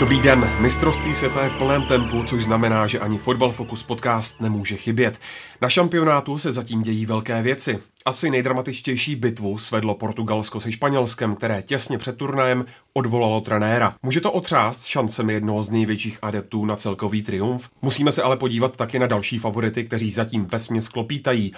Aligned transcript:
Dobrý 0.00 0.20
den, 0.20 0.56
mistrovství 0.60 1.14
světa 1.14 1.44
je 1.44 1.50
v 1.50 1.54
plném 1.54 1.82
tempu, 1.82 2.22
což 2.22 2.44
znamená, 2.44 2.86
že 2.86 2.98
ani 2.98 3.18
Fotbal 3.18 3.52
Focus 3.52 3.82
podcast 3.82 4.40
nemůže 4.40 4.76
chybět. 4.76 5.18
Na 5.60 5.68
šampionátu 5.68 6.38
se 6.38 6.52
zatím 6.52 6.82
dějí 6.82 7.06
velké 7.06 7.42
věci. 7.42 7.78
Asi 8.04 8.30
nejdramatičtější 8.30 9.16
bitvu 9.16 9.58
svedlo 9.58 9.94
Portugalsko 9.94 10.60
se 10.60 10.72
Španělskem, 10.72 11.34
které 11.34 11.62
těsně 11.62 11.98
před 11.98 12.16
turnajem 12.16 12.64
odvolalo 12.92 13.40
trenéra. 13.40 13.94
Může 14.02 14.20
to 14.20 14.32
otřást 14.32 14.84
šancemi 14.84 15.32
jednoho 15.32 15.62
z 15.62 15.70
největších 15.70 16.18
adeptů 16.22 16.64
na 16.64 16.76
celkový 16.76 17.22
triumf? 17.22 17.68
Musíme 17.82 18.12
se 18.12 18.22
ale 18.22 18.36
podívat 18.36 18.76
taky 18.76 18.98
na 18.98 19.06
další 19.06 19.38
favority, 19.38 19.84
kteří 19.84 20.12
zatím 20.12 20.46
vesměs 20.46 20.88
klopítají. 20.88 21.52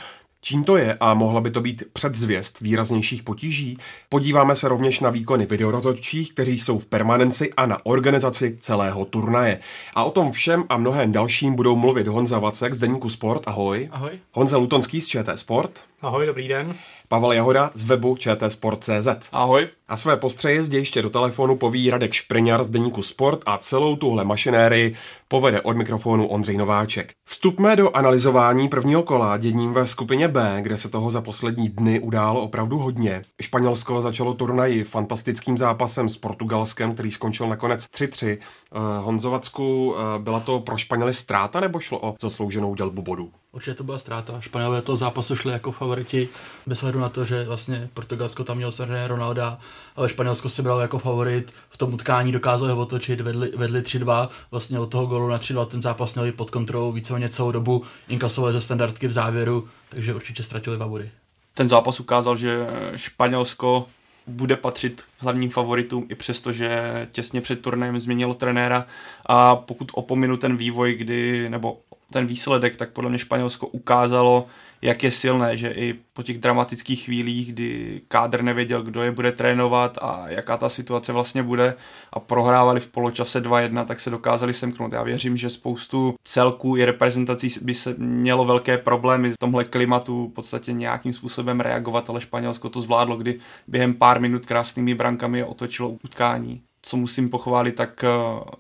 Čím 0.44 0.64
to 0.64 0.76
je 0.76 0.96
a 1.00 1.14
mohla 1.14 1.40
by 1.40 1.50
to 1.50 1.60
být 1.60 1.84
předzvěst 1.92 2.60
výraznějších 2.60 3.22
potíží? 3.22 3.78
Podíváme 4.08 4.56
se 4.56 4.68
rovněž 4.68 5.00
na 5.00 5.10
výkony 5.10 5.46
videorozhodčích, 5.46 6.32
kteří 6.32 6.58
jsou 6.58 6.78
v 6.78 6.86
permanenci 6.86 7.52
a 7.56 7.66
na 7.66 7.86
organizaci 7.86 8.56
celého 8.60 9.04
turnaje. 9.04 9.58
A 9.94 10.04
o 10.04 10.10
tom 10.10 10.32
všem 10.32 10.64
a 10.68 10.76
mnohem 10.76 11.12
dalším 11.12 11.54
budou 11.54 11.76
mluvit 11.76 12.06
Honza 12.06 12.38
Vacek 12.38 12.74
z 12.74 12.78
Deníku 12.78 13.08
Sport, 13.10 13.48
ahoj. 13.48 13.88
Ahoj. 13.92 14.10
Honza 14.32 14.56
Lutonský 14.58 15.00
z 15.00 15.06
ČT 15.06 15.38
Sport. 15.38 15.80
Ahoj, 16.02 16.26
dobrý 16.26 16.48
den. 16.48 16.74
Pavel 17.08 17.32
Jahoda 17.32 17.70
z 17.74 17.84
webu 17.84 18.16
čtsport.cz. 18.16 19.08
Ahoj. 19.32 19.68
A 19.92 19.96
své 19.96 20.16
postřejezdi 20.16 20.76
ještě 20.76 21.02
do 21.02 21.10
telefonu 21.10 21.56
poví 21.56 21.90
Radek 21.90 22.12
Špriňar 22.12 22.64
z 22.64 22.70
Deníku 22.70 23.02
Sport 23.02 23.40
a 23.46 23.58
celou 23.58 23.96
tuhle 23.96 24.24
mašinérii 24.24 24.94
povede 25.28 25.60
od 25.60 25.76
mikrofonu 25.76 26.26
Ondřej 26.26 26.56
Nováček. 26.56 27.12
Vstupme 27.28 27.76
do 27.76 27.96
analyzování 27.96 28.68
prvního 28.68 29.02
kola 29.02 29.36
děním 29.36 29.72
ve 29.72 29.86
skupině 29.86 30.28
B, 30.28 30.58
kde 30.60 30.76
se 30.76 30.88
toho 30.88 31.10
za 31.10 31.20
poslední 31.20 31.68
dny 31.68 32.00
událo 32.00 32.42
opravdu 32.42 32.78
hodně. 32.78 33.22
Španělsko 33.42 34.02
začalo 34.02 34.34
turnaji 34.34 34.84
fantastickým 34.84 35.58
zápasem 35.58 36.08
s 36.08 36.16
Portugalskem, 36.16 36.94
který 36.94 37.10
skončil 37.10 37.48
nakonec 37.48 37.84
3-3. 37.84 38.38
Uh, 38.38 39.04
Honzovacku, 39.04 39.86
uh, 39.86 39.98
byla 40.18 40.40
to 40.40 40.60
pro 40.60 40.76
Španěly 40.76 41.12
ztráta 41.12 41.60
nebo 41.60 41.80
šlo 41.80 41.98
o 42.02 42.14
zaslouženou 42.22 42.74
dělbu 42.74 43.02
bodů? 43.02 43.32
Určitě 43.52 43.74
to 43.74 43.84
byla 43.84 43.98
ztráta. 43.98 44.40
Španělé 44.40 44.82
toho 44.82 44.96
zápasu 44.96 45.36
šli 45.36 45.52
jako 45.52 45.72
favoriti, 45.72 46.28
bez 46.66 46.82
hledu 46.82 47.00
na 47.00 47.08
to, 47.08 47.24
že 47.24 47.44
vlastně 47.44 47.88
Portugalsko 47.94 48.44
tam 48.44 48.56
mělo 48.56 48.72
srdné 48.72 49.08
Ronalda, 49.08 49.58
Španělsko 50.06 50.48
si 50.48 50.62
bralo 50.62 50.80
jako 50.80 50.98
favorit. 50.98 51.52
V 51.68 51.78
tom 51.78 51.94
utkání 51.94 52.32
dokázali 52.32 52.72
ho 52.72 52.78
otočit, 52.78 53.20
vedli, 53.20 53.52
vedli 53.56 53.80
3-2, 53.80 54.28
vlastně 54.50 54.78
od 54.78 54.86
toho 54.86 55.06
golu 55.06 55.28
na 55.28 55.38
3-2 55.38 55.66
ten 55.66 55.82
zápas 55.82 56.14
měli 56.14 56.32
pod 56.32 56.50
kontrolou 56.50 56.92
víceméně 56.92 57.28
celou 57.28 57.52
dobu, 57.52 57.84
inkasovali 58.08 58.52
ze 58.52 58.60
standardky 58.60 59.08
v 59.08 59.12
závěru, 59.12 59.68
takže 59.88 60.14
určitě 60.14 60.42
ztratili 60.42 60.76
dva 60.76 60.88
body. 60.88 61.10
Ten 61.54 61.68
zápas 61.68 62.00
ukázal, 62.00 62.36
že 62.36 62.66
Španělsko 62.96 63.86
bude 64.26 64.56
patřit 64.56 65.02
hlavním 65.18 65.50
favoritům, 65.50 66.06
i 66.08 66.14
přesto, 66.14 66.52
že 66.52 67.08
těsně 67.10 67.40
před 67.40 67.60
turnajem 67.60 68.00
změnilo 68.00 68.34
trenéra 68.34 68.86
a 69.26 69.56
pokud 69.56 69.90
opominu 69.94 70.36
ten 70.36 70.56
vývoj, 70.56 70.94
kdy, 70.94 71.50
nebo 71.50 71.78
ten 72.12 72.26
výsledek, 72.26 72.76
tak 72.76 72.90
podle 72.90 73.10
mě 73.10 73.18
Španělsko 73.18 73.66
ukázalo, 73.66 74.46
jak 74.82 75.04
je 75.04 75.10
silné, 75.10 75.56
že 75.56 75.70
i 75.70 75.94
po 76.12 76.22
těch 76.22 76.38
dramatických 76.38 77.04
chvílích, 77.04 77.52
kdy 77.52 78.00
kádr 78.08 78.42
nevěděl, 78.42 78.82
kdo 78.82 79.02
je 79.02 79.10
bude 79.12 79.32
trénovat 79.32 79.98
a 80.02 80.24
jaká 80.28 80.56
ta 80.56 80.68
situace 80.68 81.12
vlastně 81.12 81.42
bude 81.42 81.74
a 82.12 82.20
prohrávali 82.20 82.80
v 82.80 82.86
poločase 82.86 83.42
2-1, 83.42 83.84
tak 83.84 84.00
se 84.00 84.10
dokázali 84.10 84.54
semknout. 84.54 84.92
Já 84.92 85.02
věřím, 85.02 85.36
že 85.36 85.50
spoustu 85.50 86.14
celků 86.22 86.76
i 86.76 86.84
reprezentací 86.84 87.54
by 87.62 87.74
se 87.74 87.94
mělo 87.98 88.44
velké 88.44 88.78
problémy 88.78 89.30
v 89.30 89.38
tomhle 89.40 89.64
klimatu 89.64 90.28
v 90.28 90.32
podstatě 90.32 90.72
nějakým 90.72 91.12
způsobem 91.12 91.60
reagovat, 91.60 92.10
ale 92.10 92.20
Španělsko 92.20 92.68
to 92.68 92.80
zvládlo, 92.80 93.16
kdy 93.16 93.38
během 93.68 93.94
pár 93.94 94.20
minut 94.20 94.46
krásnými 94.46 94.94
brankami 94.94 95.44
otočilo 95.44 95.88
utkání 96.04 96.62
co 96.82 96.96
musím 96.96 97.30
pochválit, 97.30 97.72
tak 97.72 98.04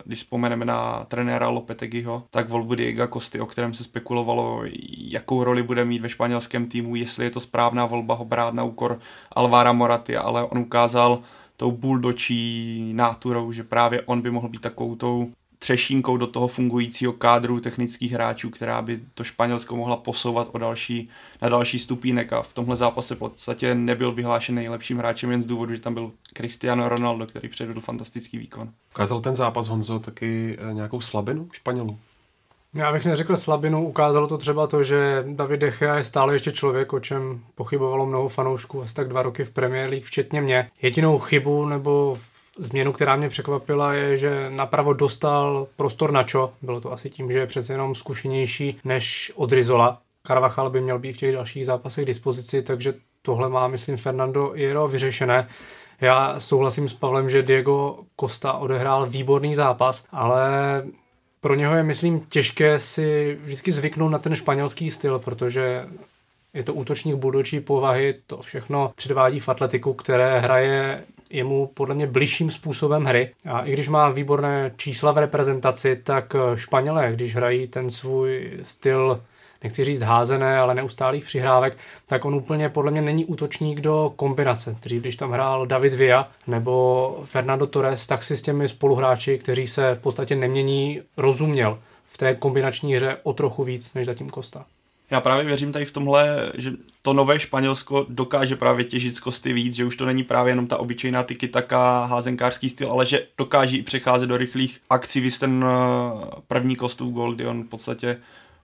když 0.04 0.18
vzpomeneme 0.18 0.64
na 0.64 1.04
trenéra 1.08 1.48
Lopetegiho, 1.48 2.24
tak 2.30 2.48
volbu 2.48 2.74
Diego 2.74 3.06
Costy, 3.06 3.40
o 3.40 3.46
kterém 3.46 3.74
se 3.74 3.84
spekulovalo, 3.84 4.62
jakou 4.98 5.44
roli 5.44 5.62
bude 5.62 5.84
mít 5.84 6.02
ve 6.02 6.08
španělském 6.08 6.66
týmu, 6.66 6.96
jestli 6.96 7.24
je 7.24 7.30
to 7.30 7.40
správná 7.40 7.86
volba 7.86 8.14
ho 8.14 8.24
brát 8.24 8.54
na 8.54 8.64
úkor 8.64 8.98
Alvára 9.32 9.72
Moraty, 9.72 10.16
ale 10.16 10.44
on 10.44 10.58
ukázal 10.58 11.20
tou 11.56 11.72
buldočí 11.72 12.92
náturou, 12.94 13.52
že 13.52 13.64
právě 13.64 14.02
on 14.02 14.20
by 14.20 14.30
mohl 14.30 14.48
být 14.48 14.62
takovou 14.62 14.96
tou 14.96 15.32
třešínkou 15.62 16.16
do 16.16 16.26
toho 16.26 16.48
fungujícího 16.48 17.12
kádru 17.12 17.60
technických 17.60 18.12
hráčů, 18.12 18.50
která 18.50 18.82
by 18.82 19.00
to 19.14 19.24
Španělsko 19.24 19.76
mohla 19.76 19.96
posouvat 19.96 20.48
o 20.52 20.58
další, 20.58 21.08
na 21.42 21.48
další 21.48 21.78
stupínek 21.78 22.32
a 22.32 22.42
v 22.42 22.54
tomhle 22.54 22.76
zápase 22.76 23.14
v 23.14 23.18
podstatě 23.18 23.74
nebyl 23.74 24.12
vyhlášen 24.12 24.54
nejlepším 24.54 24.98
hráčem 24.98 25.30
jen 25.30 25.42
z 25.42 25.46
důvodu, 25.46 25.74
že 25.74 25.80
tam 25.80 25.94
byl 25.94 26.12
Cristiano 26.36 26.88
Ronaldo, 26.88 27.26
který 27.26 27.48
předvedl 27.48 27.80
fantastický 27.80 28.38
výkon. 28.38 28.68
Ukázal 28.94 29.20
ten 29.20 29.34
zápas 29.34 29.68
Honzo 29.68 29.98
taky 29.98 30.58
eh, 30.70 30.74
nějakou 30.74 31.00
slabinu 31.00 31.48
Španělů? 31.52 31.98
Já 32.74 32.92
bych 32.92 33.04
neřekl 33.04 33.36
slabinu, 33.36 33.88
ukázalo 33.88 34.26
to 34.26 34.38
třeba 34.38 34.66
to, 34.66 34.84
že 34.84 35.24
David 35.28 35.60
De 35.60 35.70
Gea 35.70 35.96
je 35.96 36.04
stále 36.04 36.34
ještě 36.34 36.52
člověk, 36.52 36.92
o 36.92 37.00
čem 37.00 37.40
pochybovalo 37.54 38.06
mnoho 38.06 38.28
fanoušků, 38.28 38.82
asi 38.82 38.94
tak 38.94 39.08
dva 39.08 39.22
roky 39.22 39.44
v 39.44 39.50
Premier 39.50 39.90
League, 39.90 40.04
včetně 40.04 40.40
mě. 40.40 40.70
Jedinou 40.82 41.18
chybu 41.18 41.66
nebo 41.66 42.14
Změnu, 42.58 42.92
která 42.92 43.16
mě 43.16 43.28
překvapila, 43.28 43.92
je, 43.92 44.16
že 44.16 44.50
napravo 44.50 44.92
dostal 44.92 45.66
prostor 45.76 46.12
na 46.12 46.22
čo. 46.22 46.52
Bylo 46.62 46.80
to 46.80 46.92
asi 46.92 47.10
tím, 47.10 47.32
že 47.32 47.38
je 47.38 47.46
přece 47.46 47.72
jenom 47.72 47.94
zkušenější 47.94 48.78
než 48.84 49.32
od 49.34 49.52
Rizola. 49.52 50.00
Carvajal 50.26 50.70
by 50.70 50.80
měl 50.80 50.98
být 50.98 51.12
v 51.12 51.18
těch 51.18 51.34
dalších 51.34 51.66
zápasech 51.66 52.04
k 52.04 52.06
dispozici, 52.06 52.62
takže 52.62 52.94
tohle 53.22 53.48
má, 53.48 53.68
myslím, 53.68 53.96
Fernando 53.96 54.52
Jero 54.54 54.88
vyřešené. 54.88 55.48
Já 56.00 56.40
souhlasím 56.40 56.88
s 56.88 56.94
Pavlem, 56.94 57.30
že 57.30 57.42
Diego 57.42 57.98
Costa 58.20 58.52
odehrál 58.52 59.06
výborný 59.06 59.54
zápas, 59.54 60.04
ale 60.10 60.42
pro 61.40 61.54
něho 61.54 61.74
je, 61.76 61.82
myslím, 61.82 62.20
těžké 62.20 62.78
si 62.78 63.38
vždycky 63.42 63.72
zvyknout 63.72 64.12
na 64.12 64.18
ten 64.18 64.36
španělský 64.36 64.90
styl, 64.90 65.18
protože 65.18 65.86
je 66.54 66.62
to 66.62 66.74
útočník 66.74 67.16
budočí 67.16 67.60
povahy, 67.60 68.14
to 68.26 68.42
všechno 68.42 68.92
předvádí 68.94 69.40
v 69.40 69.48
atletiku, 69.48 69.94
které 69.94 70.40
hraje 70.40 71.04
je 71.32 71.44
mu 71.44 71.66
podle 71.66 71.94
mě 71.94 72.06
bližším 72.06 72.50
způsobem 72.50 73.04
hry. 73.04 73.30
A 73.48 73.60
i 73.60 73.72
když 73.72 73.88
má 73.88 74.08
výborné 74.08 74.72
čísla 74.76 75.12
v 75.12 75.18
reprezentaci, 75.18 75.96
tak 75.96 76.36
Španělé, 76.54 77.12
když 77.12 77.36
hrají 77.36 77.66
ten 77.66 77.90
svůj 77.90 78.50
styl 78.62 79.20
nechci 79.62 79.84
říct 79.84 80.00
házené, 80.00 80.58
ale 80.58 80.74
neustálých 80.74 81.24
přihrávek, 81.24 81.76
tak 82.06 82.24
on 82.24 82.34
úplně 82.34 82.68
podle 82.68 82.90
mě 82.90 83.02
není 83.02 83.24
útočník 83.24 83.80
do 83.80 84.12
kombinace. 84.16 84.76
Dřív, 84.82 85.02
když 85.02 85.16
tam 85.16 85.32
hrál 85.32 85.66
David 85.66 85.94
Villa 85.94 86.30
nebo 86.46 87.20
Fernando 87.24 87.66
Torres, 87.66 88.06
tak 88.06 88.24
si 88.24 88.36
s 88.36 88.42
těmi 88.42 88.68
spoluhráči, 88.68 89.38
kteří 89.38 89.66
se 89.66 89.94
v 89.94 89.98
podstatě 89.98 90.36
nemění, 90.36 91.00
rozuměl 91.16 91.78
v 92.08 92.18
té 92.18 92.34
kombinační 92.34 92.94
hře 92.94 93.16
o 93.22 93.32
trochu 93.32 93.64
víc 93.64 93.94
než 93.94 94.06
zatím 94.06 94.30
Costa. 94.30 94.64
Já 95.12 95.20
právě 95.20 95.44
věřím 95.44 95.72
tady 95.72 95.84
v 95.84 95.92
tomhle, 95.92 96.52
že 96.54 96.72
to 97.02 97.12
nové 97.12 97.40
Španělsko 97.40 98.06
dokáže 98.08 98.56
právě 98.56 98.84
těžit 98.84 99.16
z 99.16 99.20
kosty 99.20 99.52
víc, 99.52 99.74
že 99.74 99.84
už 99.84 99.96
to 99.96 100.06
není 100.06 100.24
právě 100.24 100.50
jenom 100.50 100.66
ta 100.66 100.76
obyčejná 100.76 101.22
tiki 101.22 101.48
taka 101.48 102.04
házenkářský 102.04 102.68
styl, 102.68 102.92
ale 102.92 103.06
že 103.06 103.26
dokáží 103.38 103.76
i 103.76 103.82
přecházet 103.82 104.28
do 104.28 104.36
rychlých 104.36 104.80
akcí. 104.90 105.20
Vy 105.20 105.30
ten 105.30 105.64
eh, 105.64 106.40
první 106.48 106.76
kostův 106.76 107.12
gol, 107.12 107.34
kdy 107.34 107.46
on 107.46 107.62
v 107.62 107.68
podstatě 107.68 108.20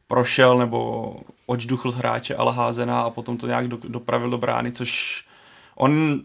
prošel 0.07 0.59
nebo 0.59 1.15
odžduchl 1.47 1.91
hráče 1.91 2.35
ale 2.35 2.53
házená 2.53 3.01
a 3.01 3.11
potom 3.11 3.37
to 3.37 3.47
nějak 3.47 3.69
do, 3.69 3.79
dopravil 3.89 4.31
do 4.31 4.39
brány, 4.39 4.73
což 4.73 5.25
on 5.75 6.21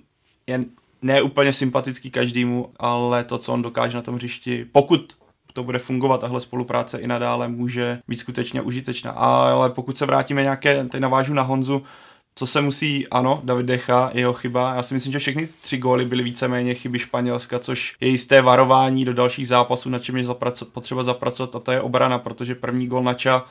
je 0.47 0.65
neúplně 1.01 1.53
sympatický 1.53 2.11
každému, 2.11 2.69
ale 2.79 3.23
to, 3.23 3.37
co 3.37 3.53
on 3.53 3.61
dokáže 3.61 3.97
na 3.97 4.01
tom 4.01 4.15
hřišti, 4.15 4.65
pokud 4.71 5.22
to 5.53 5.63
bude 5.63 5.79
fungovat, 5.79 6.21
tahle 6.21 6.41
spolupráce 6.41 6.97
i 6.99 7.07
nadále 7.07 7.47
může 7.47 7.99
být 8.07 8.17
skutečně 8.17 8.61
užitečná. 8.61 9.11
Ale 9.11 9.69
pokud 9.69 9.97
se 9.97 10.05
vrátíme 10.05 10.41
nějaké, 10.41 10.85
teď 10.85 11.01
navážu 11.01 11.33
na 11.33 11.41
Honzu, 11.41 11.83
co 12.35 12.47
se 12.47 12.61
musí, 12.61 13.07
ano, 13.07 13.41
David 13.43 13.65
Decha, 13.65 14.11
jeho 14.13 14.33
chyba. 14.33 14.75
Já 14.75 14.83
si 14.83 14.93
myslím, 14.93 15.13
že 15.13 15.19
všechny 15.19 15.47
tři 15.61 15.77
góly 15.77 16.05
byly 16.05 16.23
víceméně 16.23 16.73
chyby 16.73 16.99
Španělska, 16.99 17.59
což 17.59 17.95
je 18.01 18.07
jisté 18.07 18.41
varování 18.41 19.05
do 19.05 19.13
dalších 19.13 19.47
zápasů, 19.47 19.89
na 19.89 19.99
čem 19.99 20.17
je 20.17 20.23
zapraco- 20.23 20.65
potřeba 20.65 21.03
zapracovat 21.03 21.55
a 21.55 21.59
to 21.59 21.71
je 21.71 21.81
obrana, 21.81 22.19
protože 22.19 22.55
první 22.55 22.87
gól 22.87 23.03
Nača 23.03 23.45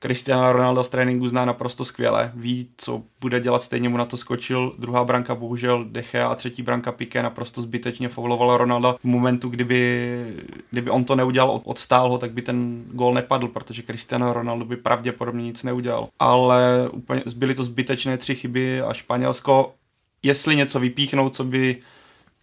Cristiano 0.00 0.52
Ronaldo 0.52 0.84
z 0.84 0.88
tréninku 0.88 1.28
zná 1.28 1.44
naprosto 1.44 1.84
skvěle, 1.84 2.32
ví, 2.34 2.68
co 2.76 3.02
bude 3.20 3.40
dělat, 3.40 3.62
stejně 3.62 3.88
mu 3.88 3.96
na 3.96 4.04
to 4.04 4.16
skočil. 4.16 4.74
Druhá 4.78 5.04
branka 5.04 5.34
bohužel 5.34 5.84
Deche 5.84 6.22
a 6.22 6.34
třetí 6.34 6.62
branka 6.62 6.92
Piqué 6.92 7.22
naprosto 7.22 7.62
zbytečně 7.62 8.08
faulovala 8.08 8.56
Ronalda 8.56 8.92
v 8.92 9.04
momentu, 9.04 9.48
kdyby, 9.48 10.36
kdyby 10.70 10.90
on 10.90 11.04
to 11.04 11.16
neudělal, 11.16 11.60
odstál 11.64 12.10
ho, 12.10 12.18
tak 12.18 12.30
by 12.30 12.42
ten 12.42 12.84
gól 12.92 13.14
nepadl, 13.14 13.48
protože 13.48 13.82
Cristiano 13.82 14.32
Ronaldo 14.32 14.64
by 14.64 14.76
pravděpodobně 14.76 15.44
nic 15.44 15.62
neudělal. 15.62 16.08
Ale 16.18 16.88
úplně 16.92 17.22
byly 17.36 17.54
to 17.54 17.64
zbytečné 17.64 18.18
tři 18.18 18.34
chyby 18.34 18.80
a 18.80 18.92
Španělsko, 18.92 19.74
jestli 20.22 20.56
něco 20.56 20.80
vypíchnout, 20.80 21.34
co 21.34 21.44
by 21.44 21.76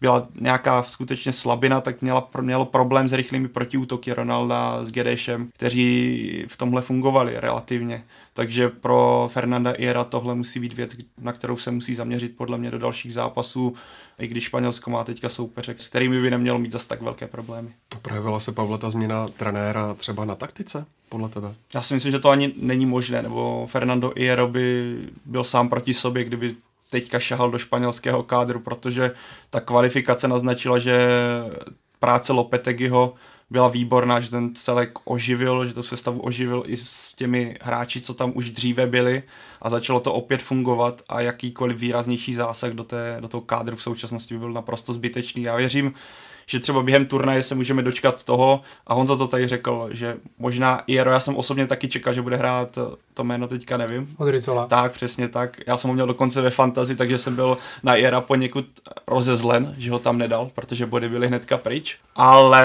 byla 0.04 0.28
nějaká 0.40 0.84
skutečně 0.84 1.34
slabina, 1.34 1.82
tak 1.82 2.02
měla, 2.02 2.30
mělo 2.42 2.66
problém 2.66 3.10
s 3.10 3.14
rychlými 3.14 3.48
protiútoky 3.48 4.14
Ronalda 4.14 4.84
s 4.84 4.92
Gedešem, 4.92 5.50
kteří 5.54 6.46
v 6.48 6.58
tomhle 6.58 6.82
fungovali 6.82 7.34
relativně. 7.40 8.04
Takže 8.34 8.70
pro 8.70 9.30
Fernanda 9.32 9.72
Iera 9.72 10.04
tohle 10.04 10.36
musí 10.36 10.60
být 10.60 10.74
věc, 10.74 10.92
na 11.22 11.32
kterou 11.32 11.58
se 11.58 11.72
musí 11.72 11.96
zaměřit 11.96 12.38
podle 12.38 12.58
mě 12.58 12.72
do 12.72 12.80
dalších 12.80 13.14
zápasů, 13.14 13.76
i 14.20 14.28
když 14.28 14.44
Španělsko 14.44 14.92
má 14.92 15.04
teďka 15.04 15.30
soupeře, 15.30 15.76
s 15.78 15.90
kterými 15.90 16.22
by 16.22 16.32
nemělo 16.32 16.60
mít 16.60 16.72
zase 16.72 16.88
tak 16.88 17.02
velké 17.02 17.28
problémy. 17.28 17.70
Projevila 18.02 18.40
se 18.40 18.52
Pavle 18.52 18.78
ta 18.78 18.90
změna 18.90 19.28
trenéra 19.28 19.94
třeba 19.94 20.26
na 20.26 20.36
taktice, 20.36 20.86
podle 21.10 21.30
tebe? 21.30 21.54
Já 21.74 21.82
si 21.82 21.94
myslím, 21.94 22.12
že 22.12 22.20
to 22.20 22.30
ani 22.30 22.54
není 22.58 22.86
možné, 22.86 23.22
nebo 23.22 23.68
Fernando 23.68 24.14
Iero 24.16 24.48
by 24.48 24.98
byl 25.26 25.44
sám 25.44 25.70
proti 25.70 25.94
sobě, 25.94 26.24
kdyby 26.24 26.56
teďka 26.94 27.19
šahal 27.19 27.51
do 27.51 27.57
španělského 27.57 28.24
kádru, 28.24 28.60
protože 28.60 29.12
ta 29.50 29.60
kvalifikace 29.60 30.28
naznačila, 30.28 30.80
že 30.80 30.98
práce 32.00 32.34
Lopetegiho 32.34 33.13
byla 33.50 33.68
výborná, 33.68 34.19
že 34.19 34.30
ten 34.30 34.56
celek 34.56 35.00
oživil, 35.06 35.66
že 35.66 35.74
to 35.74 35.84
sestavu 35.84 36.22
oživil 36.22 36.63
i 36.68 36.78
s 36.78 37.16
těmi 37.16 37.57
hráči, 37.62 38.01
co 38.01 38.13
tam 38.13 38.31
už 38.36 38.50
dříve 38.50 38.88
byli 38.88 39.24
a 39.62 39.69
začalo 39.69 40.00
to 40.00 40.13
opět 40.13 40.42
fungovat 40.42 41.01
a 41.10 41.22
jakýkoliv 41.22 41.78
výraznější 41.78 42.34
zásah 42.34 42.72
do, 42.72 42.84
té, 42.84 43.18
do 43.19 43.28
toho 43.28 43.42
kádru 43.42 43.75
v 43.75 43.84
současnosti 43.84 44.34
by 44.34 44.39
byl 44.39 44.54
naprosto 44.54 44.94
zbytečný. 44.94 45.44
Já 45.44 45.56
věřím, 45.56 45.94
že 46.45 46.60
třeba 46.60 46.84
během 46.84 47.06
turnaje 47.06 47.44
se 47.44 47.56
můžeme 47.56 47.81
dočkat 47.81 48.24
toho, 48.24 48.62
a 48.88 48.94
Honza 48.94 49.16
to 49.16 49.28
tady 49.28 49.48
řekl, 49.48 49.90
že 49.92 50.18
možná 50.38 50.84
Iero, 50.88 51.12
já 51.12 51.19
jsem 51.19 51.36
osobně 51.36 51.68
taky 51.68 51.88
čekal, 51.88 52.13
že 52.13 52.22
bude 52.22 52.36
hrát 52.36 52.78
to 53.13 53.24
jméno 53.24 53.48
teďka 53.48 53.78
nevím. 53.78 54.16
Odricola. 54.18 54.68
Tak, 54.68 54.92
přesně 54.92 55.28
tak. 55.28 55.57
Já 55.68 55.78
jsem 55.78 55.88
ho 55.88 55.94
měl 55.94 56.07
dokonce 56.07 56.42
ve 56.42 56.50
fantazi, 56.50 56.95
takže 56.95 57.18
jsem 57.18 57.36
byl 57.36 57.57
na 57.84 57.95
Iera 57.95 58.22
poněkud 58.22 58.66
rozezlen, 59.07 59.75
že 59.78 59.92
ho 59.92 60.00
tam 60.00 60.18
nedal, 60.18 60.50
protože 60.56 60.86
body 60.86 61.10
byly 61.10 61.28
hnedka 61.28 61.57
pryč. 61.57 61.98
Ale 62.16 62.63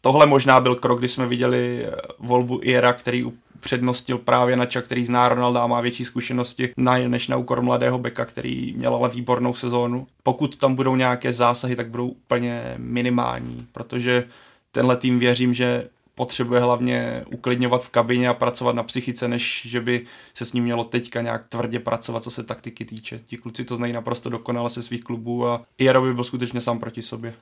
tohle 0.00 0.26
možná 0.26 0.60
byl 0.60 0.74
krok, 0.74 0.98
kdy 0.98 1.08
jsme 1.08 1.26
viděli 1.26 1.86
volbu 2.18 2.60
Iera, 2.62 2.92
který 2.92 3.24
přednostil 3.60 4.18
právě 4.18 4.56
Nača, 4.56 4.80
který 4.80 5.04
zná 5.04 5.28
Ronalda 5.28 5.62
a 5.62 5.66
má 5.66 5.80
větší 5.80 6.04
zkušenosti 6.04 6.72
než 7.08 7.28
na 7.28 7.36
úkor 7.36 7.62
mladého 7.62 7.98
beka, 7.98 8.24
který 8.24 8.72
měl 8.76 8.94
ale 8.94 9.08
výbornou 9.08 9.54
sezónu. 9.54 10.06
Pokud 10.22 10.56
tam 10.56 10.74
budou 10.74 10.96
nějaké 10.96 11.32
zásahy, 11.32 11.76
tak 11.76 11.88
budou 11.88 12.08
úplně 12.08 12.74
minimální, 12.76 13.66
protože 13.72 14.24
tenhle 14.72 14.96
tým 14.96 15.18
věřím, 15.18 15.54
že 15.54 15.88
potřebuje 16.14 16.60
hlavně 16.60 17.24
uklidňovat 17.32 17.84
v 17.84 17.90
kabině 17.90 18.28
a 18.28 18.34
pracovat 18.34 18.76
na 18.76 18.82
psychice, 18.82 19.28
než 19.28 19.62
že 19.66 19.80
by 19.80 20.06
se 20.34 20.44
s 20.44 20.52
ním 20.52 20.64
mělo 20.64 20.84
teďka 20.84 21.22
nějak 21.22 21.48
tvrdě 21.48 21.78
pracovat, 21.78 22.22
co 22.22 22.30
se 22.30 22.42
taktiky 22.42 22.84
týče. 22.84 23.20
Ti 23.24 23.36
kluci 23.36 23.64
to 23.64 23.76
znají 23.76 23.92
naprosto 23.92 24.30
dokonale 24.30 24.70
se 24.70 24.82
svých 24.82 25.04
klubů 25.04 25.46
a 25.46 25.62
Jaro 25.78 26.02
by 26.02 26.14
byl 26.14 26.24
skutečně 26.24 26.60
sám 26.60 26.78
proti 26.78 27.02
sobě. 27.02 27.34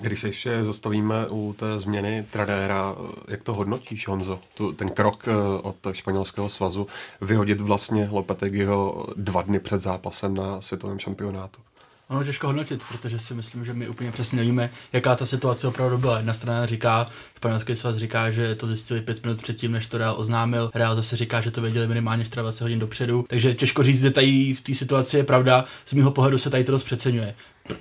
Když 0.00 0.20
se 0.20 0.28
ještě 0.28 0.64
zastavíme 0.64 1.26
u 1.28 1.54
té 1.58 1.78
změny 1.78 2.26
trenéra, 2.30 2.96
jak 3.28 3.42
to 3.42 3.54
hodnotíš, 3.54 4.08
Honzo? 4.08 4.40
Tu, 4.54 4.72
ten 4.72 4.90
krok 4.90 5.28
eh, 5.28 5.32
od 5.62 5.76
španělského 5.92 6.48
svazu 6.48 6.86
vyhodit 7.20 7.60
vlastně 7.60 8.08
Lopetegiho 8.10 9.06
dva 9.16 9.42
dny 9.42 9.60
před 9.60 9.78
zápasem 9.78 10.34
na 10.34 10.60
světovém 10.60 10.98
šampionátu? 10.98 11.60
Ono 12.12 12.24
těžko 12.24 12.46
hodnotit, 12.46 12.82
protože 12.88 13.18
si 13.18 13.34
myslím, 13.34 13.64
že 13.64 13.74
my 13.74 13.88
úplně 13.88 14.12
přesně 14.12 14.36
nevíme, 14.36 14.70
jaká 14.92 15.14
ta 15.14 15.26
situace 15.26 15.68
opravdu 15.68 15.98
byla. 15.98 16.16
Jedna 16.16 16.34
strana 16.34 16.66
říká, 16.66 17.06
španělský 17.36 17.76
svaz 17.76 17.96
říká, 17.96 18.30
že 18.30 18.54
to 18.54 18.66
zjistili 18.66 19.00
pět 19.00 19.24
minut 19.24 19.42
předtím, 19.42 19.72
než 19.72 19.86
to 19.86 19.98
Real 19.98 20.14
oznámil. 20.18 20.70
Real 20.74 20.96
zase 20.96 21.16
říká, 21.16 21.40
že 21.40 21.50
to 21.50 21.60
věděli 21.60 21.86
minimálně 21.86 22.24
24 22.24 22.64
hodin 22.64 22.78
dopředu. 22.78 23.24
Takže 23.28 23.54
těžko 23.54 23.82
říct, 23.82 24.00
kde 24.00 24.10
tady 24.10 24.54
v 24.54 24.60
té 24.60 24.74
situaci 24.74 25.16
je 25.16 25.24
pravda. 25.24 25.64
Z 25.86 25.92
mého 25.92 26.10
pohledu 26.10 26.38
se 26.38 26.50
tady 26.50 26.64
to 26.64 26.72
dost 26.72 26.84
přeceňuje 26.84 27.34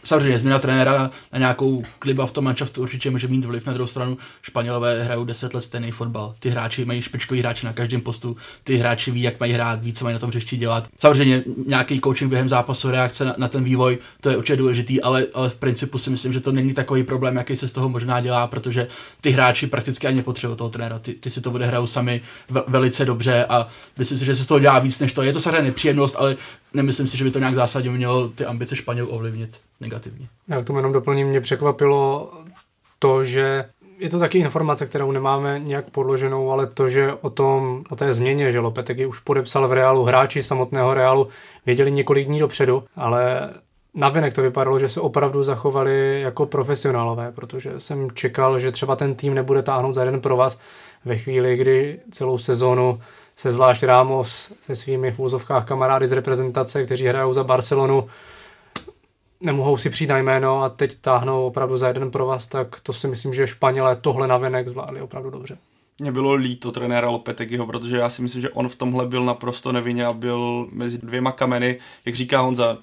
samozřejmě 0.04 0.40
změna 0.40 0.60
trenéra 0.60 1.12
na 1.34 1.40
nějakou 1.40 1.84
kliba 2.00 2.26
v 2.26 2.32
tom 2.32 2.44
manšaftu 2.44 2.82
určitě 2.82 3.10
může 3.10 3.28
mít 3.28 3.46
vliv 3.46 3.66
na 3.66 3.74
druhou 3.74 3.88
stranu. 3.88 4.18
Španělové 4.42 5.04
hrajou 5.04 5.26
10 5.26 5.54
let 5.54 5.64
stejný 5.64 5.92
fotbal. 5.92 6.36
Ty 6.40 6.50
hráči 6.50 6.86
mají 6.86 7.02
špičkový 7.02 7.40
hráči 7.40 7.66
na 7.66 7.74
každém 7.74 8.02
postu, 8.02 8.38
ty 8.64 8.76
hráči 8.78 9.12
ví, 9.12 9.22
jak 9.22 9.40
mají 9.40 9.54
hrát, 9.54 9.84
ví, 9.84 9.94
co 9.94 10.06
mají 10.06 10.14
na 10.14 10.20
tom 10.20 10.30
hřišti 10.30 10.58
dělat. 10.58 10.88
Samozřejmě 11.00 11.44
nějaký 11.68 12.02
coaching 12.02 12.30
během 12.30 12.50
zápasu, 12.50 12.92
reakce 12.92 13.26
na, 13.26 13.36
na 13.38 13.48
ten 13.48 13.64
vývoj, 13.64 13.98
to 14.22 14.30
je 14.30 14.38
určitě 14.38 14.58
důležitý, 14.58 15.02
ale, 15.02 15.26
ale 15.34 15.50
v 15.50 15.56
principu 15.56 15.98
si 15.98 16.10
myslím, 16.10 16.34
že 16.34 16.40
to 16.40 16.52
není 16.52 16.74
takový 16.74 17.04
problém, 17.04 17.36
jaký 17.36 17.58
se 17.58 17.68
z 17.68 17.72
toho 17.72 17.90
možná 17.90 18.22
dělá, 18.22 18.48
protože 18.48 18.88
ty 19.22 19.30
hráči 19.30 19.68
prakticky 19.68 20.08
ani 20.08 20.24
potřebují 20.24 20.58
toho 20.58 20.70
trenéra. 20.70 21.00
Ty, 21.00 21.14
ty 21.14 21.30
si 21.30 21.42
to 21.42 21.52
odehrajou 21.52 21.88
sami 21.88 22.22
velice 22.68 23.06
dobře 23.06 23.46
a 23.46 23.68
myslím 23.98 24.18
si, 24.18 24.26
že 24.26 24.36
se 24.36 24.44
z 24.44 24.48
toho 24.48 24.60
dělá 24.60 24.80
víc 24.80 25.00
než 25.00 25.14
to. 25.14 25.24
Je 25.24 25.34
to 25.34 25.40
samozřejmě 25.40 25.62
nepříjemnost, 25.62 26.16
ale 26.18 26.36
nemyslím 26.74 27.08
si, 27.08 27.18
že 27.18 27.24
by 27.24 27.32
to 27.32 27.40
nějak 27.40 27.54
zásadně 27.54 27.90
mělo 27.90 28.30
ty 28.30 28.46
ambice 28.46 28.76
Španělů 28.76 29.10
ovlivnit 29.10 29.60
negativně. 29.80 30.28
Já 30.48 30.62
k 30.62 30.66
tomu 30.66 30.80
jenom 30.80 30.94
doplním, 30.94 31.28
mě 31.28 31.42
překvapilo 31.42 32.32
to, 33.00 33.24
že 33.24 33.66
je 34.00 34.10
to 34.10 34.20
taky 34.20 34.38
informace, 34.38 34.86
kterou 34.86 35.12
nemáme 35.12 35.60
nějak 35.60 35.90
podloženou, 35.90 36.52
ale 36.52 36.68
to, 36.68 36.90
že 36.90 37.14
o 37.14 37.30
tom, 37.30 37.84
o 37.90 37.96
té 37.96 38.14
změně, 38.14 38.52
že 38.52 38.60
Lopetegui 38.60 39.06
už 39.06 39.20
podepsal 39.20 39.68
v 39.68 39.74
Reálu, 39.74 40.04
hráči 40.04 40.44
samotného 40.44 40.94
Reálu 40.94 41.28
věděli 41.66 41.92
několik 41.92 42.28
dní 42.28 42.40
dopředu, 42.40 42.84
ale 42.96 43.50
navenek 43.94 44.34
to 44.34 44.42
vypadalo, 44.42 44.80
že 44.80 44.90
se 44.90 45.02
opravdu 45.02 45.44
zachovali 45.44 46.22
jako 46.22 46.46
profesionálové, 46.46 47.32
protože 47.32 47.80
jsem 47.80 48.12
čekal, 48.12 48.60
že 48.60 48.72
třeba 48.72 48.96
ten 48.96 49.16
tým 49.16 49.34
nebude 49.34 49.62
táhnout 49.62 49.96
za 49.96 50.04
jeden 50.04 50.22
pro 50.22 50.38
vás 50.38 50.60
ve 51.06 51.18
chvíli, 51.18 51.58
kdy 51.58 52.00
celou 52.12 52.38
sezónu 52.38 53.00
se 53.42 53.52
zvlášť 53.52 53.84
Ramos 53.84 54.54
se 54.62 54.76
svými 54.76 55.12
v 55.12 55.20
úzovkách 55.20 55.66
kamarády 55.66 56.08
z 56.08 56.12
reprezentace, 56.12 56.86
kteří 56.86 57.06
hrajou 57.06 57.34
za 57.34 57.44
Barcelonu, 57.44 58.08
nemohou 59.42 59.78
si 59.78 59.90
přijít 59.90 60.08
na 60.08 60.18
jméno 60.18 60.64
a 60.64 60.70
teď 60.70 60.96
táhnou 61.02 61.46
opravdu 61.46 61.78
za 61.78 61.88
jeden 61.88 62.12
pro 62.12 62.26
vás, 62.26 62.48
tak 62.48 62.80
to 62.80 62.94
si 62.94 63.08
myslím, 63.08 63.34
že 63.34 63.48
Španělé 63.48 63.96
tohle 63.96 64.28
navenek 64.28 64.68
zvládli 64.68 65.02
opravdu 65.02 65.30
dobře. 65.30 65.58
Mně 66.00 66.12
bylo 66.12 66.34
líto 66.34 66.72
trenéra 66.72 67.10
Lopetegiho, 67.10 67.66
protože 67.66 67.98
já 67.98 68.10
si 68.10 68.22
myslím, 68.22 68.42
že 68.42 68.50
on 68.50 68.70
v 68.70 68.76
tomhle 68.76 69.08
byl 69.08 69.26
naprosto 69.26 69.72
nevinně 69.72 70.06
a 70.06 70.14
byl 70.14 70.68
mezi 70.72 70.98
dvěma 70.98 71.32
kameny. 71.32 71.80
Jak 72.06 72.16
říká 72.16 72.40
Honza, 72.40 72.78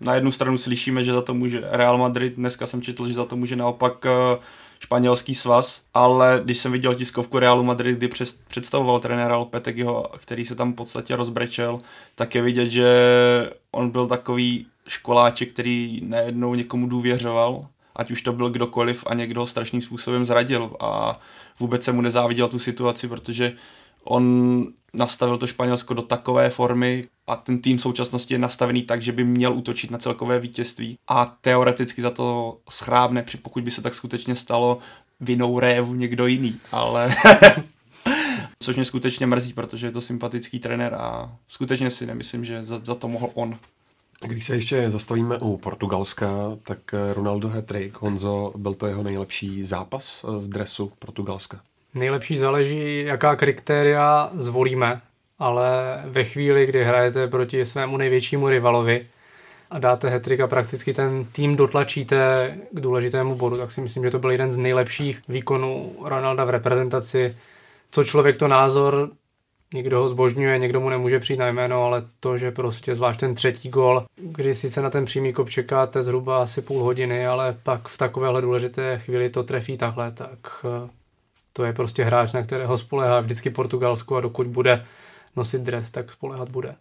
na 0.00 0.14
jednu 0.14 0.32
stranu 0.32 0.58
slyšíme, 0.58 1.04
že 1.04 1.12
za 1.12 1.22
to 1.22 1.34
může 1.34 1.62
Real 1.70 1.98
Madrid, 1.98 2.34
dneska 2.36 2.66
jsem 2.66 2.82
četl, 2.82 3.08
že 3.08 3.14
za 3.14 3.24
to 3.24 3.36
může 3.36 3.56
naopak 3.56 4.06
eh, 4.06 4.38
španělský 4.82 5.34
svaz, 5.34 5.82
ale 5.94 6.40
když 6.44 6.58
jsem 6.58 6.72
viděl 6.72 6.94
tiskovku 6.94 7.38
Realu 7.38 7.62
Madrid, 7.62 7.98
kdy 7.98 8.10
představoval 8.48 9.00
trenéra 9.00 9.36
Lopetegiho, 9.36 10.10
který 10.18 10.44
se 10.44 10.54
tam 10.54 10.72
v 10.72 10.76
podstatě 10.76 11.16
rozbrečel, 11.16 11.80
tak 12.14 12.34
je 12.34 12.42
vidět, 12.42 12.70
že 12.70 12.90
on 13.70 13.90
byl 13.90 14.06
takový 14.06 14.66
školáček, 14.88 15.52
který 15.52 16.00
nejednou 16.04 16.54
někomu 16.54 16.88
důvěřoval, 16.88 17.66
ať 17.96 18.10
už 18.10 18.22
to 18.22 18.32
byl 18.32 18.50
kdokoliv 18.50 19.04
a 19.06 19.14
někdo 19.14 19.40
ho 19.40 19.46
strašným 19.46 19.82
způsobem 19.82 20.26
zradil. 20.26 20.76
A 20.80 21.20
vůbec 21.58 21.84
se 21.84 21.92
mu 21.92 22.00
nezáviděl 22.00 22.48
tu 22.48 22.58
situaci, 22.58 23.08
protože 23.08 23.52
on 24.04 24.66
nastavil 24.94 25.38
to 25.38 25.46
Španělsko 25.46 25.94
do 25.94 26.02
takové 26.02 26.50
formy 26.50 27.08
a 27.26 27.36
ten 27.36 27.62
tým 27.62 27.78
v 27.78 27.82
současnosti 27.82 28.34
je 28.34 28.38
nastavený 28.38 28.82
tak, 28.82 29.02
že 29.02 29.12
by 29.12 29.24
měl 29.24 29.54
útočit 29.54 29.90
na 29.90 29.98
celkové 29.98 30.40
vítězství 30.40 30.98
a 31.08 31.36
teoreticky 31.40 32.02
za 32.02 32.10
to 32.10 32.58
schrábne, 32.70 33.24
pokud 33.42 33.64
by 33.64 33.70
se 33.70 33.82
tak 33.82 33.94
skutečně 33.94 34.34
stalo, 34.34 34.78
vinou 35.20 35.60
révu 35.60 35.94
někdo 35.94 36.26
jiný, 36.26 36.60
ale 36.72 37.14
což 38.58 38.76
mě 38.76 38.84
skutečně 38.84 39.26
mrzí, 39.26 39.52
protože 39.52 39.86
je 39.86 39.90
to 39.90 40.00
sympatický 40.00 40.58
trenér 40.58 40.94
a 40.94 41.36
skutečně 41.48 41.90
si 41.90 42.06
nemyslím, 42.06 42.44
že 42.44 42.64
za, 42.64 42.80
za 42.84 42.94
to 42.94 43.08
mohl 43.08 43.30
on. 43.34 43.58
Když 44.26 44.44
se 44.44 44.56
ještě 44.56 44.90
zastavíme 44.90 45.38
u 45.38 45.56
Portugalska, 45.56 46.28
tak 46.62 46.78
Ronaldo 47.12 47.48
Hetrik, 47.48 47.98
Honzo, 48.00 48.52
byl 48.56 48.74
to 48.74 48.86
jeho 48.86 49.02
nejlepší 49.02 49.64
zápas 49.64 50.22
v 50.22 50.48
dresu 50.48 50.92
Portugalska? 50.98 51.60
Nejlepší 51.94 52.36
záleží, 52.36 53.04
jaká 53.04 53.36
kritéria 53.36 54.30
zvolíme, 54.34 55.00
ale 55.38 56.02
ve 56.04 56.24
chvíli, 56.24 56.66
kdy 56.66 56.84
hrajete 56.84 57.26
proti 57.28 57.66
svému 57.66 57.96
největšímu 57.96 58.48
rivalovi 58.48 59.06
a 59.70 59.78
dáte 59.78 60.08
hetrika, 60.08 60.46
prakticky 60.46 60.94
ten 60.94 61.24
tým 61.32 61.56
dotlačíte 61.56 62.54
k 62.70 62.80
důležitému 62.80 63.34
bodu, 63.34 63.56
tak 63.56 63.72
si 63.72 63.80
myslím, 63.80 64.02
že 64.02 64.10
to 64.10 64.18
byl 64.18 64.30
jeden 64.30 64.50
z 64.50 64.58
nejlepších 64.58 65.22
výkonů 65.28 65.96
Ronalda 66.04 66.44
v 66.44 66.50
reprezentaci. 66.50 67.36
Co 67.90 68.04
člověk 68.04 68.36
to 68.36 68.48
názor, 68.48 69.10
někdo 69.74 70.00
ho 70.00 70.08
zbožňuje, 70.08 70.58
někdo 70.58 70.80
mu 70.80 70.88
nemůže 70.88 71.20
přijít 71.20 71.38
na 71.38 71.48
jméno, 71.48 71.84
ale 71.84 72.02
to, 72.20 72.38
že 72.38 72.50
prostě 72.50 72.94
zvlášť 72.94 73.20
ten 73.20 73.34
třetí 73.34 73.68
gol, 73.68 74.04
kdy 74.16 74.54
sice 74.54 74.82
na 74.82 74.90
ten 74.90 75.04
přímý 75.04 75.32
kop 75.32 75.50
čekáte 75.50 76.02
zhruba 76.02 76.42
asi 76.42 76.62
půl 76.62 76.82
hodiny, 76.82 77.26
ale 77.26 77.56
pak 77.62 77.88
v 77.88 77.98
takovéhle 77.98 78.42
důležité 78.42 78.98
chvíli 78.98 79.30
to 79.30 79.42
trefí 79.42 79.76
takhle, 79.76 80.10
tak 80.10 80.38
To 81.52 81.64
je 81.64 81.72
prostě 81.72 82.04
hráč, 82.04 82.32
na 82.32 82.42
kterého 82.42 82.78
spolehá 82.78 83.20
vždycky 83.20 83.50
Portugalsko 83.50 84.16
a 84.16 84.20
dokud 84.20 84.46
bude 84.46 84.86
nosit 85.36 85.62
dres, 85.62 85.90
tak 85.90 86.12
spolehat 86.12 86.50
bude. 86.50 86.74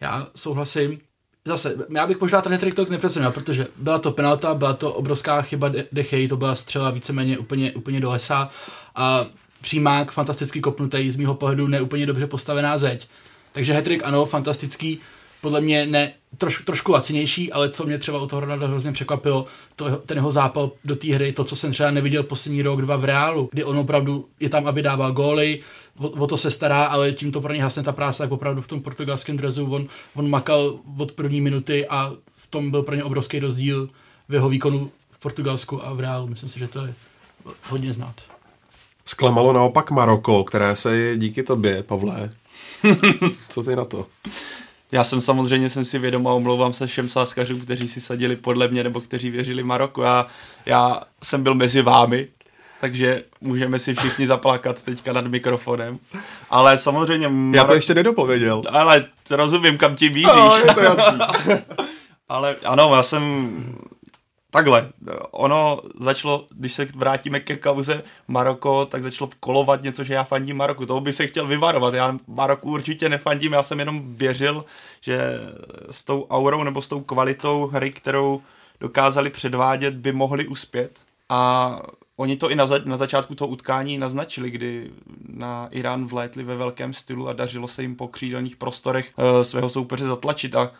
Já 0.00 0.26
souhlasím. 0.36 1.00
Zase, 1.44 1.74
já 1.94 2.06
bych 2.06 2.20
možná 2.20 2.42
ten 2.42 2.52
hetrik 2.52 2.74
tolik 2.74 2.90
nepřeceňoval, 2.90 3.32
protože 3.32 3.66
byla 3.76 3.98
to 3.98 4.12
penalta, 4.12 4.54
byla 4.54 4.74
to 4.74 4.92
obrovská 4.92 5.42
chyba 5.42 5.70
Dechej, 5.92 6.28
to 6.28 6.36
byla 6.36 6.54
střela 6.54 6.90
víceméně 6.90 7.38
úplně, 7.38 7.72
úplně 7.72 8.00
do 8.00 8.10
lesa 8.10 8.50
a 8.94 9.26
přímák 9.62 10.12
fantasticky 10.12 10.60
kopnutý, 10.60 11.10
z 11.10 11.16
mýho 11.16 11.34
pohledu 11.34 11.68
neúplně 11.68 12.06
dobře 12.06 12.26
postavená 12.26 12.78
zeď. 12.78 13.08
Takže 13.52 13.72
hetrik 13.72 14.02
ano, 14.04 14.26
fantastický, 14.26 15.00
podle 15.46 15.60
mě 15.60 15.86
ne, 15.86 16.12
troš, 16.38 16.64
trošku 16.64 16.92
lacinější, 16.92 17.52
ale 17.52 17.68
co 17.68 17.86
mě 17.86 17.98
třeba 17.98 18.20
u 18.20 18.26
toho 18.26 18.40
Ronaldo 18.40 18.68
hrozně 18.68 18.92
překvapilo, 18.92 19.44
to, 19.76 19.96
ten 19.96 20.16
jeho 20.16 20.32
zápal 20.32 20.70
do 20.84 20.96
té 20.96 21.14
hry, 21.14 21.32
to, 21.32 21.44
co 21.44 21.56
jsem 21.56 21.72
třeba 21.72 21.90
neviděl 21.90 22.22
poslední 22.22 22.62
rok, 22.62 22.82
dva 22.82 22.96
v 22.96 23.04
Reálu, 23.04 23.48
kdy 23.52 23.64
on 23.64 23.78
opravdu 23.78 24.28
je 24.40 24.48
tam, 24.48 24.66
aby 24.66 24.82
dával 24.82 25.12
góly, 25.12 25.60
o, 25.98 26.08
o 26.08 26.26
to 26.26 26.36
se 26.36 26.50
stará, 26.50 26.84
ale 26.84 27.12
tím 27.12 27.32
to 27.32 27.40
pro 27.40 27.52
něj 27.52 27.62
hasne 27.62 27.82
ta 27.82 27.92
práce, 27.92 28.18
tak 28.18 28.32
opravdu 28.32 28.62
v 28.62 28.68
tom 28.68 28.80
portugalském 28.80 29.36
drezu 29.36 29.70
on, 29.70 29.86
on 30.14 30.30
makal 30.30 30.78
od 30.98 31.12
první 31.12 31.40
minuty 31.40 31.86
a 31.86 32.12
v 32.36 32.46
tom 32.46 32.70
byl 32.70 32.82
pro 32.82 32.94
ně 32.94 33.04
obrovský 33.04 33.38
rozdíl 33.38 33.88
v 34.28 34.34
jeho 34.34 34.48
výkonu 34.48 34.90
v 35.10 35.18
Portugalsku 35.18 35.86
a 35.86 35.92
v 35.92 36.00
Reálu. 36.00 36.26
Myslím 36.26 36.50
si, 36.50 36.58
že 36.58 36.68
to 36.68 36.86
je 36.86 36.94
hodně 37.68 37.92
znát. 37.92 38.14
Zklamalo 39.04 39.52
naopak 39.52 39.90
Maroko, 39.90 40.44
které 40.44 40.76
se 40.76 41.14
díky 41.16 41.42
tobě, 41.42 41.82
Pavle. 41.82 42.30
Co 43.48 43.62
ty 43.62 43.76
na 43.76 43.84
to? 43.84 44.06
Já 44.92 45.04
jsem 45.04 45.20
samozřejmě 45.20 45.70
jsem 45.70 45.84
si 45.84 45.98
vědom 45.98 46.28
a 46.28 46.32
omlouvám 46.32 46.72
se 46.72 46.86
všem 46.86 47.08
sáskařům, 47.08 47.60
kteří 47.60 47.88
si 47.88 48.00
sadili 48.00 48.36
podle 48.36 48.68
mě 48.68 48.84
nebo 48.84 49.00
kteří 49.00 49.30
věřili 49.30 49.62
Maroku. 49.62 50.02
Já, 50.02 50.26
já 50.66 51.02
jsem 51.22 51.42
byl 51.42 51.54
mezi 51.54 51.82
vámi, 51.82 52.28
takže 52.80 53.24
můžeme 53.40 53.78
si 53.78 53.94
všichni 53.94 54.26
zaplakat 54.26 54.82
teďka 54.82 55.12
nad 55.12 55.26
mikrofonem. 55.26 55.98
Ale 56.50 56.78
samozřejmě... 56.78 57.28
Marok... 57.28 57.54
Já 57.54 57.64
to 57.64 57.74
ještě 57.74 57.94
nedopověděl. 57.94 58.62
Ale 58.70 59.06
rozumím, 59.30 59.78
kam 59.78 59.96
ti 59.96 60.10
míříš. 60.10 60.26
No, 60.26 60.56
je 60.56 60.74
to 60.74 60.80
jasný. 60.80 61.18
ale 62.28 62.56
ano, 62.64 62.92
já 62.94 63.02
jsem 63.02 63.52
takhle, 64.50 64.92
ono 65.30 65.80
začalo, 66.00 66.46
když 66.50 66.72
se 66.72 66.84
vrátíme 66.84 67.40
ke 67.40 67.56
kauze 67.56 68.02
Maroko, 68.28 68.86
tak 68.86 69.02
začalo 69.02 69.30
kolovat 69.40 69.82
něco, 69.82 70.04
že 70.04 70.14
já 70.14 70.24
fandím 70.24 70.56
Maroku. 70.56 70.86
Toho 70.86 71.00
bych 71.00 71.14
se 71.14 71.26
chtěl 71.26 71.46
vyvarovat. 71.46 71.94
Já 71.94 72.18
Maroku 72.26 72.70
určitě 72.70 73.08
nefandím, 73.08 73.52
já 73.52 73.62
jsem 73.62 73.78
jenom 73.78 74.14
věřil, 74.14 74.64
že 75.00 75.18
s 75.90 76.04
tou 76.04 76.26
aurou 76.30 76.62
nebo 76.62 76.82
s 76.82 76.88
tou 76.88 77.00
kvalitou 77.00 77.66
hry, 77.66 77.90
kterou 77.90 78.42
dokázali 78.80 79.30
předvádět, 79.30 79.94
by 79.94 80.12
mohli 80.12 80.46
uspět. 80.46 81.00
A 81.28 81.82
oni 82.16 82.36
to 82.36 82.50
i 82.50 82.54
na, 82.54 82.66
za, 82.66 82.78
na 82.84 82.96
začátku 82.96 83.34
toho 83.34 83.48
utkání 83.48 83.98
naznačili, 83.98 84.50
kdy 84.50 84.90
na 85.28 85.68
Irán 85.70 86.06
vlétli 86.06 86.44
ve 86.44 86.56
velkém 86.56 86.94
stylu 86.94 87.28
a 87.28 87.32
dařilo 87.32 87.68
se 87.68 87.82
jim 87.82 87.96
po 87.96 88.08
křídelních 88.08 88.56
prostorech 88.56 89.12
uh, 89.16 89.42
svého 89.42 89.70
soupeře 89.70 90.06
zatlačit. 90.06 90.54
A 90.54 90.70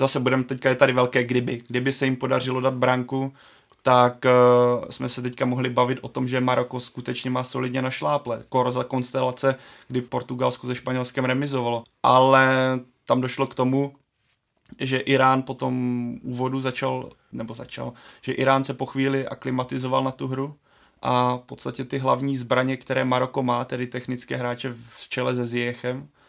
zase 0.00 0.20
budeme, 0.20 0.44
teďka 0.44 0.68
je 0.68 0.74
tady 0.74 0.92
velké 0.92 1.24
kdyby. 1.24 1.62
Kdyby 1.68 1.92
se 1.92 2.04
jim 2.04 2.16
podařilo 2.16 2.60
dát 2.60 2.74
branku, 2.74 3.32
tak 3.82 4.24
uh, 4.24 4.84
jsme 4.90 5.08
se 5.08 5.22
teďka 5.22 5.46
mohli 5.46 5.70
bavit 5.70 5.98
o 6.02 6.08
tom, 6.08 6.28
že 6.28 6.40
Maroko 6.40 6.80
skutečně 6.80 7.30
má 7.30 7.44
solidně 7.44 7.82
na 7.82 7.90
šláple. 7.90 8.42
Kor 8.48 8.70
za 8.70 8.84
konstelace, 8.84 9.56
kdy 9.88 10.00
Portugalsko 10.00 10.66
se 10.66 10.74
Španělskem 10.74 11.24
remizovalo. 11.24 11.84
Ale 12.02 12.48
tam 13.06 13.20
došlo 13.20 13.46
k 13.46 13.54
tomu, 13.54 13.94
že 14.78 14.98
Irán 14.98 15.42
po 15.42 15.54
tom 15.54 15.74
úvodu 16.22 16.60
začal, 16.60 17.10
nebo 17.32 17.54
začal, 17.54 17.92
že 18.22 18.32
Irán 18.32 18.64
se 18.64 18.74
po 18.74 18.86
chvíli 18.86 19.28
aklimatizoval 19.28 20.04
na 20.04 20.10
tu 20.10 20.28
hru 20.28 20.54
a 21.02 21.36
v 21.36 21.40
podstatě 21.40 21.84
ty 21.84 21.98
hlavní 21.98 22.36
zbraně, 22.36 22.76
které 22.76 23.04
Maroko 23.04 23.42
má, 23.42 23.64
tedy 23.64 23.86
technické 23.86 24.36
hráče 24.36 24.74
v 24.88 25.08
čele 25.08 25.34
se 25.34 25.46
Ziechem, 25.46 25.98
uh, 25.98 26.19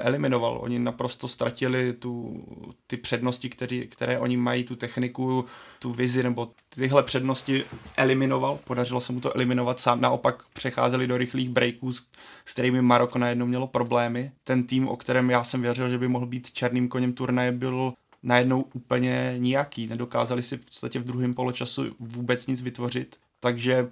eliminoval. 0.00 0.58
Oni 0.62 0.78
naprosto 0.78 1.28
ztratili 1.28 1.92
tu, 1.92 2.44
ty 2.86 2.96
přednosti, 2.96 3.48
který, 3.48 3.86
které 3.86 4.18
oni 4.18 4.36
mají, 4.36 4.64
tu 4.64 4.76
techniku, 4.76 5.44
tu 5.78 5.92
vizi, 5.92 6.22
nebo 6.22 6.50
tyhle 6.68 7.02
přednosti 7.02 7.64
eliminoval. 7.96 8.58
Podařilo 8.64 9.00
se 9.00 9.12
mu 9.12 9.20
to 9.20 9.34
eliminovat 9.34 9.80
sám. 9.80 10.00
Naopak 10.00 10.42
přecházeli 10.52 11.06
do 11.06 11.18
rychlých 11.18 11.48
breaků, 11.48 11.92
s, 11.92 12.02
s 12.44 12.52
kterými 12.52 12.82
Maroko 12.82 13.18
najednou 13.18 13.46
mělo 13.46 13.66
problémy. 13.66 14.32
Ten 14.44 14.66
tým, 14.66 14.88
o 14.88 14.96
kterém 14.96 15.30
já 15.30 15.44
jsem 15.44 15.62
věřil, 15.62 15.90
že 15.90 15.98
by 15.98 16.08
mohl 16.08 16.26
být 16.26 16.52
černým 16.52 16.88
koněm 16.88 17.12
turnaje, 17.12 17.52
byl 17.52 17.92
najednou 18.22 18.64
úplně 18.74 19.34
nijaký. 19.38 19.86
Nedokázali 19.86 20.42
si 20.42 20.56
v 20.56 20.64
podstatě 20.64 20.98
v 20.98 21.04
druhém 21.04 21.34
poločasu 21.34 21.84
vůbec 21.98 22.46
nic 22.46 22.62
vytvořit. 22.62 23.16
Takže 23.40 23.88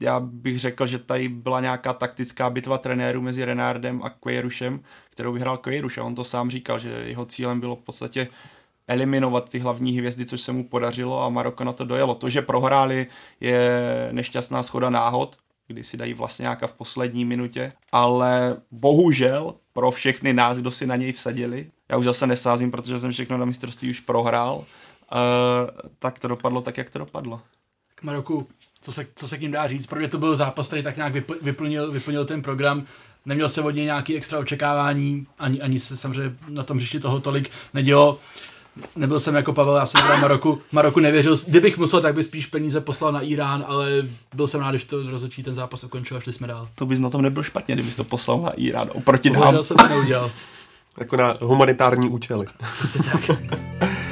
já 0.00 0.20
bych 0.20 0.58
řekl, 0.58 0.86
že 0.86 0.98
tady 0.98 1.28
byla 1.28 1.60
nějaká 1.60 1.92
taktická 1.92 2.50
bitva 2.50 2.78
trenérů 2.78 3.22
mezi 3.22 3.44
Renardem 3.44 4.02
a 4.02 4.10
Queirušem, 4.10 4.80
kterou 5.10 5.32
vyhrál 5.32 5.56
Queiruš 5.56 5.98
a 5.98 6.04
on 6.04 6.14
to 6.14 6.24
sám 6.24 6.50
říkal, 6.50 6.78
že 6.78 6.88
jeho 6.88 7.26
cílem 7.26 7.60
bylo 7.60 7.76
v 7.76 7.82
podstatě 7.82 8.28
eliminovat 8.88 9.50
ty 9.50 9.58
hlavní 9.58 9.98
hvězdy, 9.98 10.26
což 10.26 10.40
se 10.40 10.52
mu 10.52 10.64
podařilo 10.64 11.22
a 11.22 11.28
Maroko 11.28 11.64
na 11.64 11.72
to 11.72 11.84
dojelo. 11.84 12.14
To, 12.14 12.30
že 12.30 12.42
prohráli, 12.42 13.06
je 13.40 13.80
nešťastná 14.12 14.62
schoda 14.62 14.90
náhod, 14.90 15.36
kdy 15.66 15.84
si 15.84 15.96
dají 15.96 16.14
vlastně 16.14 16.42
nějaká 16.42 16.66
v 16.66 16.72
poslední 16.72 17.24
minutě, 17.24 17.72
ale 17.92 18.56
bohužel 18.70 19.54
pro 19.72 19.90
všechny 19.90 20.32
nás, 20.32 20.58
kdo 20.58 20.70
si 20.70 20.86
na 20.86 20.96
něj 20.96 21.12
vsadili, 21.12 21.70
já 21.88 21.96
už 21.96 22.04
zase 22.04 22.26
nesázím, 22.26 22.70
protože 22.70 22.98
jsem 22.98 23.12
všechno 23.12 23.38
na 23.38 23.44
mistrovství 23.44 23.90
už 23.90 24.00
prohrál, 24.00 24.56
uh, 24.56 24.64
tak 25.98 26.18
to 26.18 26.28
dopadlo 26.28 26.60
tak, 26.60 26.76
jak 26.76 26.90
to 26.90 26.98
dopadlo. 26.98 27.40
K 27.94 28.02
Maroku 28.02 28.46
co 28.82 28.92
se, 28.92 29.06
co 29.16 29.28
se 29.28 29.38
k 29.38 29.40
ním 29.40 29.50
dá 29.50 29.68
říct. 29.68 29.86
Pro 29.86 29.98
mě 29.98 30.08
to 30.08 30.18
byl 30.18 30.36
zápas, 30.36 30.66
který 30.66 30.82
tak 30.82 30.96
nějak 30.96 31.12
vyplnil, 31.42 31.92
vyplnil 31.92 32.24
ten 32.24 32.42
program. 32.42 32.84
Neměl 33.26 33.48
se 33.48 33.62
od 33.62 33.70
něj 33.70 33.84
nějaký 33.84 34.16
extra 34.16 34.38
očekávání, 34.38 35.26
ani, 35.38 35.60
ani 35.60 35.80
se 35.80 35.96
samozřejmě 35.96 36.36
na 36.48 36.62
tom 36.62 36.76
hřišti 36.76 37.00
toho 37.00 37.20
tolik 37.20 37.50
nedělo. 37.74 38.18
Nebyl 38.96 39.20
jsem 39.20 39.34
jako 39.34 39.52
Pavel, 39.52 39.76
já 39.76 39.86
jsem 39.86 40.02
teda 40.02 40.16
Maroku, 40.16 40.60
Maroku 40.72 41.00
nevěřil. 41.00 41.36
Kdybych 41.46 41.78
musel, 41.78 42.00
tak 42.00 42.14
by 42.14 42.24
spíš 42.24 42.46
peníze 42.46 42.80
poslal 42.80 43.12
na 43.12 43.20
Irán, 43.20 43.64
ale 43.68 43.90
byl 44.34 44.48
jsem 44.48 44.60
rád, 44.60 44.70
když 44.70 44.84
to 44.84 45.10
rozhodčí 45.10 45.42
ten 45.42 45.54
zápas 45.54 45.84
ukončil 45.84 46.16
a 46.16 46.20
šli 46.20 46.32
jsme 46.32 46.46
dál. 46.46 46.68
To 46.74 46.86
bys 46.86 47.00
na 47.00 47.10
tom 47.10 47.22
nebyl 47.22 47.42
špatně, 47.42 47.74
kdybys 47.74 47.94
to 47.94 48.04
poslal 48.04 48.40
na 48.40 48.50
Irán 48.50 48.86
oproti 48.92 49.30
nám. 49.30 49.42
Bohužel 49.42 49.64
jsem 49.64 49.76
to 49.76 49.88
neudělal. 49.88 50.30
jako 50.98 51.16
na 51.16 51.34
humanitární 51.40 52.08
účely. 52.08 52.46
Prostě 52.78 52.98
tak. 52.98 53.30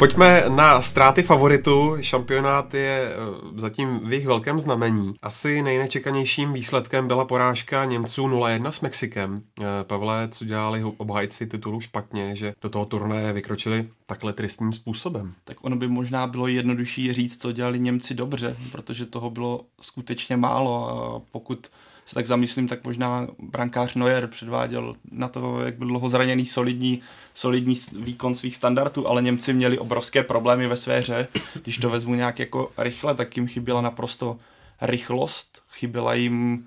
Pojďme 0.00 0.44
na 0.48 0.82
ztráty 0.82 1.22
favoritu. 1.22 1.96
Šampionát 2.00 2.74
je 2.74 3.02
eh, 3.04 3.16
zatím 3.56 4.00
v 4.04 4.12
jejich 4.12 4.26
velkém 4.26 4.60
znamení. 4.60 5.14
Asi 5.22 5.62
nejnečekanějším 5.62 6.52
výsledkem 6.52 7.06
byla 7.06 7.24
porážka 7.24 7.84
Němců 7.84 8.28
0-1 8.28 8.68
s 8.68 8.80
Mexikem. 8.80 9.42
Eh, 9.60 9.64
Pavle, 9.82 10.28
co 10.30 10.44
dělali 10.44 10.84
obhájci 10.84 11.46
titulu 11.46 11.80
špatně, 11.80 12.36
že 12.36 12.52
do 12.62 12.68
toho 12.68 12.84
turnaje 12.84 13.32
vykročili 13.32 13.88
takhle 14.06 14.32
tristním 14.32 14.72
způsobem? 14.72 15.32
Tak 15.44 15.56
ono 15.64 15.76
by 15.76 15.88
možná 15.88 16.26
bylo 16.26 16.46
jednodušší 16.46 17.12
říct, 17.12 17.42
co 17.42 17.52
dělali 17.52 17.80
Němci 17.80 18.14
dobře, 18.14 18.56
protože 18.72 19.06
toho 19.06 19.30
bylo 19.30 19.60
skutečně 19.80 20.36
málo 20.36 20.90
a 20.90 21.22
pokud 21.32 21.66
se 22.10 22.14
tak 22.14 22.26
zamyslím, 22.26 22.68
tak 22.68 22.84
možná 22.84 23.28
brankář 23.38 23.94
Neuer 23.94 24.26
předváděl 24.26 24.96
na 25.10 25.28
to, 25.28 25.60
jak 25.60 25.78
byl 25.78 25.86
dlouho 25.86 26.08
zraněný, 26.08 26.46
solidní, 26.46 27.00
solidní 27.34 27.80
výkon 27.98 28.34
svých 28.34 28.56
standardů, 28.56 29.08
ale 29.08 29.22
Němci 29.22 29.52
měli 29.52 29.78
obrovské 29.78 30.22
problémy 30.22 30.66
ve 30.66 30.76
své 30.76 31.00
hře. 31.00 31.28
Když 31.62 31.78
to 31.78 31.90
vezmu 31.90 32.14
nějak 32.14 32.38
jako 32.38 32.72
rychle, 32.78 33.14
tak 33.14 33.36
jim 33.36 33.46
chyběla 33.46 33.80
naprosto 33.80 34.38
rychlost, 34.80 35.62
chyběla 35.72 36.14
jim 36.14 36.66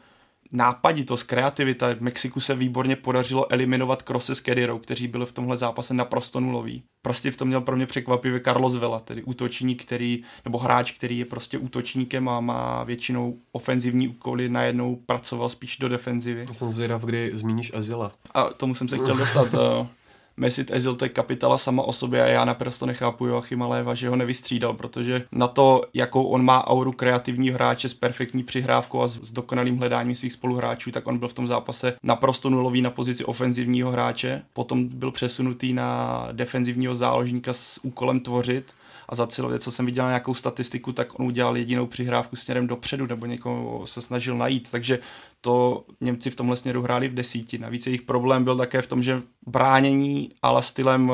nápaditost, 0.53 1.23
kreativita. 1.23 1.95
V 1.95 2.01
Mexiku 2.01 2.39
se 2.39 2.55
výborně 2.55 2.95
podařilo 2.95 3.51
eliminovat 3.51 4.01
Krose 4.01 4.35
s 4.35 4.39
Kedirou, 4.39 4.79
kteří 4.79 5.07
byli 5.07 5.25
v 5.25 5.31
tomhle 5.31 5.57
zápase 5.57 5.93
naprosto 5.93 6.39
nuloví. 6.39 6.83
Prostě 7.01 7.31
v 7.31 7.37
tom 7.37 7.47
měl 7.47 7.61
pro 7.61 7.75
mě 7.75 7.85
překvapivě 7.85 8.39
Carlos 8.39 8.75
Vela, 8.75 8.99
tedy 8.99 9.23
útočník, 9.23 9.85
který, 9.85 10.23
nebo 10.45 10.57
hráč, 10.57 10.91
který 10.91 11.17
je 11.17 11.25
prostě 11.25 11.57
útočníkem 11.57 12.29
a 12.29 12.39
má 12.39 12.83
většinou 12.83 13.37
ofenzivní 13.51 14.07
úkoly, 14.07 14.49
najednou 14.49 14.95
pracoval 14.95 15.49
spíš 15.49 15.77
do 15.77 15.89
defenzivy. 15.89 16.45
Já 16.47 16.53
jsem 16.53 16.71
zvědav, 16.71 17.03
kdy 17.03 17.31
zmíníš 17.33 17.71
Azila. 17.73 18.11
A 18.33 18.43
tomu 18.43 18.75
jsem 18.75 18.87
se 18.87 18.97
chtěl 18.97 19.17
dostat. 19.17 19.47
Mesut 20.37 20.71
Ezil 20.71 20.95
to 20.95 21.05
je 21.05 21.09
kapitala 21.09 21.57
sama 21.57 21.83
o 21.83 21.93
sobě 21.93 22.23
a 22.23 22.27
já 22.27 22.45
naprosto 22.45 22.85
nechápu 22.85 23.25
Joachima 23.25 23.67
Léva, 23.67 23.95
že 23.95 24.09
ho 24.09 24.15
nevystřídal, 24.15 24.73
protože 24.73 25.25
na 25.31 25.47
to, 25.47 25.81
jakou 25.93 26.23
on 26.23 26.45
má 26.45 26.67
auru 26.67 26.91
kreativního 26.91 27.55
hráče 27.55 27.89
s 27.89 27.93
perfektní 27.93 28.43
přihrávkou 28.43 29.01
a 29.01 29.07
s, 29.07 29.19
s 29.23 29.31
dokonalým 29.31 29.77
hledáním 29.77 30.15
svých 30.15 30.33
spoluhráčů, 30.33 30.91
tak 30.91 31.07
on 31.07 31.17
byl 31.17 31.27
v 31.27 31.33
tom 31.33 31.47
zápase 31.47 31.95
naprosto 32.03 32.49
nulový 32.49 32.81
na 32.81 32.89
pozici 32.89 33.25
ofenzivního 33.25 33.91
hráče, 33.91 34.41
potom 34.53 34.87
byl 34.87 35.11
přesunutý 35.11 35.73
na 35.73 36.27
defenzivního 36.31 36.95
záložníka 36.95 37.53
s 37.53 37.79
úkolem 37.83 38.19
tvořit 38.19 38.73
a 39.09 39.15
za 39.15 39.27
celou 39.27 39.57
co 39.57 39.71
jsem 39.71 39.85
viděl 39.85 40.07
nějakou 40.07 40.33
statistiku, 40.33 40.91
tak 40.91 41.19
on 41.19 41.25
udělal 41.25 41.57
jedinou 41.57 41.85
přihrávku 41.85 42.35
směrem 42.35 42.67
dopředu 42.67 43.07
nebo 43.07 43.25
někoho 43.25 43.87
se 43.87 44.01
snažil 44.01 44.37
najít, 44.37 44.71
takže 44.71 44.99
to 45.43 45.85
Němci 46.01 46.29
v 46.29 46.35
tomhle 46.35 46.55
směru 46.55 46.81
hráli 46.81 47.07
v 47.09 47.13
desíti. 47.13 47.57
Navíc 47.57 47.87
jejich 47.87 48.01
problém 48.01 48.43
byl 48.43 48.57
také 48.57 48.81
v 48.81 48.87
tom, 48.87 49.03
že 49.03 49.21
bránění 49.47 50.31
ale 50.41 50.63
stylem 50.63 51.11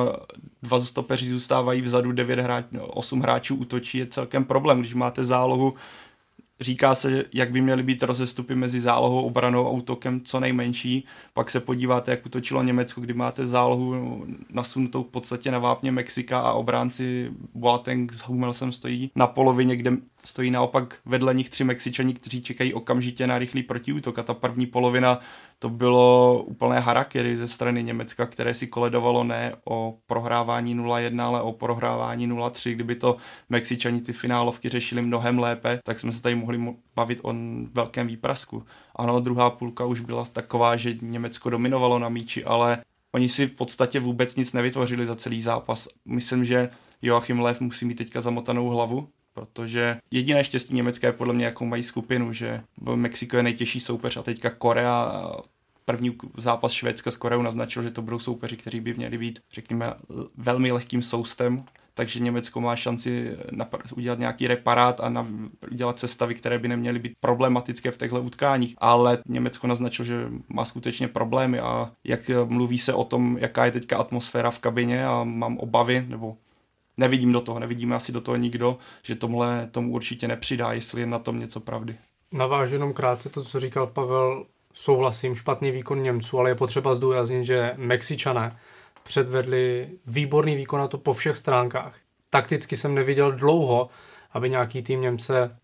dva 0.62 0.80
stopeři 0.80 1.28
zůstávají 1.28 1.82
vzadu, 1.82 2.12
9 2.12 2.40
hráč, 2.40 2.66
8 2.80 3.22
hráčů 3.22 3.56
útočí 3.56 3.98
je 3.98 4.08
celkem 4.08 4.46
problém. 4.46 4.80
Když 4.80 4.94
máte 4.94 5.24
zálohu 5.24 5.74
Říká 6.62 6.96
se, 6.96 7.26
jak 7.34 7.52
by 7.52 7.62
měly 7.62 7.84
být 7.84 8.04
rozestupy 8.04 8.56
mezi 8.56 8.80
zálohou, 8.80 9.22
obranou 9.22 9.68
a 9.68 9.70
útokem 9.70 10.22
co 10.22 10.40
nejmenší. 10.40 11.06
Pak 11.34 11.52
se 11.52 11.60
podíváte, 11.60 12.12
jak 12.12 12.26
utočilo 12.26 12.64
Německo, 12.64 13.02
kdy 13.02 13.14
máte 13.14 13.48
zálohu 13.48 14.26
nasunutou 14.50 15.04
v 15.04 15.08
podstatě 15.08 15.52
na 15.52 15.60
vápně 15.60 15.92
Mexika 15.92 16.40
a 16.40 16.52
obránci 16.52 17.32
Boateng 17.54 18.14
s 18.14 18.20
Hummelsem 18.20 18.72
stojí 18.72 19.12
na 19.16 19.28
polovině, 19.28 19.76
kde 19.76 19.92
stojí 20.24 20.52
naopak 20.52 20.98
vedle 21.06 21.34
nich 21.34 21.50
tři 21.50 21.64
Mexičani, 21.64 22.14
kteří 22.14 22.42
čekají 22.42 22.74
okamžitě 22.74 23.28
na 23.28 23.40
rychlý 23.40 23.64
protiútok 23.64 24.20
a 24.20 24.24
ta 24.24 24.34
první 24.34 24.66
polovina 24.66 25.20
to 25.60 25.70
bylo 25.70 26.44
úplné 26.44 26.80
harakiri 26.80 27.38
ze 27.38 27.48
strany 27.48 27.84
Německa, 27.84 28.26
které 28.26 28.54
si 28.54 28.68
koledovalo 28.68 29.24
ne 29.24 29.54
o 29.66 29.98
prohrávání 30.08 30.76
0-1, 30.76 31.22
ale 31.22 31.42
o 31.42 31.52
prohrávání 31.52 32.30
0-3. 32.30 32.72
Kdyby 32.72 32.96
to 32.96 33.18
Mexičani 33.50 34.02
ty 34.02 34.14
finálovky 34.14 34.70
řešili 34.70 35.02
mnohem 35.02 35.40
lépe, 35.40 35.80
tak 35.84 36.00
jsme 36.00 36.14
se 36.14 36.22
tady 36.22 36.36
mohli 36.36 36.76
bavit 36.96 37.20
o 37.24 37.34
velkém 37.74 38.08
výprasku. 38.08 38.64
Ano, 38.96 39.20
druhá 39.20 39.50
půlka 39.50 39.86
už 39.86 40.00
byla 40.00 40.26
taková, 40.26 40.76
že 40.76 40.96
Německo 41.02 41.50
dominovalo 41.50 42.00
na 42.00 42.10
míči, 42.10 42.46
ale 42.46 42.84
oni 43.12 43.30
si 43.30 43.48
v 43.48 43.56
podstatě 43.56 44.00
vůbec 44.00 44.36
nic 44.36 44.54
nevytvořili 44.54 45.06
za 45.06 45.16
celý 45.16 45.42
zápas. 45.42 45.88
Myslím, 46.06 46.46
že 46.46 46.70
Joachim 47.02 47.40
Lev 47.40 47.62
musí 47.62 47.86
mít 47.86 47.96
teďka 47.96 48.22
zamotanou 48.22 48.70
hlavu, 48.70 49.08
protože 49.40 49.98
jediné 50.12 50.44
štěstí 50.44 50.74
německé 50.74 51.08
je 51.08 51.14
podle 51.14 51.34
mě, 51.34 51.46
jakou 51.46 51.66
mají 51.66 51.84
skupinu, 51.84 52.34
že 52.34 52.62
Mexiko 52.96 53.38
je 53.38 53.44
nejtěžší 53.44 53.80
soupeř 53.80 54.18
a 54.18 54.24
teďka 54.24 54.50
Korea 54.50 55.26
první 55.86 56.18
zápas 56.38 56.72
Švédska 56.72 57.12
s 57.12 57.18
Koreou 57.18 57.42
naznačil, 57.42 57.84
že 57.84 57.92
to 57.92 58.02
budou 58.02 58.20
soupeři, 58.20 58.58
kteří 58.58 58.80
by 58.80 58.94
měli 58.94 59.18
být, 59.18 59.40
řekněme, 59.54 59.94
velmi 60.38 60.72
lehkým 60.72 61.02
soustem, 61.02 61.64
takže 61.94 62.20
Německo 62.20 62.62
má 62.62 62.76
šanci 62.76 63.38
udělat 63.96 64.20
nějaký 64.20 64.48
reparát 64.48 65.00
a 65.02 65.28
udělat 65.72 66.00
sestavy, 66.00 66.36
které 66.36 66.60
by 66.60 66.68
neměly 66.68 67.00
být 67.00 67.14
problematické 67.20 67.92
v 67.92 67.98
těchto 67.98 68.22
utkáních. 68.22 68.76
Ale 68.78 69.18
Německo 69.28 69.68
naznačilo, 69.68 70.06
že 70.06 70.28
má 70.50 70.66
skutečně 70.66 71.08
problémy 71.08 71.60
a 71.60 71.92
jak 72.04 72.30
mluví 72.46 72.80
se 72.80 72.94
o 72.94 73.04
tom, 73.04 73.38
jaká 73.40 73.66
je 73.66 73.72
teďka 73.72 73.98
atmosféra 73.98 74.52
v 74.52 74.60
kabině 74.60 75.06
a 75.06 75.24
mám 75.24 75.58
obavy, 75.58 76.06
nebo 76.08 76.38
nevidím 77.00 77.32
do 77.32 77.42
toho, 77.42 77.60
nevidíme 77.60 77.96
asi 77.96 78.12
do 78.12 78.22
toho 78.22 78.36
nikdo, 78.36 78.78
že 79.04 79.16
tomhle 79.16 79.68
tomu 79.72 79.92
určitě 79.92 80.28
nepřidá, 80.28 80.74
jestli 80.74 81.02
je 81.02 81.08
na 81.08 81.20
tom 81.20 81.40
něco 81.40 81.60
pravdy. 81.60 81.96
Navážu 82.32 82.76
jenom 82.76 82.94
krátce 82.94 83.30
to, 83.30 83.44
co 83.44 83.60
říkal 83.60 83.88
Pavel, 83.88 84.46
souhlasím, 84.74 85.36
špatný 85.36 85.72
výkon 85.72 86.04
Němců, 86.04 86.40
ale 86.40 86.50
je 86.50 86.56
potřeba 86.56 86.96
zdůraznit, 86.96 87.46
že 87.46 87.74
Mexičané 87.78 88.58
předvedli 89.04 89.90
výborný 90.08 90.56
výkon 90.56 90.80
na 90.80 90.88
to 90.88 90.98
po 90.98 91.14
všech 91.14 91.38
stránkách. 91.38 91.96
Takticky 92.30 92.78
jsem 92.78 92.96
neviděl 92.96 93.32
dlouho, 93.32 93.90
aby 94.32 94.50
nějaký 94.50 94.82
tým 94.82 95.02
Němce 95.02 95.58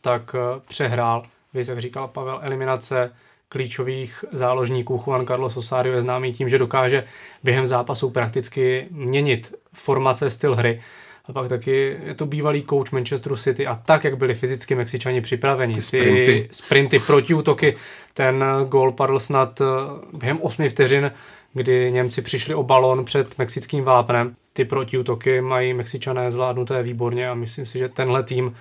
tak 0.00 0.34
eh, 0.34 0.60
přehrál. 0.68 1.22
Vy, 1.54 1.64
jak 1.68 1.80
říkal 1.80 2.08
Pavel, 2.08 2.40
eliminace 2.42 3.12
klíčových 3.48 4.24
záložníků 4.32 5.02
Juan 5.06 5.26
Carlos 5.26 5.56
Osario 5.56 5.94
je 5.94 6.02
známý 6.02 6.32
tím, 6.32 6.48
že 6.48 6.58
dokáže 6.58 7.04
během 7.44 7.66
zápasu 7.66 8.10
prakticky 8.10 8.86
měnit 8.90 9.54
formace, 9.72 10.30
styl 10.30 10.54
hry. 10.54 10.82
A 11.24 11.32
pak 11.32 11.48
taky 11.48 11.98
je 12.04 12.14
to 12.14 12.26
bývalý 12.26 12.64
coach 12.70 12.92
Manchesteru 12.92 13.36
City 13.36 13.66
a 13.66 13.74
tak, 13.74 14.04
jak 14.04 14.16
byli 14.18 14.34
fyzicky 14.34 14.74
Mexičani 14.74 15.20
připraveni. 15.20 15.74
Ty 15.74 15.82
sprinty. 15.82 16.26
Ty 16.26 16.48
sprinty 16.50 16.98
protiútoky. 16.98 17.76
Ten 18.14 18.44
gol 18.68 18.92
padl 18.92 19.18
snad 19.18 19.60
eh, 19.60 19.64
během 20.12 20.38
8 20.42 20.68
vteřin, 20.68 21.12
kdy 21.52 21.92
Němci 21.92 22.22
přišli 22.22 22.54
o 22.54 22.62
balon 22.62 23.04
před 23.04 23.38
mexickým 23.38 23.84
vápnem. 23.84 24.36
Ty 24.52 24.64
protiútoky 24.64 25.40
mají 25.40 25.74
Mexičané 25.74 26.30
zvládnuté 26.30 26.82
výborně 26.82 27.28
a 27.28 27.34
myslím 27.34 27.66
si, 27.66 27.78
že 27.78 27.88
tenhle 27.88 28.22
tým, 28.22 28.56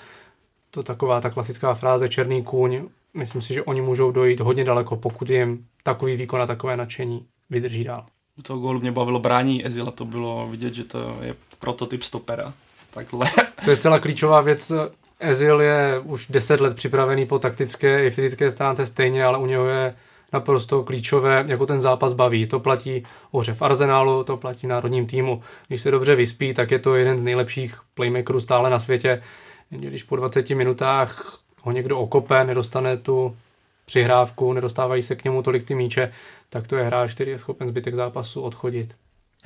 to 0.72 0.84
taková 0.84 1.22
ta 1.22 1.29
klasická 1.29 1.74
fráze 1.74 2.10
černý 2.10 2.44
kůň, 2.44 2.82
myslím 3.17 3.41
si, 3.41 3.53
že 3.53 3.63
oni 3.63 3.81
můžou 3.81 4.12
dojít 4.12 4.39
hodně 4.39 4.63
daleko, 4.63 4.95
pokud 4.95 5.29
jim 5.29 5.65
takový 5.83 6.15
výkon 6.15 6.41
a 6.41 6.45
takové 6.45 6.77
nadšení 6.77 7.25
vydrží 7.50 7.83
dál. 7.83 8.05
U 8.39 8.41
toho 8.41 8.59
gólu 8.59 8.79
mě 8.79 8.91
bavilo 8.91 9.19
brání 9.19 9.65
Ezila, 9.65 9.91
to 9.91 10.05
bylo 10.05 10.47
vidět, 10.51 10.74
že 10.74 10.83
to 10.83 11.17
je 11.21 11.36
prototyp 11.59 12.03
stopera. 12.03 12.53
Takhle. 12.93 13.31
To 13.65 13.69
je 13.69 13.77
celá 13.77 14.00
klíčová 14.00 14.41
věc. 14.41 14.71
Ezil 15.19 15.62
je 15.62 15.99
už 16.03 16.27
10 16.27 16.62
let 16.62 16.75
připravený 16.75 17.25
po 17.25 17.39
taktické 17.39 18.06
i 18.06 18.10
fyzické 18.10 18.51
stránce 18.51 18.86
stejně, 18.86 19.25
ale 19.25 19.38
u 19.38 19.45
něho 19.45 19.65
je 19.65 19.95
naprosto 20.34 20.84
klíčové, 20.84 21.45
jako 21.47 21.65
ten 21.65 21.82
zápas 21.82 22.13
baví. 22.13 22.47
To 22.47 22.60
platí 22.60 23.03
o 23.32 23.43
v 23.43 23.62
Arsenálu, 23.62 24.23
to 24.23 24.38
platí 24.38 24.67
v 24.67 24.69
národním 24.69 25.08
týmu. 25.08 25.41
Když 25.67 25.82
se 25.82 25.91
dobře 25.91 26.15
vyspí, 26.15 26.53
tak 26.53 26.71
je 26.71 26.80
to 26.80 26.95
jeden 26.95 27.19
z 27.19 27.23
nejlepších 27.23 27.80
playmakerů 27.93 28.39
stále 28.39 28.69
na 28.69 28.80
světě. 28.80 29.21
Když 29.69 30.03
po 30.03 30.15
20 30.15 30.49
minutách 30.49 31.39
ho 31.67 31.71
někdo 31.71 31.99
okope, 31.99 32.43
nedostane 32.43 32.97
tu 32.97 33.38
přihrávku, 33.86 34.53
nedostávají 34.53 35.01
se 35.01 35.15
k 35.15 35.23
němu 35.23 35.43
tolik 35.43 35.63
ty 35.63 35.75
míče, 35.75 36.12
tak 36.49 36.67
to 36.67 36.75
je 36.75 36.84
hráč, 36.84 37.13
který 37.13 37.32
je 37.32 37.39
schopen 37.39 37.67
zbytek 37.67 37.95
zápasu 37.95 38.41
odchodit. 38.41 38.95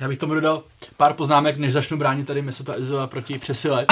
Já 0.00 0.08
bych 0.08 0.18
tomu 0.18 0.34
dodal 0.34 0.62
pár 0.96 1.12
poznámek, 1.12 1.56
než 1.56 1.72
začnu 1.72 1.96
bránit 1.96 2.26
tady 2.26 2.42
Mesota 2.42 2.74
Ezova 2.74 3.06
proti 3.06 3.38
přesile. 3.38 3.86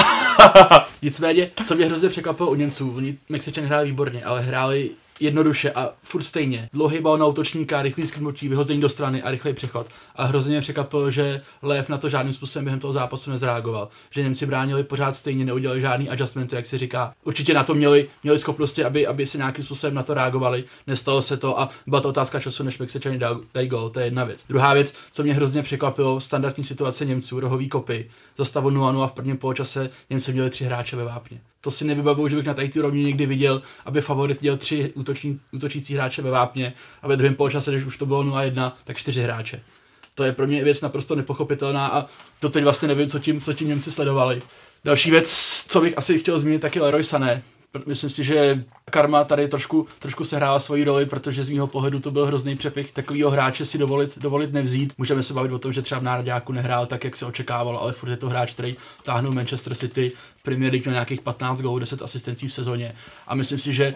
Nicméně, 1.01 1.51
co 1.67 1.75
mě 1.75 1.85
hrozně 1.85 2.09
překvapilo 2.09 2.51
u 2.51 2.55
Němců, 2.55 2.95
oni 2.95 3.17
Mexičani 3.29 3.67
hráli 3.67 3.85
výborně, 3.85 4.23
ale 4.23 4.41
hráli 4.41 4.89
jednoduše 5.21 5.71
a 5.71 5.89
furt 6.03 6.23
stejně. 6.23 6.69
Dlouhý 6.73 6.99
bal 6.99 7.17
na 7.17 7.25
útočníka, 7.25 7.81
rychlý 7.81 8.07
skrbnutí, 8.07 8.47
vyhození 8.47 8.81
do 8.81 8.89
strany 8.89 9.23
a 9.23 9.31
rychlý 9.31 9.53
přechod. 9.53 9.87
A 10.15 10.25
hrozně 10.25 10.51
mě 10.51 10.61
překvapilo, 10.61 11.11
že 11.11 11.41
Lev 11.61 11.89
na 11.89 11.97
to 11.97 12.09
žádným 12.09 12.33
způsobem 12.33 12.65
během 12.65 12.79
toho 12.79 12.93
zápasu 12.93 13.31
nezreagoval. 13.31 13.89
Že 14.13 14.23
Němci 14.23 14.45
bránili 14.45 14.83
pořád 14.83 15.17
stejně, 15.17 15.45
neudělali 15.45 15.81
žádný 15.81 16.09
adjustmenty, 16.09 16.55
jak 16.55 16.65
se 16.65 16.77
říká. 16.77 17.13
Určitě 17.23 17.53
na 17.53 17.63
to 17.63 17.73
měli, 17.73 18.07
měli 18.23 18.39
schopnosti, 18.39 18.83
aby, 18.83 19.07
aby 19.07 19.27
se 19.27 19.37
nějakým 19.37 19.65
způsobem 19.65 19.93
na 19.93 20.03
to 20.03 20.13
reagovali. 20.13 20.63
Nestalo 20.87 21.21
se 21.21 21.37
to 21.37 21.59
a 21.59 21.69
byla 21.87 22.01
to 22.01 22.09
otázka 22.09 22.39
času, 22.39 22.63
než 22.63 22.77
Mexičani 22.77 23.19
dají 23.53 23.67
gol. 23.67 23.89
To 23.89 23.99
je 23.99 24.05
jedna 24.05 24.23
věc. 24.23 24.45
Druhá 24.47 24.73
věc, 24.73 24.93
co 25.11 25.23
mě 25.23 25.33
hrozně 25.33 25.63
překvapilo, 25.63 26.19
standardní 26.19 26.63
situace 26.63 27.05
Němců, 27.05 27.39
rohový 27.39 27.69
kopy. 27.69 28.09
Za 28.37 28.45
stavu 28.45 28.69
0 28.69 29.07
v 29.07 29.11
prvním 29.11 29.37
poločase 29.37 29.89
Němci 30.09 30.33
měli 30.33 30.49
tři 30.49 30.65
hráče 30.65 30.95
ve 30.95 31.03
vápně 31.03 31.41
to 31.61 31.71
si 31.71 31.85
nevybavuju, 31.85 32.27
že 32.27 32.35
bych 32.35 32.45
na 32.45 32.53
tady 32.53 32.71
rovně 32.81 33.03
někdy 33.03 33.25
viděl, 33.25 33.61
aby 33.85 34.01
favorit 34.01 34.41
měl 34.41 34.57
tři 34.57 34.91
útoční, 34.95 35.39
útočící 35.51 35.93
hráče 35.93 36.21
ve 36.21 36.31
vápně 36.31 36.73
a 37.01 37.07
ve 37.07 37.17
druhém 37.17 37.35
poločase, 37.35 37.71
když 37.71 37.83
už 37.83 37.97
to 37.97 38.05
bylo 38.05 38.23
0-1, 38.23 38.71
tak 38.83 38.97
čtyři 38.97 39.21
hráče. 39.21 39.61
To 40.15 40.23
je 40.23 40.31
pro 40.31 40.47
mě 40.47 40.63
věc 40.63 40.81
naprosto 40.81 41.15
nepochopitelná 41.15 41.87
a 41.87 42.05
to 42.39 42.49
teď 42.49 42.63
vlastně 42.63 42.87
nevím, 42.87 43.09
co 43.09 43.19
tím, 43.19 43.41
co 43.41 43.53
tím 43.53 43.67
Němci 43.67 43.91
sledovali. 43.91 44.41
Další 44.85 45.11
věc, 45.11 45.29
co 45.67 45.81
bych 45.81 45.97
asi 45.97 46.19
chtěl 46.19 46.39
zmínit, 46.39 46.61
tak 46.61 46.75
je 46.75 46.81
Leroy 46.81 47.03
Sané. 47.03 47.43
Myslím 47.85 48.09
si, 48.09 48.23
že 48.23 48.63
Karma 48.85 49.23
tady 49.23 49.47
trošku, 49.47 49.87
trošku 49.99 50.23
sehrála 50.23 50.59
svoji 50.59 50.83
roli, 50.83 51.05
protože 51.05 51.43
z 51.43 51.49
mého 51.49 51.67
pohledu 51.67 51.99
to 51.99 52.11
byl 52.11 52.25
hrozný 52.25 52.55
přepich 52.55 52.91
takového 52.91 53.31
hráče 53.31 53.65
si 53.65 53.77
dovolit, 53.77 54.17
dovolit 54.17 54.53
nevzít. 54.53 54.93
Můžeme 54.97 55.23
se 55.23 55.33
bavit 55.33 55.51
o 55.51 55.59
tom, 55.59 55.73
že 55.73 55.81
třeba 55.81 55.99
v 55.99 56.03
národňáku 56.03 56.53
nehrál 56.53 56.85
tak, 56.85 57.03
jak 57.03 57.17
se 57.17 57.25
očekávalo, 57.25 57.81
ale 57.81 57.93
furt 57.93 58.09
je 58.09 58.17
to 58.17 58.29
hráč, 58.29 58.53
který 58.53 58.75
táhnul 59.03 59.33
Manchester 59.33 59.75
City 59.75 60.11
Premier 60.43 60.71
League 60.71 60.85
na 60.85 60.91
nějakých 60.91 61.21
15 61.21 61.61
gólů, 61.61 61.79
10 61.79 62.01
asistencí 62.01 62.47
v 62.47 62.53
sezóně. 62.53 62.95
A 63.27 63.35
myslím 63.35 63.59
si, 63.59 63.73
že 63.73 63.93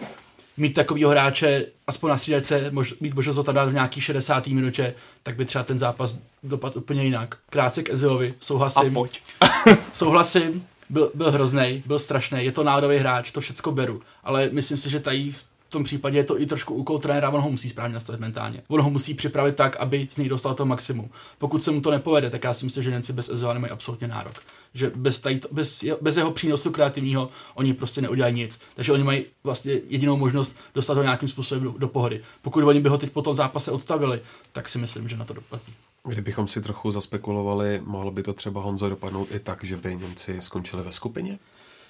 mít 0.56 0.74
takového 0.74 1.10
hráče 1.10 1.66
aspoň 1.86 2.10
na 2.10 2.18
střídačce, 2.18 2.70
mož, 2.70 2.94
mít 3.00 3.14
možnost 3.14 3.36
ho 3.36 3.44
tam 3.44 3.54
dát 3.54 3.68
v 3.68 3.72
nějaký 3.72 4.00
60. 4.00 4.46
minutě, 4.46 4.94
tak 5.22 5.36
by 5.36 5.44
třeba 5.44 5.64
ten 5.64 5.78
zápas 5.78 6.18
dopadl 6.42 6.78
úplně 6.78 7.04
jinak. 7.04 7.36
Krátce 7.50 7.82
k 7.82 7.90
Ezilovi, 7.90 8.34
souhlasím. 8.40 8.90
A 8.90 8.94
pojď. 8.94 9.20
souhlasím, 9.92 10.66
byl, 10.90 11.10
byl 11.14 11.30
hrozný, 11.30 11.82
byl 11.86 11.98
strašný, 11.98 12.44
je 12.44 12.52
to 12.52 12.64
národový 12.64 12.96
hráč, 12.96 13.32
to 13.32 13.40
všecko 13.40 13.72
beru, 13.72 14.00
ale 14.24 14.50
myslím 14.52 14.78
si, 14.78 14.90
že 14.90 15.00
tady 15.00 15.32
v 15.32 15.44
tom 15.70 15.84
případě 15.84 16.18
je 16.18 16.24
to 16.24 16.40
i 16.40 16.46
trošku 16.46 16.74
úkol 16.74 16.98
trenéra, 16.98 17.30
on 17.30 17.40
ho 17.40 17.50
musí 17.50 17.70
správně 17.70 17.94
nastavit 17.94 18.20
mentálně. 18.20 18.62
On 18.68 18.80
ho 18.80 18.90
musí 18.90 19.14
připravit 19.14 19.56
tak, 19.56 19.76
aby 19.76 20.08
z 20.10 20.16
něj 20.16 20.28
dostal 20.28 20.54
to 20.54 20.66
maximum. 20.66 21.10
Pokud 21.38 21.62
se 21.62 21.70
mu 21.70 21.80
to 21.80 21.90
nepovede, 21.90 22.30
tak 22.30 22.44
já 22.44 22.54
si 22.54 22.64
myslím, 22.64 22.84
že 22.84 22.90
Němci 22.90 23.12
bez 23.12 23.28
Ezela 23.28 23.52
nemají 23.52 23.70
absolutně 23.70 24.08
nárok. 24.08 24.32
Že 24.74 24.90
bez, 24.94 25.18
tady, 25.18 25.40
bez, 25.52 25.84
bez 26.00 26.16
jeho 26.16 26.30
přínosu 26.30 26.70
kreativního 26.70 27.30
oni 27.54 27.74
prostě 27.74 28.02
neudělají 28.02 28.34
nic. 28.34 28.60
Takže 28.74 28.92
oni 28.92 29.02
mají 29.02 29.24
vlastně 29.44 29.72
jedinou 29.88 30.16
možnost 30.16 30.56
dostat 30.74 30.96
ho 30.96 31.02
nějakým 31.02 31.28
způsobem 31.28 31.64
do, 31.64 31.74
do 31.78 31.88
pohody. 31.88 32.20
Pokud 32.42 32.64
oni 32.64 32.80
by 32.80 32.88
ho 32.88 32.98
teď 32.98 33.10
po 33.10 33.22
tom 33.22 33.36
zápase 33.36 33.70
odstavili, 33.70 34.20
tak 34.52 34.68
si 34.68 34.78
myslím, 34.78 35.08
že 35.08 35.16
na 35.16 35.24
to 35.24 35.34
doplatí. 35.34 35.74
Kdybychom 36.06 36.48
si 36.48 36.62
trochu 36.62 36.90
zaspekulovali, 36.90 37.82
mohlo 37.84 38.10
by 38.10 38.22
to 38.22 38.32
třeba 38.32 38.60
Honzo 38.60 38.88
dopadnout 38.88 39.28
i 39.32 39.38
tak, 39.38 39.64
že 39.64 39.76
by 39.76 39.96
Němci 39.96 40.36
skončili 40.40 40.82
ve 40.82 40.92
skupině? 40.92 41.38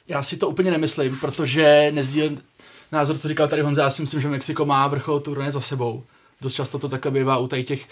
Já 0.09 0.23
si 0.23 0.37
to 0.37 0.49
úplně 0.49 0.71
nemyslím, 0.71 1.17
protože 1.21 1.91
nezdílím 1.95 2.43
názor, 2.93 3.19
co 3.19 3.29
říkal 3.29 3.49
tady 3.49 3.63
Honza, 3.63 3.83
já 3.83 3.91
si 3.91 4.03
myslím, 4.03 4.21
že 4.21 4.29
Mexiko 4.29 4.65
má 4.65 4.87
vrchol 4.87 5.21
turné 5.21 5.53
za 5.53 5.61
sebou. 5.61 6.03
Dost 6.41 6.55
často 6.55 6.79
to 6.79 6.89
také 6.89 7.11
bývá 7.11 7.39
u 7.39 7.47
těch 7.47 7.89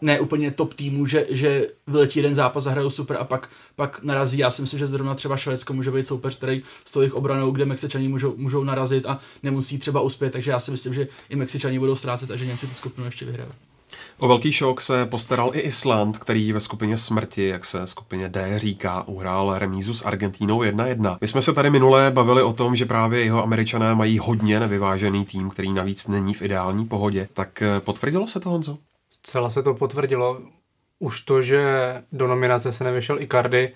ne 0.00 0.20
úplně 0.20 0.50
top 0.50 0.74
týmu, 0.74 1.06
že, 1.06 1.26
že 1.30 1.66
vyletí 1.86 2.18
jeden 2.18 2.34
zápas 2.34 2.66
a 2.66 2.70
hrajou 2.70 2.90
super 2.90 3.16
a 3.20 3.24
pak, 3.24 3.50
pak 3.76 4.02
narazí. 4.02 4.38
Já 4.38 4.50
si 4.50 4.62
myslím, 4.62 4.78
že 4.78 4.86
zrovna 4.86 5.14
třeba 5.14 5.36
Švédsko 5.36 5.72
může 5.72 5.90
být 5.90 6.06
soupeř, 6.06 6.36
který 6.36 6.62
s 6.84 6.90
tou 6.90 7.00
jejich 7.00 7.14
obranou, 7.14 7.50
kde 7.50 7.64
Mexičani 7.64 8.08
můžou, 8.08 8.36
můžou 8.36 8.64
narazit 8.64 9.06
a 9.06 9.18
nemusí 9.42 9.78
třeba 9.78 10.00
uspět, 10.00 10.30
takže 10.30 10.50
já 10.50 10.60
si 10.60 10.70
myslím, 10.70 10.94
že 10.94 11.08
i 11.28 11.36
Mexičani 11.36 11.78
budou 11.78 11.96
ztrácet 11.96 12.30
a 12.30 12.36
že 12.36 12.46
Němci 12.46 12.66
tu 12.66 12.74
skupinu 12.74 13.06
ještě 13.06 13.24
vyhrají. 13.24 13.50
O 14.20 14.28
velký 14.28 14.52
šok 14.52 14.80
se 14.80 15.06
postaral 15.06 15.50
i 15.54 15.60
Island, 15.60 16.18
který 16.18 16.52
ve 16.52 16.60
skupině 16.60 16.96
smrti, 16.96 17.48
jak 17.48 17.64
se 17.64 17.86
skupině 17.86 18.28
D 18.28 18.58
říká, 18.58 19.02
uhrál 19.08 19.58
remízu 19.58 19.94
s 19.94 20.04
Argentínou 20.04 20.60
1-1. 20.62 21.18
My 21.20 21.28
jsme 21.28 21.42
se 21.42 21.52
tady 21.52 21.70
minule 21.70 22.10
bavili 22.10 22.42
o 22.42 22.52
tom, 22.52 22.76
že 22.76 22.86
právě 22.86 23.24
jeho 23.24 23.42
američané 23.42 23.94
mají 23.94 24.18
hodně 24.18 24.60
nevyvážený 24.60 25.24
tým, 25.24 25.50
který 25.50 25.72
navíc 25.72 26.08
není 26.08 26.34
v 26.34 26.42
ideální 26.42 26.86
pohodě. 26.86 27.28
Tak 27.32 27.62
eh, 27.62 27.80
potvrdilo 27.80 28.28
se 28.28 28.40
to, 28.40 28.50
Honzo? 28.50 28.78
Zcela 29.10 29.50
se 29.50 29.62
to 29.62 29.74
potvrdilo. 29.74 30.40
Už 30.98 31.20
to, 31.20 31.42
že 31.42 31.62
do 32.12 32.26
nominace 32.26 32.72
se 32.72 32.84
nevyšel 32.84 33.22
Icardi, 33.22 33.72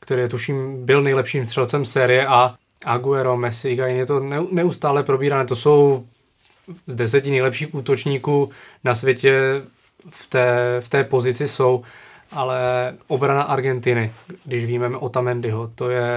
který 0.00 0.28
tuším 0.28 0.86
byl 0.86 1.02
nejlepším 1.02 1.46
střelcem 1.46 1.84
série 1.84 2.26
a 2.26 2.54
Aguero, 2.84 3.36
Messi, 3.36 3.68
Higuain, 3.68 3.96
je 3.96 4.06
to 4.06 4.20
neustále 4.50 5.02
probírané. 5.02 5.44
To 5.44 5.56
jsou 5.56 6.06
z 6.86 6.94
deseti 6.94 7.30
nejlepších 7.30 7.74
útočníků 7.74 8.50
na 8.84 8.94
světě 8.94 9.62
v 10.10 10.26
té, 10.26 10.76
v 10.80 10.88
té 10.88 11.04
pozici 11.04 11.48
jsou, 11.48 11.80
ale 12.32 12.94
obrana 13.06 13.42
Argentiny, 13.42 14.12
když 14.44 14.64
víme 14.64 14.88
o 14.88 15.08
Tamendyho, 15.08 15.70
to 15.74 15.90
je, 15.90 16.10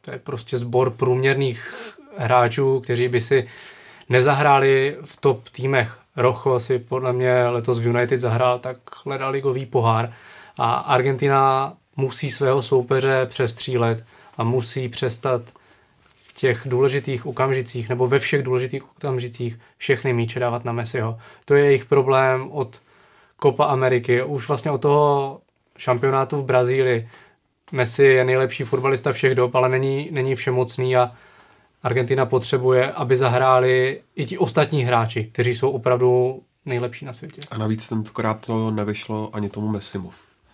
to 0.00 0.10
je 0.10 0.18
prostě 0.18 0.58
sbor 0.58 0.90
průměrných 0.90 1.74
hráčů, 2.16 2.80
kteří 2.80 3.08
by 3.08 3.20
si 3.20 3.46
nezahráli 4.08 4.96
v 5.04 5.16
top 5.20 5.48
týmech. 5.48 5.98
Rocho 6.16 6.60
si 6.60 6.78
podle 6.78 7.12
mě 7.12 7.46
letos 7.46 7.78
v 7.78 7.86
United 7.86 8.20
zahrál 8.20 8.58
tak 8.58 8.76
ligový 9.28 9.66
pohár 9.66 10.12
a 10.56 10.72
Argentina 10.72 11.72
musí 11.96 12.30
svého 12.30 12.62
soupeře 12.62 13.26
přestřílet 13.26 14.04
a 14.38 14.44
musí 14.44 14.88
přestat 14.88 15.42
těch 16.40 16.62
důležitých 16.64 17.26
okamžicích 17.26 17.88
nebo 17.88 18.06
ve 18.06 18.18
všech 18.18 18.42
důležitých 18.42 18.82
okamžicích 18.96 19.58
všechny 19.76 20.12
míče 20.12 20.40
dávat 20.40 20.64
na 20.64 20.72
Messiho. 20.72 21.18
To 21.44 21.54
je 21.54 21.64
jejich 21.64 21.84
problém 21.84 22.48
od 22.50 22.80
Copa 23.42 23.64
Ameriky, 23.64 24.22
už 24.22 24.48
vlastně 24.48 24.70
od 24.70 24.82
toho 24.82 25.40
šampionátu 25.78 26.36
v 26.36 26.44
Brazílii. 26.44 27.08
Messi 27.72 28.04
je 28.04 28.24
nejlepší 28.24 28.64
fotbalista 28.64 29.12
všech 29.12 29.34
dob, 29.34 29.54
ale 29.54 29.68
není, 29.68 30.08
není 30.12 30.34
všemocný 30.34 30.96
a 30.96 31.12
Argentina 31.82 32.26
potřebuje, 32.26 32.92
aby 32.92 33.16
zahráli 33.16 34.00
i 34.16 34.26
ti 34.26 34.38
ostatní 34.38 34.84
hráči, 34.84 35.24
kteří 35.24 35.54
jsou 35.54 35.70
opravdu 35.70 36.42
nejlepší 36.66 37.04
na 37.04 37.12
světě. 37.12 37.42
A 37.50 37.58
navíc 37.58 37.88
tentokrát 37.88 38.40
to 38.46 38.70
nevyšlo 38.70 39.30
ani 39.32 39.48
tomu 39.48 39.68
Messimu. 39.68 40.12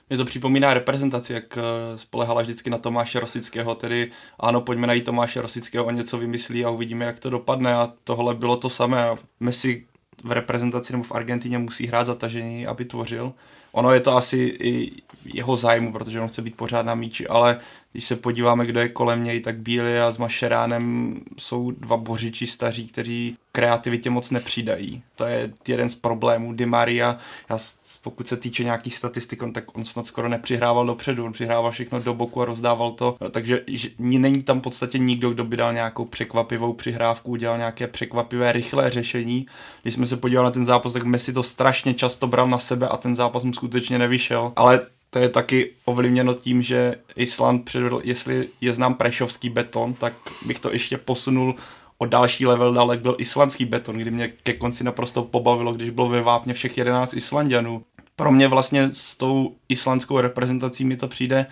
Mě 0.09 0.17
to 0.19 0.25
připomíná 0.25 0.75
reprezentaci, 0.75 1.33
jak 1.33 1.59
eh, 1.59 1.63
spolehala 1.99 2.43
vždycky 2.43 2.71
na 2.71 2.79
Tomáše 2.79 3.21
Rosického, 3.21 3.75
tedy 3.75 4.11
ano, 4.39 4.61
pojďme 4.61 4.87
najít 4.87 5.05
Tomáše 5.05 5.43
Rosického, 5.43 5.85
on 5.85 5.95
něco 5.95 6.19
vymyslí 6.19 6.65
a 6.65 6.71
uvidíme, 6.71 7.05
jak 7.05 7.19
to 7.19 7.31
dopadne 7.31 7.75
a 7.75 7.93
tohle 8.05 8.35
bylo 8.35 8.57
to 8.57 8.71
samé. 8.71 9.07
Messi 9.41 9.87
v 10.25 10.33
reprezentaci 10.33 10.93
nebo 10.93 11.05
v 11.05 11.13
Argentině 11.13 11.59
musí 11.59 11.87
hrát 11.87 12.05
zatažení, 12.05 12.67
aby 12.67 12.85
tvořil. 12.85 13.33
Ono 13.73 13.93
je 13.93 14.01
to 14.01 14.17
asi 14.17 14.37
i 14.61 14.93
jeho 15.25 15.57
zájmu, 15.57 15.93
protože 15.93 16.21
on 16.21 16.29
chce 16.29 16.43
být 16.43 16.57
pořád 16.57 16.87
na 16.87 16.95
míči, 16.95 17.27
ale 17.27 17.61
když 17.97 18.05
se 18.05 18.17
podíváme, 18.17 18.67
kdo 18.67 18.81
je 18.81 18.89
kolem 18.89 19.25
něj, 19.25 19.41
tak 19.41 19.59
Bíli 19.59 20.01
a 20.01 20.13
s 20.13 20.19
Mašeránem 20.19 21.15
jsou 21.39 21.71
dva 21.71 21.97
bořiči 21.97 22.47
staří, 22.47 22.89
kteří 22.89 23.37
kreativitě 23.53 24.11
moc 24.11 24.31
nepřidají. 24.31 25.03
To 25.15 25.25
je 25.25 25.53
jeden 25.69 25.89
z 25.89 25.95
problémů. 25.95 26.53
Di 26.53 26.67
Maria, 26.67 27.19
já, 27.51 27.59
pokud 28.03 28.29
se 28.29 28.37
týče 28.37 28.65
nějakých 28.65 28.97
statistik, 28.97 29.43
on, 29.43 29.53
tak 29.53 29.77
on 29.79 29.85
snad 29.85 30.07
skoro 30.07 30.29
nepřihrával 30.29 30.87
dopředu, 30.87 31.25
on 31.25 31.33
přihrával 31.33 31.71
všechno 31.71 32.01
do 32.01 32.15
boku 32.15 32.43
a 32.43 32.45
rozdával 32.45 32.91
to, 32.91 33.17
takže 33.31 33.63
že, 33.67 33.89
není 33.99 34.43
tam 34.43 34.59
v 34.61 34.63
podstatě 34.63 34.99
nikdo, 34.99 35.31
kdo 35.31 35.45
by 35.45 35.57
dal 35.57 35.73
nějakou 35.73 36.05
překvapivou 36.05 36.73
přihrávku, 36.73 37.31
udělal 37.31 37.59
nějaké 37.59 37.87
překvapivé 37.87 38.53
rychlé 38.53 38.91
řešení. 38.91 39.47
Když 39.83 39.95
jsme 39.95 40.07
se 40.07 40.17
podívali 40.17 40.45
na 40.45 40.51
ten 40.51 40.65
zápas, 40.65 40.93
tak 40.93 41.05
Messi 41.05 41.33
to 41.33 41.43
strašně 41.43 41.95
často 41.95 42.27
bral 42.27 42.49
na 42.49 42.59
sebe 42.59 42.89
a 42.89 42.97
ten 42.97 43.15
zápas 43.15 43.45
mu 43.45 43.53
skutečně 43.53 43.99
nevyšel. 43.99 44.53
Ale 44.57 44.81
to 45.17 45.21
je 45.23 45.29
taky 45.29 45.71
ovlivněno 45.85 46.35
tím, 46.35 46.63
že 46.63 46.95
Island 47.15 47.65
předvedl, 47.65 48.01
jestli 48.05 48.49
je 48.61 48.75
znám 48.75 48.95
prešovský 48.95 49.51
beton, 49.51 49.95
tak 49.95 50.13
bych 50.47 50.59
to 50.59 50.73
ještě 50.73 50.99
posunul 50.99 51.55
o 51.99 52.07
další 52.07 52.47
level 52.47 52.75
dál, 52.75 52.91
jak 52.91 53.01
byl 53.01 53.17
islandský 53.19 53.65
beton, 53.65 53.97
kdy 53.97 54.11
mě 54.11 54.29
ke 54.29 54.53
konci 54.53 54.85
naprosto 54.85 55.23
pobavilo, 55.23 55.73
když 55.73 55.91
bylo 55.91 56.09
ve 56.09 56.23
vápně 56.23 56.55
všech 56.55 56.79
11 56.79 57.15
Islandianů. 57.15 57.83
Pro 58.17 58.33
mě 58.33 58.49
vlastně 58.49 58.91
s 58.93 59.17
tou 59.17 59.55
islandskou 59.69 60.21
reprezentací 60.21 60.85
mi 60.85 60.97
to 60.97 61.09
přijde 61.09 61.47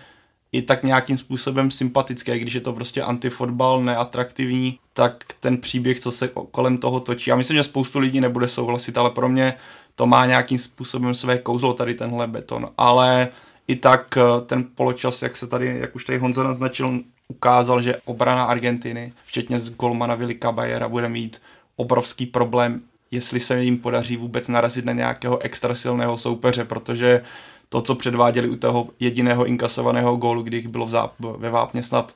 i 0.51 0.61
tak 0.61 0.83
nějakým 0.83 1.17
způsobem 1.17 1.71
sympatické, 1.71 2.39
když 2.39 2.53
je 2.53 2.61
to 2.61 2.73
prostě 2.73 3.01
antifotbal, 3.01 3.83
neatraktivní, 3.83 4.79
tak 4.93 5.23
ten 5.39 5.57
příběh, 5.57 5.99
co 5.99 6.11
se 6.11 6.29
kolem 6.51 6.77
toho 6.77 6.99
točí. 6.99 7.29
Já 7.29 7.35
myslím, 7.35 7.57
že 7.57 7.63
spoustu 7.63 7.99
lidí 7.99 8.21
nebude 8.21 8.47
souhlasit, 8.47 8.97
ale 8.97 9.09
pro 9.09 9.29
mě 9.29 9.53
to 9.95 10.07
má 10.07 10.25
nějakým 10.25 10.59
způsobem 10.59 11.15
své 11.15 11.37
kouzlo 11.37 11.73
tady 11.73 11.93
tenhle 11.93 12.27
beton. 12.27 12.69
Ale 12.77 13.29
i 13.67 13.75
tak 13.75 14.17
eh, 14.17 14.21
ten 14.45 14.63
poločas, 14.75 15.21
jak 15.21 15.37
se 15.37 15.47
tady, 15.47 15.77
jak 15.79 15.95
už 15.95 16.05
tady 16.05 16.17
Honza 16.17 16.43
naznačil, 16.43 16.99
ukázal, 17.27 17.81
že 17.81 17.97
obrana 18.05 18.43
Argentiny, 18.43 19.13
včetně 19.25 19.59
z 19.59 19.69
golmana 19.69 20.15
Vili 20.15 20.35
Caballera, 20.35 20.89
bude 20.89 21.09
mít 21.09 21.41
obrovský 21.75 22.25
problém, 22.25 22.81
jestli 23.11 23.39
se 23.39 23.63
jim 23.63 23.77
podaří 23.77 24.17
vůbec 24.17 24.47
narazit 24.47 24.85
na 24.85 24.93
nějakého 24.93 25.39
extra 25.39 25.75
silného 25.75 26.17
soupeře, 26.17 26.65
protože 26.65 27.23
to, 27.69 27.81
co 27.81 27.95
předváděli 27.95 28.49
u 28.49 28.55
toho 28.55 28.89
jediného 28.99 29.45
inkasovaného 29.45 30.15
gólu, 30.15 30.43
kdy 30.43 30.57
jich 30.57 30.67
bylo 30.67 30.85
v 30.85 30.89
záp- 30.89 31.37
ve 31.37 31.49
Vápně 31.49 31.83
snad 31.83 32.13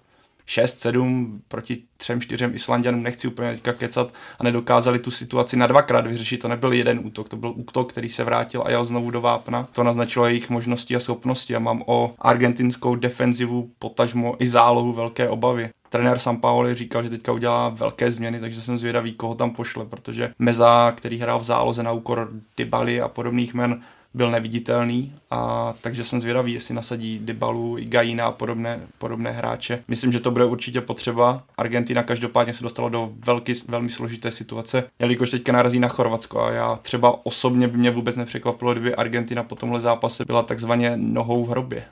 6-7 0.50 1.40
proti 1.48 1.84
třem, 1.98 2.22
čtyřem 2.22 2.56
Islandianům, 2.56 3.04
nechci 3.04 3.28
úplně 3.28 3.52
teďka 3.52 3.74
kecat, 3.74 4.14
a 4.40 4.44
nedokázali 4.44 5.00
tu 5.00 5.12
situaci 5.12 5.58
na 5.58 5.68
dvakrát 5.68 6.08
vyřešit. 6.08 6.38
To 6.38 6.48
nebyl 6.48 6.74
jeden 6.74 7.00
útok, 7.04 7.30
to 7.30 7.36
byl 7.36 7.54
útok, 7.56 7.90
který 7.90 8.10
se 8.10 8.24
vrátil 8.24 8.64
a 8.66 8.72
jel 8.72 8.86
znovu 8.86 9.12
do 9.12 9.22
vápna. 9.22 9.68
To 9.72 9.84
naznačilo 9.84 10.26
jejich 10.26 10.50
možnosti 10.50 10.96
a 10.96 11.00
schopnosti 11.00 11.56
a 11.56 11.60
mám 11.60 11.84
o 11.86 12.14
argentinskou 12.20 12.96
defenzivu, 12.96 13.72
potažmo 13.80 14.36
i 14.40 14.48
zálohu 14.48 14.94
velké 14.94 15.30
obavy. 15.30 15.70
Trenér 15.90 16.20
Sampaoli 16.20 16.76
říkal, 16.76 17.04
že 17.04 17.10
teďka 17.10 17.32
udělá 17.32 17.70
velké 17.70 18.12
změny, 18.12 18.40
takže 18.40 18.62
jsem 18.62 18.78
zvědavý, 18.78 19.14
koho 19.14 19.36
tam 19.36 19.52
pošle, 19.52 19.86
protože 19.86 20.34
Meza, 20.40 20.92
který 20.92 21.18
hrál 21.18 21.40
v 21.40 21.44
záloze 21.44 21.84
na 21.84 21.92
úkor 21.92 22.30
Dybali 22.58 23.02
a 23.02 23.08
podobných 23.08 23.54
men, 23.54 23.82
byl 24.14 24.32
neviditelný, 24.32 25.14
a 25.32 25.74
takže 25.82 26.04
jsem 26.04 26.22
zvědavý, 26.22 26.54
jestli 26.54 26.76
nasadí 26.76 27.20
Dybalu, 27.20 27.78
Gaina 27.82 28.26
a 28.26 28.32
podobné, 28.32 28.80
podobné 28.98 29.32
hráče. 29.32 29.84
Myslím, 29.88 30.12
že 30.12 30.20
to 30.20 30.32
bude 30.32 30.46
určitě 30.46 30.82
potřeba. 30.82 31.44
Argentina 31.58 32.04
každopádně 32.04 32.54
se 32.54 32.64
dostala 32.64 32.90
do 32.90 33.10
velký, 33.26 33.54
velmi 33.68 33.90
složité 33.90 34.32
situace, 34.32 34.90
jelikož 35.00 35.30
teďka 35.30 35.52
narazí 35.52 35.80
na 35.80 35.88
Chorvatsko 35.88 36.42
a 36.42 36.52
já 36.52 36.76
třeba 36.82 37.26
osobně 37.26 37.68
by 37.68 37.78
mě 37.78 37.92
vůbec 37.92 38.16
nepřekvapilo, 38.16 38.72
kdyby 38.72 38.96
Argentina 38.96 39.44
po 39.44 39.56
tomhle 39.56 39.82
zápase 39.82 40.26
byla 40.26 40.44
takzvaně 40.44 40.94
nohou 40.96 41.46
v 41.46 41.50
hrobě. 41.50 41.84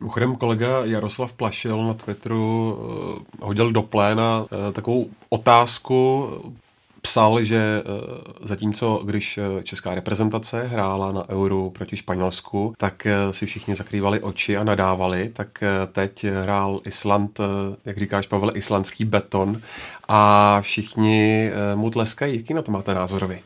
Mimochodem 0.00 0.36
kolega 0.36 0.84
Jaroslav 0.84 1.32
Plašil 1.32 1.86
na 1.86 1.94
Twitteru 1.94 2.72
uh, 2.72 3.46
hodil 3.48 3.72
do 3.72 3.82
pléna 3.82 4.40
uh, 4.40 4.72
takovou 4.72 5.10
otázku 5.28 6.28
psal, 7.00 7.44
že 7.44 7.56
eh, 7.56 7.82
zatímco 8.42 9.02
když 9.04 9.38
eh, 9.38 9.62
česká 9.62 9.94
reprezentace 9.94 10.62
hrála 10.62 11.12
na 11.12 11.28
Euro 11.28 11.70
proti 11.70 11.96
Španělsku, 11.96 12.74
tak 12.76 13.06
eh, 13.06 13.32
si 13.32 13.46
všichni 13.46 13.74
zakrývali 13.74 14.20
oči 14.20 14.56
a 14.56 14.64
nadávali, 14.64 15.30
tak 15.32 15.64
teď 15.92 16.24
hrál 16.24 16.80
Island, 16.84 17.40
jak 17.84 17.98
říkáš 17.98 18.26
Pavel, 18.26 18.52
islandský 18.54 19.04
beton 19.04 19.60
a 20.08 20.58
všichni 20.60 21.50
mu 21.74 21.90
tleskají. 21.90 22.36
Jaký 22.36 22.54
na 22.54 22.62
to 22.62 22.72
máte 22.72 22.94
názorový? 22.94 23.38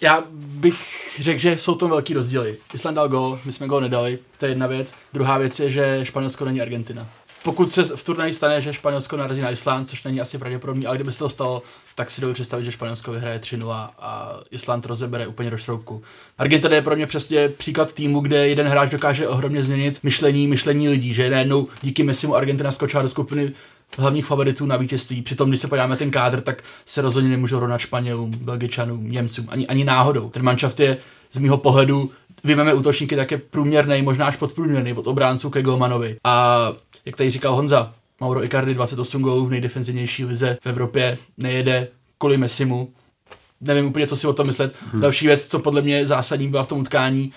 Já 0.00 0.24
bych 0.32 0.76
řekl, 1.20 1.40
že 1.40 1.58
jsou 1.58 1.74
to 1.74 1.88
velký 1.88 2.14
rozdíly. 2.14 2.56
Island 2.74 2.94
dal 2.94 3.08
gol, 3.08 3.38
my 3.44 3.52
jsme 3.52 3.66
gol 3.66 3.80
nedali, 3.80 4.18
to 4.38 4.46
je 4.46 4.50
jedna 4.50 4.66
věc. 4.66 4.94
Druhá 5.12 5.38
věc 5.38 5.60
je, 5.60 5.70
že 5.70 6.00
Španělsko 6.02 6.44
není 6.44 6.60
Argentina 6.60 7.06
pokud 7.42 7.72
se 7.72 7.84
v 7.84 8.04
turnaji 8.04 8.34
stane, 8.34 8.62
že 8.62 8.72
Španělsko 8.72 9.16
narazí 9.16 9.40
na 9.40 9.50
Island, 9.50 9.90
což 9.90 10.04
není 10.04 10.20
asi 10.20 10.38
pravděpodobné, 10.38 10.86
ale 10.86 10.96
kdyby 10.96 11.12
se 11.12 11.18
to 11.18 11.28
stalo, 11.28 11.62
tak 11.98 12.10
si 12.10 12.20
dovedu 12.20 12.34
představit, 12.34 12.64
že 12.64 12.72
Španělsko 12.72 13.12
vyhraje 13.12 13.38
3-0 13.38 13.88
a 13.98 14.38
Island 14.50 14.86
rozebere 14.86 15.26
úplně 15.26 15.50
do 15.50 15.58
šroubku. 15.58 16.02
Argentina 16.38 16.74
je 16.74 16.82
pro 16.82 16.96
mě 16.96 17.06
přesně 17.06 17.48
příklad 17.48 17.92
týmu, 17.92 18.20
kde 18.20 18.48
jeden 18.48 18.68
hráč 18.68 18.90
dokáže 18.90 19.28
ohromně 19.28 19.62
změnit 19.62 19.98
myšlení, 20.02 20.46
myšlení 20.46 20.88
lidí, 20.88 21.14
že 21.14 21.30
najednou 21.30 21.68
díky 21.82 22.02
Messimu 22.02 22.34
Argentina 22.34 22.72
skočila 22.72 23.02
do 23.02 23.08
skupiny 23.08 23.52
hlavních 23.98 24.26
favoritů 24.26 24.66
na 24.66 24.76
vítězství. 24.76 25.22
Přitom, 25.22 25.48
když 25.48 25.60
se 25.60 25.68
podíváme 25.68 25.96
ten 25.96 26.10
kádr, 26.10 26.40
tak 26.40 26.62
se 26.86 27.02
rozhodně 27.02 27.30
nemůžou 27.30 27.58
rovnat 27.58 27.78
Španělům, 27.78 28.30
Belgičanům, 28.30 29.10
Němcům, 29.10 29.48
ani, 29.48 29.66
ani 29.66 29.84
náhodou. 29.84 30.30
Ten 30.30 30.42
manšaft 30.42 30.80
je 30.80 30.96
z 31.32 31.38
mého 31.38 31.58
pohledu 31.58 32.10
vyjmeme 32.44 32.74
útočníky 32.74 33.16
tak 33.16 33.30
je 33.30 33.38
průměrný, 33.38 34.02
možná 34.02 34.26
až 34.26 34.36
podprůměrný, 34.36 34.92
od 34.92 35.06
obránců 35.06 35.50
ke 35.50 35.62
Golmanovi. 35.62 36.16
A 36.24 36.58
jak 37.04 37.16
tady 37.16 37.30
říkal 37.30 37.54
Honza, 37.54 37.94
Mauro 38.20 38.44
Icardi 38.44 38.74
28 38.74 39.22
gólů 39.22 39.46
v 39.46 39.50
nejdefenzivnější 39.50 40.24
lize 40.24 40.58
v 40.60 40.66
Evropě, 40.66 41.18
nejede 41.38 41.88
kvůli 42.18 42.38
Messimu. 42.38 42.92
Nevím 43.60 43.86
úplně, 43.86 44.06
co 44.06 44.16
si 44.16 44.26
o 44.26 44.32
tom 44.32 44.46
myslet. 44.46 44.76
Hmm. 44.92 45.02
Další 45.02 45.26
věc, 45.26 45.46
co 45.46 45.58
podle 45.58 45.82
mě 45.82 46.06
zásadní 46.06 46.48
byla 46.48 46.62
v 46.62 46.68
tom 46.68 46.78
utkání, 46.78 47.32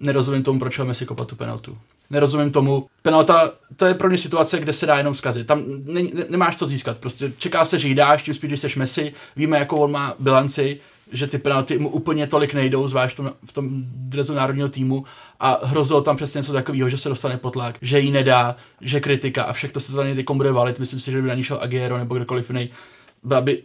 nerozumím 0.00 0.42
tomu, 0.42 0.58
proč 0.58 0.78
Messi 0.78 1.06
kopat 1.06 1.28
tu 1.28 1.36
penaltu. 1.36 1.78
Nerozumím 2.10 2.50
tomu. 2.50 2.86
Penalta, 3.02 3.52
to 3.76 3.86
je 3.86 3.94
pro 3.94 4.08
mě 4.08 4.18
situace, 4.18 4.58
kde 4.58 4.72
se 4.72 4.86
dá 4.86 4.98
jenom 4.98 5.14
zkazit. 5.14 5.46
Tam 5.46 5.62
ne, 5.84 6.02
ne, 6.02 6.24
nemáš 6.28 6.56
to 6.56 6.66
získat. 6.66 6.98
Prostě 6.98 7.32
čeká 7.38 7.64
se, 7.64 7.78
že 7.78 7.88
jí 7.88 7.94
dáš, 7.94 8.22
tím 8.22 8.34
spíš, 8.34 8.48
když 8.48 8.60
jsi 8.60 8.78
Messi. 8.78 9.12
Víme, 9.36 9.58
jakou 9.58 9.76
on 9.76 9.90
má 9.90 10.14
bilanci, 10.18 10.80
že 11.12 11.26
ty 11.26 11.38
penalty 11.38 11.78
mu 11.78 11.88
úplně 11.88 12.26
tolik 12.26 12.54
nejdou, 12.54 12.88
zvlášť 12.88 13.14
v 13.14 13.16
tom, 13.16 13.32
v 13.46 13.52
tom 13.52 13.68
drezu 13.94 14.34
národního 14.34 14.68
týmu 14.68 15.04
a 15.40 15.60
hrozilo 15.62 16.00
tam 16.00 16.16
přesně 16.16 16.38
něco 16.38 16.52
takového, 16.52 16.88
že 16.88 16.98
se 16.98 17.08
dostane 17.08 17.36
pod 17.36 17.50
tlak, 17.50 17.78
že 17.82 18.00
jí 18.00 18.10
nedá, 18.10 18.56
že 18.80 19.00
kritika 19.00 19.42
a 19.42 19.52
všechno 19.52 19.80
se 19.80 19.92
to 19.92 19.96
tady 19.96 20.24
bude 20.32 20.52
valit. 20.52 20.78
Myslím 20.78 21.00
si, 21.00 21.10
že 21.10 21.22
by 21.22 21.28
na 21.28 21.34
ní 21.34 21.44
šel 21.44 21.58
Aguero 21.62 21.98
nebo 21.98 22.14
kdokoliv 22.14 22.50
jiný. 22.50 22.70
Byla 23.22 23.40
by 23.40 23.62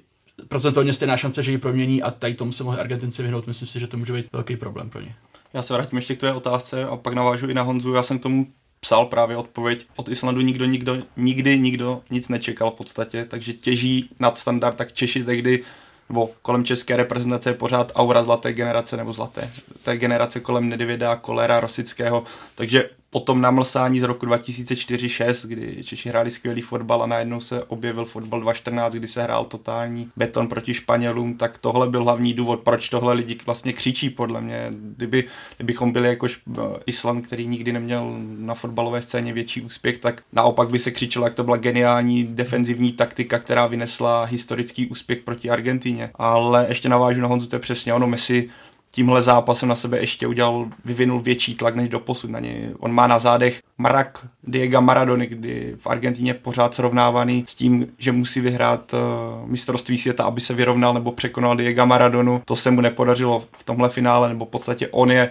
procentuálně 0.47 0.93
stejná 0.93 1.17
šance, 1.17 1.43
že 1.43 1.51
ji 1.51 1.57
promění 1.57 2.03
a 2.03 2.11
tady 2.11 2.33
tomu 2.33 2.51
se 2.51 2.63
mohli 2.63 2.79
Argentinci 2.79 3.23
vyhnout. 3.23 3.47
Myslím 3.47 3.67
si, 3.67 3.79
že 3.79 3.87
to 3.87 3.97
může 3.97 4.13
být 4.13 4.25
velký 4.33 4.57
problém 4.57 4.89
pro 4.89 5.01
ně. 5.01 5.15
Já 5.53 5.61
se 5.61 5.73
vrátím 5.73 5.97
ještě 5.97 6.15
k 6.15 6.19
tvé 6.19 6.33
otázce 6.33 6.85
a 6.85 6.95
pak 6.95 7.13
navážu 7.13 7.47
i 7.47 7.53
na 7.53 7.61
Honzu. 7.61 7.93
Já 7.93 8.03
jsem 8.03 8.19
k 8.19 8.23
tomu 8.23 8.47
psal 8.79 9.05
právě 9.05 9.37
odpověď. 9.37 9.85
Od 9.95 10.09
Islandu 10.09 10.41
nikdo, 10.41 10.65
nikdo, 10.65 10.97
nikdy 11.17 11.59
nikdo 11.59 12.01
nic 12.09 12.29
nečekal 12.29 12.71
v 12.71 12.73
podstatě, 12.73 13.25
takže 13.25 13.53
těží 13.53 14.09
nad 14.19 14.37
standard, 14.37 14.75
tak 14.75 14.93
Češi 14.93 15.23
tehdy 15.23 15.63
nebo 16.09 16.29
kolem 16.41 16.63
české 16.63 16.95
reprezentace 16.95 17.49
je 17.49 17.53
pořád 17.53 17.91
aura 17.95 18.23
zlaté 18.23 18.53
generace, 18.53 18.97
nebo 18.97 19.13
zlaté, 19.13 19.49
té 19.83 19.97
generace 19.97 20.39
kolem 20.39 20.69
Nedvěda, 20.69 21.15
Kolera, 21.15 21.59
Rosického, 21.59 22.23
takže 22.55 22.89
po 23.15 23.19
tom 23.19 23.41
namlsání 23.41 23.99
z 23.99 24.03
roku 24.03 24.25
2004-6, 24.25 25.47
kdy 25.47 25.83
Češi 25.83 26.09
hráli 26.09 26.31
skvělý 26.31 26.61
fotbal 26.61 27.03
a 27.03 27.05
najednou 27.05 27.41
se 27.41 27.63
objevil 27.63 28.05
fotbal 28.05 28.41
2014, 28.41 28.93
kdy 28.93 29.07
se 29.07 29.23
hrál 29.23 29.45
totální 29.45 30.09
beton 30.15 30.47
proti 30.47 30.73
Španělům, 30.73 31.37
tak 31.37 31.57
tohle 31.57 31.89
byl 31.89 32.03
hlavní 32.03 32.33
důvod, 32.33 32.59
proč 32.59 32.89
tohle 32.89 33.13
lidi 33.13 33.37
vlastně 33.45 33.73
křičí 33.73 34.09
podle 34.09 34.41
mě. 34.41 34.67
Kdyby, 34.69 35.23
kdybychom 35.57 35.91
byli 35.91 36.07
jakož 36.07 36.39
eh, 36.57 36.61
Island, 36.85 37.27
který 37.27 37.47
nikdy 37.47 37.73
neměl 37.73 38.15
na 38.37 38.53
fotbalové 38.53 39.01
scéně 39.01 39.33
větší 39.33 39.61
úspěch, 39.61 39.97
tak 39.97 40.23
naopak 40.33 40.71
by 40.71 40.79
se 40.79 40.91
křičelo, 40.91 41.25
jak 41.25 41.35
to 41.35 41.43
byla 41.43 41.57
geniální 41.57 42.23
defenzivní 42.23 42.91
taktika, 42.91 43.39
která 43.39 43.67
vynesla 43.67 44.23
historický 44.23 44.87
úspěch 44.87 45.19
proti 45.19 45.49
Argentíně. 45.49 46.09
Ale 46.15 46.65
ještě 46.69 46.89
navážu 46.89 47.21
na 47.21 47.27
Honzu, 47.27 47.47
to 47.47 47.55
je 47.55 47.59
přesně 47.59 47.93
ono, 47.93 48.07
Messi 48.07 48.49
tímhle 48.95 49.21
zápasem 49.21 49.69
na 49.69 49.75
sebe 49.75 49.99
ještě 49.99 50.27
udělal, 50.27 50.67
vyvinul 50.85 51.19
větší 51.19 51.55
tlak 51.55 51.75
než 51.75 51.89
do 51.89 51.99
posud 51.99 52.29
na 52.29 52.39
něj. 52.39 52.69
On 52.79 52.91
má 52.91 53.07
na 53.07 53.19
zádech 53.19 53.61
mrak 53.77 54.27
Diego 54.43 54.81
Maradony, 54.81 55.27
kdy 55.27 55.75
v 55.77 55.87
Argentině 55.87 56.33
pořád 56.33 56.73
srovnávaný 56.73 57.45
s 57.47 57.55
tím, 57.55 57.87
že 57.97 58.11
musí 58.11 58.41
vyhrát 58.41 58.93
uh, 58.93 59.49
mistrovství 59.49 59.97
světa, 59.97 60.23
aby 60.23 60.41
se 60.41 60.53
vyrovnal 60.53 60.93
nebo 60.93 61.11
překonal 61.11 61.55
Diego 61.55 61.85
Maradonu. 61.85 62.41
To 62.45 62.55
se 62.55 62.71
mu 62.71 62.81
nepodařilo 62.81 63.43
v 63.51 63.63
tomhle 63.63 63.89
finále, 63.89 64.29
nebo 64.29 64.45
v 64.45 64.49
podstatě 64.49 64.87
on 64.87 65.11
je 65.11 65.29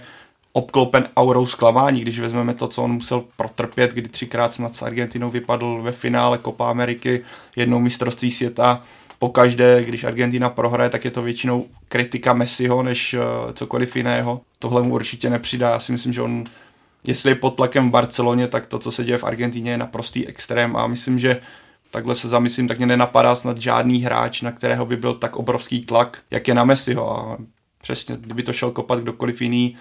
obklopen 0.52 1.04
aurou 1.16 1.46
zklamání, 1.46 2.00
když 2.00 2.18
vezmeme 2.18 2.54
to, 2.54 2.68
co 2.68 2.82
on 2.82 2.92
musel 2.92 3.24
protrpět, 3.36 3.94
kdy 3.94 4.08
třikrát 4.08 4.52
snad 4.52 4.74
s 4.74 4.82
Argentinou 4.82 5.28
vypadl 5.28 5.82
ve 5.82 5.92
finále 5.92 6.38
Copa 6.38 6.70
Ameriky, 6.70 7.24
jednou 7.56 7.80
mistrovství 7.80 8.30
světa, 8.30 8.82
pokaždé, 9.24 9.84
když 9.84 10.04
Argentina 10.04 10.50
prohraje, 10.50 10.90
tak 10.90 11.04
je 11.04 11.10
to 11.10 11.22
většinou 11.22 11.66
kritika 11.88 12.32
Messiho 12.32 12.82
než 12.82 13.14
uh, 13.14 13.52
cokoliv 13.52 13.96
jiného. 13.96 14.40
Tohle 14.58 14.82
mu 14.82 14.94
určitě 14.94 15.30
nepřidá. 15.30 15.70
Já 15.70 15.80
si 15.80 15.92
myslím, 15.92 16.12
že 16.12 16.22
on, 16.22 16.44
jestli 17.04 17.30
je 17.30 17.34
pod 17.34 17.50
tlakem 17.50 17.88
v 17.88 17.90
Barceloně, 17.90 18.48
tak 18.48 18.66
to, 18.66 18.78
co 18.78 18.92
se 18.92 19.04
děje 19.04 19.18
v 19.18 19.24
Argentině, 19.24 19.70
je 19.70 19.78
naprostý 19.78 20.26
extrém 20.26 20.76
a 20.76 20.86
myslím, 20.86 21.18
že 21.18 21.40
takhle 21.90 22.14
se 22.14 22.28
zamyslím, 22.28 22.68
tak 22.68 22.78
mě 22.78 22.86
nenapadá 22.86 23.34
snad 23.34 23.58
žádný 23.58 24.02
hráč, 24.02 24.42
na 24.42 24.52
kterého 24.52 24.86
by 24.86 24.96
byl 24.96 25.14
tak 25.14 25.36
obrovský 25.36 25.80
tlak, 25.80 26.18
jak 26.30 26.48
je 26.48 26.54
na 26.54 26.64
Messiho. 26.64 27.18
A 27.18 27.38
přesně, 27.80 28.16
kdyby 28.20 28.42
to 28.42 28.52
šel 28.52 28.70
kopat 28.70 28.98
kdokoliv 28.98 29.42
jiný, 29.42 29.76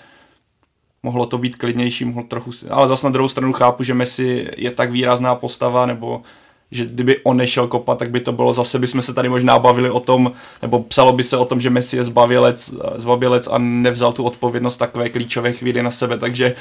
mohlo 1.04 1.26
to 1.26 1.38
být 1.38 1.56
klidnější, 1.56 2.06
mohlo 2.06 2.24
trochu, 2.24 2.52
ale 2.70 2.88
zase 2.88 3.08
na 3.08 3.12
druhou 3.12 3.30
stranu 3.30 3.54
chápu, 3.54 3.84
že 3.84 3.94
Messi 3.94 4.48
je 4.58 4.72
tak 4.72 4.92
výrazná 4.92 5.36
postava, 5.36 5.86
nebo 5.86 6.22
že 6.76 6.86
kdyby 6.86 7.20
on 7.24 7.38
nešel 7.38 7.68
kopat, 7.68 8.00
tak 8.00 8.10
by 8.10 8.20
to 8.20 8.32
bylo 8.32 8.54
zase, 8.54 8.80
bychom 8.80 9.02
se 9.02 9.14
tady 9.14 9.30
možná 9.30 9.60
bavili 9.60 9.90
o 9.90 10.00
tom, 10.00 10.32
nebo 10.62 10.84
psalo 10.84 11.14
by 11.14 11.24
se 11.24 11.38
o 11.38 11.46
tom, 11.46 11.62
že 11.62 11.70
Messi 11.70 11.98
je 11.98 12.04
zbavělec, 12.04 12.74
zbavělec 12.96 13.48
a 13.48 13.58
nevzal 13.58 14.14
tu 14.14 14.24
odpovědnost 14.24 14.78
takové 14.78 15.10
klíčové 15.10 15.54
chvíli 15.54 15.84
na 15.84 15.92
sebe, 15.92 16.18
takže 16.18 16.56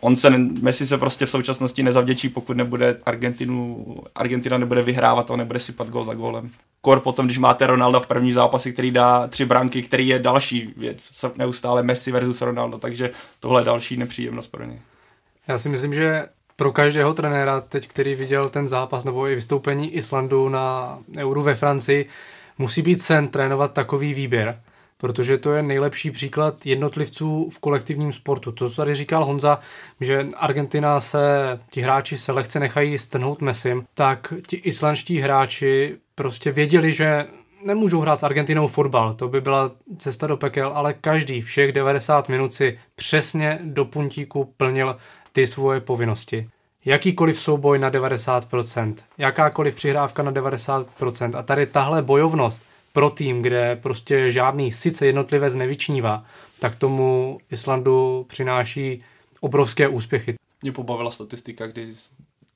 on 0.00 0.16
se, 0.16 0.30
Messi 0.62 0.86
se 0.86 0.98
prostě 0.98 1.26
v 1.26 1.30
současnosti 1.30 1.82
nezavděčí, 1.82 2.28
pokud 2.28 2.56
nebude 2.56 2.96
Argentinu, 3.06 3.86
Argentina 4.14 4.58
nebude 4.58 4.82
vyhrávat 4.82 5.30
a 5.30 5.36
nebude 5.36 5.58
sypat 5.58 5.88
gol 5.88 6.04
za 6.04 6.14
gólem. 6.14 6.50
Kor 6.80 7.00
potom, 7.00 7.26
když 7.26 7.38
máte 7.38 7.66
Ronaldo 7.66 8.00
v 8.00 8.06
první 8.06 8.32
zápase, 8.32 8.72
který 8.72 8.90
dá 8.90 9.26
tři 9.26 9.44
branky, 9.44 9.82
který 9.82 10.08
je 10.08 10.18
další 10.18 10.74
věc, 10.76 11.24
neustále 11.36 11.82
Messi 11.82 12.12
versus 12.12 12.42
Ronaldo, 12.42 12.78
takže 12.78 13.10
tohle 13.40 13.60
je 13.60 13.64
další 13.64 13.96
nepříjemnost 13.96 14.50
pro 14.50 14.64
ně. 14.64 14.80
Já 15.48 15.58
si 15.58 15.68
myslím, 15.68 15.94
že 15.94 16.26
pro 16.56 16.72
každého 16.72 17.14
trenéra, 17.14 17.60
teď, 17.60 17.88
který 17.88 18.14
viděl 18.14 18.48
ten 18.48 18.68
zápas 18.68 19.04
nebo 19.04 19.28
i 19.28 19.34
vystoupení 19.34 19.94
Islandu 19.94 20.48
na 20.48 20.98
Euru 21.18 21.42
ve 21.42 21.54
Francii, 21.54 22.08
musí 22.58 22.82
být 22.82 23.02
sen 23.02 23.28
trénovat 23.28 23.72
takový 23.72 24.14
výběr, 24.14 24.60
protože 24.98 25.38
to 25.38 25.52
je 25.52 25.62
nejlepší 25.62 26.10
příklad 26.10 26.66
jednotlivců 26.66 27.50
v 27.50 27.58
kolektivním 27.58 28.12
sportu. 28.12 28.52
To, 28.52 28.70
co 28.70 28.76
tady 28.76 28.94
říkal 28.94 29.24
Honza, 29.24 29.58
že 30.00 30.26
Argentina 30.36 31.00
se, 31.00 31.20
ti 31.70 31.80
hráči 31.80 32.18
se 32.18 32.32
lehce 32.32 32.60
nechají 32.60 32.98
strhnout 32.98 33.40
Messim, 33.40 33.84
tak 33.94 34.34
ti 34.46 34.56
islandští 34.56 35.20
hráči 35.20 35.96
prostě 36.14 36.50
věděli, 36.50 36.92
že 36.92 37.26
nemůžou 37.64 38.00
hrát 38.00 38.16
s 38.16 38.22
Argentinou 38.22 38.66
fotbal, 38.66 39.14
to 39.14 39.28
by 39.28 39.40
byla 39.40 39.70
cesta 39.98 40.26
do 40.26 40.36
pekel, 40.36 40.72
ale 40.74 40.94
každý 40.94 41.42
všech 41.42 41.72
90 41.72 42.28
minut 42.28 42.52
si 42.52 42.78
přesně 42.94 43.58
do 43.62 43.84
puntíku 43.84 44.54
plnil 44.56 44.96
ty 45.36 45.46
svoje 45.46 45.80
povinnosti. 45.80 46.48
Jakýkoliv 46.84 47.40
souboj 47.40 47.78
na 47.78 47.90
90%, 47.90 48.94
jakákoliv 49.18 49.74
přihrávka 49.74 50.22
na 50.22 50.32
90%. 50.32 51.38
A 51.38 51.42
tady 51.42 51.66
tahle 51.66 52.02
bojovnost 52.02 52.62
pro 52.92 53.10
tým, 53.10 53.42
kde 53.42 53.76
prostě 53.76 54.30
žádný 54.30 54.72
sice 54.72 55.06
jednotlivé 55.06 55.50
nevyčnívá, 55.50 56.24
tak 56.58 56.76
tomu 56.76 57.38
Islandu 57.50 58.26
přináší 58.28 59.04
obrovské 59.40 59.88
úspěchy. 59.88 60.34
Mě 60.62 60.72
pobavila 60.72 61.10
statistika, 61.10 61.66
kdy 61.66 61.94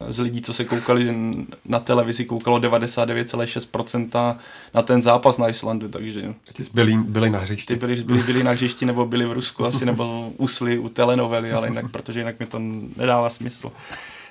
z 0.08 0.18
lidí, 0.18 0.42
co 0.42 0.54
se 0.54 0.64
koukali 0.64 1.16
na 1.64 1.78
televizi, 1.78 2.24
koukalo 2.24 2.58
99,6% 2.58 4.36
na 4.74 4.82
ten 4.82 5.02
zápas 5.02 5.38
na 5.38 5.48
Islandu, 5.48 5.88
takže... 5.88 6.34
Ty 6.52 6.62
byli, 6.74 6.94
byli 6.98 7.30
na 7.30 7.38
hřišti. 7.38 7.74
Ty 7.74 7.80
byli, 7.80 7.96
byli, 7.96 8.22
byli 8.22 8.44
na 8.44 8.50
hřišti, 8.50 8.86
nebo 8.86 9.06
byli 9.06 9.26
v 9.26 9.32
Rusku 9.32 9.64
asi, 9.64 9.86
nebo 9.86 10.32
usli 10.36 10.78
u 10.78 10.88
telenovely, 10.88 11.52
ale 11.52 11.68
jinak, 11.68 11.90
protože 11.90 12.20
jinak 12.20 12.40
mi 12.40 12.46
to 12.46 12.58
nedává 12.96 13.30
smysl. 13.30 13.70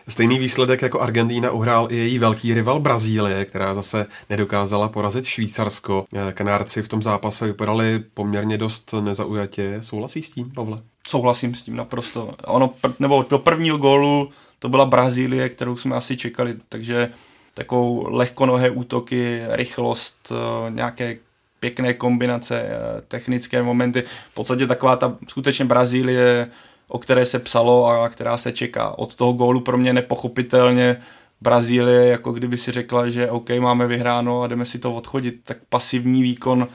Stejný 0.08 0.40
výsledek 0.40 0.82
jako 0.82 1.02
Argentína 1.02 1.52
uhrál 1.52 1.88
i 1.92 1.96
její 1.96 2.20
velký 2.20 2.54
rival 2.54 2.80
Brazílie, 2.80 3.46
která 3.46 3.74
zase 3.74 4.06
nedokázala 4.30 4.90
porazit 4.90 5.26
Švýcarsko. 5.26 6.06
Kanárci 6.34 6.82
v 6.82 6.88
tom 6.88 7.04
zápase 7.04 7.46
vypadali 7.46 8.04
poměrně 8.14 8.58
dost 8.58 8.94
nezaujatě. 9.02 9.78
Souhlasí 9.82 10.24
s 10.24 10.32
tím, 10.32 10.52
Pavle? 10.52 10.78
Souhlasím 11.08 11.56
s 11.56 11.62
tím 11.62 11.76
naprosto. 11.76 12.34
Ono, 12.46 12.74
nebo 13.00 13.26
do 13.30 13.40
prvního 13.40 13.78
gólu 13.78 14.30
to 14.60 14.70
byla 14.70 14.86
Brazílie, 14.86 15.50
kterou 15.50 15.78
jsme 15.78 15.96
asi 15.96 16.18
čekali, 16.18 16.56
takže 16.70 17.10
takovou 17.54 18.08
lehkonohé 18.10 18.70
útoky, 18.70 19.42
rychlost, 19.48 20.32
eh, 20.32 20.72
nějaké 20.72 21.18
pěkné 21.60 21.94
kombinace, 21.94 22.62
eh, 22.62 23.02
technické 23.08 23.64
momenty. 23.64 24.04
V 24.32 24.34
podstatě 24.34 24.68
taková 24.68 24.96
ta 24.96 25.18
skutečně 25.28 25.66
Brazílie, 25.66 26.48
o 26.88 27.00
které 27.00 27.26
se 27.26 27.40
psalo 27.40 27.88
a 27.88 28.10
která 28.10 28.38
se 28.38 28.52
čeká. 28.52 28.98
Od 28.98 29.16
toho 29.16 29.34
gólu 29.34 29.60
pro 29.60 29.78
mě 29.78 29.94
nepochopitelně 29.94 30.98
Brazílie, 31.42 32.06
jako 32.06 32.32
kdyby 32.32 32.58
si 32.58 32.72
řekla, 32.72 33.10
že 33.10 33.30
OK, 33.30 33.50
máme 33.60 33.88
vyhráno 33.88 34.42
a 34.42 34.48
jdeme 34.48 34.66
si 34.66 34.80
to 34.80 34.94
odchodit, 34.96 35.36
tak 35.44 35.58
pasivní 35.70 36.22
výkon 36.22 36.68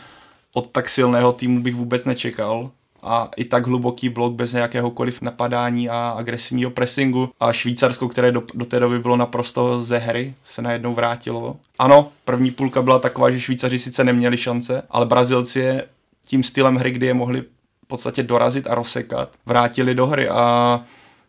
od 0.53 0.71
tak 0.71 0.89
silného 0.89 1.33
týmu 1.33 1.63
bych 1.63 1.75
vůbec 1.75 2.05
nečekal 2.05 2.71
a 3.05 3.29
i 3.37 3.45
tak 3.45 3.67
hluboký 3.67 4.09
blok 4.09 4.33
bez 4.33 4.55
jakéhokoliv 4.55 5.23
napadání 5.23 5.89
a 5.89 6.15
agresivního 6.19 6.71
pressingu. 6.71 7.31
A 7.41 7.53
Švýcarsko, 7.53 8.09
které 8.09 8.33
do, 8.33 8.43
do 8.55 8.65
té 8.65 8.81
doby 8.81 8.99
bylo 8.99 9.17
naprosto 9.17 9.83
ze 9.83 9.99
hry, 9.99 10.35
se 10.45 10.63
najednou 10.63 10.95
vrátilo. 10.95 11.57
Ano, 11.79 12.09
první 12.25 12.51
půlka 12.51 12.83
byla 12.83 12.99
taková, 12.99 13.31
že 13.31 13.41
Švýcaři 13.41 13.79
sice 13.79 14.05
neměli 14.05 14.37
šance, 14.37 14.83
ale 14.91 15.07
Brazilci 15.07 15.59
je 15.59 15.85
tím 16.27 16.43
stylem 16.43 16.77
hry, 16.77 16.91
kdy 16.91 17.07
je 17.07 17.15
mohli 17.15 17.41
v 17.85 17.87
podstatě 17.87 18.23
dorazit 18.23 18.67
a 18.67 18.75
rozsekat, 18.75 19.29
vrátili 19.47 19.95
do 19.95 20.07
hry 20.07 20.29
a 20.29 20.81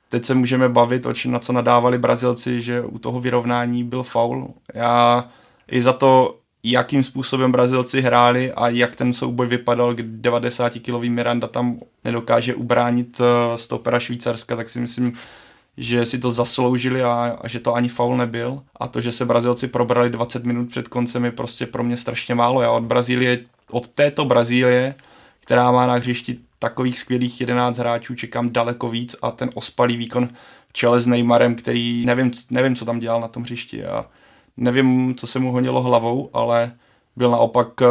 teď 0.09 0.25
se 0.25 0.33
můžeme 0.33 0.69
bavit, 0.69 1.05
o 1.05 1.13
čem, 1.13 1.31
na 1.31 1.39
co 1.39 1.53
nadávali 1.53 1.97
Brazilci, 1.97 2.61
že 2.61 2.81
u 2.81 2.99
toho 2.99 3.21
vyrovnání 3.21 3.83
byl 3.83 4.03
faul. 4.03 4.53
Já 4.73 5.29
i 5.71 5.81
za 5.81 5.93
to 5.93 6.37
jakým 6.71 7.03
způsobem 7.03 7.51
Brazilci 7.51 8.01
hráli 8.01 8.51
a 8.51 8.69
jak 8.69 8.95
ten 8.95 9.13
souboj 9.13 9.47
vypadal, 9.47 9.93
kdy 9.93 10.29
90-kilový 10.29 11.09
Miranda 11.09 11.47
tam 11.47 11.79
nedokáže 12.03 12.55
ubránit 12.55 13.21
eh, 13.21 13.57
stopera 13.57 13.99
Švýcarska, 13.99 14.55
tak 14.55 14.69
si 14.69 14.79
myslím, 14.79 15.13
že 15.77 16.05
si 16.05 16.19
to 16.19 16.31
zasloužili 16.31 17.03
a, 17.03 17.37
a 17.41 17.47
že 17.47 17.59
to 17.59 17.73
ani 17.73 17.89
faul 17.89 18.17
nebyl. 18.17 18.61
A 18.79 18.87
to, 18.87 19.01
že 19.01 19.11
se 19.11 19.25
Brazilci 19.25 19.67
probrali 19.67 20.09
20 20.09 20.45
minut 20.45 20.69
před 20.69 20.87
koncem 20.87 21.25
je 21.25 21.31
prostě 21.31 21.65
pro 21.65 21.83
mě 21.83 21.97
strašně 21.97 22.35
málo. 22.35 22.61
Já 22.61 22.71
od 22.71 22.83
Brazílie, 22.83 23.39
od 23.71 23.87
této 23.87 24.25
Brazílie, 24.25 24.95
která 25.39 25.71
má 25.71 25.87
na 25.87 25.93
hřišti 25.93 26.37
takových 26.59 26.99
skvělých 26.99 27.41
11 27.41 27.77
hráčů 27.77 28.15
čekám 28.15 28.49
daleko 28.49 28.89
víc 28.89 29.15
a 29.21 29.31
ten 29.31 29.49
ospalý 29.53 29.97
výkon 29.97 30.29
čele 30.73 30.99
s 30.99 31.07
Neymarem, 31.07 31.55
který 31.55 32.05
nevím, 32.05 32.31
nevím, 32.49 32.75
co 32.75 32.85
tam 32.85 32.99
dělal 32.99 33.21
na 33.21 33.27
tom 33.27 33.43
hřišti 33.43 33.85
a 33.85 34.05
nevím, 34.57 35.15
co 35.15 35.27
se 35.27 35.39
mu 35.39 35.51
honilo 35.51 35.81
hlavou, 35.81 36.29
ale 36.33 36.71
byl 37.15 37.31
naopak 37.31 37.67
eh, 37.81 37.85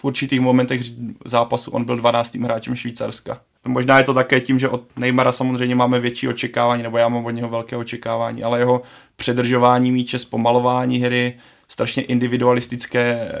v 0.00 0.04
určitých 0.04 0.40
momentech 0.40 0.80
zápasu 1.24 1.70
on 1.70 1.84
byl 1.84 1.96
12. 1.96 2.34
hráčem 2.34 2.76
Švýcarska. 2.76 3.40
Možná 3.66 3.98
je 3.98 4.04
to 4.04 4.14
také 4.14 4.40
tím, 4.40 4.58
že 4.58 4.68
od 4.68 4.82
Neymara 4.96 5.32
samozřejmě 5.32 5.74
máme 5.74 6.00
větší 6.00 6.28
očekávání, 6.28 6.82
nebo 6.82 6.98
já 6.98 7.08
mám 7.08 7.24
od 7.24 7.30
něho 7.30 7.48
velké 7.48 7.76
očekávání, 7.76 8.42
ale 8.42 8.58
jeho 8.58 8.82
předržování 9.16 9.92
míče, 9.92 10.18
zpomalování 10.18 10.98
hry, 10.98 11.34
strašně 11.68 12.02
individualistické 12.02 13.32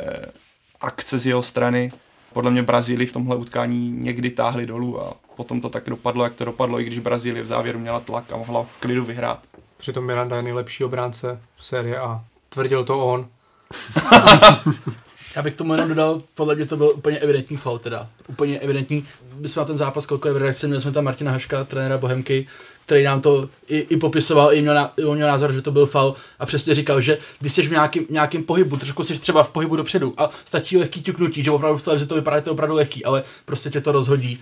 akce 0.80 1.18
z 1.18 1.26
jeho 1.26 1.42
strany, 1.42 1.90
podle 2.32 2.50
mě 2.50 2.62
Brazílii 2.62 3.06
v 3.06 3.12
tomhle 3.12 3.36
utkání 3.36 3.90
někdy 3.90 4.30
táhli 4.30 4.66
dolů 4.66 5.02
a 5.02 5.14
potom 5.36 5.60
to 5.60 5.68
tak 5.68 5.90
dopadlo, 5.90 6.24
jak 6.24 6.34
to 6.34 6.44
dopadlo, 6.44 6.80
i 6.80 6.84
když 6.84 6.98
Brazílie 6.98 7.42
v 7.42 7.46
závěru 7.46 7.78
měla 7.78 8.00
tlak 8.00 8.32
a 8.32 8.36
mohla 8.36 8.62
v 8.62 8.80
klidu 8.80 9.04
vyhrát. 9.04 9.40
Přitom 9.76 10.06
Miranda 10.06 10.36
je 10.36 10.42
nejlepší 10.42 10.84
obránce 10.84 11.40
v 11.56 11.66
série 11.66 11.98
a 11.98 12.24
tvrdil 12.50 12.84
to 12.84 13.06
on. 13.06 13.28
Já 15.36 15.42
bych 15.42 15.54
tomu 15.54 15.72
jenom 15.72 15.88
dodal, 15.88 16.20
podle 16.34 16.54
mě 16.54 16.66
to 16.66 16.76
byl 16.76 16.92
úplně 16.94 17.18
evidentní 17.18 17.56
faul 17.56 17.78
teda. 17.78 18.08
Úplně 18.28 18.58
evidentní. 18.58 19.04
My 19.34 19.48
jsme 19.48 19.60
na 19.60 19.66
ten 19.66 19.78
zápas 19.78 20.06
koukali 20.06 20.34
v 20.34 20.36
redakci, 20.36 20.66
měli 20.66 20.82
jsme 20.82 20.92
tam 20.92 21.04
Martina 21.04 21.32
Haška, 21.32 21.64
trenéra 21.64 21.98
Bohemky, 21.98 22.46
který 22.86 23.04
nám 23.04 23.20
to 23.20 23.48
i, 23.68 23.78
i 23.78 23.96
popisoval, 23.96 24.54
i 24.54 24.62
měl, 24.62 24.90
i 24.96 25.14
měl 25.14 25.28
názor, 25.28 25.52
že 25.52 25.62
to 25.62 25.70
byl 25.70 25.86
faul 25.86 26.14
a 26.38 26.46
přesně 26.46 26.74
říkal, 26.74 27.00
že 27.00 27.18
když 27.40 27.52
jsi 27.52 27.62
v 27.62 27.70
nějakým, 27.70 28.06
nějakým 28.10 28.44
pohybu, 28.44 28.76
trošku 28.76 29.04
jsi 29.04 29.18
třeba 29.18 29.42
v 29.42 29.50
pohybu 29.50 29.76
dopředu 29.76 30.14
a 30.16 30.30
stačí 30.44 30.76
lehký 30.76 31.02
ťuknutí, 31.02 31.44
že 31.44 31.50
opravdu 31.50 31.78
v 31.78 31.82
televizi 31.82 32.06
to 32.06 32.14
vypadá, 32.14 32.36
že 32.36 32.42
to 32.42 32.52
opravdu 32.52 32.74
lehký, 32.74 33.04
ale 33.04 33.22
prostě 33.44 33.70
tě 33.70 33.80
to 33.80 33.92
rozhodí. 33.92 34.40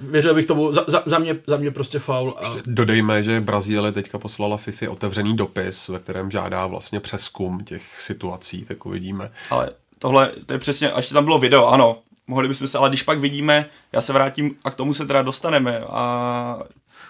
Věřil 0.00 0.34
bych 0.34 0.46
tomu, 0.46 0.72
za, 0.72 0.84
za, 0.86 1.02
za, 1.06 1.18
mě, 1.18 1.36
za 1.46 1.56
mě 1.56 1.70
prostě 1.70 1.98
faul. 1.98 2.34
A... 2.36 2.54
Dodejme, 2.66 3.22
že 3.22 3.40
Brazílie 3.40 3.92
teďka 3.92 4.18
poslala 4.18 4.56
FIFA 4.56 4.90
otevřený 4.90 5.36
dopis, 5.36 5.88
ve 5.88 5.98
kterém 5.98 6.30
žádá 6.30 6.66
vlastně 6.66 7.00
přeskum 7.00 7.64
těch 7.64 8.00
situací, 8.00 8.64
tak 8.64 8.86
uvidíme. 8.86 9.30
Ale 9.50 9.70
tohle, 9.98 10.32
to 10.46 10.52
je 10.52 10.58
přesně, 10.58 10.92
až 10.92 11.08
tam 11.08 11.24
bylo 11.24 11.38
video, 11.38 11.66
ano, 11.66 11.98
mohli 12.26 12.48
bychom 12.48 12.68
se, 12.68 12.78
ale 12.78 12.88
když 12.88 13.02
pak 13.02 13.18
vidíme, 13.18 13.66
já 13.92 14.00
se 14.00 14.12
vrátím 14.12 14.56
a 14.64 14.70
k 14.70 14.74
tomu 14.74 14.94
se 14.94 15.06
teda 15.06 15.22
dostaneme 15.22 15.78
a 15.78 16.62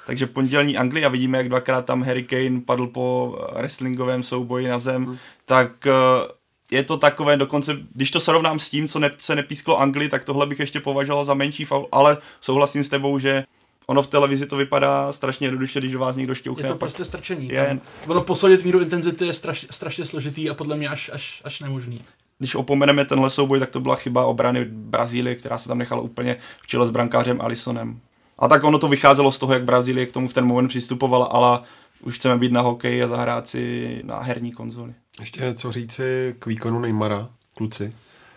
takže 0.06 0.26
pondělní 0.26 0.76
Anglie 0.76 1.06
a 1.06 1.08
vidíme, 1.08 1.38
jak 1.38 1.48
dvakrát 1.48 1.84
tam 1.84 2.02
Harry 2.02 2.22
Kane 2.22 2.60
padl 2.60 2.86
po 2.86 3.38
wrestlingovém 3.56 4.22
souboji 4.22 4.68
na 4.68 4.78
zem, 4.78 5.04
hmm. 5.04 5.18
tak 5.44 5.86
eh, 5.86 5.92
je 6.70 6.82
to 6.82 6.96
takové 6.96 7.36
dokonce, 7.36 7.76
když 7.94 8.10
to 8.10 8.20
srovnám 8.20 8.58
s 8.58 8.70
tím, 8.70 8.88
co 8.88 8.98
ne, 8.98 9.10
se 9.18 9.36
nepísklo 9.36 9.80
Anglii, 9.80 10.08
tak 10.08 10.24
tohle 10.24 10.46
bych 10.46 10.60
ještě 10.60 10.80
považoval 10.80 11.24
za 11.24 11.34
menší 11.34 11.64
faul, 11.64 11.88
ale 11.92 12.18
souhlasím 12.40 12.84
s 12.84 12.88
tebou, 12.88 13.18
že 13.18 13.44
ono 13.86 14.02
v 14.02 14.06
televizi 14.06 14.46
to 14.46 14.56
vypadá 14.56 15.12
strašně 15.12 15.46
jednoduše, 15.46 15.78
když 15.78 15.92
do 15.92 15.98
vás 15.98 16.16
někdo 16.16 16.34
šťouchne. 16.34 16.66
Je 16.66 16.72
to 16.72 16.78
prostě 16.78 17.04
strčení. 17.04 17.48
Je... 17.48 17.66
Tam, 17.66 17.80
ono 18.06 18.20
posadit 18.20 18.64
míru 18.64 18.80
intenzity 18.80 19.26
je 19.26 19.34
straš, 19.34 19.66
strašně 19.70 20.06
složitý 20.06 20.50
a 20.50 20.54
podle 20.54 20.76
mě 20.76 20.88
až, 20.88 21.10
až, 21.12 21.42
až 21.44 21.60
nemožný 21.60 22.04
když 22.38 22.54
opomeneme 22.54 23.04
tenhle 23.04 23.30
souboj, 23.30 23.58
tak 23.58 23.70
to 23.70 23.80
byla 23.80 23.96
chyba 23.96 24.26
obrany 24.26 24.64
Brazílie, 24.64 25.34
která 25.34 25.58
se 25.58 25.68
tam 25.68 25.78
nechala 25.78 26.00
úplně 26.02 26.36
v 26.60 26.66
čele 26.66 26.86
s 26.86 26.90
brankářem 26.90 27.40
Alisonem. 27.40 28.00
A 28.38 28.48
tak 28.48 28.64
ono 28.64 28.78
to 28.78 28.88
vycházelo 28.88 29.30
z 29.30 29.38
toho, 29.38 29.52
jak 29.52 29.64
Brazílie 29.64 30.06
k 30.06 30.12
tomu 30.12 30.28
v 30.28 30.32
ten 30.32 30.44
moment 30.44 30.68
přistupovala, 30.68 31.26
ale 31.26 31.60
už 32.02 32.14
chceme 32.14 32.36
být 32.36 32.52
na 32.52 32.60
hokej 32.60 33.02
a 33.02 33.06
zahrát 33.06 33.48
si 33.48 34.00
na 34.04 34.18
herní 34.18 34.52
konzoli. 34.52 34.94
Ještě 35.20 35.40
něco 35.40 35.72
říci 35.72 36.34
k 36.38 36.46
výkonu 36.46 36.80
Neymara, 36.80 37.28
kluci? 37.54 37.92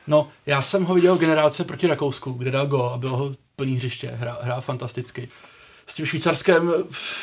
No, 0.07 0.27
já 0.45 0.61
jsem 0.61 0.83
ho 0.83 0.95
viděl 0.95 1.17
generálce 1.17 1.63
proti 1.63 1.87
Rakousku, 1.87 2.31
kde 2.31 2.51
dal 2.51 2.67
go 2.67 2.83
a 2.83 2.97
bylo 2.97 3.17
ho 3.17 3.35
plný 3.55 3.75
hřiště, 3.75 4.11
hrál, 4.15 4.37
hrál 4.41 4.61
fantasticky 4.61 5.29
s 5.91 5.95
tím 5.95 6.05
Švýcarskem 6.05 6.73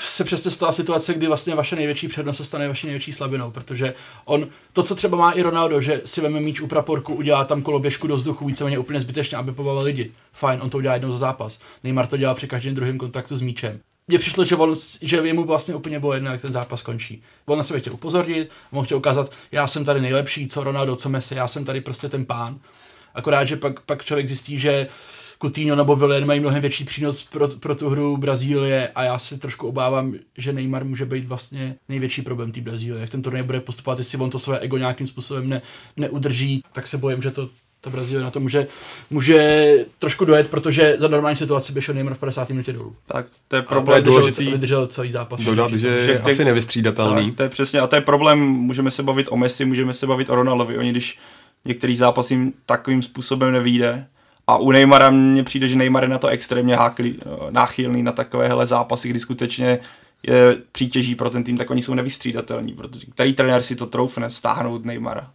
se 0.04 0.24
přesně 0.24 0.50
stala 0.50 0.72
situace, 0.72 1.14
kdy 1.14 1.26
vlastně 1.26 1.54
vaše 1.54 1.76
největší 1.76 2.08
přednost 2.08 2.36
se 2.36 2.44
stane 2.44 2.68
vaší 2.68 2.86
největší 2.86 3.12
slabinou, 3.12 3.50
protože 3.50 3.94
on, 4.24 4.48
to, 4.72 4.82
co 4.82 4.94
třeba 4.94 5.16
má 5.16 5.30
i 5.30 5.42
Ronaldo, 5.42 5.80
že 5.80 6.02
si 6.04 6.20
veme 6.20 6.40
míč 6.40 6.60
u 6.60 6.66
praporku, 6.66 7.14
udělá 7.14 7.44
tam 7.44 7.62
koloběžku 7.62 8.06
do 8.06 8.16
vzduchu, 8.16 8.46
víceméně 8.46 8.78
úplně 8.78 9.00
zbytečně, 9.00 9.38
aby 9.38 9.52
pobavil 9.52 9.82
lidi. 9.82 10.12
Fajn, 10.32 10.60
on 10.62 10.70
to 10.70 10.78
udělá 10.78 10.94
jednou 10.94 11.12
za 11.12 11.18
zápas. 11.18 11.58
Neymar 11.84 12.06
to 12.06 12.16
dělá 12.16 12.34
při 12.34 12.48
každém 12.48 12.74
druhém 12.74 12.98
kontaktu 12.98 13.36
s 13.36 13.40
míčem. 13.40 13.80
Mně 14.08 14.18
přišlo, 14.18 14.44
že, 14.44 14.56
on, 14.56 14.76
že 15.02 15.16
jemu 15.16 15.44
vlastně 15.44 15.74
úplně 15.74 16.00
bylo 16.00 16.12
jedno, 16.14 16.30
jak 16.30 16.40
ten 16.40 16.52
zápas 16.52 16.82
končí. 16.82 17.22
On 17.46 17.58
na 17.58 17.64
sebe 17.64 17.80
chtěl 17.80 17.92
upozornit, 17.92 18.50
on 18.70 18.84
chtěl 18.84 18.98
ukázat, 18.98 19.32
já 19.52 19.66
jsem 19.66 19.84
tady 19.84 20.00
nejlepší, 20.00 20.48
co 20.48 20.64
Ronaldo, 20.64 20.96
co 20.96 21.08
Messi, 21.08 21.34
já 21.34 21.48
jsem 21.48 21.64
tady 21.64 21.80
prostě 21.80 22.08
ten 22.08 22.24
pán. 22.24 22.58
Akorát, 23.14 23.44
že 23.44 23.56
pak, 23.56 23.80
pak 23.80 24.04
člověk 24.04 24.28
zjistí, 24.28 24.60
že 24.60 24.88
Coutinho 25.42 25.76
nebo 25.76 25.96
Villen 25.96 26.26
mají 26.26 26.40
mnohem 26.40 26.60
větší 26.60 26.84
přínos 26.84 27.24
pro, 27.24 27.48
pro 27.48 27.74
tu 27.74 27.88
hru 27.88 28.16
Brazílie 28.16 28.88
a 28.88 29.04
já 29.04 29.18
se 29.18 29.38
trošku 29.38 29.68
obávám, 29.68 30.14
že 30.36 30.52
Neymar 30.52 30.84
může 30.84 31.06
být 31.06 31.24
vlastně 31.24 31.76
největší 31.88 32.22
problém 32.22 32.52
té 32.52 32.60
Brazílie. 32.60 33.00
Jak 33.00 33.10
ten 33.10 33.22
turnaj 33.22 33.42
bude 33.42 33.60
postupovat, 33.60 33.98
jestli 33.98 34.18
on 34.18 34.30
to 34.30 34.38
své 34.38 34.58
ego 34.58 34.78
nějakým 34.78 35.06
způsobem 35.06 35.48
ne, 35.48 35.62
neudrží, 35.96 36.62
tak 36.72 36.86
se 36.86 36.98
bojím, 36.98 37.22
že 37.22 37.30
to 37.30 37.48
ta 37.80 37.90
Brazílie 37.90 38.24
na 38.24 38.30
to 38.30 38.40
může, 38.40 38.66
může 39.10 39.72
trošku 39.98 40.24
dojet, 40.24 40.50
protože 40.50 40.96
za 40.98 41.08
normální 41.08 41.36
situaci 41.36 41.72
by 41.72 41.82
šel 41.82 41.94
Neymar 41.94 42.14
v 42.14 42.18
50. 42.18 42.48
minutě 42.48 42.72
dolů. 42.72 42.96
Tak 43.06 43.26
to 43.48 43.56
je 43.56 43.62
problém 43.62 43.96
vydržel, 43.96 44.20
důležitý. 44.20 44.50
Vydržel 44.50 44.86
celý 44.86 45.10
zápas. 45.10 45.40
Dodat, 45.40 45.72
že 45.72 45.88
je 45.88 46.18
asi 46.18 46.44
nevystřídatelný. 46.44 47.26
Tak, 47.26 47.36
to 47.36 47.42
je 47.42 47.48
přesně, 47.48 47.80
a 47.80 47.86
to 47.86 47.96
je 47.96 48.02
problém, 48.02 48.38
můžeme 48.38 48.90
se 48.90 49.02
bavit 49.02 49.26
o 49.30 49.36
Messi, 49.36 49.64
můžeme 49.64 49.94
se 49.94 50.06
bavit 50.06 50.30
o 50.30 50.34
Ronaldovi. 50.34 50.78
Oni 50.78 50.90
když 50.90 51.18
některý 51.64 51.96
zápas 51.96 52.30
jim 52.30 52.52
takovým 52.66 53.02
způsobem 53.02 53.52
nevíde, 53.52 54.06
a 54.48 54.56
u 54.56 54.70
Neymara 54.70 55.10
mně 55.10 55.44
přijde, 55.44 55.68
že 55.68 55.76
Neymar 55.76 56.02
je 56.02 56.08
na 56.08 56.18
to 56.18 56.28
extrémně 56.28 56.76
háklý, 56.76 57.18
eh, 57.22 57.28
náchylný 57.50 58.02
na 58.02 58.12
takovéhle 58.12 58.66
zápasy, 58.66 59.08
kdy 59.08 59.20
skutečně 59.20 59.78
je 60.22 60.56
přítěží 60.72 61.14
pro 61.14 61.30
ten 61.30 61.44
tým, 61.44 61.58
tak 61.58 61.70
oni 61.70 61.82
jsou 61.82 61.94
nevystřídatelní, 61.94 62.72
protože 62.72 63.06
který 63.06 63.32
trenér 63.32 63.62
si 63.62 63.76
to 63.76 63.86
troufne 63.86 64.30
stáhnout 64.30 64.84
Neymara? 64.84 65.30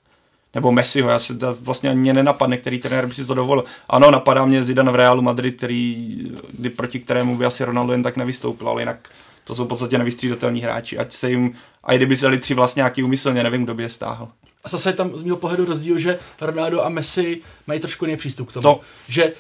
Nebo 0.56 0.72
Messiho, 0.72 1.10
já 1.10 1.20
si 1.20 1.38
to 1.38 1.58
vlastně 1.60 1.90
ani 1.90 2.14
nenapadne, 2.14 2.58
který 2.58 2.80
trenér 2.80 3.08
by 3.08 3.14
si 3.14 3.26
to 3.26 3.34
dovolil. 3.34 3.64
Ano, 3.90 4.12
napadá 4.12 4.46
mě 4.46 4.64
Zidane 4.64 4.92
v 4.92 4.96
Realu 4.96 5.22
Madrid, 5.22 5.58
který, 5.58 6.18
kdy 6.52 6.70
proti 6.70 7.00
kterému 7.00 7.38
by 7.38 7.46
asi 7.46 7.64
Ronaldo 7.64 7.92
jen 7.92 8.04
tak 8.04 8.18
nevystoupil, 8.18 8.70
ale 8.70 8.82
jinak 8.82 9.10
to 9.44 9.56
jsou 9.56 9.66
v 9.66 9.68
podstatě 9.68 9.98
nevystřídatelní 9.98 10.62
hráči, 10.62 10.98
ať 10.98 11.12
se 11.12 11.30
jim, 11.30 11.54
a 11.84 11.94
i 11.94 11.98
kdyby 11.98 12.18
se 12.18 12.38
tři 12.38 12.54
vlastně 12.54 12.80
nějaký 12.80 13.04
úmyslně, 13.04 13.44
nevím, 13.44 13.64
kdo 13.64 13.74
by 13.74 13.84
je 13.84 13.90
stáhl. 13.90 14.28
A 14.64 14.70
zase 14.70 14.90
je 14.90 14.94
tam 14.94 15.18
z 15.18 15.24
mého 15.24 15.38
pohledu 15.38 15.66
rozdíl, 15.66 16.00
že 16.00 16.20
Ronaldo 16.42 16.84
a 16.84 16.90
Messi 16.90 17.42
mají 17.68 17.80
trošku 17.80 18.06
jiný 18.06 18.18
přístup 18.18 18.50
k 18.50 18.54
tomu. 18.54 18.62
To. 18.62 18.82
Že 19.08 19.34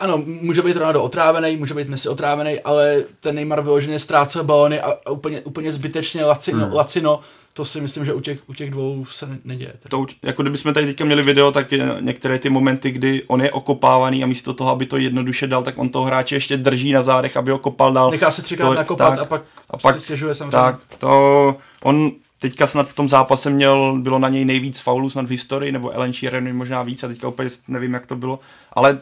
ano, 0.00 0.22
může 0.26 0.62
být 0.62 0.76
Ronaldo 0.76 1.02
otrávený, 1.02 1.56
může 1.56 1.74
být 1.74 1.88
Messi 1.88 2.08
otrávený, 2.08 2.60
ale 2.60 3.04
ten 3.20 3.34
Neymar 3.34 3.62
vyloženě 3.62 3.98
ztrácel 3.98 4.44
balony 4.44 4.80
a, 4.80 4.92
a 5.06 5.10
úplně, 5.10 5.40
úplně 5.40 5.72
zbytečně 5.72 6.24
lacino, 6.24 6.64
hmm. 6.64 6.74
lacino 6.74 7.20
to 7.56 7.64
si 7.64 7.80
myslím, 7.80 8.04
že 8.04 8.14
u 8.14 8.20
těch, 8.20 8.48
u 8.48 8.54
těch 8.54 8.70
dvou 8.70 9.04
se 9.04 9.26
ne, 9.26 9.38
neděje. 9.44 9.72
To, 9.88 10.06
jako 10.22 10.42
kdybychom 10.42 10.74
tady 10.74 10.86
teďka 10.86 11.04
měli 11.04 11.22
video, 11.22 11.52
tak 11.52 11.72
je 11.72 11.88
některé 12.00 12.38
ty 12.38 12.50
momenty, 12.50 12.90
kdy 12.90 13.22
on 13.26 13.42
je 13.42 13.52
okopávaný 13.52 14.24
a 14.24 14.26
místo 14.26 14.54
toho, 14.54 14.70
aby 14.70 14.86
to 14.86 14.96
jednoduše 14.96 15.46
dal, 15.46 15.62
tak 15.62 15.78
on 15.78 15.88
toho 15.88 16.04
hráče 16.04 16.36
ještě 16.36 16.56
drží 16.56 16.92
na 16.92 17.02
zádech, 17.02 17.36
aby 17.36 17.50
ho 17.50 17.58
kopal 17.58 17.92
dál. 17.92 18.10
Nechá 18.10 18.30
se 18.30 18.42
třikrát 18.42 18.68
to, 18.68 18.74
nakopat 18.74 19.10
tak, 19.10 19.18
a 19.18 19.24
pak, 19.24 19.42
a 19.70 19.76
pak 19.76 19.94
si 19.94 20.00
stěžuje 20.00 20.34
samozřejmě. 20.34 20.50
Tak, 20.50 20.80
to 20.98 21.56
on 21.82 22.12
teďka 22.38 22.66
snad 22.66 22.88
v 22.88 22.94
tom 22.94 23.08
zápase 23.08 23.50
měl, 23.50 23.98
bylo 23.98 24.18
na 24.18 24.28
něj 24.28 24.44
nejvíc 24.44 24.80
faulů 24.80 25.10
snad 25.10 25.26
v 25.26 25.30
historii, 25.30 25.72
nebo 25.72 25.90
Ellen 25.90 26.12
Sheeran 26.12 26.56
možná 26.56 26.82
víc 26.82 27.04
a 27.04 27.08
teďka 27.08 27.28
úplně 27.28 27.48
nevím, 27.68 27.94
jak 27.94 28.06
to 28.06 28.16
bylo, 28.16 28.40
ale 28.72 28.98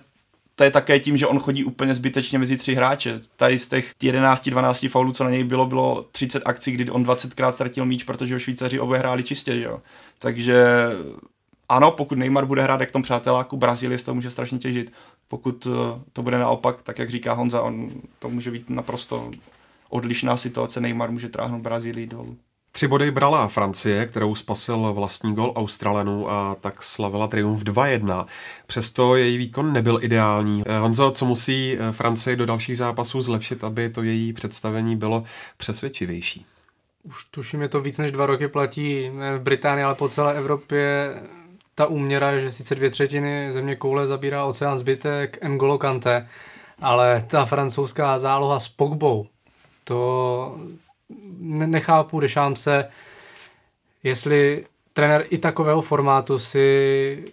to 0.63 0.67
je 0.67 0.71
také 0.71 1.01
tím, 1.01 1.17
že 1.17 1.27
on 1.27 1.39
chodí 1.39 1.65
úplně 1.65 1.95
zbytečně 1.95 2.39
mezi 2.39 2.57
tři 2.57 2.75
hráče. 2.75 3.21
Tady 3.37 3.59
z 3.59 3.69
těch 3.69 3.93
11-12 4.03 4.89
faulů, 4.89 5.13
co 5.13 5.25
na 5.25 5.31
něj 5.31 5.45
bylo, 5.45 5.67
bylo 5.67 6.05
30 6.13 6.43
akcí, 6.45 6.73
kdy 6.73 6.91
on 6.91 7.05
20krát 7.05 7.51
ztratil 7.53 7.87
míč, 7.87 8.05
protože 8.05 8.35
ho 8.35 8.39
Švýcaři 8.39 8.81
obehráli 8.81 9.23
čistě, 9.23 9.61
jo. 9.61 9.83
Takže 10.19 10.65
ano, 11.69 11.91
pokud 11.91 12.19
Neymar 12.19 12.47
bude 12.47 12.63
hrát 12.63 12.81
jak 12.81 12.91
tom 12.91 13.03
přáteláku, 13.03 13.57
Brazílie 13.57 13.99
z 13.99 14.03
toho 14.03 14.15
může 14.15 14.31
strašně 14.31 14.59
těžit. 14.59 14.93
Pokud 15.29 15.67
eh, 15.67 16.01
to 16.13 16.23
bude 16.23 16.39
naopak, 16.39 16.83
tak 16.83 16.99
jak 16.99 17.11
říká 17.11 17.33
Honza, 17.33 17.63
on, 17.63 17.91
to 18.19 18.29
může 18.29 18.51
být 18.51 18.71
naprosto 18.71 19.31
odlišná 19.89 20.37
situace. 20.37 20.81
Neymar 20.81 21.11
může 21.11 21.29
tráhnout 21.29 21.63
Brazílii 21.63 22.07
dolů. 22.07 22.37
Tři 22.75 22.89
body 22.89 23.11
brala 23.11 23.49
Francie, 23.49 24.07
kterou 24.07 24.35
spasil 24.35 24.93
vlastní 24.93 25.35
gol 25.35 25.53
Australanů 25.57 26.31
a 26.31 26.57
tak 26.61 26.83
slavila 26.83 27.29
triumf 27.29 27.63
2-1. 27.63 28.27
Přesto 28.67 29.17
její 29.17 29.37
výkon 29.37 29.73
nebyl 29.73 29.99
ideální. 30.03 30.63
Eh, 30.67 30.79
Honzo, 30.79 31.11
co 31.11 31.25
musí 31.25 31.77
eh, 31.79 31.93
Francie 31.93 32.37
do 32.37 32.47
dalších 32.47 32.77
zápasů 32.77 33.21
zlepšit, 33.21 33.65
aby 33.65 33.91
to 33.91 34.03
její 34.03 34.33
představení 34.33 34.97
bylo 34.97 35.25
přesvědčivější? 35.57 36.47
Už 37.03 37.25
tuším, 37.25 37.63
je 37.63 37.69
to 37.69 37.81
víc 37.81 37.99
než 37.99 38.13
dva 38.13 38.27
roky 38.27 38.49
platí 38.49 39.11
ne 39.11 39.39
v 39.39 39.43
Británii, 39.43 39.85
ale 39.85 39.95
po 39.95 40.09
celé 40.09 40.35
Evropě 40.35 41.15
ta 41.75 41.87
úměra, 41.87 42.39
že 42.39 42.53
sice 42.53 42.75
dvě 42.75 42.91
třetiny 42.91 43.53
země 43.53 43.77
koule 43.77 44.07
zabírá 44.07 44.45
oceán 44.45 44.79
zbytek 44.79 45.39
N'Golo 45.43 45.79
Kante, 45.79 46.29
ale 46.81 47.25
ta 47.27 47.45
francouzská 47.45 48.19
záloha 48.19 48.61
s 48.61 48.69
Pogbou, 48.69 49.27
to, 49.85 50.57
nechápu, 51.67 52.21
dešám 52.21 52.57
se, 52.57 52.89
jestli 54.03 54.67
trenér 54.93 55.27
i 55.31 55.39
takového 55.39 55.81
formátu 55.81 56.39
si 56.39 57.25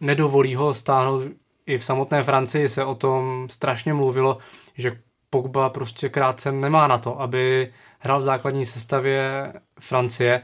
nedovolí 0.00 0.54
ho 0.54 0.74
stáhnout 0.74 1.22
i 1.66 1.78
v 1.78 1.84
samotné 1.84 2.22
Francii 2.22 2.68
se 2.68 2.84
o 2.84 2.94
tom 2.94 3.46
strašně 3.50 3.94
mluvilo, 3.94 4.38
že 4.74 4.98
Pogba 5.30 5.70
prostě 5.70 6.08
krátce 6.08 6.52
nemá 6.52 6.86
na 6.86 6.98
to, 6.98 7.20
aby 7.20 7.72
hrál 7.98 8.18
v 8.18 8.22
základní 8.22 8.66
sestavě 8.66 9.52
Francie. 9.80 10.42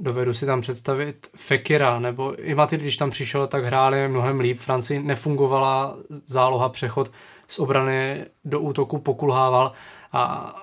Dovedu 0.00 0.34
si 0.34 0.46
tam 0.46 0.60
představit 0.60 1.26
Fekira, 1.36 1.98
nebo 1.98 2.34
i 2.34 2.54
Matid, 2.54 2.80
když 2.80 2.96
tam 2.96 3.10
přišel, 3.10 3.46
tak 3.46 3.64
hráli 3.64 4.08
mnohem 4.08 4.40
líp. 4.40 4.58
Francii 4.58 5.02
nefungovala 5.02 5.96
záloha 6.08 6.68
přechod 6.68 7.12
z 7.48 7.58
obrany 7.58 8.26
do 8.44 8.60
útoku 8.60 8.98
pokulhával 8.98 9.72
a 10.12 10.54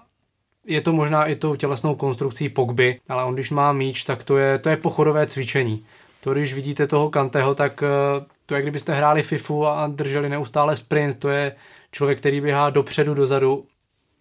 je 0.65 0.81
to 0.81 0.93
možná 0.93 1.25
i 1.25 1.35
tou 1.35 1.55
tělesnou 1.55 1.95
konstrukcí 1.95 2.49
Pogby, 2.49 2.99
ale 3.09 3.23
on 3.23 3.33
když 3.33 3.51
má 3.51 3.73
míč, 3.73 4.03
tak 4.03 4.23
to 4.23 4.37
je, 4.37 4.59
to 4.59 4.69
je 4.69 4.77
pochodové 4.77 5.27
cvičení. 5.27 5.85
To, 6.21 6.33
když 6.33 6.53
vidíte 6.53 6.87
toho 6.87 7.09
Kanteho, 7.09 7.55
tak 7.55 7.83
eh, 7.83 8.25
to 8.45 8.55
je, 8.55 8.61
kdybyste 8.61 8.93
hráli 8.93 9.23
FIFU 9.23 9.67
a 9.67 9.87
drželi 9.87 10.29
neustále 10.29 10.75
sprint, 10.75 11.19
to 11.19 11.29
je 11.29 11.55
člověk, 11.91 12.19
který 12.19 12.41
běhá 12.41 12.69
dopředu, 12.69 13.13
dozadu, 13.13 13.65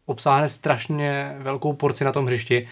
obsáhne 0.07 0.49
strašně 0.49 1.36
velkou 1.38 1.72
porci 1.72 2.05
na 2.05 2.12
tom 2.12 2.26
hřišti 2.26 2.68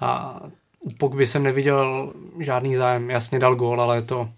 a 0.00 0.40
u 0.80 0.90
Pogby 0.90 1.26
jsem 1.26 1.42
neviděl 1.42 2.12
žádný 2.40 2.74
zájem, 2.74 3.10
jasně 3.10 3.38
dal 3.38 3.54
gól, 3.54 3.80
ale 3.80 4.02
to, 4.02 4.28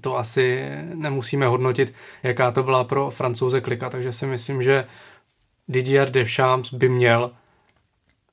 to 0.00 0.18
asi 0.18 0.68
nemusíme 0.94 1.46
hodnotit, 1.46 1.94
jaká 2.22 2.50
to 2.50 2.62
byla 2.62 2.84
pro 2.84 3.10
francouze 3.10 3.60
klika, 3.60 3.90
takže 3.90 4.12
si 4.12 4.26
myslím, 4.26 4.62
že 4.62 4.86
Didier 5.68 6.10
Deschamps 6.10 6.74
by 6.74 6.88
měl 6.88 7.30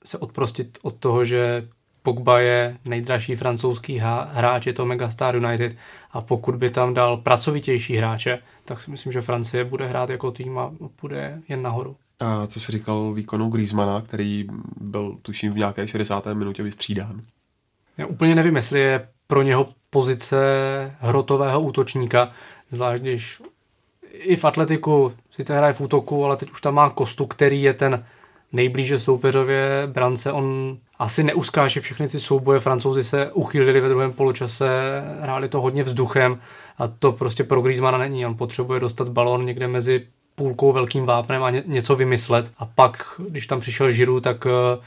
se 0.04 0.18
odprostit 0.18 0.78
od 0.82 0.96
toho, 0.96 1.26
že 1.26 1.68
Pogba 2.04 2.40
je 2.40 2.78
nejdražší 2.86 3.36
francouzský 3.36 4.02
hráč, 4.32 4.66
je 4.66 4.74
to 4.74 4.86
Megastar 4.86 5.36
United 5.36 5.76
a 6.12 6.22
pokud 6.22 6.56
by 6.56 6.70
tam 6.70 6.94
dal 6.94 7.18
pracovitější 7.18 7.96
hráče, 7.96 8.40
tak 8.66 8.82
si 8.82 8.92
myslím, 8.92 9.12
že 9.12 9.22
Francie 9.22 9.64
bude 9.64 9.88
hrát 9.88 10.10
jako 10.10 10.32
tým 10.32 10.58
a 10.60 10.72
bude 11.02 11.42
jen 11.50 11.62
nahoru. 11.62 11.96
A 12.20 12.48
co 12.48 12.60
si 12.60 12.72
říkal 12.72 13.14
výkonu 13.14 13.50
Griezmana, 13.50 14.02
který 14.02 14.48
byl 14.82 15.18
tuším 15.22 15.52
v 15.52 15.58
nějaké 15.58 15.88
60. 15.88 16.26
minutě 16.34 16.64
vystřídán? 16.64 17.22
Já 17.98 18.06
úplně 18.06 18.36
nevím, 18.36 18.56
jestli 18.56 18.80
je 18.80 19.08
pro 19.28 19.42
něho 19.42 19.68
pozice 19.90 20.38
hrotového 21.00 21.62
útočníka, 21.62 22.32
zvlášť 22.72 23.02
když 23.02 23.42
i 24.12 24.36
v 24.36 24.46
atletiku 24.46 25.14
sice 25.32 25.58
hraje 25.58 25.74
v 25.74 25.82
útoku, 25.82 26.26
ale 26.26 26.38
teď 26.38 26.52
už 26.52 26.62
tam 26.62 26.74
má 26.74 26.90
Kostu, 26.90 27.26
který 27.26 27.62
je 27.62 27.74
ten 27.74 28.06
nejblíže 28.54 29.00
soupeřově 29.00 29.84
brance. 29.86 30.32
On 30.32 30.78
asi 31.00 31.24
neuskáže 31.24 31.82
všechny 31.82 32.08
ty 32.08 32.20
souboje. 32.20 32.60
Francouzi 32.60 33.04
se 33.04 33.32
uchýlili 33.32 33.82
ve 33.82 33.90
druhém 33.90 34.14
poločase, 34.14 34.70
hráli 35.22 35.50
to 35.50 35.62
hodně 35.62 35.84
vzduchem 35.84 36.40
a 36.78 36.88
to 36.88 37.12
prostě 37.12 37.44
pro 37.44 37.62
Griezmana 37.62 37.98
není. 37.98 38.26
On 38.26 38.38
potřebuje 38.38 38.80
dostat 38.80 39.10
balon 39.10 39.46
někde 39.46 39.68
mezi 39.68 40.08
půlkou 40.36 40.72
velkým 40.72 41.06
vápnem 41.06 41.44
a 41.44 41.50
něco 41.50 41.96
vymyslet. 41.96 42.52
A 42.58 42.66
pak, 42.66 43.22
když 43.30 43.48
tam 43.48 43.60
přišel 43.60 43.92
Žiru, 43.92 44.20
tak 44.20 44.46
eh, 44.46 44.82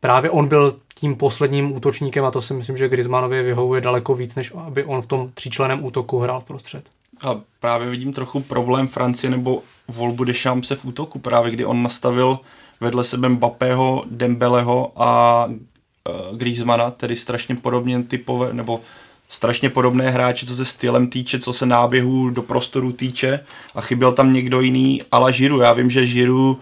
právě 0.00 0.30
on 0.30 0.48
byl 0.48 0.76
tím 0.94 1.16
posledním 1.16 1.76
útočníkem 1.76 2.24
a 2.24 2.30
to 2.30 2.42
si 2.42 2.54
myslím, 2.54 2.76
že 2.76 2.88
Griezmannově 2.88 3.42
vyhovuje 3.42 3.80
daleko 3.80 4.14
víc, 4.14 4.34
než 4.34 4.52
aby 4.66 4.84
on 4.84 5.02
v 5.02 5.06
tom 5.06 5.30
tříčleném 5.34 5.84
útoku 5.84 6.18
hrál 6.18 6.40
v 6.40 6.44
prostřed. 6.44 6.84
A 7.22 7.40
právě 7.60 7.90
vidím 7.90 8.12
trochu 8.12 8.40
problém 8.40 8.88
Francie 8.88 9.30
nebo 9.30 9.62
volbu 9.88 10.24
Deschamps 10.24 10.70
v 10.70 10.84
útoku, 10.84 11.18
právě 11.18 11.50
kdy 11.50 11.64
on 11.64 11.82
nastavil 11.82 12.38
vedle 12.82 13.04
sebe 13.04 13.28
Mbappého, 13.28 14.04
Dembeleho 14.10 14.92
a 14.96 15.44
uh, 15.46 16.36
Griezmana, 16.36 16.90
tedy 16.90 17.16
strašně 17.16 17.54
podobně 17.54 18.02
typové, 18.02 18.52
nebo 18.52 18.80
strašně 19.28 19.70
podobné 19.70 20.10
hráče, 20.10 20.46
co 20.46 20.54
se 20.54 20.64
stylem 20.64 21.06
týče, 21.06 21.38
co 21.38 21.52
se 21.52 21.66
náběhů 21.66 22.30
do 22.30 22.42
prostoru 22.42 22.92
týče 22.92 23.40
a 23.74 23.80
chyběl 23.80 24.12
tam 24.12 24.32
někdo 24.32 24.60
jiný, 24.60 25.00
ale 25.12 25.32
Žiru. 25.32 25.60
Já 25.60 25.72
vím, 25.72 25.90
že 25.90 26.06
Žiru 26.06 26.58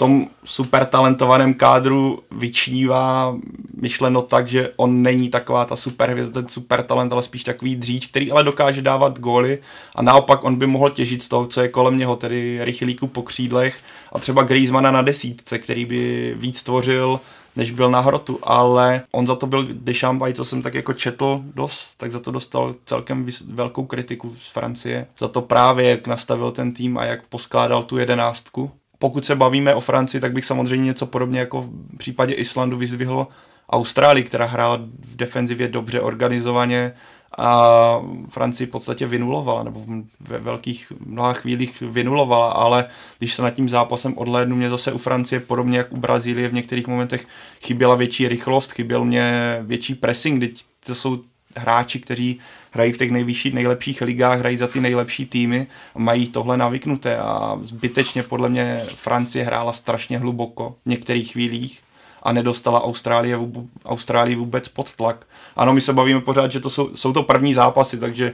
tom 0.00 0.26
super 0.44 0.86
talentovaném 0.86 1.54
kádru 1.54 2.18
vyčnívá 2.30 3.36
myšleno 3.80 4.22
tak, 4.22 4.48
že 4.48 4.72
on 4.76 5.02
není 5.02 5.28
taková 5.28 5.64
ta 5.64 5.76
super 5.76 6.10
hvězda, 6.10 6.42
super 6.48 6.82
talent, 6.82 7.12
ale 7.12 7.22
spíš 7.22 7.44
takový 7.44 7.76
dříč, 7.76 8.06
který 8.06 8.32
ale 8.32 8.44
dokáže 8.44 8.82
dávat 8.82 9.18
góly 9.18 9.58
a 9.96 10.02
naopak 10.02 10.44
on 10.44 10.56
by 10.56 10.66
mohl 10.66 10.90
těžit 10.90 11.22
z 11.22 11.28
toho, 11.28 11.46
co 11.46 11.60
je 11.62 11.68
kolem 11.68 11.98
něho, 11.98 12.16
tedy 12.16 12.58
rychlíku 12.62 13.06
po 13.06 13.22
křídlech 13.22 13.76
a 14.12 14.18
třeba 14.18 14.42
Griezmana 14.42 14.90
na 14.90 15.02
desítce, 15.02 15.58
který 15.58 15.84
by 15.84 16.34
víc 16.36 16.62
tvořil 16.62 17.20
než 17.56 17.70
byl 17.70 17.90
na 17.90 18.00
hrotu, 18.00 18.38
ale 18.42 19.02
on 19.12 19.26
za 19.26 19.36
to 19.36 19.46
byl 19.46 19.66
Deschamps, 19.72 20.24
co 20.34 20.44
jsem 20.44 20.62
tak 20.62 20.74
jako 20.74 20.92
četl 20.92 21.40
dost, 21.54 21.94
tak 21.96 22.12
za 22.12 22.20
to 22.20 22.30
dostal 22.30 22.74
celkem 22.84 23.26
velkou 23.48 23.84
kritiku 23.84 24.34
z 24.38 24.52
Francie. 24.52 25.06
Za 25.18 25.28
to 25.28 25.42
právě, 25.42 25.90
jak 25.90 26.06
nastavil 26.06 26.50
ten 26.50 26.72
tým 26.72 26.98
a 26.98 27.04
jak 27.04 27.26
poskládal 27.26 27.82
tu 27.82 27.98
jedenáctku 27.98 28.70
pokud 29.00 29.24
se 29.24 29.34
bavíme 29.34 29.74
o 29.74 29.80
Francii, 29.80 30.20
tak 30.20 30.32
bych 30.32 30.44
samozřejmě 30.44 30.86
něco 30.86 31.06
podobně 31.06 31.40
jako 31.40 31.62
v 31.62 31.96
případě 31.96 32.34
Islandu 32.34 32.76
vyzvihl 32.76 33.26
Austrálii, 33.70 34.24
která 34.24 34.46
hrála 34.46 34.76
v 35.00 35.16
defenzivě 35.16 35.68
dobře 35.68 36.00
organizovaně 36.00 36.92
a 37.38 38.00
Francii 38.28 38.66
v 38.66 38.70
podstatě 38.70 39.06
vynulovala, 39.06 39.62
nebo 39.62 39.84
ve 40.20 40.38
velkých 40.38 40.92
mnoha 41.06 41.32
chvílích 41.32 41.80
vynulovala, 41.80 42.52
ale 42.52 42.86
když 43.18 43.34
se 43.34 43.42
nad 43.42 43.50
tím 43.50 43.68
zápasem 43.68 44.18
odhlédnu, 44.18 44.56
mě 44.56 44.70
zase 44.70 44.92
u 44.92 44.98
Francie, 44.98 45.40
podobně 45.40 45.78
jak 45.78 45.92
u 45.92 45.96
Brazílie, 45.96 46.48
v 46.48 46.54
některých 46.54 46.86
momentech 46.86 47.26
chyběla 47.60 47.94
větší 47.94 48.28
rychlost, 48.28 48.72
chyběl 48.72 49.04
mě 49.04 49.58
větší 49.62 49.94
pressing, 49.94 50.40
teď 50.40 50.64
to 50.86 50.94
jsou 50.94 51.18
hráči, 51.56 52.00
kteří 52.00 52.40
hrají 52.70 52.92
v 52.92 52.98
těch 52.98 53.10
nejvyšších, 53.10 53.54
nejlepších 53.54 54.02
ligách, 54.02 54.38
hrají 54.38 54.56
za 54.56 54.66
ty 54.66 54.80
nejlepší 54.80 55.26
týmy, 55.26 55.66
mají 55.94 56.28
tohle 56.28 56.56
navyknuté 56.56 57.18
a 57.18 57.58
zbytečně 57.62 58.22
podle 58.22 58.48
mě 58.48 58.82
Francie 58.94 59.44
hrála 59.44 59.72
strašně 59.72 60.18
hluboko 60.18 60.76
v 60.86 60.88
některých 60.88 61.32
chvílích 61.32 61.80
a 62.22 62.32
nedostala 62.32 62.84
Austrálie, 62.84 63.38
Austrálii 63.84 64.36
vůbec 64.36 64.68
pod 64.68 64.94
tlak. 64.94 65.26
Ano, 65.56 65.72
my 65.72 65.80
se 65.80 65.92
bavíme 65.92 66.20
pořád, 66.20 66.52
že 66.52 66.60
to 66.60 66.70
jsou, 66.70 66.96
jsou 66.96 67.12
to 67.12 67.22
první 67.22 67.54
zápasy, 67.54 67.98
takže 67.98 68.32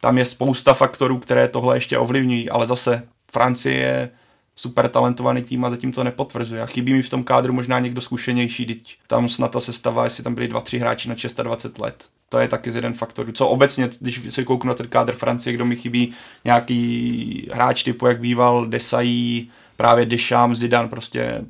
tam 0.00 0.18
je 0.18 0.24
spousta 0.24 0.74
faktorů, 0.74 1.18
které 1.18 1.48
tohle 1.48 1.76
ještě 1.76 1.98
ovlivňují, 1.98 2.50
ale 2.50 2.66
zase 2.66 3.02
Francie 3.30 3.76
je 3.76 4.10
super 4.56 4.88
talentovaný 4.88 5.42
tým 5.42 5.64
a 5.64 5.70
zatím 5.70 5.92
to 5.92 6.04
nepotvrzuje. 6.04 6.62
A 6.62 6.66
chybí 6.66 6.92
mi 6.92 7.02
v 7.02 7.10
tom 7.10 7.24
kádru 7.24 7.52
možná 7.52 7.78
někdo 7.78 8.00
zkušenější, 8.00 8.66
teď 8.66 8.98
tam 9.06 9.28
snad 9.28 9.50
ta 9.50 9.60
sestava, 9.60 10.04
jestli 10.04 10.24
tam 10.24 10.34
byli 10.34 10.48
dva, 10.48 10.60
tři 10.60 10.78
hráči 10.78 11.08
na 11.08 11.14
26 11.42 11.78
let. 11.78 12.04
To 12.28 12.38
je 12.38 12.48
taky 12.48 12.70
z 12.70 12.74
jeden 12.74 12.92
faktor. 12.92 13.32
Co 13.32 13.48
obecně, 13.48 13.88
když 14.00 14.20
se 14.28 14.44
kouknu 14.44 14.68
na 14.68 14.74
ten 14.74 14.88
kádr 14.88 15.12
Francie, 15.12 15.54
kdo 15.54 15.64
mi 15.64 15.76
chybí, 15.76 16.12
nějaký 16.44 17.48
hráč 17.52 17.82
typu, 17.82 18.06
jak 18.06 18.20
býval 18.20 18.66
Desailly, 18.66 19.46
právě 19.76 20.06
Deschamps, 20.06 20.58
Zidane, 20.58 20.88
prostě 20.88 21.44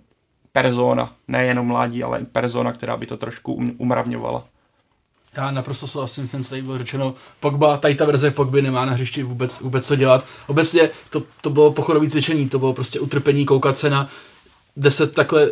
persona, 0.53 1.13
nejenom 1.29 1.67
mladí, 1.67 2.03
ale 2.03 2.21
i 2.21 2.25
persona, 2.25 2.73
která 2.73 2.97
by 2.97 3.07
to 3.07 3.17
trošku 3.17 3.55
um, 3.55 3.75
umravňovala. 3.79 4.45
Já 5.37 5.51
naprosto 5.51 5.87
souhlasím, 5.87 6.29
jsem 6.29 6.45
tady 6.45 6.63
bylo 6.63 6.79
řečeno, 6.79 7.15
Pogba, 7.41 7.77
tady 7.77 7.95
ta 7.95 8.05
verze 8.05 8.31
Pogby 8.31 8.63
nemá 8.63 8.85
na 8.85 8.93
hřišti 8.93 9.23
vůbec, 9.23 9.61
vůbec 9.61 9.87
co 9.87 9.97
dělat. 9.97 10.25
Obecně 10.47 10.91
to, 11.11 11.23
to 11.41 11.51
bylo 11.51 11.73
pochodové 11.73 12.11
cvičení, 12.11 12.49
to 12.49 12.59
bylo 12.59 12.73
prostě 12.73 13.01
utrpení, 13.01 13.47
koukat 13.47 13.79
se 13.79 13.91
na 13.91 14.09
deset 14.77 15.15
takhle 15.15 15.51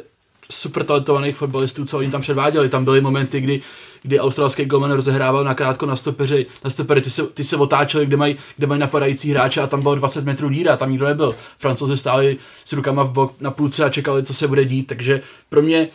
super 0.51 0.85
talentovaných 0.85 1.37
fotbalistů, 1.37 1.85
co 1.85 1.99
oni 1.99 2.11
tam 2.11 2.21
předváděli. 2.21 2.69
Tam 2.69 2.85
byly 2.85 3.01
momenty, 3.01 3.41
kdy, 3.41 3.63
kdy 4.03 4.21
australský 4.21 4.65
golman 4.65 4.93
rozehrával 4.93 5.45
nakrátko 5.45 5.87
na 5.87 5.97
stopeři, 5.97 6.47
na 6.65 6.71
stopery, 6.71 7.01
ty 7.01 7.11
se, 7.11 7.23
ty 7.23 7.45
se 7.45 7.57
otáčeli, 7.57 8.07
kde 8.07 8.17
mají, 8.17 8.37
kde 8.57 8.67
mají 8.67 8.81
napadající 8.81 9.31
hráče 9.31 9.61
a 9.61 9.67
tam 9.67 9.83
bylo 9.83 9.95
20 9.95 10.25
metrů 10.25 10.49
díra, 10.51 10.77
tam 10.77 10.91
nikdo 10.91 11.07
nebyl. 11.07 11.35
Francouzi 11.59 11.97
stáli 11.97 12.37
s 12.65 12.73
rukama 12.73 13.03
v 13.03 13.11
bok 13.11 13.35
na 13.41 13.51
půlce 13.51 13.85
a 13.85 13.91
čekali, 13.91 14.23
co 14.23 14.35
se 14.35 14.49
bude 14.49 14.65
dít, 14.65 14.87
takže 14.87 15.21
pro 15.49 15.63
mě 15.63 15.89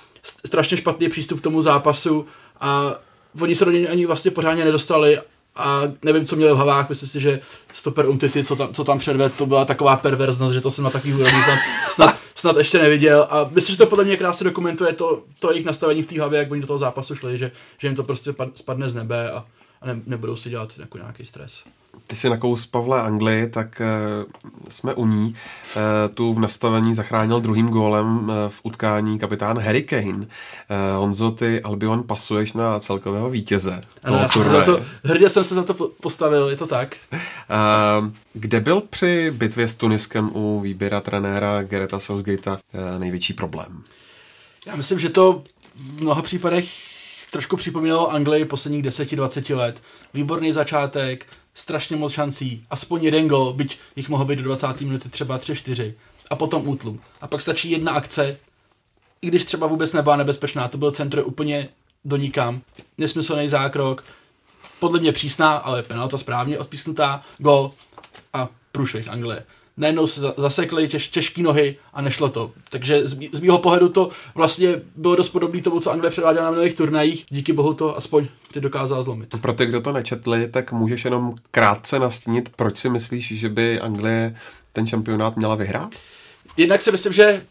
strašně 0.45 0.77
špatný 0.77 1.09
přístup 1.09 1.39
k 1.39 1.43
tomu 1.43 1.61
zápasu 1.61 2.25
a 2.61 2.95
oni 3.41 3.55
se 3.55 3.65
do 3.65 3.71
něj 3.71 3.87
ani 3.91 4.05
vlastně 4.05 4.31
pořádně 4.31 4.65
nedostali 4.65 5.19
a 5.55 5.81
nevím, 6.03 6.25
co 6.25 6.35
měli 6.35 6.53
v 6.53 6.55
hlavách, 6.55 6.89
myslím 6.89 7.09
si, 7.09 7.19
že 7.19 7.39
stoper 7.73 8.05
Umtity, 8.05 8.43
co 8.43 8.55
tam, 8.55 8.73
co 8.73 8.83
tam 8.83 8.99
předved, 8.99 9.33
to 9.33 9.45
byla 9.45 9.65
taková 9.65 9.95
perverznost, 9.95 10.53
že 10.53 10.61
to 10.61 10.71
jsem 10.71 10.83
na 10.83 10.89
takový 10.89 11.13
úrovni 11.13 11.43
snad, 11.43 11.59
snad, 11.91 12.19
snad, 12.35 12.57
ještě 12.57 12.79
neviděl. 12.79 13.27
A 13.29 13.49
myslím, 13.51 13.73
že 13.73 13.77
to 13.77 13.85
podle 13.85 14.03
mě 14.03 14.17
krásně 14.17 14.43
dokumentuje 14.43 14.93
to, 14.93 15.23
to 15.39 15.51
jejich 15.51 15.65
nastavení 15.65 16.03
v 16.03 16.07
té 16.07 16.19
hlavě, 16.19 16.39
jak 16.39 16.51
oni 16.51 16.61
do 16.61 16.67
toho 16.67 16.79
zápasu 16.79 17.15
šli, 17.15 17.37
že, 17.37 17.51
že 17.77 17.87
jim 17.87 17.95
to 17.95 18.03
prostě 18.03 18.33
spadne 18.55 18.89
z 18.89 18.95
nebe 18.95 19.31
a, 19.31 19.45
a 19.81 19.87
ne, 19.87 20.01
nebudou 20.05 20.35
si 20.35 20.49
dělat 20.49 20.73
jako 20.77 20.97
nějaký 20.97 21.25
stres 21.25 21.63
ty 22.07 22.15
si 22.15 22.29
nakous 22.29 22.65
Pavle 22.65 23.01
Anglii, 23.01 23.49
tak 23.49 23.81
uh, 23.81 24.31
jsme 24.67 24.93
u 24.93 25.05
ní. 25.05 25.35
Uh, 25.75 26.13
tu 26.13 26.33
v 26.33 26.39
nastavení 26.39 26.93
zachránil 26.93 27.39
druhým 27.39 27.67
gólem 27.67 28.17
uh, 28.17 28.35
v 28.49 28.59
utkání 28.63 29.19
kapitán 29.19 29.59
Harry 29.59 29.83
Kane. 29.83 30.27
Honzo, 30.97 31.31
ty 31.31 31.61
Albion 31.61 32.03
pasuješ 32.03 32.53
na 32.53 32.79
celkového 32.79 33.29
vítěze. 33.29 33.81
Ano, 34.03 34.17
já 34.17 34.27
jsem 34.29 34.43
se 34.43 34.49
za 34.49 34.65
to, 34.65 34.81
hrdě 35.03 35.29
jsem 35.29 35.43
se 35.43 35.55
za 35.55 35.63
to 35.63 35.73
postavil, 36.01 36.49
je 36.49 36.55
to 36.55 36.67
tak. 36.67 36.95
Kde 38.33 38.59
byl 38.59 38.81
při 38.89 39.31
bitvě 39.31 39.67
s 39.67 39.75
Tuniskem 39.75 40.31
u 40.33 40.59
výběra 40.59 41.01
trenéra 41.01 41.63
Gereta 41.63 41.99
Southgatea 41.99 42.57
největší 42.97 43.33
problém? 43.33 43.83
Já 44.65 44.75
myslím, 44.75 44.99
že 44.99 45.09
to 45.09 45.43
v 45.75 46.01
mnoha 46.01 46.21
případech 46.21 46.65
trošku 47.31 47.57
připomínalo 47.57 48.11
Anglii 48.11 48.45
posledních 48.45 48.83
10-20 48.83 49.57
let. 49.57 49.81
Výborný 50.13 50.53
začátek, 50.53 51.25
strašně 51.57 51.95
moc 51.95 52.13
šancí, 52.13 52.63
aspoň 52.69 53.03
jeden 53.03 53.27
gol, 53.27 53.53
byť 53.53 53.77
jich 53.95 54.09
mohlo 54.09 54.25
být 54.25 54.39
do 54.39 54.43
20. 54.43 54.81
minuty 54.81 55.09
třeba 55.09 55.39
3-4 55.39 55.93
a 56.29 56.35
potom 56.35 56.67
útlum. 56.67 56.99
A 57.21 57.27
pak 57.27 57.41
stačí 57.41 57.71
jedna 57.71 57.91
akce, 57.91 58.37
i 59.21 59.27
když 59.27 59.45
třeba 59.45 59.67
vůbec 59.67 59.93
nebyla 59.93 60.15
nebezpečná, 60.15 60.67
to 60.67 60.77
byl 60.77 60.91
centr 60.91 61.23
úplně 61.25 61.69
do 62.05 62.17
nikam, 62.17 62.61
nesmyslný 62.97 63.49
zákrok, 63.49 64.03
podle 64.79 64.99
mě 64.99 65.11
přísná, 65.11 65.55
ale 65.55 65.83
penalta 65.83 66.17
správně 66.17 66.59
odpísknutá, 66.59 67.23
gol 67.37 67.71
a 68.33 68.49
průšvih 68.71 69.09
Anglie 69.09 69.43
najednou 69.77 70.07
se 70.07 70.21
zasekly 70.37 70.87
těž, 70.87 71.07
těžké 71.07 71.41
nohy 71.41 71.77
a 71.93 72.01
nešlo 72.01 72.29
to. 72.29 72.51
Takže 72.69 73.07
z, 73.07 73.19
z 73.31 73.39
mého 73.39 73.57
pohledu 73.57 73.89
to 73.89 74.09
vlastně 74.35 74.81
bylo 74.95 75.15
dost 75.15 75.29
podobné 75.29 75.61
tomu, 75.61 75.79
co 75.79 75.91
Anglie 75.91 76.11
předváděla 76.11 76.45
na 76.45 76.51
mnohých 76.51 76.73
turnajích. 76.73 77.25
Díky 77.29 77.53
bohu 77.53 77.73
to 77.73 77.97
aspoň 77.97 78.27
ty 78.53 78.61
dokázala 78.61 79.03
zlomit. 79.03 79.41
Pro 79.41 79.53
ty, 79.53 79.65
kdo 79.65 79.81
to 79.81 79.91
nečetli, 79.91 80.47
tak 80.47 80.71
můžeš 80.71 81.05
jenom 81.05 81.35
krátce 81.51 81.99
nastínit, 81.99 82.49
proč 82.55 82.77
si 82.77 82.89
myslíš, 82.89 83.39
že 83.39 83.49
by 83.49 83.79
Anglie 83.79 84.35
ten 84.73 84.87
šampionát 84.87 85.37
měla 85.37 85.55
vyhrát? 85.55 85.89
Jednak 86.57 86.81
si 86.81 86.91
myslím, 86.91 87.13
že 87.13 87.41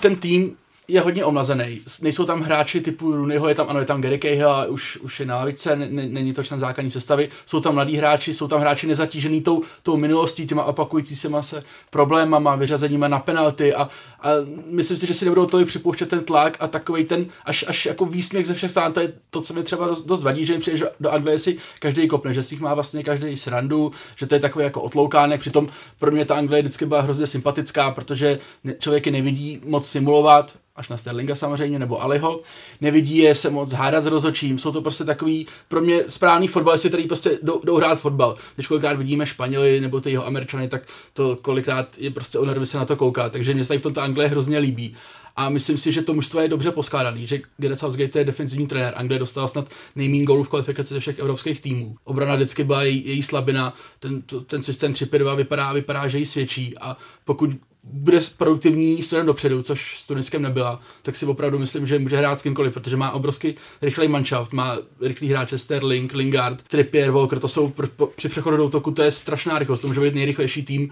ten 0.00 0.16
tým 0.16 0.56
je 0.88 1.00
hodně 1.00 1.24
omlazený. 1.24 1.80
Nejsou 2.02 2.24
tam 2.24 2.42
hráči 2.42 2.80
typu 2.80 3.12
Rooneyho, 3.12 3.48
je 3.48 3.54
tam, 3.54 3.66
ano, 3.68 3.80
je 3.80 3.86
tam 3.86 4.00
Gary 4.00 4.18
Cahill, 4.18 4.66
už, 4.68 4.96
už 4.96 5.20
je 5.20 5.26
na 5.26 5.36
lavice, 5.36 5.76
není 5.76 6.32
to 6.32 6.44
člen 6.44 6.60
základní 6.60 6.90
sestavy. 6.90 7.28
Jsou 7.46 7.60
tam 7.60 7.74
mladí 7.74 7.96
hráči, 7.96 8.34
jsou 8.34 8.48
tam 8.48 8.60
hráči 8.60 8.86
nezatížený 8.86 9.42
tou, 9.42 9.62
tou 9.82 9.96
minulostí, 9.96 10.46
těma 10.46 10.64
opakující 10.64 11.16
se 11.16 11.28
se 11.40 11.64
problémama, 11.90 12.56
vyřazeníma 12.56 13.08
na 13.08 13.18
penalty 13.18 13.74
a, 13.74 13.82
a 14.20 14.28
myslím 14.70 14.96
si, 14.96 15.06
že 15.06 15.14
si 15.14 15.24
nebudou 15.24 15.46
tolik 15.46 15.68
připouštět 15.68 16.08
ten 16.08 16.24
tlak 16.24 16.56
a 16.60 16.68
takový 16.68 17.04
ten 17.04 17.26
až, 17.44 17.64
až 17.68 17.86
jako 17.86 18.06
výsměch 18.06 18.46
ze 18.46 18.54
všech 18.54 18.70
stran, 18.70 18.92
to 18.92 19.00
je 19.00 19.12
to, 19.30 19.42
co 19.42 19.54
mi 19.54 19.62
třeba 19.62 19.88
dost, 19.88 20.04
dost 20.04 20.22
vadí, 20.22 20.46
že 20.46 20.52
jim 20.52 20.60
přijde 20.60 20.90
do 21.00 21.10
Anglie 21.10 21.38
si 21.38 21.56
každý 21.80 22.08
kopne, 22.08 22.34
že 22.34 22.42
si 22.42 22.54
jich 22.54 22.60
má 22.60 22.74
vlastně 22.74 23.02
každý 23.02 23.36
srandu, 23.36 23.92
že 24.16 24.26
to 24.26 24.34
je 24.34 24.40
takový 24.40 24.64
jako 24.64 24.82
otloukánek, 24.82 25.40
přitom 25.40 25.66
pro 25.98 26.10
mě 26.10 26.24
ta 26.24 26.34
Anglie 26.34 26.62
vždycky 26.62 26.86
byla 26.86 27.00
hrozně 27.00 27.26
sympatická, 27.26 27.90
protože 27.90 28.38
člověk 28.78 29.06
je 29.06 29.12
nevidí 29.12 29.60
moc 29.64 29.88
simulovat, 29.88 30.54
až 30.76 30.88
na 30.88 30.96
Sterlinga 30.96 31.34
samozřejmě, 31.34 31.78
nebo 31.78 32.02
Aliho, 32.02 32.40
nevidí 32.80 33.18
je 33.18 33.34
se 33.34 33.50
moc 33.50 33.72
hádat 33.72 34.04
s 34.04 34.06
rozočím, 34.06 34.58
jsou 34.58 34.72
to 34.72 34.82
prostě 34.82 35.04
takový 35.04 35.46
pro 35.68 35.80
mě 35.80 36.04
správný 36.08 36.48
fotbalisti, 36.48 36.88
který 36.88 37.06
prostě 37.06 37.38
jdou, 37.42 37.60
jdou 37.64 37.76
hrát 37.76 38.00
fotbal. 38.00 38.36
Když 38.54 38.66
kolikrát 38.66 38.98
vidíme 38.98 39.26
Španěli 39.26 39.80
nebo 39.80 40.00
ty 40.00 40.10
jeho 40.10 40.26
Američany, 40.26 40.68
tak 40.68 40.82
to 41.12 41.36
kolikrát 41.36 41.98
je 41.98 42.10
prostě 42.10 42.38
o 42.38 42.44
nervy 42.44 42.66
se 42.66 42.78
na 42.78 42.84
to 42.84 42.96
kouká, 42.96 43.28
takže 43.28 43.54
mě 43.54 43.64
se 43.64 43.68
tady 43.68 43.78
v 43.78 43.82
tomto 43.82 44.00
Anglie 44.00 44.28
hrozně 44.28 44.58
líbí. 44.58 44.96
A 45.36 45.48
myslím 45.48 45.78
si, 45.78 45.92
že 45.92 46.02
to 46.02 46.14
mužstvo 46.14 46.40
je 46.40 46.48
dobře 46.48 46.70
poskládaný, 46.70 47.26
že 47.26 47.40
Gareth 47.56 47.80
Southgate 47.80 48.18
je 48.18 48.24
defenzivní 48.24 48.66
trenér. 48.66 48.92
Anglie 48.96 49.18
dostala 49.18 49.48
snad 49.48 49.68
nejméně 49.96 50.24
gólů 50.24 50.44
v 50.44 50.48
kvalifikaci 50.48 50.94
ze 50.94 51.00
všech 51.00 51.18
evropských 51.18 51.60
týmů. 51.60 51.96
Obrana 52.04 52.34
vždycky 52.34 52.64
byla 52.64 52.82
její, 52.82 53.08
její 53.08 53.22
slabina, 53.22 53.74
ten, 53.98 54.22
ten 54.46 54.62
systém 54.62 54.92
3-5-2 54.92 55.36
vypadá, 55.36 55.72
vypadá, 55.72 56.08
že 56.08 56.18
ji 56.18 56.26
svědčí 56.26 56.78
a 56.78 56.96
pokud 57.24 57.50
bude 57.84 58.20
produktivní 58.38 59.02
směrem 59.02 59.26
dopředu, 59.26 59.62
což 59.62 59.98
s 59.98 60.06
Tuniskem 60.06 60.42
nebyla, 60.42 60.80
tak 61.02 61.16
si 61.16 61.26
opravdu 61.26 61.58
myslím, 61.58 61.86
že 61.86 61.98
může 61.98 62.16
hrát 62.16 62.40
s 62.40 62.42
kýmkoliv, 62.42 62.74
protože 62.74 62.96
má 62.96 63.10
obrovský 63.10 63.54
rychlej 63.82 64.08
manšaft, 64.08 64.52
má 64.52 64.78
rychlý 65.00 65.28
hráče 65.28 65.58
Sterling, 65.58 66.14
Lingard, 66.14 66.62
Trippier, 66.62 67.10
Walker, 67.10 67.40
to 67.40 67.48
jsou 67.48 67.68
pr- 67.68 68.08
při 68.16 68.28
přechodu 68.28 68.56
do 68.56 68.66
útoku, 68.66 68.90
to 68.90 69.02
je 69.02 69.10
strašná 69.10 69.58
rychlost, 69.58 69.80
to 69.80 69.86
může 69.86 70.00
být 70.00 70.14
nejrychlejší 70.14 70.64
tým 70.64 70.90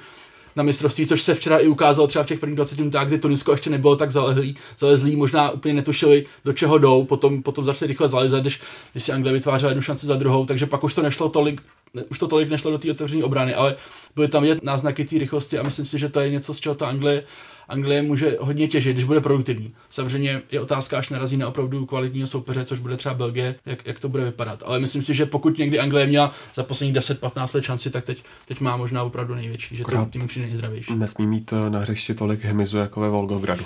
na 0.57 0.63
mistrovství, 0.63 1.07
což 1.07 1.23
se 1.23 1.35
včera 1.35 1.59
i 1.59 1.69
ukázalo 1.69 2.09
třeba 2.09 2.23
v 2.23 2.27
těch 2.27 2.41
prvních 2.41 2.57
20 2.57 2.79
minutách, 2.79 3.09
kdy 3.09 3.19
Tunisko 3.19 3.53
ještě 3.53 3.71
nebylo 3.71 3.97
tak 3.97 4.11
zalezlý, 4.11 4.57
zalezlý 4.79 5.17
možná 5.17 5.51
úplně 5.51 5.75
netušili, 5.75 6.27
do 6.45 6.53
čeho 6.53 6.79
jdou, 6.79 7.05
potom, 7.05 7.43
potom 7.43 7.65
začali 7.65 7.87
rychle 7.87 8.09
zalezat, 8.09 8.41
když, 8.41 8.61
když 8.93 9.05
si 9.05 9.13
Anglie 9.13 9.33
vytvářela 9.33 9.71
jednu 9.71 9.83
šanci 9.83 10.07
za 10.07 10.17
druhou, 10.17 10.47
takže 10.47 10.67
pak 10.67 10.85
už 10.85 10.95
to 10.95 11.03
nešlo 11.03 11.29
tolik, 11.29 11.63
už 12.11 12.19
to 12.19 12.29
tolik 12.29 12.49
nešlo 12.49 12.71
do 12.71 12.79
té 12.79 12.91
otevřené 12.91 13.25
obrany, 13.25 13.55
ale 13.55 13.77
byly 14.15 14.29
tam 14.29 14.43
vidět 14.43 14.63
náznaky 14.63 15.05
té 15.05 15.19
rychlosti 15.19 15.59
a 15.59 15.63
myslím 15.63 15.87
si, 15.87 15.99
že 15.99 16.09
to 16.09 16.21
je 16.21 16.31
něco, 16.31 16.55
z 16.55 16.61
čeho 16.61 16.75
ta 16.75 16.89
Anglie, 16.89 17.25
Anglie 17.69 18.03
může 18.03 18.37
hodně 18.41 18.69
těžit, 18.69 18.93
když 18.93 19.05
bude 19.05 19.21
produktivní. 19.21 19.75
Samozřejmě 19.89 20.43
je 20.51 20.61
otázka, 20.61 20.99
až 20.99 21.09
narazí 21.09 21.37
na 21.37 21.49
opravdu 21.49 21.87
kvalitního 21.87 22.27
soupeře, 22.27 22.65
což 22.65 22.79
bude 22.79 22.97
třeba 22.97 23.15
Belgie, 23.15 23.55
jak, 23.67 23.87
jak 23.87 23.99
to 23.99 24.09
bude 24.09 24.25
vypadat. 24.25 24.63
Ale 24.67 24.81
myslím 24.81 25.03
si, 25.03 25.15
že 25.15 25.27
pokud 25.27 25.59
někdy 25.59 25.79
Anglie 25.79 26.07
měla 26.07 26.33
za 26.55 26.63
posledních 26.63 26.97
10-15 26.97 27.55
let 27.55 27.65
šanci, 27.65 27.91
tak 27.91 28.05
teď, 28.05 28.25
teď 28.47 28.61
má 28.61 28.77
možná 28.77 29.03
opravdu 29.03 29.35
největší, 29.35 29.77
že 29.77 29.85
ten 29.85 30.11
tým 30.11 30.29
přijde 30.29 30.47
nejzdravější. 30.47 30.95
Nesmí 30.95 31.27
mít 31.27 31.53
eh, 31.53 31.71
na 31.71 31.79
hřišti 31.79 32.15
tolik 32.15 32.45
hmyzu 32.45 32.77
jako 32.77 33.01
ve 33.01 33.09
Volgogradu 33.09 33.65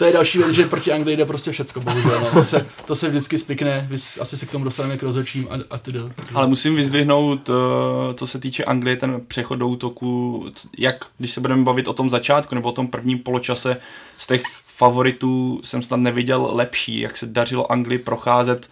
to 0.00 0.06
je 0.06 0.12
další 0.12 0.38
věc, 0.38 0.50
že 0.50 0.66
proti 0.66 0.92
Anglii 0.92 1.16
jde 1.16 1.24
prostě 1.24 1.52
všecko, 1.52 1.80
bohužel. 1.80 2.20
No. 2.20 2.30
To, 2.30 2.44
se, 2.44 2.66
to 2.86 2.94
se 2.94 3.08
vždycky 3.08 3.38
spikne, 3.38 3.88
asi 4.20 4.36
se 4.36 4.46
k 4.46 4.50
tomu 4.50 4.64
dostaneme 4.64 4.96
k 4.96 5.02
rozhodčím 5.02 5.48
a, 5.50 5.54
a 5.70 5.78
ty 5.78 5.92
Ale 6.34 6.46
musím 6.46 6.76
vyzdvihnout, 6.76 7.50
eh, 7.50 8.14
co 8.14 8.26
se 8.26 8.38
týče 8.38 8.64
Anglie, 8.64 8.96
ten 8.96 9.20
přechod 9.28 9.54
do 9.54 9.68
útoku, 9.68 10.44
jak, 10.78 11.06
když 11.18 11.30
se 11.30 11.40
budeme 11.40 11.64
bavit 11.64 11.88
o 11.88 11.92
tom 11.92 12.10
začátku 12.10 12.54
nebo 12.54 12.68
o 12.68 12.72
tom 12.72 12.86
prvním 12.86 13.18
poločase, 13.18 13.76
z 14.18 14.26
těch 14.26 14.42
favoritů 14.66 15.60
jsem 15.64 15.82
snad 15.82 16.00
neviděl 16.00 16.48
lepší, 16.52 17.00
jak 17.00 17.16
se 17.16 17.26
dařilo 17.26 17.72
Anglii 17.72 17.98
procházet 17.98 18.68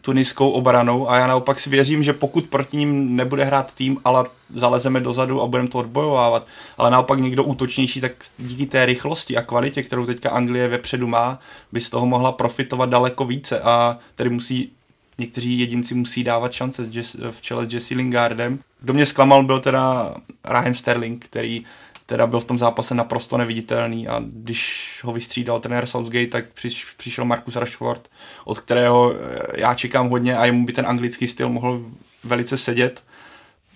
tuniskou 0.00 0.50
obranou 0.50 1.10
a 1.10 1.16
já 1.16 1.26
naopak 1.26 1.60
si 1.60 1.70
věřím, 1.70 2.02
že 2.02 2.12
pokud 2.12 2.44
proti 2.44 2.76
ním 2.76 3.16
nebude 3.16 3.44
hrát 3.44 3.74
tým, 3.74 3.98
ale 4.04 4.24
zalezeme 4.54 5.00
dozadu 5.00 5.42
a 5.42 5.46
budeme 5.46 5.68
to 5.68 5.78
odbojovávat, 5.78 6.46
ale 6.78 6.90
naopak 6.90 7.20
někdo 7.20 7.44
útočnější, 7.44 8.00
tak 8.00 8.12
díky 8.38 8.66
té 8.66 8.86
rychlosti 8.86 9.36
a 9.36 9.42
kvalitě, 9.42 9.82
kterou 9.82 10.06
teďka 10.06 10.30
Anglie 10.30 10.68
vepředu 10.68 11.06
má, 11.06 11.38
by 11.72 11.80
z 11.80 11.90
toho 11.90 12.06
mohla 12.06 12.32
profitovat 12.32 12.90
daleko 12.90 13.24
více 13.24 13.60
a 13.60 13.98
tedy 14.14 14.30
musí 14.30 14.72
někteří 15.18 15.58
jedinci 15.58 15.94
musí 15.94 16.24
dávat 16.24 16.52
šance 16.52 16.90
v 17.30 17.40
čele 17.40 17.66
s 17.66 17.74
Jesse 17.74 17.94
Lingardem. 17.94 18.58
Kdo 18.80 18.92
mě 18.92 19.06
zklamal, 19.06 19.42
byl 19.42 19.60
teda 19.60 20.14
Raheem 20.44 20.74
Sterling, 20.74 21.24
který 21.24 21.64
teda 22.10 22.26
byl 22.26 22.40
v 22.40 22.44
tom 22.44 22.58
zápase 22.58 22.94
naprosto 22.94 23.36
neviditelný 23.36 24.08
a 24.08 24.22
když 24.26 25.00
ho 25.04 25.12
vystřídal 25.12 25.60
trenér 25.60 25.86
Southgate, 25.86 26.26
tak 26.26 26.44
přiš, 26.52 26.86
přišel 26.96 27.24
Marcus 27.24 27.56
Rashford, 27.56 28.08
od 28.44 28.58
kterého 28.58 29.14
eh, 29.14 29.60
já 29.60 29.74
čekám 29.74 30.08
hodně 30.08 30.36
a 30.36 30.44
jemu 30.44 30.66
by 30.66 30.72
ten 30.72 30.86
anglický 30.86 31.28
styl 31.28 31.48
mohl 31.48 31.80
velice 32.24 32.58
sedět. 32.58 33.02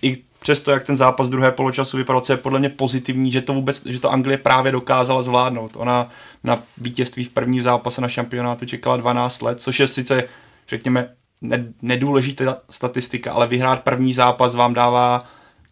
I 0.01 0.17
přesto, 0.39 0.71
jak 0.71 0.83
ten 0.83 0.97
zápas 0.97 1.29
druhé 1.29 1.51
poločasu 1.51 1.97
vypadal, 1.97 2.21
co 2.21 2.33
je 2.33 2.37
podle 2.37 2.59
mě 2.59 2.69
pozitivní, 2.69 3.31
že 3.31 3.41
to 3.41 3.53
vůbec, 3.53 3.85
že 3.85 3.99
to 3.99 4.11
Anglie 4.11 4.37
právě 4.37 4.71
dokázala 4.71 5.21
zvládnout. 5.21 5.71
Ona 5.75 6.09
na 6.43 6.55
vítězství 6.77 7.23
v 7.23 7.29
první 7.29 7.61
zápase 7.61 8.01
na 8.01 8.07
šampionátu 8.07 8.65
čekala 8.65 8.97
12 8.97 9.41
let, 9.41 9.61
což 9.61 9.79
je 9.79 9.87
sice, 9.87 10.23
řekněme, 10.67 11.09
nedůležitá 11.81 12.57
statistika, 12.69 13.33
ale 13.33 13.47
vyhrát 13.47 13.83
první 13.83 14.13
zápas 14.13 14.55
vám 14.55 14.73
dává 14.73 15.25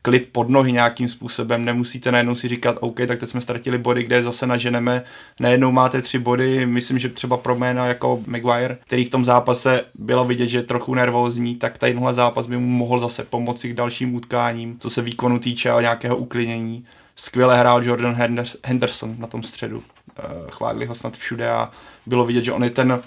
klid 0.05 0.29
pod 0.31 0.49
nohy 0.49 0.71
nějakým 0.71 1.07
způsobem, 1.07 1.65
nemusíte 1.65 2.11
najednou 2.11 2.35
si 2.35 2.47
říkat, 2.47 2.77
OK, 2.79 2.99
tak 3.07 3.19
teď 3.19 3.29
jsme 3.29 3.41
ztratili 3.41 3.77
body, 3.77 4.03
kde 4.03 4.23
zase 4.23 4.47
naženeme, 4.47 5.03
najednou 5.39 5.71
máte 5.71 6.01
tři 6.01 6.19
body, 6.19 6.65
myslím, 6.65 6.99
že 6.99 7.09
třeba 7.09 7.37
pro 7.37 7.55
jména 7.55 7.87
jako 7.87 8.23
Maguire, 8.27 8.77
který 8.87 9.05
v 9.05 9.09
tom 9.09 9.25
zápase 9.25 9.85
bylo 9.95 10.25
vidět, 10.25 10.47
že 10.47 10.57
je 10.57 10.63
trochu 10.63 10.93
nervózní, 10.93 11.55
tak 11.55 11.77
tadyhle 11.77 12.13
zápas 12.13 12.47
by 12.47 12.57
mu 12.57 12.67
mohl 12.67 12.99
zase 12.99 13.23
pomoci 13.23 13.69
k 13.69 13.75
dalším 13.75 14.15
utkáním, 14.15 14.79
co 14.79 14.89
se 14.89 15.01
výkonu 15.01 15.39
týče 15.39 15.71
a 15.71 15.81
nějakého 15.81 16.17
uklinění. 16.17 16.83
Skvěle 17.15 17.59
hrál 17.59 17.83
Jordan 17.83 18.39
Henderson 18.63 19.15
na 19.19 19.27
tom 19.27 19.43
středu. 19.43 19.83
Eh, 20.19 20.23
chválili 20.49 20.85
ho 20.85 20.95
snad 20.95 21.17
všude 21.17 21.49
a 21.49 21.71
bylo 22.05 22.25
vidět, 22.25 22.43
že 22.43 22.51
on 22.51 22.63
je 22.63 22.69
ten 22.69 23.01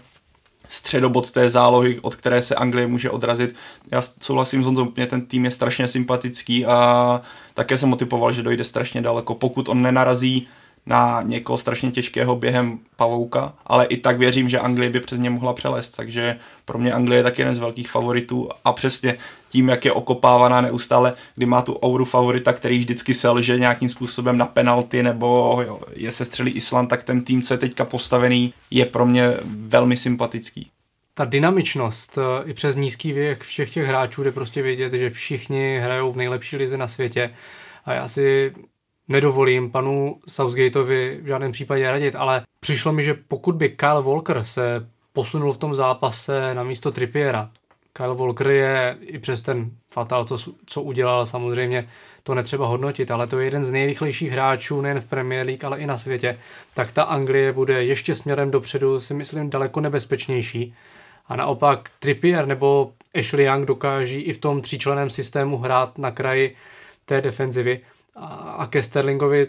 středobod 0.69 1.31
té 1.31 1.51
zálohy, 1.51 2.01
od 2.01 2.15
které 2.15 2.43
se 2.43 2.55
Anglie 2.55 2.87
může 2.87 3.11
odrazit. 3.11 3.55
Já 3.91 4.03
souhlasím 4.21 4.63
s 4.63 4.67
Honzou, 4.67 4.93
mě 4.97 5.07
ten 5.07 5.27
tým 5.27 5.45
je 5.45 5.51
strašně 5.51 5.89
sympatický 5.89 6.67
a 6.67 7.21
také 7.55 7.79
jsem 7.79 7.89
motivoval, 7.89 8.33
že 8.33 8.43
dojde 8.43 8.65
strašně 8.65 9.03
daleko. 9.03 9.35
Pokud 9.35 9.69
on 9.69 9.83
nenarazí 9.83 10.49
na 10.87 11.23
někoho 11.23 11.59
strašně 11.59 11.91
těžkého 11.91 12.37
během 12.37 12.79
pavouka, 12.97 13.55
ale 13.67 13.87
i 13.87 13.97
tak 13.97 14.19
věřím, 14.19 14.49
že 14.49 14.61
Anglie 14.61 14.91
by 14.91 15.01
přes 15.01 15.19
ně 15.19 15.31
mohla 15.31 15.53
přelézt, 15.53 15.97
takže 15.97 16.37
pro 16.65 16.79
mě 16.79 16.93
Anglie 16.93 17.19
je 17.19 17.23
taky 17.23 17.43
jeden 17.43 17.55
z 17.55 17.59
velkých 17.59 17.91
favoritů 17.91 18.49
a 18.65 18.73
přesně 18.73 19.19
tím, 19.49 19.69
jak 19.69 19.85
je 19.85 19.93
okopávaná 19.93 20.61
neustále, 20.61 21.15
kdy 21.35 21.47
má 21.47 21.63
tu 21.63 21.79
auru 21.79 22.05
favorita, 22.05 22.53
který 22.53 22.79
vždycky 22.79 23.15
selže 23.15 23.59
nějakým 23.59 23.89
způsobem 23.89 24.39
na 24.39 24.47
penalty 24.47 25.03
nebo 25.03 25.63
jo, 25.67 25.81
je 25.93 26.13
se 26.13 26.25
střelí 26.25 26.51
Island, 26.51 26.87
tak 26.87 27.05
ten 27.05 27.25
tým, 27.25 27.43
co 27.43 27.55
je 27.55 27.59
teďka 27.59 27.85
postavený, 27.85 28.53
je 28.71 28.85
pro 28.85 29.07
mě 29.07 29.31
velmi 29.47 29.97
sympatický. 29.97 30.71
Ta 31.15 31.25
dynamičnost 31.25 32.19
eh, 32.19 32.51
i 32.51 32.55
přes 32.55 32.77
nízký 32.77 33.13
věk 33.13 33.45
všech 33.45 33.71
těch 33.71 33.87
hráčů 33.87 34.23
jde 34.23 34.33
prostě 34.33 34.63
vědět, 34.63 34.93
že 34.93 35.11
všichni 35.11 35.81
hrajou 35.83 36.13
v 36.13 36.17
nejlepší 36.17 36.57
lize 36.57 36.77
na 36.77 36.89
světě. 36.89 37.35
A 37.85 37.93
já 37.93 38.09
si 38.09 38.53
nedovolím 39.09 39.71
panu 39.71 40.21
Southgateovi 40.29 41.19
v 41.23 41.27
žádném 41.27 41.53
případě 41.53 41.91
radit, 41.91 42.15
ale 42.15 42.43
přišlo 42.61 42.93
mi, 42.93 43.03
že 43.05 43.15
pokud 43.29 43.55
by 43.55 43.69
Kyle 43.69 44.03
Walker 44.03 44.45
se 44.45 44.89
posunul 45.13 45.53
v 45.53 45.59
tom 45.59 45.75
zápase 45.75 46.55
na 46.55 46.63
místo 46.63 46.93
Trippiera, 46.93 47.51
Kyle 47.97 48.15
Walker 48.15 48.47
je 48.47 48.97
i 49.01 49.19
přes 49.19 49.43
ten 49.43 49.71
fatal, 49.91 50.25
co, 50.25 50.39
co 50.67 50.83
udělal, 50.83 51.27
samozřejmě 51.27 51.89
to 52.23 52.35
netřeba 52.35 52.67
hodnotit, 52.67 53.11
ale 53.11 53.27
to 53.27 53.39
je 53.39 53.47
jeden 53.47 53.65
z 53.65 53.71
nejrychlejších 53.71 54.31
hráčů 54.31 54.81
nejen 54.81 55.01
v 55.01 55.05
Premier 55.05 55.47
League, 55.47 55.65
ale 55.65 55.79
i 55.79 55.87
na 55.87 55.99
světě, 55.99 56.39
tak 56.75 56.93
ta 56.93 57.03
Anglie 57.03 57.53
bude 57.53 57.85
ještě 57.85 58.15
směrem 58.15 58.51
dopředu, 58.51 59.01
si 59.01 59.15
myslím, 59.15 59.51
daleko 59.51 59.81
nebezpečnější. 59.81 60.75
A 61.29 61.37
naopak 61.37 61.91
Trippier 61.99 62.47
nebo 62.47 62.93
Ashley 63.19 63.45
Young 63.45 63.67
dokáží 63.67 64.21
i 64.21 64.33
v 64.33 64.39
tom 64.39 64.61
tříčleném 64.61 65.11
systému 65.11 65.59
hrát 65.59 65.99
na 65.99 66.11
kraji 66.11 66.57
té 67.05 67.21
defenzivy. 67.21 67.81
A 68.57 68.67
ke 68.71 68.83
Sterlingovi 68.83 69.47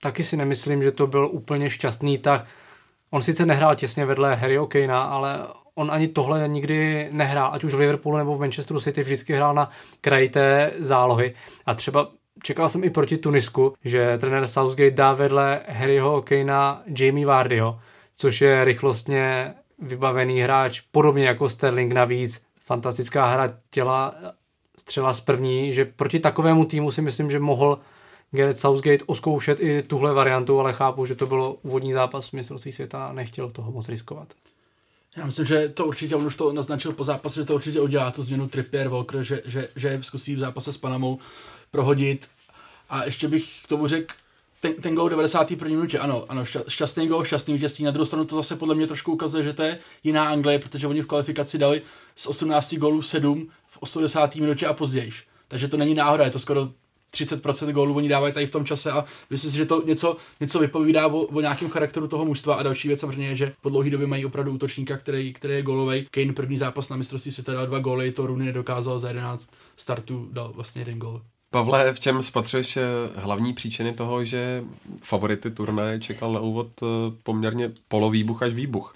taky 0.00 0.24
si 0.24 0.36
nemyslím, 0.36 0.82
že 0.82 0.92
to 0.92 1.06
byl 1.06 1.28
úplně 1.32 1.70
šťastný 1.70 2.18
tak. 2.18 2.46
On 3.10 3.22
sice 3.22 3.46
nehrál 3.46 3.74
těsně 3.74 4.06
vedle 4.06 4.34
Harryho 4.34 4.66
Kanea, 4.66 5.02
ale 5.02 5.46
on 5.74 5.90
ani 5.90 6.08
tohle 6.08 6.48
nikdy 6.48 7.08
nehrál, 7.12 7.50
ať 7.54 7.64
už 7.64 7.74
v 7.74 7.78
Liverpoolu 7.78 8.18
nebo 8.18 8.34
v 8.34 8.40
Manchesteru 8.40 8.80
City, 8.80 9.02
vždycky 9.02 9.34
hrál 9.34 9.54
na 9.54 9.70
kraji 10.00 10.28
té 10.28 10.72
zálohy. 10.78 11.34
A 11.66 11.74
třeba 11.74 12.08
čekal 12.42 12.68
jsem 12.68 12.84
i 12.84 12.90
proti 12.90 13.16
Tunisku, 13.16 13.74
že 13.84 14.18
trenér 14.18 14.46
Southgate 14.46 14.90
dá 14.90 15.12
vedle 15.12 15.60
Harryho 15.68 16.22
Kanea 16.22 16.82
Jamie 16.98 17.26
Vardyho, 17.26 17.80
což 18.16 18.40
je 18.40 18.64
rychlostně 18.64 19.54
vybavený 19.78 20.40
hráč, 20.40 20.80
podobně 20.80 21.26
jako 21.26 21.48
Sterling 21.48 21.92
navíc. 21.92 22.42
Fantastická 22.64 23.26
hra 23.26 23.48
těla, 23.70 24.14
střela 24.78 25.14
z 25.14 25.20
první, 25.20 25.74
že 25.74 25.84
proti 25.84 26.20
takovému 26.20 26.64
týmu 26.64 26.90
si 26.90 27.02
myslím, 27.02 27.30
že 27.30 27.38
mohl 27.38 27.78
Gareth 28.32 28.58
Southgate 28.58 29.04
oskoušet 29.06 29.60
i 29.60 29.82
tuhle 29.82 30.14
variantu, 30.14 30.60
ale 30.60 30.72
chápu, 30.72 31.06
že 31.06 31.14
to 31.14 31.26
bylo 31.26 31.54
úvodní 31.54 31.92
zápas 31.92 32.28
v 32.28 32.32
mistrovství 32.32 32.72
světa 32.72 33.06
a 33.06 33.12
nechtěl 33.12 33.50
toho 33.50 33.72
moc 33.72 33.88
riskovat. 33.88 34.28
Já 35.16 35.26
myslím, 35.26 35.46
že 35.46 35.68
to 35.68 35.86
určitě, 35.86 36.16
on 36.16 36.26
už 36.26 36.36
to 36.36 36.52
naznačil 36.52 36.92
po 36.92 37.04
zápase, 37.04 37.40
že 37.40 37.44
to 37.44 37.54
určitě 37.54 37.80
udělá 37.80 38.10
tu 38.10 38.22
změnu 38.22 38.48
Trippier 38.48 38.88
Walker, 38.88 39.22
že, 39.22 39.42
že, 39.44 39.68
že 39.76 39.98
zkusí 40.00 40.36
v 40.36 40.38
zápase 40.38 40.72
s 40.72 40.76
Panamou 40.76 41.18
prohodit. 41.70 42.28
A 42.90 43.04
ještě 43.04 43.28
bych 43.28 43.62
k 43.64 43.68
tomu 43.68 43.86
řekl, 43.86 44.14
ten, 44.60 44.74
ten 44.74 44.94
gol 44.94 45.08
91. 45.08 45.68
minutě, 45.68 45.98
ano, 45.98 46.24
ano, 46.28 46.44
šťastný 46.68 47.06
gol, 47.06 47.24
šťastný 47.24 47.54
vítězství. 47.54 47.84
Na 47.84 47.90
druhou 47.90 48.06
stranu 48.06 48.24
to 48.24 48.36
zase 48.36 48.56
podle 48.56 48.74
mě 48.74 48.86
trošku 48.86 49.12
ukazuje, 49.12 49.44
že 49.44 49.52
to 49.52 49.62
je 49.62 49.78
jiná 50.04 50.28
Anglie, 50.28 50.58
protože 50.58 50.86
oni 50.86 51.02
v 51.02 51.06
kvalifikaci 51.06 51.58
dali 51.58 51.82
z 52.16 52.26
18 52.26 52.74
gólů 52.74 53.02
7 53.02 53.48
v 53.74 53.78
80. 53.80 54.36
minutě 54.36 54.66
a 54.66 54.72
později. 54.72 55.10
Takže 55.48 55.68
to 55.68 55.76
není 55.76 55.94
náhoda, 55.94 56.24
je 56.24 56.30
to 56.30 56.38
skoro 56.38 56.68
30% 57.14 57.72
gólů 57.72 57.94
oni 57.94 58.08
dávají 58.08 58.34
tady 58.34 58.46
v 58.46 58.50
tom 58.50 58.64
čase 58.64 58.90
a 58.90 59.04
myslím 59.30 59.50
si, 59.50 59.56
že 59.56 59.66
to 59.66 59.82
něco, 59.86 60.16
něco 60.40 60.58
vypovídá 60.58 61.06
o, 61.06 61.18
o 61.18 61.40
nějakém 61.40 61.68
charakteru 61.68 62.08
toho 62.08 62.24
mužstva 62.24 62.54
a 62.54 62.62
další 62.62 62.88
věc 62.88 63.00
samozřejmě 63.00 63.28
je, 63.28 63.36
že 63.36 63.52
po 63.62 63.68
dlouhé 63.68 63.90
době 63.90 64.06
mají 64.06 64.26
opravdu 64.26 64.52
útočníka, 64.52 64.96
který, 64.96 65.32
který 65.32 65.54
je 65.54 65.62
golový. 65.62 66.06
Kane 66.10 66.32
první 66.32 66.58
zápas 66.58 66.88
na 66.88 66.96
mistrovství 66.96 67.32
se 67.32 67.42
dal 67.42 67.66
dva 67.66 67.78
góly, 67.78 68.12
to 68.12 68.26
Rooney 68.26 68.46
nedokázal 68.46 68.98
za 68.98 69.08
11 69.08 69.50
startů, 69.76 70.28
dal 70.32 70.52
vlastně 70.52 70.80
jeden 70.80 70.98
gól. 70.98 71.22
Pavle, 71.50 71.92
v 71.92 72.00
čem 72.00 72.22
spatřuješ 72.22 72.78
hlavní 73.16 73.52
příčiny 73.52 73.92
toho, 73.92 74.24
že 74.24 74.64
favority 75.00 75.50
turnaje 75.50 76.00
čekal 76.00 76.32
na 76.32 76.40
úvod 76.40 76.68
eh, 76.82 76.86
poměrně 77.22 77.72
polovýbuch 77.88 78.42
až 78.42 78.54
výbuch? 78.54 78.94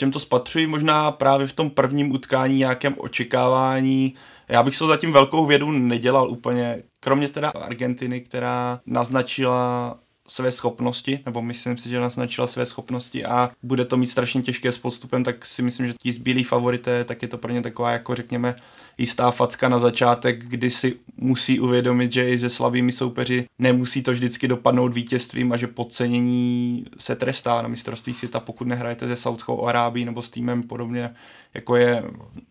Čem 0.00 0.10
to 0.10 0.20
spatřuji? 0.20 0.66
Možná 0.66 1.10
právě 1.10 1.46
v 1.46 1.52
tom 1.52 1.70
prvním 1.70 2.12
utkání 2.12 2.58
nějakém 2.58 2.94
očekávání. 2.98 4.14
Já 4.48 4.62
bych 4.62 4.76
se 4.76 4.86
zatím 4.86 5.12
velkou 5.12 5.46
vědu 5.46 5.72
nedělal 5.72 6.30
úplně, 6.30 6.82
kromě 7.00 7.28
teda 7.28 7.48
Argentiny, 7.50 8.20
která 8.20 8.80
naznačila 8.86 9.98
své 10.28 10.52
schopnosti, 10.52 11.20
nebo 11.26 11.42
myslím 11.42 11.78
si, 11.78 11.88
že 11.88 12.00
naznačila 12.00 12.46
své 12.46 12.66
schopnosti 12.66 13.24
a 13.24 13.50
bude 13.62 13.84
to 13.84 13.96
mít 13.96 14.06
strašně 14.06 14.42
těžké 14.42 14.72
s 14.72 14.78
postupem, 14.78 15.24
tak 15.24 15.46
si 15.46 15.62
myslím, 15.62 15.86
že 15.86 15.94
ti 16.02 16.12
zbylí 16.12 16.44
favorité, 16.44 17.04
tak 17.04 17.22
je 17.22 17.28
to 17.28 17.38
pro 17.38 17.52
ně 17.52 17.62
taková, 17.62 17.90
jako 17.90 18.14
řekněme, 18.14 18.56
jistá 19.00 19.30
facka 19.30 19.68
na 19.68 19.78
začátek, 19.78 20.44
kdy 20.44 20.70
si 20.70 20.96
musí 21.16 21.60
uvědomit, 21.60 22.12
že 22.12 22.30
i 22.30 22.38
se 22.38 22.50
slabými 22.50 22.92
soupeři 22.92 23.46
nemusí 23.58 24.02
to 24.02 24.12
vždycky 24.12 24.48
dopadnout 24.48 24.94
vítězstvím 24.94 25.52
a 25.52 25.56
že 25.56 25.66
podcenění 25.66 26.84
se 26.98 27.16
trestá 27.16 27.62
na 27.62 27.68
mistrovství 27.68 28.14
světa, 28.14 28.40
pokud 28.40 28.66
nehrajete 28.66 29.08
se 29.08 29.16
Saudskou 29.16 29.66
Arábí 29.66 30.04
nebo 30.04 30.22
s 30.22 30.30
týmem 30.30 30.62
podobně, 30.62 31.10
jako 31.54 31.76
je, 31.76 32.04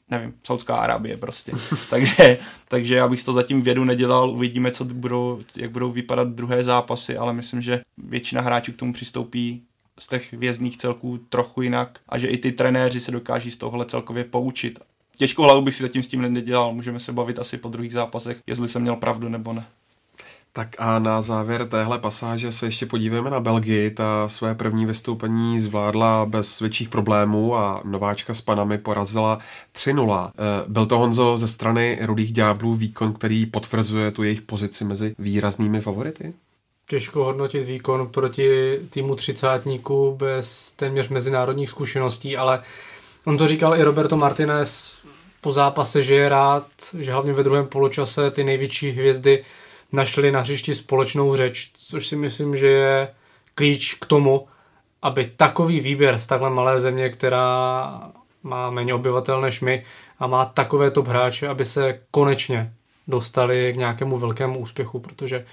nevím, 0.10 0.34
Saudská 0.44 0.76
Arábie 0.76 1.18
prostě. 1.18 1.52
takže, 1.90 2.38
takže 2.68 2.96
já 2.96 3.08
bych 3.08 3.24
to 3.24 3.34
zatím 3.34 3.62
vědu 3.62 3.84
nedělal, 3.84 4.30
uvidíme, 4.30 4.72
co 4.72 4.86
budou, 4.86 5.40
jak 5.58 5.72
budou 5.72 5.92
vypadat 5.92 6.28
druhé 6.28 6.64
zápasy, 6.64 7.18
ale 7.18 7.34
myslím, 7.34 7.62
že 7.62 7.82
většina 7.98 8.42
hráčů 8.42 8.72
k 8.72 8.76
tomu 8.76 8.94
přistoupí 8.94 9.62
z 10.00 10.08
těch 10.08 10.34
vězných 10.34 10.78
celků 10.78 11.18
trochu 11.18 11.62
jinak 11.62 12.00
a 12.10 12.18
že 12.18 12.28
i 12.28 12.38
ty 12.38 12.52
trenéři 12.52 13.00
se 13.00 13.12
dokáží 13.12 13.52
z 13.52 13.58
tohohle 13.58 13.86
celkově 13.86 14.24
poučit 14.24 14.80
těžkou 15.20 15.44
hlavu 15.44 15.62
bych 15.62 15.76
si 15.76 15.84
zatím 15.84 16.04
s 16.04 16.08
tím 16.08 16.34
nedělal. 16.34 16.74
Můžeme 16.74 17.00
se 17.00 17.12
bavit 17.12 17.40
asi 17.40 17.58
po 17.58 17.70
druhých 17.70 17.94
zápasech, 17.94 18.38
jestli 18.48 18.70
jsem 18.70 18.82
měl 18.82 18.96
pravdu 18.96 19.30
nebo 19.30 19.54
ne. 19.54 19.66
Tak 20.54 20.70
a 20.78 21.00
na 21.00 21.22
závěr 21.22 21.66
téhle 21.66 22.00
pasáže 22.00 22.52
se 22.52 22.66
ještě 22.66 22.86
podíváme 22.86 23.30
na 23.30 23.40
Belgii. 23.40 23.92
Ta 23.92 24.30
své 24.30 24.56
první 24.56 24.86
vystoupení 24.86 25.60
zvládla 25.60 26.26
bez 26.26 26.60
větších 26.60 26.90
problémů 26.90 27.56
a 27.56 27.82
nováčka 27.86 28.34
s 28.34 28.42
Panami 28.42 28.78
porazila 28.78 29.40
3-0. 29.76 30.32
Eh, 30.32 30.64
byl 30.68 30.86
to 30.86 30.98
Honzo 30.98 31.38
ze 31.38 31.48
strany 31.48 32.00
Rudých 32.02 32.34
ďáblů 32.34 32.76
výkon, 32.76 33.14
který 33.14 33.46
potvrzuje 33.46 34.12
tu 34.12 34.24
jejich 34.24 34.42
pozici 34.42 34.86
mezi 34.86 35.16
výraznými 35.20 35.82
favority? 35.82 36.34
Těžko 36.88 37.24
hodnotit 37.24 37.64
výkon 37.64 38.08
proti 38.08 38.80
týmu 38.90 39.16
třicátníků 39.16 40.16
bez 40.16 40.72
téměř 40.72 41.10
mezinárodních 41.10 41.70
zkušeností, 41.70 42.38
ale 42.38 42.64
on 43.26 43.38
to 43.38 43.48
říkal 43.48 43.76
i 43.76 43.84
Roberto 43.84 44.18
Martinez 44.18 44.99
po 45.42 45.52
zápase, 45.52 46.04
že 46.04 46.16
je 46.16 46.30
rád, 46.30 46.66
že 47.00 47.12
hlavně 47.12 47.34
ve 47.34 47.44
druhém 47.44 47.68
poločase 47.68 48.32
ty 48.32 48.44
největší 48.44 48.90
hvězdy 48.90 49.44
našli 49.92 50.32
na 50.32 50.40
hřišti 50.40 50.76
společnou 50.76 51.36
řeč, 51.36 51.72
což 51.74 52.08
si 52.08 52.16
myslím, 52.16 52.58
že 52.58 52.68
je 52.68 53.08
klíč 53.56 53.94
k 53.94 54.06
tomu, 54.06 54.48
aby 55.02 55.32
takový 55.38 55.80
výběr 55.80 56.20
z 56.20 56.28
takhle 56.28 56.50
malé 56.50 56.80
země, 56.80 57.10
která 57.10 57.92
má 58.44 58.70
méně 58.70 58.94
obyvatel 58.94 59.42
než 59.42 59.62
my 59.62 59.86
a 60.20 60.28
má 60.28 60.46
takové 60.46 60.92
top 60.92 61.08
hráče, 61.08 61.48
aby 61.48 61.66
se 61.66 62.00
konečně 62.12 62.74
dostali 63.08 63.74
k 63.74 63.78
nějakému 63.78 64.18
velkému 64.18 64.60
úspěchu, 64.60 65.00
protože 65.00 65.46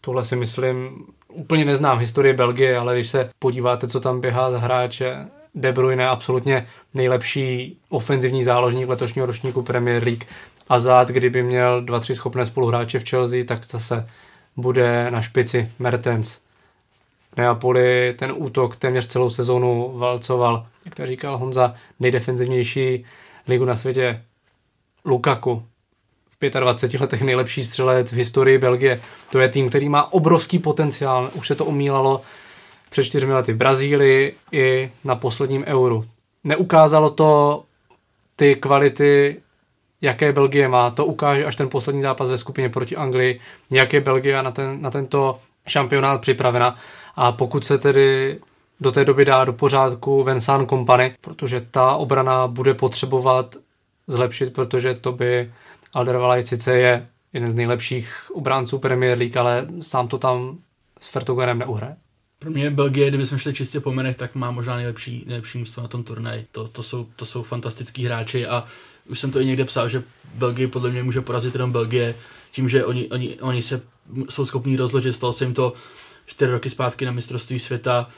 tohle 0.00 0.24
si 0.24 0.36
myslím, 0.36 1.06
úplně 1.28 1.64
neznám 1.64 1.98
historii 1.98 2.34
Belgie, 2.34 2.78
ale 2.78 2.94
když 2.94 3.08
se 3.08 3.30
podíváte, 3.38 3.88
co 3.88 4.00
tam 4.00 4.20
běhá 4.20 4.50
za 4.50 4.58
hráče, 4.58 5.26
De 5.54 5.72
Bruyne 5.72 6.08
absolutně 6.08 6.66
nejlepší 6.94 7.76
ofenzivní 7.88 8.44
záložník 8.44 8.88
letošního 8.88 9.26
ročníku 9.26 9.62
Premier 9.62 10.04
League. 10.04 10.24
A 10.68 10.78
zád, 10.78 11.08
kdyby 11.08 11.42
měl 11.42 11.82
dva, 11.82 12.00
tři 12.00 12.14
schopné 12.14 12.46
spoluhráče 12.46 12.98
v 12.98 13.08
Chelsea, 13.08 13.44
tak 13.44 13.64
zase 13.64 14.06
bude 14.56 15.10
na 15.10 15.22
špici 15.22 15.70
Mertens. 15.78 16.38
Neapoli 17.36 18.14
ten 18.18 18.32
útok 18.36 18.76
téměř 18.76 19.06
celou 19.06 19.30
sezónu 19.30 19.92
valcoval, 19.94 20.66
jak 20.84 20.94
to 20.94 21.06
říkal 21.06 21.38
Honza, 21.38 21.74
nejdefenzivnější 22.00 23.04
ligu 23.48 23.64
na 23.64 23.76
světě 23.76 24.22
Lukaku. 25.04 25.62
V 26.40 26.60
25 26.60 27.00
letech 27.00 27.22
nejlepší 27.22 27.64
střelec 27.64 28.12
v 28.12 28.16
historii 28.16 28.58
Belgie. 28.58 29.00
To 29.32 29.40
je 29.40 29.48
tým, 29.48 29.68
který 29.68 29.88
má 29.88 30.12
obrovský 30.12 30.58
potenciál. 30.58 31.30
Už 31.34 31.46
se 31.46 31.54
to 31.54 31.64
umílalo 31.64 32.22
před 32.90 33.04
čtyřmi 33.04 33.32
lety 33.32 33.52
v 33.52 33.56
Brazílii 33.56 34.36
i 34.52 34.90
na 35.04 35.14
posledním 35.14 35.64
euru. 35.64 36.04
Neukázalo 36.44 37.10
to 37.10 37.62
ty 38.36 38.54
kvality, 38.54 39.36
jaké 40.00 40.32
Belgie 40.32 40.68
má. 40.68 40.90
To 40.90 41.06
ukáže 41.06 41.44
až 41.44 41.56
ten 41.56 41.68
poslední 41.68 42.02
zápas 42.02 42.28
ve 42.28 42.38
skupině 42.38 42.68
proti 42.68 42.96
Anglii, 42.96 43.40
jak 43.70 43.92
je 43.92 44.00
Belgie 44.00 44.42
na, 44.42 44.50
ten, 44.50 44.82
na 44.82 44.90
tento 44.90 45.38
šampionát 45.66 46.20
připravena. 46.20 46.76
A 47.16 47.32
pokud 47.32 47.64
se 47.64 47.78
tedy 47.78 48.38
do 48.80 48.92
té 48.92 49.04
doby 49.04 49.24
dá 49.24 49.44
do 49.44 49.52
pořádku 49.52 50.24
Vincent 50.24 50.68
Company, 50.68 51.14
protože 51.20 51.60
ta 51.60 51.94
obrana 51.94 52.46
bude 52.46 52.74
potřebovat 52.74 53.56
zlepšit, 54.06 54.52
protože 54.52 54.94
to 54.94 55.12
by 55.12 55.52
Alderweireld 55.94 56.46
sice 56.46 56.76
je 56.76 57.06
jeden 57.32 57.50
z 57.50 57.54
nejlepších 57.54 58.30
obránců 58.34 58.78
Premier 58.78 59.18
League, 59.18 59.36
ale 59.36 59.66
sám 59.80 60.08
to 60.08 60.18
tam 60.18 60.58
s 61.00 61.08
Fertogenem 61.08 61.58
neuhraje. 61.58 61.96
Pro 62.40 62.50
mě 62.50 62.70
Belgie, 62.70 63.08
kdybychom 63.08 63.38
šli 63.38 63.54
čistě 63.54 63.80
po 63.80 63.92
menech, 63.92 64.16
tak 64.16 64.34
má 64.34 64.50
možná 64.50 64.76
nejlepší, 64.76 65.24
nejlepší 65.26 65.58
místo 65.58 65.80
na 65.80 65.88
tom 65.88 66.04
turnaji. 66.04 66.46
To, 66.52 66.68
to, 66.68 66.82
jsou, 66.82 67.06
to 67.16 67.26
jsou 67.26 67.42
fantastický 67.42 68.04
hráči 68.04 68.46
a 68.46 68.64
už 69.08 69.20
jsem 69.20 69.30
to 69.30 69.40
i 69.40 69.46
někde 69.46 69.64
psal, 69.64 69.88
že 69.88 70.02
Belgie 70.34 70.68
podle 70.68 70.90
mě 70.90 71.02
může 71.02 71.20
porazit 71.20 71.54
jenom 71.54 71.72
Belgie 71.72 72.14
tím, 72.52 72.68
že 72.68 72.84
oni, 72.84 73.08
oni, 73.08 73.40
oni 73.40 73.62
se 73.62 73.82
jsou 74.30 74.46
schopní 74.46 74.76
rozložit. 74.76 75.14
Stalo 75.14 75.32
se 75.32 75.44
jim 75.44 75.54
to 75.54 75.72
čtyři 76.26 76.50
roky 76.50 76.70
zpátky 76.70 77.04
na 77.04 77.12
mistrovství 77.12 77.58
světa, 77.58 78.10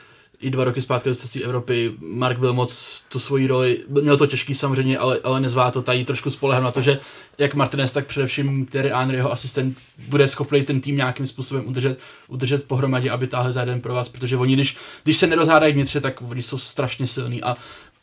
i 0.43 0.51
dva 0.51 0.65
roky 0.65 0.83
zpátky 0.83 1.09
do 1.09 1.45
Evropy. 1.45 1.93
Mark 2.01 2.39
Wilmots 2.39 3.03
tu 3.09 3.19
svoji 3.19 3.47
roli, 3.47 3.79
měl 3.89 4.17
to 4.17 4.27
těžký 4.27 4.55
samozřejmě, 4.55 4.99
ale, 4.99 5.19
ale 5.25 5.41
nezvá 5.41 5.71
to 5.71 5.83
tady 5.83 6.05
trošku 6.05 6.31
spolehám 6.31 6.65
na 6.65 6.71
to, 6.71 6.83
že 6.83 6.99
jak 7.39 7.55
Martinez, 7.55 7.93
tak 7.93 8.07
především 8.07 8.67
Terry 8.67 8.91
Henry, 8.95 9.17
jeho 9.17 9.33
asistent, 9.33 9.79
bude 10.09 10.29
schopný 10.29 10.63
ten 10.63 10.81
tým 10.81 10.97
nějakým 10.97 11.27
způsobem 11.27 11.69
udržet, 11.69 11.99
udržet 12.29 12.65
pohromadě, 12.65 13.11
aby 13.11 13.27
táhli 13.27 13.53
za 13.53 13.61
jeden 13.61 13.81
pro 13.81 13.95
vás, 13.95 14.09
protože 14.09 14.37
oni, 14.37 14.55
když, 14.55 14.77
když 15.05 15.17
se 15.17 15.27
nerozhádají 15.27 15.73
vnitře, 15.73 16.01
tak 16.01 16.23
oni 16.23 16.43
jsou 16.43 16.59
strašně 16.59 17.07
silní 17.07 17.43
a 17.43 17.55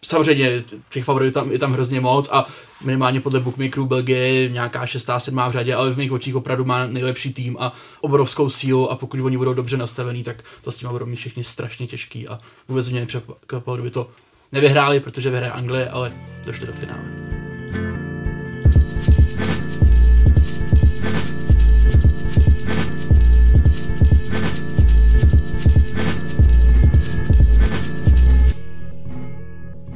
samozřejmě 0.06 0.64
těch 0.90 1.04
favoritů 1.04 1.32
tam, 1.32 1.52
je 1.52 1.60
tam 1.60 1.74
hrozně 1.74 2.02
moc 2.02 2.30
a 2.32 2.48
minimálně 2.84 3.22
podle 3.22 3.40
bookmakerů 3.40 3.86
Belgie 3.86 4.50
nějaká 4.50 4.86
šestá, 4.86 5.20
sedmá 5.20 5.50
v 5.50 5.52
řadě, 5.52 5.76
ale 5.76 5.94
v 5.94 5.98
mých 5.98 6.12
očích 6.12 6.36
opravdu 6.36 6.66
má 6.66 6.88
nejlepší 6.88 7.34
tým 7.34 7.58
a 7.60 7.74
obrovskou 8.02 8.50
sílu 8.50 8.92
a 8.92 8.96
pokud 8.96 9.20
oni 9.20 9.38
budou 9.38 9.54
dobře 9.54 9.78
nastavení, 9.78 10.24
tak 10.24 10.44
to 10.62 10.72
s 10.72 10.78
tím 10.78 10.90
budou 10.90 11.06
mít 11.06 11.16
všichni 11.16 11.44
strašně 11.44 11.88
těžký 11.88 12.28
a 12.28 12.40
vůbec 12.68 12.90
mě 12.90 13.00
nepřekvapilo, 13.00 13.76
kdyby 13.76 13.92
to 13.92 14.10
nevyhráli, 14.52 15.00
protože 15.00 15.30
vyhraje 15.30 15.52
Anglie, 15.52 15.90
ale 15.90 16.14
došli 16.46 16.68
do 16.68 16.74
finále. 16.74 17.59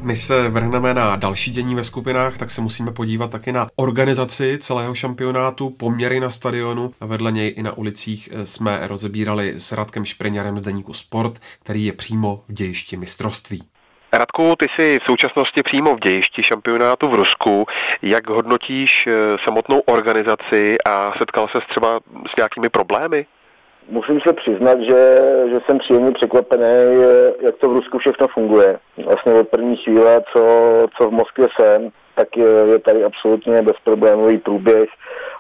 Než 0.04 0.24
se 0.24 0.50
vrhneme 0.50 0.94
na 0.94 1.16
další 1.16 1.52
dění 1.52 1.76
ve 1.76 1.84
skupinách, 1.84 2.38
tak 2.38 2.52
se 2.52 2.62
musíme 2.62 2.92
podívat 2.92 3.32
taky 3.32 3.52
na 3.52 3.68
organizaci 3.76 4.58
celého 4.58 4.96
šampionátu, 4.96 5.70
poměry 5.70 6.20
na 6.20 6.32
stadionu 6.32 6.92
a 7.02 7.06
vedle 7.06 7.32
něj 7.32 7.54
i 7.58 7.64
na 7.64 7.78
ulicích 7.78 8.30
jsme 8.44 8.80
rozebírali 8.88 9.54
s 9.58 9.72
Radkem 9.72 10.06
Špreňarem 10.06 10.58
z 10.58 10.62
Deníku 10.62 10.94
Sport, 10.94 11.40
který 11.60 11.86
je 11.86 11.94
přímo 11.94 12.44
v 12.50 12.54
dějišti 12.54 12.98
mistrovství. 12.98 13.64
Radku, 14.14 14.56
ty 14.60 14.68
jsi 14.70 15.00
v 15.00 15.06
současnosti 15.06 15.64
přímo 15.64 15.96
v 15.96 16.00
dějišti 16.00 16.44
šampionátu 16.44 17.08
v 17.10 17.16
Rusku. 17.16 17.66
Jak 18.02 18.30
hodnotíš 18.30 19.08
eh, 19.08 19.12
samotnou 19.44 19.80
organizaci 19.80 20.78
a 20.86 21.14
setkal 21.18 21.48
se 21.48 21.60
třeba 21.70 22.00
s 22.34 22.36
nějakými 22.38 22.70
problémy? 22.70 23.26
Musím 23.90 24.22
se 24.22 24.34
přiznat, 24.34 24.80
že, 24.80 25.20
že 25.50 25.60
jsem 25.66 25.78
příjemně 25.78 26.12
překvapený, 26.12 26.64
jak 27.42 27.56
to 27.56 27.70
v 27.70 27.74
Rusku 27.74 27.98
všechno 27.98 28.28
funguje. 28.28 28.80
Vlastně 29.06 29.34
od 29.34 29.48
první 29.48 29.78
chvíle, 29.78 30.22
co, 30.34 30.42
co 30.98 31.10
v 31.10 31.12
Moskvě 31.12 31.48
jsem, 31.56 31.92
tak 32.16 32.38
je, 32.38 32.48
je 32.72 32.80
tady 32.80 33.04
absolutně 33.04 33.62
bezproblémový 33.62 34.38
průběh, 34.38 34.90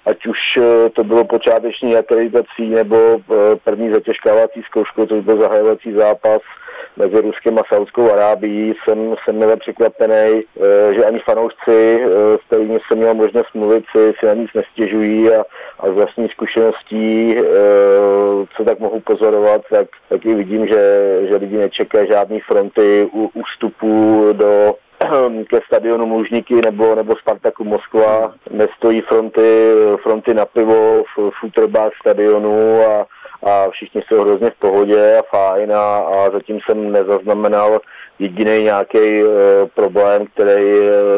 ať 0.05 0.25
už 0.25 0.57
eh, 0.57 0.89
to 0.89 1.03
bylo 1.03 1.25
počáteční 1.25 1.95
akreditací 1.95 2.69
nebo 2.69 2.97
eh, 2.97 3.55
první 3.63 3.91
zatěžkávací 3.91 4.61
zkoušku, 4.65 5.05
to 5.05 5.21
byl 5.21 5.41
zahajovací 5.41 5.93
zápas 5.93 6.41
mezi 6.97 7.21
Ruskem 7.21 7.59
a 7.59 7.63
Saudskou 7.67 8.11
Arábií. 8.11 8.73
Jsem, 8.83 9.15
jsem 9.23 9.37
mile 9.37 9.57
překvapený, 9.57 10.13
eh, 10.13 10.93
že 10.93 11.05
ani 11.05 11.19
fanoušci, 11.19 12.03
s 12.41 12.47
kterými 12.47 12.79
jsem 12.87 12.97
měl 12.97 13.13
možnost 13.13 13.53
mluvit, 13.53 13.83
si, 13.91 14.13
si 14.19 14.25
na 14.25 14.33
nic 14.33 14.49
nestěžují 14.55 15.29
a, 15.29 15.45
a 15.79 15.87
z 15.87 15.91
vlastní 15.91 16.29
zkušeností, 16.29 17.35
co 18.57 18.65
tak 18.65 18.79
mohu 18.79 18.99
pozorovat, 18.99 19.61
tak, 19.69 19.87
tak 20.09 20.25
i 20.25 20.35
vidím, 20.35 20.67
že, 20.67 21.19
že 21.29 21.35
lidi 21.35 21.57
nečekají 21.57 22.07
žádný 22.07 22.39
fronty 22.39 23.09
u, 23.13 23.29
u 23.33 23.43
vstupu 23.43 24.25
do 24.33 24.75
ke 25.49 25.59
stadionu 25.67 26.05
Mužníky 26.05 26.55
nebo, 26.65 26.95
nebo 26.95 27.15
Spartaku 27.15 27.63
Moskva. 27.63 28.33
Nestojí 28.49 29.01
fronty, 29.01 29.71
fronty 30.03 30.33
na 30.33 30.45
pivo 30.45 31.03
v 31.17 31.31
futerbách 31.39 31.91
stadionu 32.01 32.81
a, 32.81 33.05
a 33.45 33.69
všichni 33.69 34.01
jsou 34.01 34.21
hrozně 34.21 34.49
v 34.49 34.59
pohodě 34.59 35.17
a 35.17 35.21
fajn 35.21 35.73
a, 35.73 35.97
a 35.97 36.29
zatím 36.31 36.59
jsem 36.59 36.91
nezaznamenal 36.91 37.79
jediný 38.19 38.63
nějaký 38.63 38.97
e, 38.97 39.25
problém, 39.73 40.25
který 40.25 40.63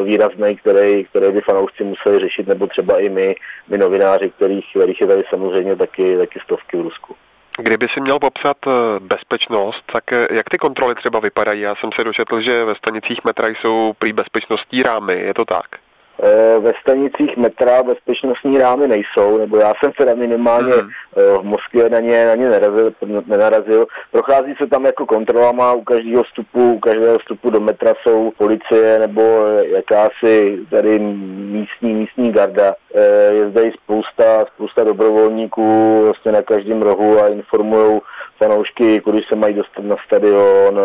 výrazný, 0.03 0.55
který, 0.55 1.05
který 1.05 1.32
by 1.32 1.41
fanoušci 1.41 1.84
museli 1.84 2.19
řešit, 2.19 2.47
nebo 2.47 2.67
třeba 2.67 2.99
i 2.99 3.09
my, 3.09 3.36
my 3.67 3.78
novináři, 3.78 4.30
kterých, 4.30 4.65
kterých 4.69 5.01
je 5.01 5.07
tady 5.07 5.23
samozřejmě 5.30 5.76
taky, 5.76 6.17
taky 6.17 6.39
stovky 6.39 6.78
v 6.78 6.82
Rusku. 6.82 7.15
Kdyby 7.57 7.88
si 7.93 8.01
měl 8.01 8.19
popsat 8.19 8.57
eh, 8.67 8.71
bezpečnost, 8.99 9.84
tak 9.93 10.13
eh, 10.13 10.28
jak 10.32 10.49
ty 10.49 10.57
kontroly 10.57 10.95
třeba 10.95 11.19
vypadají? 11.19 11.61
Já 11.61 11.76
jsem 11.76 11.89
se 11.95 12.03
dočetl, 12.03 12.41
že 12.41 12.65
ve 12.65 12.76
stanicích 12.76 13.19
metra 13.26 13.47
jsou 13.47 13.93
prý 13.99 14.13
bezpečnostní 14.13 14.84
rámy, 14.84 15.13
je 15.13 15.34
to 15.34 15.45
tak? 15.45 15.84
Eh, 16.24 16.59
ve 16.59 16.74
stanicích 16.82 17.38
metra 17.38 17.84
bezpečnostní 17.84 18.57
rámy 18.57 18.88
nejsou, 18.88 19.38
nebo 19.38 19.57
já 19.57 19.74
jsem 19.80 19.91
teda 19.91 20.16
minimálně 20.16 20.74
hmm. 20.74 20.89
v 21.16 21.43
Moskvě 21.43 21.89
na 21.89 21.99
ně, 21.99 22.26
na 22.26 22.36
ně 22.36 22.49
nenarazil, 22.49 22.91
nenarazil. 23.26 23.88
Prochází 24.11 24.55
se 24.57 24.68
tam 24.68 24.86
jako 24.86 25.05
kontrolama, 25.05 25.74
u 25.74 25.84
každého 25.84 26.24
vstupu, 26.24 26.74
u 26.74 26.80
každého 26.80 27.20
vstupu 27.20 27.49
do 27.49 27.59
metra 27.59 27.93
jsou 28.03 28.32
policie 28.38 28.99
nebo 28.99 29.22
jakási 29.63 30.59
tady 30.70 30.99
místní, 30.99 31.93
místní 31.93 32.32
garda. 32.32 32.76
Eh, 32.95 33.34
je 33.34 33.49
zde 33.49 33.63
i 33.63 33.72
spousta, 33.72 34.45
spousta 34.45 34.84
dobrovolníků 34.84 36.01
vlastně 36.05 36.32
na 36.32 36.41
každém 36.41 36.82
rohu 36.82 37.20
a 37.20 37.28
informují 37.28 38.01
fanoušky, 38.38 39.01
kudy 39.01 39.22
se 39.28 39.36
mají 39.36 39.53
dostat 39.53 39.86
na 39.86 39.95
stadion, 40.05 40.80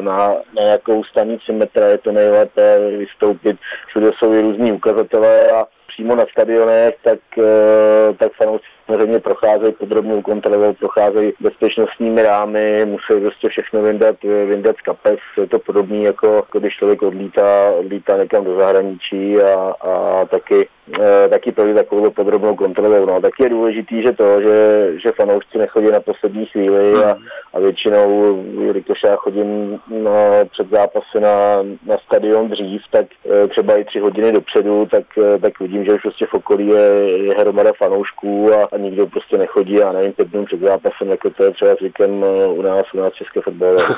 na, 0.00 0.34
na 0.56 0.62
jakou 0.62 1.04
stanici 1.04 1.52
metra 1.52 1.86
je 1.86 1.98
to 1.98 2.12
nejlépe 2.12 2.78
vystoupit. 2.98 3.56
Všude 3.86 4.10
jsou 4.18 4.32
i 4.32 4.42
různí 4.54 4.72
ukazatelé 4.72 5.50
a 5.50 5.66
přímo 5.86 6.16
na 6.16 6.24
stadionech, 6.32 6.94
tak, 7.04 7.18
eh, 7.38 8.14
tak 8.14 8.32
fanoušci 8.32 8.66
samozřejmě 8.86 9.20
procházejí 9.20 9.72
podrobnou 9.72 10.22
kontrolou, 10.22 10.72
procházejí 10.72 11.32
bezpečnostními 11.40 12.22
rámy, 12.22 12.84
musí 12.84 13.20
prostě 13.20 13.48
všechno 13.48 13.82
vyndat, 13.82 14.16
vyndat 14.22 14.76
z 14.76 14.80
kapes. 14.80 15.18
Je 15.40 15.46
to 15.46 15.58
podobné 15.58 15.98
jako, 15.98 16.44
když 16.52 16.76
člověk 16.76 17.02
odlítá, 17.02 17.70
odlítá 17.70 18.16
někam 18.16 18.44
do 18.44 18.58
zahraničí 18.58 19.40
a, 19.40 19.74
a 19.80 20.24
taky, 20.24 20.68
e, 21.00 21.28
taky 21.28 21.52
projde 21.52 21.74
takovou 21.74 22.10
podrobnou 22.10 22.56
kontrolou. 22.56 23.06
No. 23.06 23.20
Taky 23.20 23.42
je 23.42 23.48
důležitý, 23.48 24.02
že 24.02 24.12
to, 24.12 24.40
že, 24.40 24.90
že 24.96 25.12
fanoušci 25.12 25.58
nechodí 25.58 25.90
na 25.90 26.00
poslední 26.00 26.46
chvíli 26.46 27.04
a, 27.04 27.16
a 27.52 27.60
většinou, 27.60 28.42
když 28.72 29.02
já 29.02 29.16
chodím 29.16 29.80
na, 29.88 30.44
před 30.50 30.70
zápasy 30.70 31.20
na, 31.20 31.62
na 31.86 31.98
stadion 31.98 32.48
dřív, 32.48 32.82
tak 32.90 33.06
e, 33.44 33.48
třeba 33.48 33.76
i 33.76 33.84
tři 33.84 33.98
hodiny 33.98 34.32
dopředu, 34.32 34.86
tak, 34.86 35.04
e, 35.18 35.38
tak 35.38 35.60
vidím, 35.60 35.84
že 35.84 35.92
už 35.92 36.02
prostě 36.02 36.26
v 36.26 36.34
okolí 36.34 36.68
je, 36.68 37.12
je 37.24 37.34
hromada 37.34 37.72
fanoušků 37.78 38.52
a, 38.54 38.73
a 38.74 38.78
nikdo 38.78 39.06
prostě 39.06 39.38
nechodí 39.38 39.82
a 39.82 39.92
nevím, 39.92 40.12
pět 40.12 40.28
dnů 40.28 40.44
před 40.44 40.60
zápasem, 40.60 41.10
jako 41.10 41.30
to 41.30 41.44
je 41.44 41.50
třeba 41.50 41.74
zvykem 41.74 42.24
eh, 42.24 42.46
u 42.46 42.62
nás, 42.62 42.94
u 42.94 42.98
nás 42.98 43.12
české 43.12 43.40
fotbalové. 43.40 43.84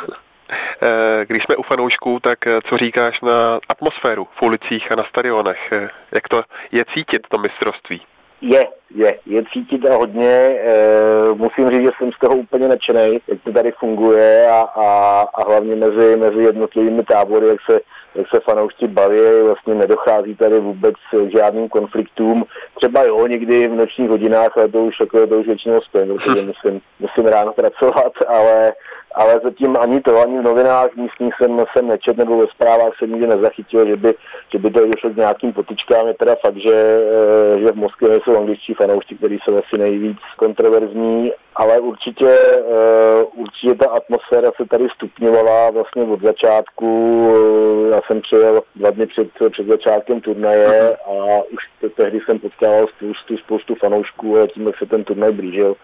Eh, 0.83 1.25
když 1.29 1.43
jsme 1.43 1.57
u 1.57 1.63
fanoušků, 1.63 2.21
tak 2.21 2.47
eh, 2.47 2.59
co 2.69 2.77
říkáš 2.77 3.21
na 3.21 3.61
atmosféru 3.69 4.29
v 4.39 4.43
ulicích 4.43 4.93
a 4.93 4.97
na 4.97 5.05
stadionech? 5.05 5.73
Jak 6.15 6.29
to 6.29 6.43
je 6.73 6.85
cítit, 6.95 7.27
to 7.29 7.39
mistrovství? 7.39 8.03
Je, 8.41 8.65
je, 8.95 9.19
je 9.27 9.43
cítit 9.53 9.87
a 9.87 9.97
hodně. 9.97 10.31
E, 10.31 10.75
musím 11.35 11.71
říct, 11.71 11.83
že 11.83 11.91
jsem 11.99 12.13
z 12.13 12.19
toho 12.19 12.37
úplně 12.37 12.69
nadšený, 12.69 13.19
jak 13.29 13.43
to 13.45 13.53
tady 13.53 13.73
funguje 13.73 14.49
a, 14.49 14.61
a, 14.61 15.21
a 15.35 15.49
hlavně 15.49 15.77
mezi, 15.77 16.17
mezi 16.17 16.43
jednotlivými 16.43 17.03
tábory, 17.05 17.49
jak 17.49 17.59
se, 17.71 17.81
jak 18.15 18.29
se 18.29 18.41
fanoušci 18.41 18.89
baví, 18.89 19.19
vlastně 19.45 19.75
nedochází 19.75 20.35
tady 20.35 20.61
vůbec 20.61 20.95
k 21.27 21.31
žádným 21.31 21.69
konfliktům. 21.69 22.45
Třeba 22.75 23.03
jo, 23.03 23.27
někdy 23.27 23.69
v 23.69 23.75
nočních 23.75 24.11
hodinách, 24.11 24.57
ale 24.57 24.69
to 24.69 24.85
už, 24.85 25.01
jako, 25.01 25.27
to 25.27 25.39
už 25.39 25.47
většinou 25.47 25.81
spím, 25.81 26.17
protože 26.17 26.43
musím, 26.43 26.81
musím 27.01 27.27
ráno 27.27 27.53
pracovat, 27.53 28.13
ale, 28.29 28.73
ale 29.15 29.41
zatím 29.45 29.77
ani 29.77 30.01
to, 30.01 30.21
ani 30.21 30.39
v 30.39 30.43
novinách 30.43 30.97
místních 30.97 31.35
jsem, 31.37 31.65
jsem 31.73 31.89
nečet, 31.89 32.17
nebo 32.17 32.39
ve 32.39 32.47
zprávách 32.47 32.93
jsem 32.99 33.11
nikdy 33.11 33.27
nezachytil, 33.27 33.87
že 33.87 33.97
by, 33.97 34.15
že 34.53 34.59
by 34.59 34.71
to 34.71 34.87
došlo 34.87 35.11
k 35.11 35.17
nějakým 35.17 35.53
potičkám. 35.53 36.07
Je 36.07 36.15
teda 36.15 36.35
fakt, 36.35 36.57
že, 36.57 36.75
eh, 36.75 37.61
že 37.61 37.73
v 37.73 37.77
Moskvě 37.77 38.21
jsou 38.25 38.39
angličtí 38.39 38.75
fanoušci, 38.75 39.15
kteří 39.15 39.39
jsou 39.45 39.59
asi 39.59 39.79
nejvíc 39.79 40.19
kontroverzní, 40.37 41.33
ale 41.57 41.81
určitě, 41.81 42.39
uh, 42.61 43.41
určitě 43.41 43.75
ta 43.75 43.87
atmosféra 43.87 44.51
se 44.57 44.69
tady 44.69 44.89
stupňovala 44.89 45.71
vlastně 45.71 46.03
od 46.03 46.23
začátku. 46.23 46.87
Uh, 47.29 47.91
já 47.91 48.01
jsem 48.07 48.21
přijel 48.21 48.63
dva 48.75 48.91
dny 48.91 49.07
před, 49.07 49.29
před 49.51 49.67
začátkem 49.67 50.21
turnaje 50.21 50.97
a 50.97 51.43
už 51.53 51.91
tehdy 51.97 52.21
jsem 52.21 52.39
potkával 52.39 52.87
spoustu, 52.87 53.37
spoustu 53.37 53.75
fanoušků 53.75 54.39
a 54.39 54.47
tím, 54.47 54.67
jak 54.67 54.79
se 54.79 54.87
ten 54.87 55.05
turnaj 55.05 55.33
blížil, 55.33 55.77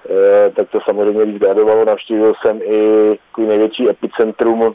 tak 0.57 0.71
to 0.71 0.79
samozřejmě 0.81 1.25
víc 1.25 1.39
gradovalo. 1.39 1.85
Navštívil 1.85 2.33
jsem 2.43 2.61
i 2.63 3.19
největší 3.39 3.89
epicentrum 3.89 4.75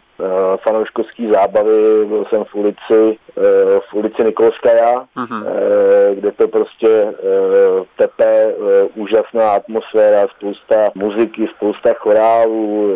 fanouškovský 0.64 1.32
zábavy, 1.32 2.06
byl 2.06 2.26
jsem 2.26 2.44
v 2.44 2.56
ulici, 2.56 3.18
v 3.80 3.94
ulici 3.94 4.24
Nikolskaja, 4.24 5.06
uh-huh. 5.18 5.44
kde 6.14 6.32
to 6.32 6.48
prostě 6.48 7.14
tepe, 7.98 8.54
úžasná 8.96 9.52
atmosféra, 9.52 10.28
spousta 10.28 10.92
muziky, 10.96 11.48
spousta 11.56 11.94
chorálů, 11.94 12.92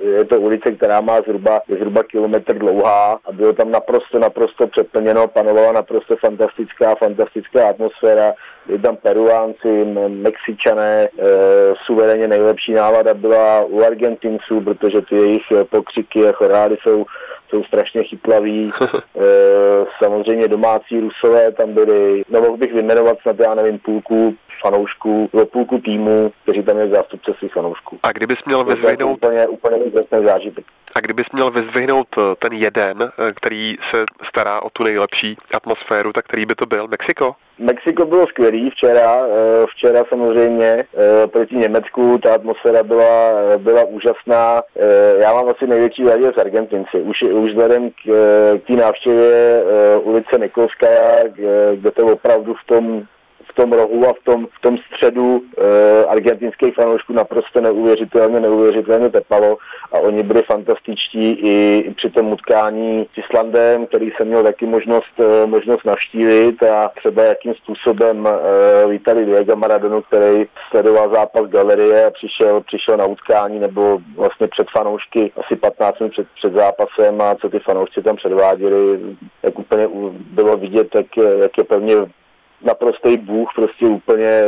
je 0.00 0.24
to 0.24 0.40
ulice, 0.40 0.72
která 0.72 1.00
má 1.00 1.20
zhruba, 1.20 1.60
je 1.68 1.76
zhruba 1.76 2.02
kilometr 2.02 2.58
dlouhá 2.58 3.18
a 3.24 3.32
bylo 3.32 3.52
tam 3.52 3.70
naprosto, 3.70 4.18
naprosto 4.18 4.66
přeplněno, 4.66 5.28
panovala 5.28 5.72
naprosto 5.72 6.16
fantastická, 6.16 6.94
fantastická 6.94 7.68
atmosféra, 7.68 8.32
byli 8.66 8.78
tam 8.78 8.96
Peruánci, 8.96 9.84
Mexičané, 10.08 11.04
e, 11.04 11.08
suverénně 11.84 12.28
nejlepší 12.28 12.72
nálada 12.72 13.14
byla 13.14 13.64
u 13.64 13.80
Argentinců, 13.80 14.60
protože 14.60 15.02
ty 15.02 15.16
jejich 15.16 15.46
pokřiky 15.70 16.28
a 16.28 16.32
chorály 16.32 16.76
jsou 16.82 17.04
jsou 17.48 17.64
strašně 17.64 18.02
chytlaví. 18.02 18.72
E, 19.16 19.86
samozřejmě 19.98 20.48
domácí 20.48 21.00
Rusové 21.00 21.52
tam 21.52 21.74
byli, 21.74 22.22
no 22.30 22.40
mohl 22.40 22.56
bych 22.56 22.72
vyjmenovat 22.72 23.18
snad, 23.22 23.40
já 23.40 23.54
nevím, 23.54 23.78
půlku 23.78 24.34
fanoušků, 24.62 25.30
o 25.32 25.46
půlku 25.46 25.78
týmu, 25.78 26.32
kteří 26.42 26.62
tam 26.62 26.78
je 26.78 26.88
zástupce 26.88 27.34
svých 27.38 27.52
fanoušků. 27.52 27.98
A 28.02 28.12
kdybys 28.12 28.36
měl 28.46 28.64
vyzvihnout... 28.64 29.12
Úplně, 29.12 29.48
úplně 29.48 30.26
zážitek. 30.26 30.64
A 30.96 31.00
kdybys 31.00 31.26
měl 31.32 31.50
vyzvihnout 31.50 32.06
eh, 32.18 32.20
ten 32.38 32.52
jeden, 32.52 32.96
eh, 33.02 33.32
který 33.32 33.76
se 33.90 34.04
stará 34.28 34.62
o 34.62 34.70
tu 34.70 34.84
nejlepší 34.84 35.36
atmosféru, 35.54 36.12
tak 36.12 36.24
který 36.24 36.46
by 36.46 36.54
to 36.54 36.66
byl? 36.66 36.88
Mexiko? 36.88 37.34
Mexiko 37.58 38.06
bylo 38.06 38.26
skvělý 38.26 38.70
včera, 38.70 39.22
eh, 39.26 39.66
včera 39.66 40.04
samozřejmě 40.08 40.84
proti 41.32 41.56
Německu 41.56 42.18
ta 42.18 42.34
atmosféra 42.34 42.82
byla, 42.82 43.32
byla 43.56 43.84
úžasná. 43.84 44.62
Já 45.18 45.32
mám 45.32 45.48
asi 45.48 45.66
největší 45.66 46.04
raději 46.04 46.32
z 46.34 46.38
Argentinci. 46.38 47.00
Už, 47.00 47.22
už 47.22 47.50
vzhledem 47.50 47.90
k, 47.90 47.94
k 48.58 48.66
té 48.66 48.72
návštěvě 48.72 49.62
ulice 50.02 50.38
Nikolská, 50.38 50.86
kde 51.74 51.90
to 51.90 52.06
opravdu 52.06 52.54
v 52.54 52.66
tom 52.66 53.06
tom 53.56 53.72
rohu 53.72 54.08
a 54.08 54.12
v 54.12 54.24
tom, 54.24 54.46
v 54.46 54.60
tom 54.60 54.78
středu 54.78 55.42
e, 55.58 56.04
argentinských 56.04 56.74
fanoušků 56.74 57.12
naprosto 57.12 57.60
neuvěřitelně, 57.60 58.40
neuvěřitelně 58.40 59.10
tepalo 59.10 59.58
a 59.92 59.98
oni 59.98 60.22
byli 60.22 60.42
fantastičtí 60.42 61.30
i, 61.30 61.84
i 61.86 61.94
při 61.94 62.10
tom 62.10 62.32
utkání 62.32 63.08
s 63.14 63.18
Islandem, 63.18 63.86
který 63.86 64.10
jsem 64.10 64.28
měl 64.28 64.42
taky 64.42 64.66
možnost, 64.66 65.20
e, 65.20 65.46
možnost 65.46 65.84
navštívit 65.84 66.62
a 66.62 66.90
třeba 66.96 67.22
jakým 67.22 67.54
způsobem 67.54 68.26
e, 68.26 68.88
vítali 68.88 69.26
Diego 69.26 69.56
Maradonu, 69.56 70.02
který 70.02 70.46
sledoval 70.70 71.12
zápas 71.14 71.46
galerie 71.46 72.06
a 72.06 72.10
přišel, 72.10 72.60
přišel 72.60 72.96
na 72.96 73.04
utkání 73.04 73.58
nebo 73.58 73.98
vlastně 74.16 74.48
před 74.48 74.70
fanoušky 74.70 75.32
asi 75.36 75.56
15 75.56 76.00
minut 76.00 76.12
před, 76.12 76.26
před 76.36 76.52
zápasem 76.52 77.20
a 77.20 77.34
co 77.34 77.48
ty 77.48 77.58
fanoušci 77.58 78.02
tam 78.02 78.16
předváděli, 78.16 79.00
jak 79.42 79.58
úplně 79.58 79.88
bylo 80.30 80.56
vidět, 80.56 80.94
jak, 80.94 81.06
jak 81.16 81.58
je 81.58 81.64
pevně 81.64 81.96
naprostý 82.62 83.16
bůh, 83.16 83.48
prostě 83.54 83.86
úplně, 83.86 84.42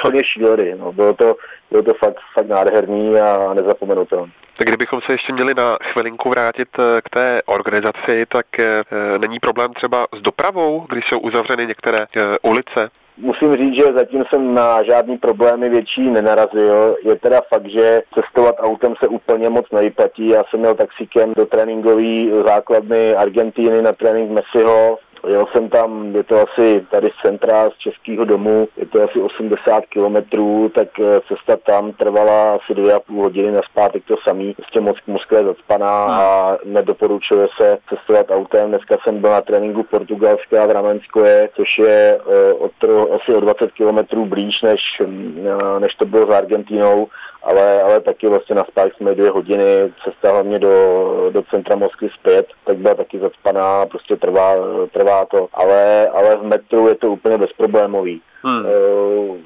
úplně 0.00 0.24
šílený. 0.24 0.72
No. 0.78 0.92
Bylo 0.92 1.14
to, 1.14 1.36
bylo 1.70 1.82
to 1.82 1.94
fakt, 1.94 2.18
fakt 2.34 2.48
nádherný 2.48 3.16
a 3.16 3.54
nezapomenutelný. 3.54 4.32
Tak 4.56 4.68
kdybychom 4.68 5.00
se 5.00 5.12
ještě 5.12 5.32
měli 5.32 5.54
na 5.54 5.76
chvilinku 5.82 6.30
vrátit 6.30 6.68
eh, 6.78 7.00
k 7.04 7.10
té 7.10 7.42
organizaci, 7.46 8.26
tak 8.28 8.60
e, 8.60 8.82
není 9.18 9.38
problém 9.38 9.72
třeba 9.74 10.06
s 10.18 10.20
dopravou, 10.20 10.86
když 10.88 11.08
jsou 11.08 11.18
uzavřeny 11.18 11.66
některé 11.66 12.06
ulice? 12.42 12.90
Musím 13.20 13.56
říct, 13.56 13.74
že 13.74 13.92
zatím 13.92 14.24
jsem 14.28 14.54
na 14.54 14.82
žádný 14.82 15.18
problémy 15.18 15.68
větší 15.68 16.10
nenarazil. 16.10 16.96
Je 17.04 17.16
teda 17.16 17.40
fakt, 17.48 17.66
že 17.66 18.02
cestovat 18.14 18.54
autem 18.58 18.94
se 18.98 19.08
úplně 19.08 19.48
moc 19.48 19.70
nevyplatí. 19.72 20.28
Já 20.28 20.44
jsem 20.44 20.60
měl 20.60 20.74
taxíkem 20.74 21.32
do 21.36 21.46
tréninkové 21.46 22.42
základny 22.46 23.14
Argentíny 23.14 23.82
na 23.82 23.92
trénink 23.92 24.30
Messiho 24.30 24.98
Jel 25.26 25.46
jsem 25.52 25.68
tam, 25.68 26.16
je 26.16 26.22
to 26.22 26.40
asi 26.40 26.86
tady 26.90 27.10
z 27.10 27.22
centra, 27.22 27.70
z 27.70 27.78
Českého 27.78 28.24
domu, 28.24 28.68
je 28.76 28.86
to 28.86 29.02
asi 29.02 29.20
80 29.20 29.86
kilometrů, 29.86 30.70
tak 30.74 30.88
eh, 31.00 31.20
cesta 31.28 31.56
tam 31.56 31.92
trvala 31.92 32.54
asi 32.54 32.74
dvě 32.74 32.94
a 32.94 33.00
půl 33.00 33.22
hodiny 33.22 33.52
na 33.52 33.60
zpátek 33.62 34.04
to 34.04 34.16
samý. 34.24 34.54
Prostě 34.54 34.80
moc 34.80 34.96
Moskva 35.06 35.38
je 35.38 35.44
zacpaná 35.44 36.04
a 36.04 36.58
nedoporučuje 36.64 37.48
se 37.56 37.78
cestovat 37.88 38.30
autem. 38.30 38.68
Dneska 38.68 38.96
jsem 39.02 39.20
byl 39.20 39.30
na 39.30 39.40
tréninku 39.40 39.82
Portugalska 39.82 40.66
v 40.66 40.70
Ramenskoje, 40.70 41.48
což 41.56 41.78
je 41.78 42.20
eh, 42.20 42.52
od, 42.52 42.72
asi 43.16 43.34
o 43.34 43.40
20 43.40 43.72
kilometrů 43.72 44.26
blíž, 44.26 44.62
než, 44.62 44.80
eh, 45.00 45.80
než 45.80 45.94
to 45.94 46.06
bylo 46.06 46.26
s 46.26 46.30
Argentínou 46.30 47.08
ale, 47.42 47.82
ale 47.82 48.00
taky 48.00 48.28
vlastně 48.28 48.54
na 48.54 48.64
spák 48.64 48.94
jsme 48.94 49.14
dvě 49.14 49.30
hodiny, 49.30 49.92
cesta 50.04 50.30
hlavně 50.30 50.58
do, 50.58 51.30
do 51.32 51.42
centra 51.42 51.76
Moskvy 51.76 52.08
zpět, 52.08 52.46
tak 52.64 52.76
byla 52.76 52.94
taky 52.94 53.18
zacpaná, 53.18 53.86
prostě 53.86 54.16
trvá, 54.16 54.54
trvá 54.92 55.24
to, 55.24 55.48
ale, 55.52 56.08
ale 56.08 56.36
v 56.36 56.42
metru 56.42 56.88
je 56.88 56.94
to 56.94 57.10
úplně 57.10 57.38
bezproblémový. 57.38 58.22
Hmm. 58.42 58.64
Uh, 58.64 59.36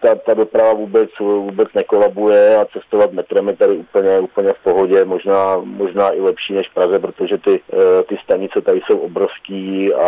ta, 0.00 0.14
ta 0.14 0.34
doprava 0.34 0.72
vůbec, 0.72 1.10
vůbec 1.20 1.68
nekolabuje 1.74 2.56
a 2.56 2.64
cestovat 2.64 3.12
metrem 3.12 3.48
je 3.48 3.56
tady 3.56 3.72
úplně, 3.76 4.18
úplně 4.20 4.52
v 4.52 4.58
pohodě, 4.58 5.04
možná, 5.04 5.60
možná 5.64 6.10
i 6.10 6.20
lepší 6.20 6.52
než 6.54 6.68
v 6.68 6.74
Praze, 6.74 6.98
protože 6.98 7.38
ty, 7.38 7.60
eh, 7.72 8.02
ty 8.02 8.16
stanice 8.24 8.60
tady 8.60 8.80
jsou 8.86 8.98
obrovský 8.98 9.94
a, 9.94 10.06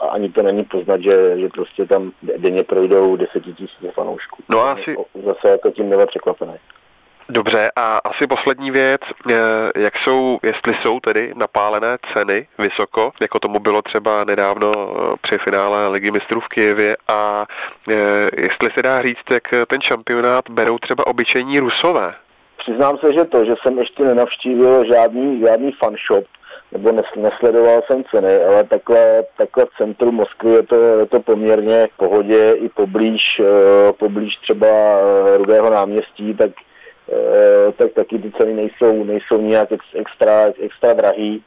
a 0.00 0.06
ani 0.08 0.28
to 0.28 0.42
není 0.42 0.64
poznat, 0.64 1.00
že, 1.00 1.40
že 1.40 1.48
prostě 1.48 1.86
tam 1.86 2.12
denně 2.22 2.62
projdou 2.64 3.16
desetitisíce 3.16 3.90
fanoušků. 3.94 4.42
No 4.50 4.60
a 4.60 4.72
asi... 4.72 4.96
Zase 5.26 5.48
jako 5.48 5.70
tím 5.70 5.90
nebyl 5.90 6.06
překvapený. 6.06 6.54
Dobře, 7.28 7.70
a 7.76 7.98
asi 7.98 8.26
poslední 8.26 8.70
věc, 8.70 9.00
eh, 9.30 9.34
jak 9.76 9.94
jsou, 9.96 10.38
jestli 10.42 10.74
jsou 10.82 11.00
tedy 11.00 11.32
napálené 11.36 11.98
ceny 12.16 12.46
vysoko, 12.58 13.12
jako 13.20 13.38
tomu 13.38 13.58
bylo 13.58 13.82
třeba 13.82 14.24
nedávno 14.24 14.72
eh, 14.74 15.16
při 15.22 15.38
finále 15.38 15.88
Ligy 15.88 16.10
mistrů 16.10 16.40
v 16.40 16.48
Kijevě 16.48 16.96
a 17.08 17.46
eh, 17.90 17.94
jestli 18.36 18.70
se 18.74 18.82
dá 18.82 19.02
říct, 19.02 19.30
jak 19.30 19.42
ten 19.66 19.80
šampionát 19.80 20.50
berou 20.50 20.78
třeba 20.78 21.06
obyčejní 21.06 21.58
rusové? 21.58 22.14
Přiznám 22.58 22.98
se, 22.98 23.12
že 23.12 23.24
to, 23.24 23.44
že 23.44 23.54
jsem 23.62 23.78
ještě 23.78 24.04
nenavštívil 24.04 24.84
žádný, 24.84 25.40
žádný 25.40 25.72
fanshop, 25.72 26.24
nebo 26.72 26.92
nesledoval 27.16 27.82
jsem 27.86 28.04
ceny, 28.04 28.44
ale 28.44 28.64
takhle, 28.64 29.24
takhle 29.36 29.64
v 29.64 29.76
centru 29.78 30.12
Moskvy 30.12 30.50
je 30.50 30.62
to, 30.62 30.74
je 30.74 31.06
to 31.06 31.20
poměrně 31.20 31.88
v 31.94 31.96
pohodě 31.96 32.52
i 32.52 32.68
poblíž, 32.68 33.42
poblíž 33.98 34.36
třeba 34.36 34.66
Rudého 35.36 35.70
náměstí, 35.70 36.34
tak 36.34 36.50
tak 37.76 37.92
taky 37.92 38.18
ty 38.18 38.30
ceny 38.30 38.54
nejsou, 38.54 39.04
nejsou 39.04 39.40
nějak 39.40 39.68
extra, 39.94 40.52
extra 40.64 40.92
drahý. 40.92 41.42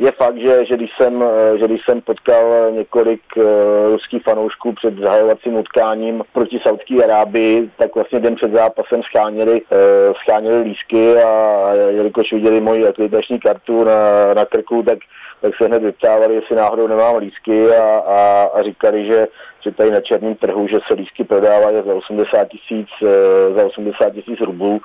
Je 0.00 0.12
fakt, 0.12 0.38
že, 0.38 0.64
že, 0.64 0.76
když 0.76 0.90
jsem, 0.96 1.22
eh, 1.22 1.58
že 1.58 1.64
když 1.64 1.84
jsem 1.84 2.00
potkal 2.00 2.70
několik 2.70 3.20
uh, 3.36 3.44
ruských 3.92 4.22
fanoušků 4.22 4.72
před 4.72 4.98
zahajovacím 4.98 5.56
utkáním 5.56 6.22
proti 6.32 6.60
Saudské 6.62 7.04
Arábii, 7.04 7.70
tak 7.78 7.94
vlastně 7.94 8.20
den 8.20 8.34
před 8.34 8.52
zápasem 8.52 9.02
scháněli, 9.02 9.52
uh, 9.60 10.14
scháněli 10.14 10.60
lísky 10.60 11.22
a 11.22 11.62
jelikož 11.88 12.32
viděli 12.32 12.60
moji 12.60 12.86
akreditační 12.86 13.40
kartu 13.40 13.84
na, 13.84 14.34
na 14.34 14.44
krku, 14.44 14.82
tak 14.82 14.98
tak 15.40 15.56
se 15.56 15.66
hned 15.66 15.82
vyptávali, 15.82 16.34
jestli 16.34 16.56
náhodou 16.56 16.86
nemám 16.86 17.16
lísky 17.16 17.76
a, 17.76 17.98
a, 17.98 18.48
a 18.54 18.62
říkali, 18.62 19.06
že, 19.06 19.28
že 19.60 19.70
tady 19.72 19.90
na 19.90 20.00
černém 20.00 20.34
trhu, 20.34 20.68
že 20.68 20.78
se 20.86 20.94
lísky 20.94 21.24
prodávají 21.24 21.76
za 21.86 21.94
80 21.94 22.48
tisíc 22.48 22.88
eh, 23.02 23.54
za 23.54 23.66
80 23.66 24.10
tisíc 24.10 24.40
rublů, 24.40 24.80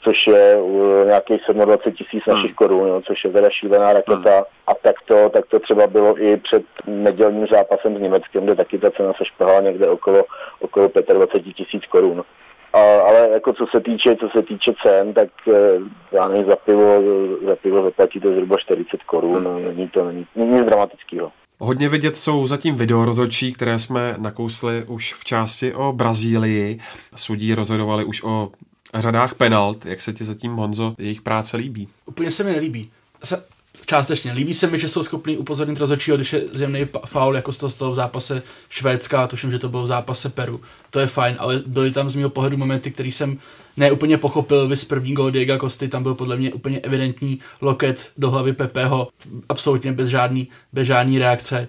což 0.00 0.26
je 0.26 0.56
uh, 0.56 1.06
nějakých 1.06 1.40
27 1.52 1.92
tisíc 1.92 2.26
našich 2.26 2.50
hmm. 2.50 2.54
korun, 2.54 2.88
jo, 2.88 3.02
což 3.06 3.24
je 3.24 3.30
teda 3.30 3.50
šílená 3.50 3.92
raketa. 3.92 4.34
Hmm. 4.34 4.44
A 4.66 4.74
tak 4.74 4.96
to, 5.04 5.28
tak 5.28 5.46
to 5.46 5.58
třeba 5.58 5.86
bylo 5.86 6.22
i 6.22 6.36
před 6.36 6.62
nedělním 6.86 7.46
zápasem 7.46 7.96
s 7.96 8.00
Německem, 8.00 8.44
kde 8.44 8.54
taky 8.54 8.78
ta 8.78 8.90
cena 8.90 9.12
se 9.12 9.24
šplhala 9.24 9.60
někde 9.60 9.88
okolo, 9.88 10.24
okolo 10.60 10.90
25 11.14 11.52
tisíc 11.52 11.86
korun. 11.86 12.24
A, 12.72 12.78
ale 12.78 13.28
jako 13.32 13.52
co 13.52 13.66
se 13.66 13.80
týče, 13.80 14.16
co 14.16 14.28
se 14.28 14.42
týče 14.42 14.72
cen, 14.82 15.14
tak 15.14 15.28
eh, 15.48 15.78
já 16.12 16.28
nevím, 16.28 16.46
za 16.46 16.56
pivo, 16.56 17.02
za 17.46 17.56
pivo 17.56 17.82
zaplatíte 17.82 18.32
zhruba 18.32 18.56
40 18.58 19.02
korun, 19.02 19.46
hmm. 19.46 19.64
není 19.64 19.88
to 19.88 20.04
není, 20.04 20.26
není 20.36 20.50
nic 20.50 20.64
dramatického. 20.64 21.32
Hodně 21.62 21.88
vidět 21.88 22.16
jsou 22.16 22.46
zatím 22.46 22.76
videorozhodčí, 22.76 23.52
které 23.52 23.78
jsme 23.78 24.14
nakousli 24.18 24.84
už 24.84 25.14
v 25.14 25.24
části 25.24 25.74
o 25.74 25.92
Brazílii. 25.92 26.78
Sudí 27.16 27.54
rozhodovali 27.54 28.04
už 28.04 28.22
o 28.24 28.48
řadách 28.94 29.34
penalt. 29.34 29.86
Jak 29.86 30.02
se 30.02 30.12
ti 30.12 30.24
zatím, 30.24 30.52
Honzo, 30.52 30.94
jejich 30.98 31.22
práce 31.22 31.56
líbí? 31.56 31.88
Úplně 32.06 32.30
se 32.30 32.44
mi 32.44 32.52
nelíbí. 32.52 32.90
Se, 33.24 33.42
částečně. 33.86 34.32
Líbí 34.32 34.54
se 34.54 34.66
mi, 34.66 34.78
že 34.78 34.88
jsou 34.88 35.02
schopni 35.02 35.36
upozornit 35.36 35.78
rozhodčího, 35.78 36.16
když 36.16 36.32
je 36.32 36.42
zemný 36.52 36.86
faul, 37.06 37.36
jako 37.36 37.52
z 37.52 37.58
toho, 37.58 37.70
z 37.70 37.74
toho 37.74 37.92
v 37.92 37.94
zápase 37.94 38.42
Švédska, 38.68 39.26
tuším, 39.26 39.50
že 39.50 39.58
to 39.58 39.68
bylo 39.68 39.82
v 39.82 39.86
zápase 39.86 40.28
Peru. 40.28 40.60
To 40.90 41.00
je 41.00 41.06
fajn, 41.06 41.36
ale 41.38 41.62
byly 41.66 41.90
tam 41.90 42.10
z 42.10 42.16
mého 42.16 42.30
pohledu 42.30 42.56
momenty, 42.56 42.90
který 42.90 43.12
jsem 43.12 43.38
neúplně 43.76 44.18
pochopil. 44.18 44.68
Vy 44.68 44.76
z 44.76 44.84
první 44.84 45.14
gol 45.14 45.30
Diego 45.30 45.58
Kosty, 45.58 45.88
tam 45.88 46.02
byl 46.02 46.14
podle 46.14 46.36
mě 46.36 46.52
úplně 46.52 46.80
evidentní 46.80 47.40
loket 47.60 48.10
do 48.16 48.30
hlavy 48.30 48.52
Pepeho, 48.52 49.08
absolutně 49.48 49.92
bez 49.92 50.08
žádný, 50.08 50.48
bez 50.72 50.86
žádný 50.86 51.18
reakce. 51.18 51.68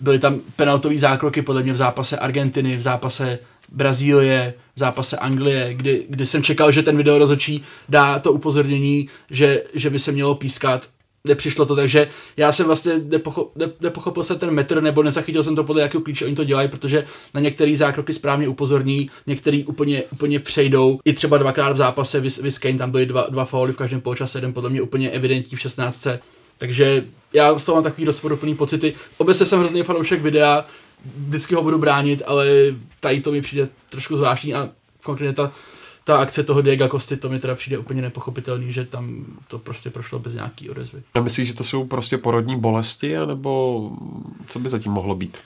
Byly 0.00 0.18
tam 0.18 0.40
penaltové 0.56 0.98
zákroky 0.98 1.42
podle 1.42 1.62
mě 1.62 1.72
v 1.72 1.76
zápase 1.76 2.18
Argentiny, 2.18 2.76
v 2.76 2.82
zápase 2.82 3.38
Brazílie, 3.72 4.54
v 4.76 4.78
zápase 4.78 5.16
Anglie, 5.16 5.74
kdy, 5.74 6.06
kdy 6.08 6.26
jsem 6.26 6.42
čekal, 6.42 6.72
že 6.72 6.82
ten 6.82 6.96
video 6.96 7.18
rozhodčí 7.18 7.62
dá 7.88 8.18
to 8.18 8.32
upozornění, 8.32 9.08
že, 9.30 9.62
že 9.74 9.90
by 9.90 9.98
se 9.98 10.12
mělo 10.12 10.34
pískat 10.34 10.88
nepřišlo 11.24 11.66
to, 11.66 11.76
takže 11.76 12.08
já 12.36 12.52
jsem 12.52 12.66
vlastně 12.66 12.98
nepochopil, 12.98 13.66
ne, 13.66 13.72
nepochopil 13.80 14.24
jsem 14.24 14.38
ten 14.38 14.50
metr, 14.50 14.82
nebo 14.82 15.02
nezachytil 15.02 15.44
jsem 15.44 15.56
to 15.56 15.64
podle 15.64 15.82
jakého 15.82 16.02
klíče 16.02 16.24
oni 16.24 16.34
to 16.34 16.44
dělají, 16.44 16.68
protože 16.68 17.04
na 17.34 17.40
některé 17.40 17.76
zákroky 17.76 18.12
správně 18.12 18.48
upozorní, 18.48 19.10
některý 19.26 19.64
úplně, 19.64 20.02
úplně 20.12 20.40
přejdou. 20.40 21.00
I 21.04 21.12
třeba 21.12 21.38
dvakrát 21.38 21.72
v 21.72 21.76
zápase 21.76 22.20
Vis, 22.20 22.40
tam 22.78 22.90
byly 22.90 23.06
dva, 23.06 23.26
dva 23.30 23.44
fauly 23.44 23.72
v 23.72 23.76
každém 23.76 24.00
poločase, 24.00 24.38
jeden 24.38 24.52
podle 24.52 24.70
mě 24.70 24.82
úplně 24.82 25.10
evidentní 25.10 25.56
v 25.56 25.60
16. 25.60 26.06
Takže 26.58 27.04
já 27.32 27.58
z 27.58 27.64
toho 27.64 27.76
mám 27.76 27.84
takový 27.84 28.04
rozporuplný 28.04 28.54
pocity. 28.54 28.94
Obecně 29.16 29.46
jsem 29.46 29.58
hrozný 29.58 29.82
fanoušek 29.82 30.22
videa, 30.22 30.64
vždycky 31.04 31.54
ho 31.54 31.62
budu 31.62 31.78
bránit, 31.78 32.22
ale 32.26 32.46
tady 33.00 33.20
to 33.20 33.32
mi 33.32 33.40
přijde 33.40 33.68
trošku 33.88 34.16
zvláštní 34.16 34.54
a 34.54 34.70
konkrétně 35.02 35.32
ta 35.32 35.52
ta 36.08 36.16
akce 36.16 36.42
toho 36.42 36.62
Diego 36.62 36.88
Kosty, 36.88 37.16
to 37.16 37.28
mi 37.28 37.38
teda 37.38 37.54
přijde 37.54 37.78
úplně 37.78 38.02
nepochopitelný, 38.02 38.72
že 38.72 38.84
tam 38.84 39.24
to 39.48 39.58
prostě 39.58 39.90
prošlo 39.90 40.18
bez 40.18 40.34
nějaký 40.34 40.70
odezvy. 40.70 41.02
A 41.14 41.20
myslíš, 41.20 41.48
že 41.48 41.54
to 41.54 41.64
jsou 41.64 41.84
prostě 41.84 42.18
porodní 42.18 42.60
bolesti, 42.60 43.16
anebo 43.16 43.90
co 44.46 44.58
by 44.58 44.68
zatím 44.68 44.92
mohlo 44.92 45.14
být? 45.14 45.38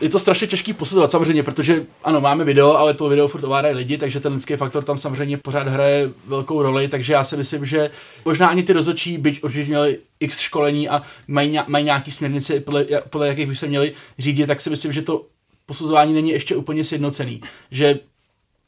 Je 0.00 0.08
to 0.08 0.18
strašně 0.18 0.46
těžký 0.46 0.72
posuzovat 0.72 1.10
samozřejmě, 1.10 1.42
protože 1.42 1.86
ano, 2.04 2.20
máme 2.20 2.44
video, 2.44 2.76
ale 2.76 2.94
to 2.94 3.08
video 3.08 3.28
furt 3.28 3.44
ovládají 3.44 3.74
lidi, 3.74 3.98
takže 3.98 4.20
ten 4.20 4.32
lidský 4.32 4.56
faktor 4.56 4.84
tam 4.84 4.98
samozřejmě 4.98 5.38
pořád 5.38 5.68
hraje 5.68 6.10
velkou 6.26 6.62
roli, 6.62 6.88
takže 6.88 7.12
já 7.12 7.24
si 7.24 7.36
myslím, 7.36 7.64
že 7.64 7.90
možná 8.24 8.48
ani 8.48 8.62
ty 8.62 8.72
rozhodčí, 8.72 9.18
byť 9.18 9.44
určitě 9.44 9.64
měli 9.64 9.98
x 10.20 10.40
školení 10.40 10.88
a 10.88 11.02
mají, 11.28 11.58
mají 11.66 11.84
nějaký 11.84 12.10
směrnice, 12.10 12.60
podle, 12.60 12.86
podle 13.10 13.28
jakých 13.28 13.46
by 13.46 13.56
se 13.56 13.66
měli 13.66 13.92
řídit, 14.18 14.46
tak 14.46 14.60
si 14.60 14.70
myslím, 14.70 14.92
že 14.92 15.02
to 15.02 15.26
posuzování 15.66 16.14
není 16.14 16.30
ještě 16.30 16.56
úplně 16.56 16.84
sjednocený. 16.84 17.40
Že 17.70 17.98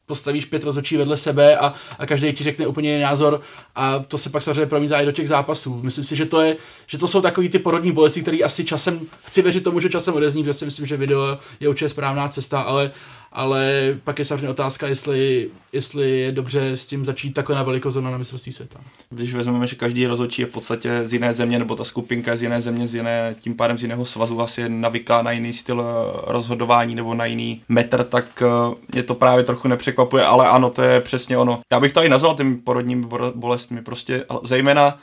postavíš 0.09 0.45
pět 0.45 0.65
rozhodčí 0.65 0.97
vedle 0.97 1.17
sebe 1.17 1.59
a, 1.59 1.75
a 1.99 2.07
každý 2.07 2.33
ti 2.33 2.45
řekne 2.45 2.67
úplně 2.67 2.91
jiný 2.91 3.03
názor 3.03 3.41
a 3.75 3.99
to 3.99 4.19
se 4.19 4.31
pak 4.31 4.43
samozřejmě 4.43 4.67
promítá 4.67 5.01
i 5.01 5.07
do 5.07 5.13
těch 5.13 5.29
zápasů. 5.29 5.81
Myslím 5.83 6.05
si, 6.05 6.17
že 6.17 6.27
to, 6.27 6.41
je, 6.41 6.57
že 6.87 6.99
to 6.99 7.09
jsou 7.09 7.21
takový 7.21 7.49
ty 7.49 7.59
porodní 7.59 7.93
bolesti, 7.93 8.23
které 8.23 8.39
asi 8.39 8.65
časem, 8.65 9.01
chci 9.25 9.43
věřit 9.43 9.65
tomu, 9.65 9.81
že 9.81 9.89
časem 9.89 10.15
odezní, 10.15 10.43
protože 10.43 10.55
si 10.55 10.65
myslím, 10.65 10.87
že 10.87 10.97
video 10.97 11.39
je 11.61 11.69
určitě 11.69 11.89
správná 11.89 12.29
cesta, 12.29 12.61
ale 12.61 12.91
ale 13.33 13.95
pak 14.05 14.19
je 14.19 14.25
samozřejmě 14.25 14.49
otázka, 14.49 14.87
jestli, 14.87 15.51
jestli 15.73 16.21
je 16.21 16.33
dobře 16.33 16.73
s 16.73 16.87
tím 16.87 17.05
začít 17.05 17.31
takhle 17.31 17.57
na 17.57 17.63
velikou 17.63 17.91
zónu 17.91 18.11
na 18.11 18.19
mistrovství 18.19 18.53
světa. 18.53 18.81
Když 19.11 19.35
vezmeme, 19.35 19.67
že 19.67 19.77
každý 19.77 20.07
rozhodčí 20.07 20.43
je 20.43 20.47
v 20.47 20.53
podstatě 20.53 21.01
z 21.05 21.13
jiné 21.13 21.35
země, 21.35 21.59
nebo 21.59 21.77
ta 21.77 21.85
skupinka 21.85 22.31
je 22.31 22.37
z 22.37 22.43
jiné 22.43 22.61
země, 22.61 22.87
z 22.87 22.95
jiné, 22.95 23.37
tím 23.41 23.57
pádem 23.57 23.79
z 23.79 23.83
jiného 23.83 24.05
svazu 24.05 24.41
asi 24.41 24.61
je 24.61 24.69
navyklá 24.69 25.23
na 25.23 25.33
jiný 25.33 25.53
styl 25.53 25.81
eh, 25.81 26.21
rozhodování 26.27 26.95
nebo 26.95 27.15
na 27.15 27.25
jiný 27.25 27.63
metr, 27.69 28.05
tak 28.05 28.43
eh, 28.43 28.75
mě 28.93 29.03
to 29.03 29.15
právě 29.15 29.45
trochu 29.45 29.69
nepřekvapuje, 29.69 30.25
ale 30.25 30.49
ano, 30.49 30.71
to 30.71 30.83
je 30.83 31.01
přesně 31.01 31.39
ono. 31.39 31.61
Já 31.73 31.81
bych 31.81 31.93
to 31.93 32.03
i 32.03 32.09
nazval 32.09 32.37
těmi 32.37 32.57
porodními 32.57 33.07
bolestmi, 33.35 33.83
prostě 33.83 34.25
zejména 34.43 34.99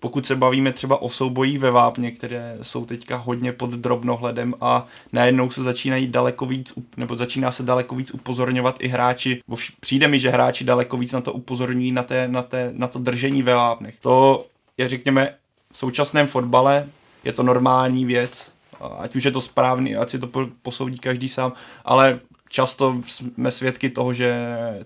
pokud 0.00 0.26
se 0.26 0.36
bavíme 0.36 0.72
třeba 0.72 1.02
o 1.02 1.08
soubojích 1.08 1.58
ve 1.58 1.70
vápně, 1.70 2.10
které 2.10 2.58
jsou 2.62 2.84
teďka 2.84 3.16
hodně 3.16 3.52
pod 3.52 3.70
drobnohledem 3.70 4.54
a 4.60 4.86
najednou 5.12 5.50
se 5.50 5.62
začínají 5.62 6.06
daleko 6.06 6.46
víc, 6.46 6.74
nebo 6.96 7.16
začíná 7.16 7.50
se 7.50 7.62
daleko 7.62 7.94
víc 7.94 8.10
upozorňovat 8.10 8.76
i 8.80 8.88
hráči, 8.88 9.42
přijde 9.80 10.08
mi, 10.08 10.18
že 10.18 10.30
hráči 10.30 10.64
daleko 10.64 10.96
víc 10.96 11.12
na 11.12 11.20
to 11.20 11.32
upozorňují 11.32 11.92
na, 11.92 12.02
té, 12.02 12.28
na, 12.28 12.42
té, 12.42 12.72
na 12.76 12.86
to 12.86 12.98
držení 12.98 13.42
ve 13.42 13.54
vápnech. 13.54 13.94
To 14.00 14.46
je, 14.78 14.88
řekněme, 14.88 15.34
v 15.72 15.78
současném 15.78 16.26
fotbale 16.26 16.86
je 17.24 17.32
to 17.32 17.42
normální 17.42 18.04
věc, 18.04 18.52
ať 18.98 19.16
už 19.16 19.24
je 19.24 19.30
to 19.30 19.40
správný, 19.40 19.96
ať 19.96 20.10
si 20.10 20.18
to 20.18 20.28
posoudí 20.62 20.98
každý 20.98 21.28
sám, 21.28 21.52
ale 21.84 22.20
často 22.48 22.96
jsme 23.06 23.50
svědky 23.50 23.90
toho, 23.90 24.12
že 24.12 24.36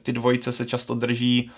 ty 0.02 0.12
dvojice 0.12 0.52
se 0.52 0.66
často 0.66 0.94
drží 0.94 1.50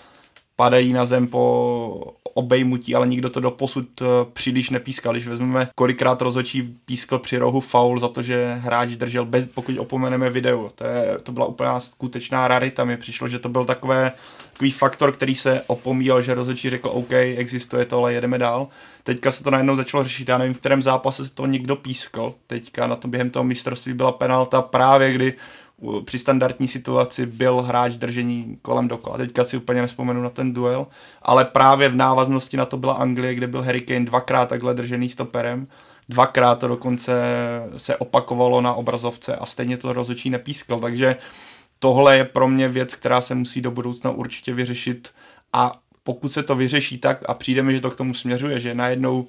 padají 0.55 0.93
na 0.93 1.05
zem 1.05 1.27
po 1.27 2.13
obejmutí, 2.33 2.95
ale 2.95 3.07
nikdo 3.07 3.29
to 3.29 3.39
do 3.39 3.51
posud 3.51 4.01
eh, 4.01 4.05
příliš 4.33 4.69
nepískal. 4.69 5.13
Když 5.13 5.27
vezmeme, 5.27 5.67
kolikrát 5.75 6.21
rozhodčí 6.21 6.77
pískal 6.85 7.19
při 7.19 7.37
rohu 7.37 7.59
faul 7.59 7.99
za 7.99 8.07
to, 8.07 8.21
že 8.21 8.55
hráč 8.61 8.89
držel 8.89 9.25
bez, 9.25 9.45
pokud 9.45 9.77
opomeneme 9.77 10.29
video. 10.29 10.69
To, 10.75 10.83
je, 10.83 11.17
to 11.23 11.31
byla 11.31 11.45
úplná 11.45 11.79
skutečná 11.79 12.47
rarita. 12.47 12.85
Mi 12.85 12.97
přišlo, 12.97 13.27
že 13.27 13.39
to 13.39 13.49
byl 13.49 13.65
takové, 13.65 14.11
takový 14.53 14.71
faktor, 14.71 15.11
který 15.11 15.35
se 15.35 15.63
opomíjel, 15.67 16.21
že 16.21 16.33
rozhodčí 16.33 16.69
řekl, 16.69 16.89
OK, 16.93 17.11
existuje 17.13 17.85
to, 17.85 17.97
ale 17.97 18.13
jedeme 18.13 18.37
dál. 18.37 18.67
Teďka 19.03 19.31
se 19.31 19.43
to 19.43 19.51
najednou 19.51 19.75
začalo 19.75 20.03
řešit, 20.03 20.29
já 20.29 20.37
nevím, 20.37 20.53
v 20.53 20.57
kterém 20.57 20.83
zápase 20.83 21.25
se 21.25 21.33
to 21.33 21.45
někdo 21.45 21.75
pískal. 21.75 22.33
Teďka 22.47 22.87
na 22.87 22.95
tom 22.95 23.11
během 23.11 23.29
toho 23.29 23.43
mistrovství 23.43 23.93
byla 23.93 24.11
penalta 24.11 24.61
právě, 24.61 25.13
kdy 25.13 25.33
při 26.05 26.19
standardní 26.19 26.67
situaci 26.67 27.25
byl 27.25 27.61
hráč 27.61 27.93
držení 27.93 28.57
kolem 28.61 28.87
dokola. 28.87 29.17
Teďka 29.17 29.43
si 29.43 29.57
úplně 29.57 29.81
nespomenu 29.81 30.21
na 30.21 30.29
ten 30.29 30.53
duel, 30.53 30.87
ale 31.21 31.45
právě 31.45 31.89
v 31.89 31.95
návaznosti 31.95 32.57
na 32.57 32.65
to 32.65 32.77
byla 32.77 32.93
Anglie, 32.93 33.35
kde 33.35 33.47
byl 33.47 33.61
Harry 33.61 33.81
Kane 33.81 34.05
dvakrát 34.05 34.49
takhle 34.49 34.73
držený 34.73 35.09
stoperem. 35.09 35.67
Dvakrát 36.09 36.59
to 36.59 36.67
dokonce 36.67 37.13
se 37.77 37.97
opakovalo 37.97 38.61
na 38.61 38.73
obrazovce 38.73 39.35
a 39.35 39.45
stejně 39.45 39.77
to 39.77 39.93
rozhodčí 39.93 40.29
nepískal, 40.29 40.79
takže 40.79 41.15
tohle 41.79 42.17
je 42.17 42.25
pro 42.25 42.47
mě 42.47 42.69
věc, 42.69 42.95
která 42.95 43.21
se 43.21 43.35
musí 43.35 43.61
do 43.61 43.71
budoucna 43.71 44.11
určitě 44.11 44.53
vyřešit 44.53 45.09
a 45.53 45.79
pokud 46.03 46.33
se 46.33 46.43
to 46.43 46.55
vyřeší 46.55 46.97
tak 46.97 47.17
a 47.25 47.33
přijde 47.33 47.63
mi, 47.63 47.73
že 47.73 47.81
to 47.81 47.91
k 47.91 47.95
tomu 47.95 48.13
směřuje, 48.13 48.59
že 48.59 48.75
najednou 48.75 49.27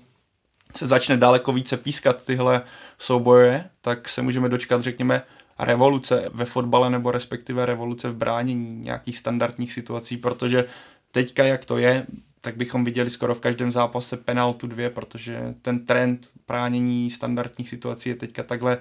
se 0.77 0.87
začne 0.87 1.17
daleko 1.17 1.53
více 1.53 1.77
pískat 1.77 2.27
tyhle 2.27 2.63
souboje, 2.99 3.65
tak 3.81 4.09
se 4.09 4.23
můžeme 4.23 4.49
dočkat, 4.49 4.83
řekněme, 4.83 5.23
revoluce 5.59 6.31
ve 6.35 6.45
fotbale 6.45 6.91
nebo 6.91 7.11
respektive 7.11 7.67
revoluce 7.67 8.11
v 8.11 8.17
bránění 8.17 8.81
nějakých 8.81 9.19
standardních 9.19 9.73
situací, 9.73 10.17
protože 10.17 10.65
teďka, 11.11 11.45
jak 11.45 11.65
to 11.65 11.79
je, 11.79 12.07
tak 12.41 12.57
bychom 12.57 12.85
viděli 12.85 13.11
skoro 13.11 13.35
v 13.35 13.41
každém 13.41 13.73
zápase 13.73 14.17
penaltu 14.17 14.67
dvě, 14.67 14.91
protože 14.91 15.55
ten 15.63 15.87
trend 15.87 16.31
bránění 16.47 17.11
standardních 17.11 17.69
situací 17.69 18.09
je 18.09 18.15
teďka 18.15 18.43
takhle 18.43 18.79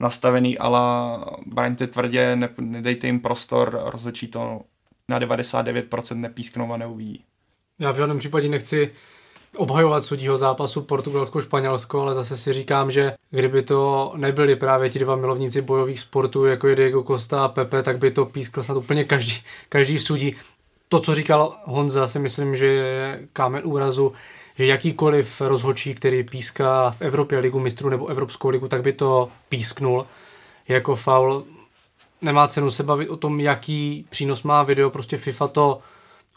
nastavený, 0.00 0.58
ale 0.58 0.80
braňte 1.46 1.86
tvrdě, 1.86 2.36
ne, 2.36 2.48
nedejte 2.60 3.06
jim 3.06 3.20
prostor, 3.20 3.80
rozhodčí 3.84 4.26
to 4.26 4.60
na 5.08 5.20
99% 5.20 6.16
nepísknou 6.16 6.72
a 6.72 6.76
neuvidí. 6.76 7.24
Já 7.78 7.92
v 7.92 7.96
žádném 7.96 8.18
případě 8.18 8.48
nechci 8.48 8.92
obhajovat 9.56 10.04
sudího 10.04 10.38
zápasu 10.38 10.82
Portugalsko-Španělsko, 10.82 12.00
ale 12.00 12.14
zase 12.14 12.36
si 12.36 12.52
říkám, 12.52 12.90
že 12.90 13.14
kdyby 13.30 13.62
to 13.62 14.12
nebyli 14.16 14.56
právě 14.56 14.90
ti 14.90 14.98
dva 14.98 15.16
milovníci 15.16 15.62
bojových 15.62 16.00
sportů, 16.00 16.44
jako 16.44 16.68
je 16.68 16.76
Diego 16.76 17.02
Costa 17.02 17.44
a 17.44 17.48
Pepe, 17.48 17.82
tak 17.82 17.98
by 17.98 18.10
to 18.10 18.24
pískl 18.24 18.62
snad 18.62 18.76
úplně 18.76 19.04
každý, 19.04 19.34
každý 19.68 19.98
sudí. 19.98 20.36
To, 20.88 21.00
co 21.00 21.14
říkal 21.14 21.56
Honza, 21.64 22.08
si 22.08 22.18
myslím, 22.18 22.56
že 22.56 22.66
je 22.66 23.28
kámen 23.32 23.62
úrazu, 23.64 24.12
že 24.56 24.66
jakýkoliv 24.66 25.40
rozhodčí, 25.40 25.94
který 25.94 26.24
píská 26.24 26.90
v 26.90 27.02
Evropě 27.02 27.38
ligu 27.38 27.60
mistrů 27.60 27.88
nebo 27.88 28.06
Evropskou 28.06 28.48
ligu, 28.48 28.68
tak 28.68 28.82
by 28.82 28.92
to 28.92 29.28
písknul 29.48 30.06
jako 30.68 30.94
faul. 30.96 31.44
Nemá 32.22 32.46
cenu 32.46 32.70
se 32.70 32.82
bavit 32.82 33.08
o 33.08 33.16
tom, 33.16 33.40
jaký 33.40 34.06
přínos 34.10 34.42
má 34.42 34.62
video, 34.62 34.90
prostě 34.90 35.16
FIFA 35.16 35.48
to 35.48 35.78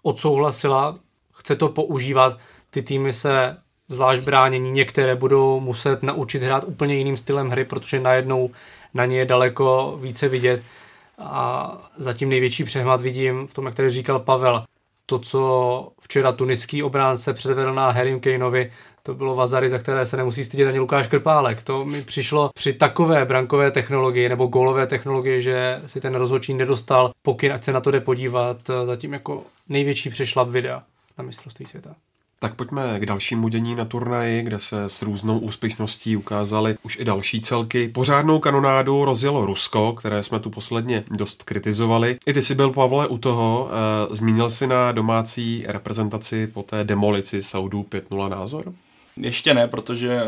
odsouhlasila, 0.03 0.99
chce 1.33 1.55
to 1.55 1.69
používat, 1.69 2.37
ty 2.77 2.83
týmy 2.83 3.13
se 3.13 3.57
zvlášť 3.87 4.23
bránění, 4.23 4.71
některé 4.71 5.15
budou 5.15 5.59
muset 5.59 6.03
naučit 6.03 6.43
hrát 6.43 6.63
úplně 6.67 6.95
jiným 6.95 7.17
stylem 7.17 7.49
hry, 7.49 7.65
protože 7.65 7.99
najednou 7.99 8.49
na 8.93 9.05
ně 9.05 9.17
je 9.17 9.25
daleko 9.25 9.97
více 10.01 10.27
vidět. 10.27 10.61
A 11.19 11.71
zatím 11.97 12.29
největší 12.29 12.63
přehmat 12.63 13.01
vidím 13.01 13.47
v 13.47 13.53
tom, 13.53 13.65
jak 13.65 13.75
tady 13.75 13.89
říkal 13.89 14.19
Pavel, 14.19 14.63
to, 15.05 15.19
co 15.19 15.91
včera 16.01 16.31
tuniský 16.31 16.83
obránce 16.83 17.33
předvedl 17.33 17.73
na 17.73 17.91
Harry 17.91 18.19
Kaneovi, 18.19 18.71
to 19.03 19.13
bylo 19.13 19.35
Vazary, 19.35 19.69
za 19.69 19.77
které 19.77 20.05
se 20.05 20.17
nemusí 20.17 20.43
stydět 20.43 20.67
ani 20.67 20.79
Lukáš 20.79 21.07
Krpálek. 21.07 21.63
To 21.63 21.85
mi 21.85 22.03
přišlo 22.03 22.49
při 22.55 22.73
takové 22.73 23.25
brankové 23.25 23.71
technologii 23.71 24.29
nebo 24.29 24.47
gólové 24.47 24.87
technologii, 24.87 25.41
že 25.41 25.81
si 25.85 26.01
ten 26.01 26.15
rozhodčí 26.15 26.53
nedostal 26.53 27.11
pokyn, 27.21 27.53
ať 27.53 27.63
se 27.63 27.73
na 27.73 27.81
to 27.81 27.91
jde 27.91 27.99
podívat, 27.99 28.57
zatím 28.83 29.13
jako 29.13 29.43
největší 29.69 30.09
přešlap 30.09 30.49
videa 30.49 30.83
na 31.17 31.23
mistrovství 31.23 31.65
světa. 31.65 31.95
Tak 32.39 32.55
pojďme 32.55 32.99
k 32.99 33.05
dalšímu 33.05 33.47
dění 33.47 33.75
na 33.75 33.85
turnaji, 33.85 34.41
kde 34.41 34.59
se 34.59 34.83
s 34.83 35.01
různou 35.01 35.39
úspěšností 35.39 36.17
ukázaly 36.17 36.75
už 36.83 36.99
i 36.99 37.05
další 37.05 37.41
celky. 37.41 37.87
Pořádnou 37.87 38.39
kanonádu 38.39 39.05
rozjelo 39.05 39.45
Rusko, 39.45 39.93
které 39.93 40.23
jsme 40.23 40.39
tu 40.39 40.49
posledně 40.49 41.03
dost 41.11 41.43
kritizovali. 41.43 42.17
I 42.25 42.33
ty 42.33 42.41
jsi 42.41 42.55
byl, 42.55 42.69
Pavle, 42.69 43.07
u 43.07 43.17
toho. 43.17 43.69
E, 44.11 44.15
zmínil 44.15 44.49
si 44.49 44.67
na 44.67 44.91
domácí 44.91 45.63
reprezentaci 45.67 46.47
po 46.47 46.63
té 46.63 46.83
demolici 46.83 47.43
Saudů 47.43 47.85
5-0 47.89 48.29
názor? 48.29 48.73
Ještě 49.17 49.53
ne, 49.53 49.67
protože 49.67 50.21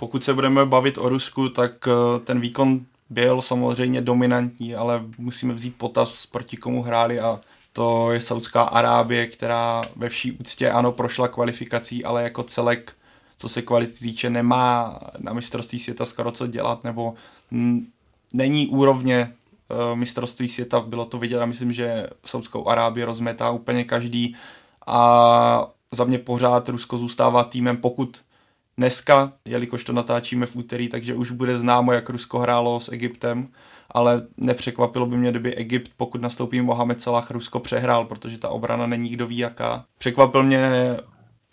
pokud 0.00 0.24
se 0.24 0.34
budeme 0.34 0.66
bavit 0.66 0.98
o 0.98 1.08
Rusku, 1.08 1.48
tak 1.48 1.88
eh, 1.88 2.20
ten 2.20 2.40
výkon 2.40 2.80
byl 3.10 3.42
samozřejmě 3.42 4.00
dominantní, 4.00 4.74
ale 4.74 5.02
musíme 5.18 5.54
vzít 5.54 5.74
potaz, 5.76 6.26
proti 6.26 6.56
komu 6.56 6.82
hráli 6.82 7.20
a 7.20 7.40
to 7.72 8.12
je 8.12 8.20
Saudská 8.20 8.62
Arábie, 8.62 9.26
která 9.26 9.80
ve 9.96 10.08
vší 10.08 10.32
úctě 10.32 10.70
ano 10.70 10.92
prošla 10.92 11.28
kvalifikací, 11.28 12.04
ale 12.04 12.22
jako 12.22 12.42
celek, 12.42 12.96
co 13.38 13.48
se 13.48 13.62
kvality 13.62 13.92
týče, 13.92 14.30
nemá 14.30 15.00
na 15.18 15.32
mistrovství 15.32 15.78
světa 15.78 16.04
skoro 16.04 16.30
co 16.30 16.46
dělat, 16.46 16.84
nebo 16.84 17.14
není 18.32 18.66
úrovně 18.66 19.32
uh, 19.68 19.98
mistrovství 19.98 20.48
světa, 20.48 20.80
bylo 20.80 21.04
to 21.04 21.18
vidět 21.18 21.40
a 21.40 21.46
myslím, 21.46 21.72
že 21.72 22.06
Saudskou 22.24 22.68
Arábii 22.68 23.04
rozmetá 23.04 23.50
úplně 23.50 23.84
každý 23.84 24.36
a 24.86 25.66
za 25.92 26.04
mě 26.04 26.18
pořád 26.18 26.68
Rusko 26.68 26.98
zůstává 26.98 27.44
týmem, 27.44 27.76
pokud 27.76 28.20
dneska, 28.78 29.32
jelikož 29.44 29.84
to 29.84 29.92
natáčíme 29.92 30.46
v 30.46 30.56
úterý, 30.56 30.88
takže 30.88 31.14
už 31.14 31.30
bude 31.30 31.58
známo, 31.58 31.92
jak 31.92 32.10
Rusko 32.10 32.38
hrálo 32.38 32.80
s 32.80 32.92
Egyptem, 32.92 33.48
ale 33.90 34.22
nepřekvapilo 34.36 35.06
by 35.06 35.16
mě, 35.16 35.30
kdyby 35.30 35.54
Egypt, 35.54 35.90
pokud 35.96 36.20
nastoupí 36.20 36.60
Mohamed 36.60 37.00
Salah, 37.00 37.30
Rusko 37.30 37.60
přehrál, 37.60 38.04
protože 38.04 38.38
ta 38.38 38.48
obrana 38.48 38.86
není 38.86 39.08
kdo 39.08 39.26
ví 39.26 39.38
jaká. 39.38 39.84
Překvapil 39.98 40.42
mě 40.42 40.70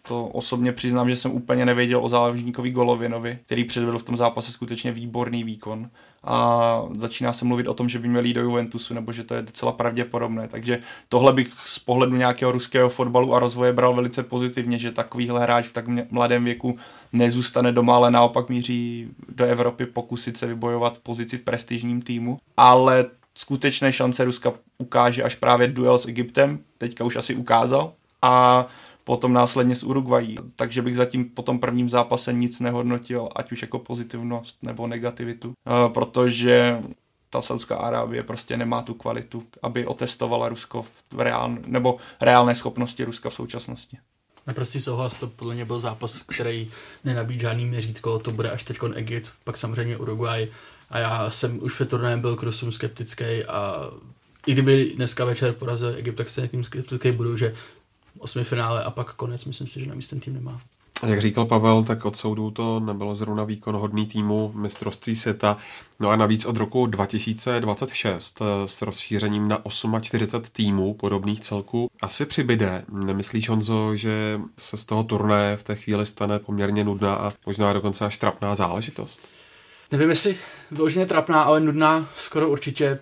to 0.07 0.27
osobně 0.27 0.71
přiznám, 0.71 1.09
že 1.09 1.15
jsem 1.15 1.31
úplně 1.31 1.65
nevěděl 1.65 2.05
o 2.05 2.09
záložníkovi 2.09 2.71
Golovinovi, 2.71 3.39
který 3.45 3.63
předvedl 3.63 3.99
v 3.99 4.03
tom 4.03 4.17
zápase 4.17 4.51
skutečně 4.51 4.91
výborný 4.91 5.43
výkon 5.43 5.89
a 6.23 6.81
začíná 6.95 7.33
se 7.33 7.45
mluvit 7.45 7.67
o 7.67 7.73
tom, 7.73 7.89
že 7.89 7.99
by 7.99 8.07
měli 8.07 8.33
do 8.33 8.41
Juventusu, 8.41 8.93
nebo 8.93 9.11
že 9.11 9.23
to 9.23 9.35
je 9.35 9.41
docela 9.41 9.71
pravděpodobné. 9.71 10.47
Takže 10.47 10.79
tohle 11.09 11.33
bych 11.33 11.53
z 11.65 11.79
pohledu 11.79 12.15
nějakého 12.15 12.51
ruského 12.51 12.89
fotbalu 12.89 13.33
a 13.33 13.39
rozvoje 13.39 13.73
bral 13.73 13.93
velice 13.93 14.23
pozitivně, 14.23 14.79
že 14.79 14.91
takovýhle 14.91 15.41
hráč 15.41 15.65
v 15.65 15.73
tak 15.73 15.85
mladém 16.11 16.43
věku 16.45 16.77
nezůstane 17.13 17.71
doma, 17.71 17.95
ale 17.95 18.11
naopak 18.11 18.49
míří 18.49 19.07
do 19.29 19.45
Evropy 19.45 19.85
pokusit 19.85 20.37
se 20.37 20.45
vybojovat 20.45 20.97
pozici 20.97 21.37
v 21.37 21.41
prestižním 21.41 22.01
týmu. 22.01 22.39
Ale 22.57 23.05
skutečné 23.35 23.93
šance 23.93 24.25
Ruska 24.25 24.53
ukáže 24.77 25.23
až 25.23 25.35
právě 25.35 25.67
duel 25.67 25.97
s 25.97 26.05
Egyptem, 26.05 26.59
teďka 26.77 27.03
už 27.03 27.15
asi 27.15 27.35
ukázal. 27.35 27.93
A 28.21 28.65
potom 29.07 29.33
následně 29.33 29.75
s 29.75 29.83
Uruguají. 29.83 30.37
Takže 30.55 30.81
bych 30.81 30.95
zatím 30.95 31.25
po 31.25 31.41
tom 31.41 31.59
prvním 31.59 31.89
zápase 31.89 32.33
nic 32.33 32.59
nehodnotil, 32.59 33.29
ať 33.35 33.51
už 33.51 33.61
jako 33.61 33.79
pozitivnost 33.79 34.63
nebo 34.63 34.87
negativitu, 34.87 35.53
eh, 35.53 35.89
protože 35.93 36.79
ta 37.29 37.41
Saudská 37.41 37.75
Arábie 37.75 38.23
prostě 38.23 38.57
nemá 38.57 38.81
tu 38.81 38.93
kvalitu, 38.93 39.43
aby 39.63 39.85
otestovala 39.85 40.49
Rusko 40.49 40.81
v 41.13 41.19
reál, 41.19 41.57
nebo 41.65 41.97
reálné 42.21 42.55
schopnosti 42.55 43.03
Ruska 43.03 43.29
v 43.29 43.33
současnosti. 43.33 43.97
Naprostý 44.47 44.81
souhlas, 44.81 45.19
to 45.19 45.27
podle 45.27 45.53
mě 45.53 45.65
byl 45.65 45.79
zápas, 45.79 46.21
který 46.21 46.69
nenabíjí 47.03 47.39
žádný 47.39 47.65
měřítko, 47.65 48.19
to 48.19 48.31
bude 48.31 48.51
až 48.51 48.63
teď 48.63 48.77
Egypt, 48.93 49.31
pak 49.43 49.57
samozřejmě 49.57 49.97
Uruguay 49.97 50.47
a 50.89 50.99
já 50.99 51.29
jsem 51.29 51.63
už 51.63 51.73
před 51.73 51.89
turnajem 51.89 52.21
byl 52.21 52.35
k 52.35 52.43
Rusům 52.43 52.71
skeptický 52.71 53.43
a 53.47 53.89
i 54.47 54.51
kdyby 54.51 54.93
dneska 54.95 55.25
večer 55.25 55.53
porazil 55.53 55.95
Egypt, 55.97 56.15
tak 56.15 56.29
se 56.29 56.47
tím 56.47 56.63
skeptický 56.63 57.11
budu, 57.11 57.37
že 57.37 57.55
osmi 58.19 58.43
finále 58.43 58.83
a 58.83 58.91
pak 58.91 59.13
konec. 59.13 59.45
Myslím 59.45 59.67
si, 59.67 59.79
že 59.79 59.85
navíc 59.85 60.07
ten 60.07 60.19
tým 60.19 60.33
nemá. 60.33 60.61
Jak 61.05 61.21
říkal 61.21 61.45
Pavel, 61.45 61.83
tak 61.83 62.05
od 62.05 62.15
soudu 62.15 62.51
to 62.51 62.79
nebylo 62.79 63.15
zrovna 63.15 63.43
výkon 63.43 63.75
hodný 63.75 64.07
týmu 64.07 64.51
mistrovství 64.55 65.15
světa. 65.15 65.57
No 65.99 66.09
a 66.09 66.15
navíc 66.15 66.45
od 66.45 66.57
roku 66.57 66.85
2026 66.85 68.41
eh, 68.41 68.67
s 68.67 68.81
rozšířením 68.81 69.47
na 69.47 69.61
48 70.01 70.51
týmů 70.51 70.93
podobných 70.93 71.39
celků 71.39 71.89
asi 72.01 72.25
přibyde. 72.25 72.85
Nemyslíš, 72.91 73.49
Honzo, 73.49 73.95
že 73.95 74.41
se 74.57 74.77
z 74.77 74.85
toho 74.85 75.03
turné 75.03 75.57
v 75.57 75.63
té 75.63 75.75
chvíli 75.75 76.05
stane 76.05 76.39
poměrně 76.39 76.83
nudná 76.83 77.15
a 77.15 77.29
možná 77.45 77.73
dokonce 77.73 78.05
až 78.05 78.17
trapná 78.17 78.55
záležitost? 78.55 79.27
Nevím, 79.91 80.09
jestli 80.09 80.37
vyloženě 80.71 81.05
trapná, 81.05 81.41
ale 81.41 81.59
nudná 81.59 82.09
skoro 82.17 82.49
určitě, 82.49 82.99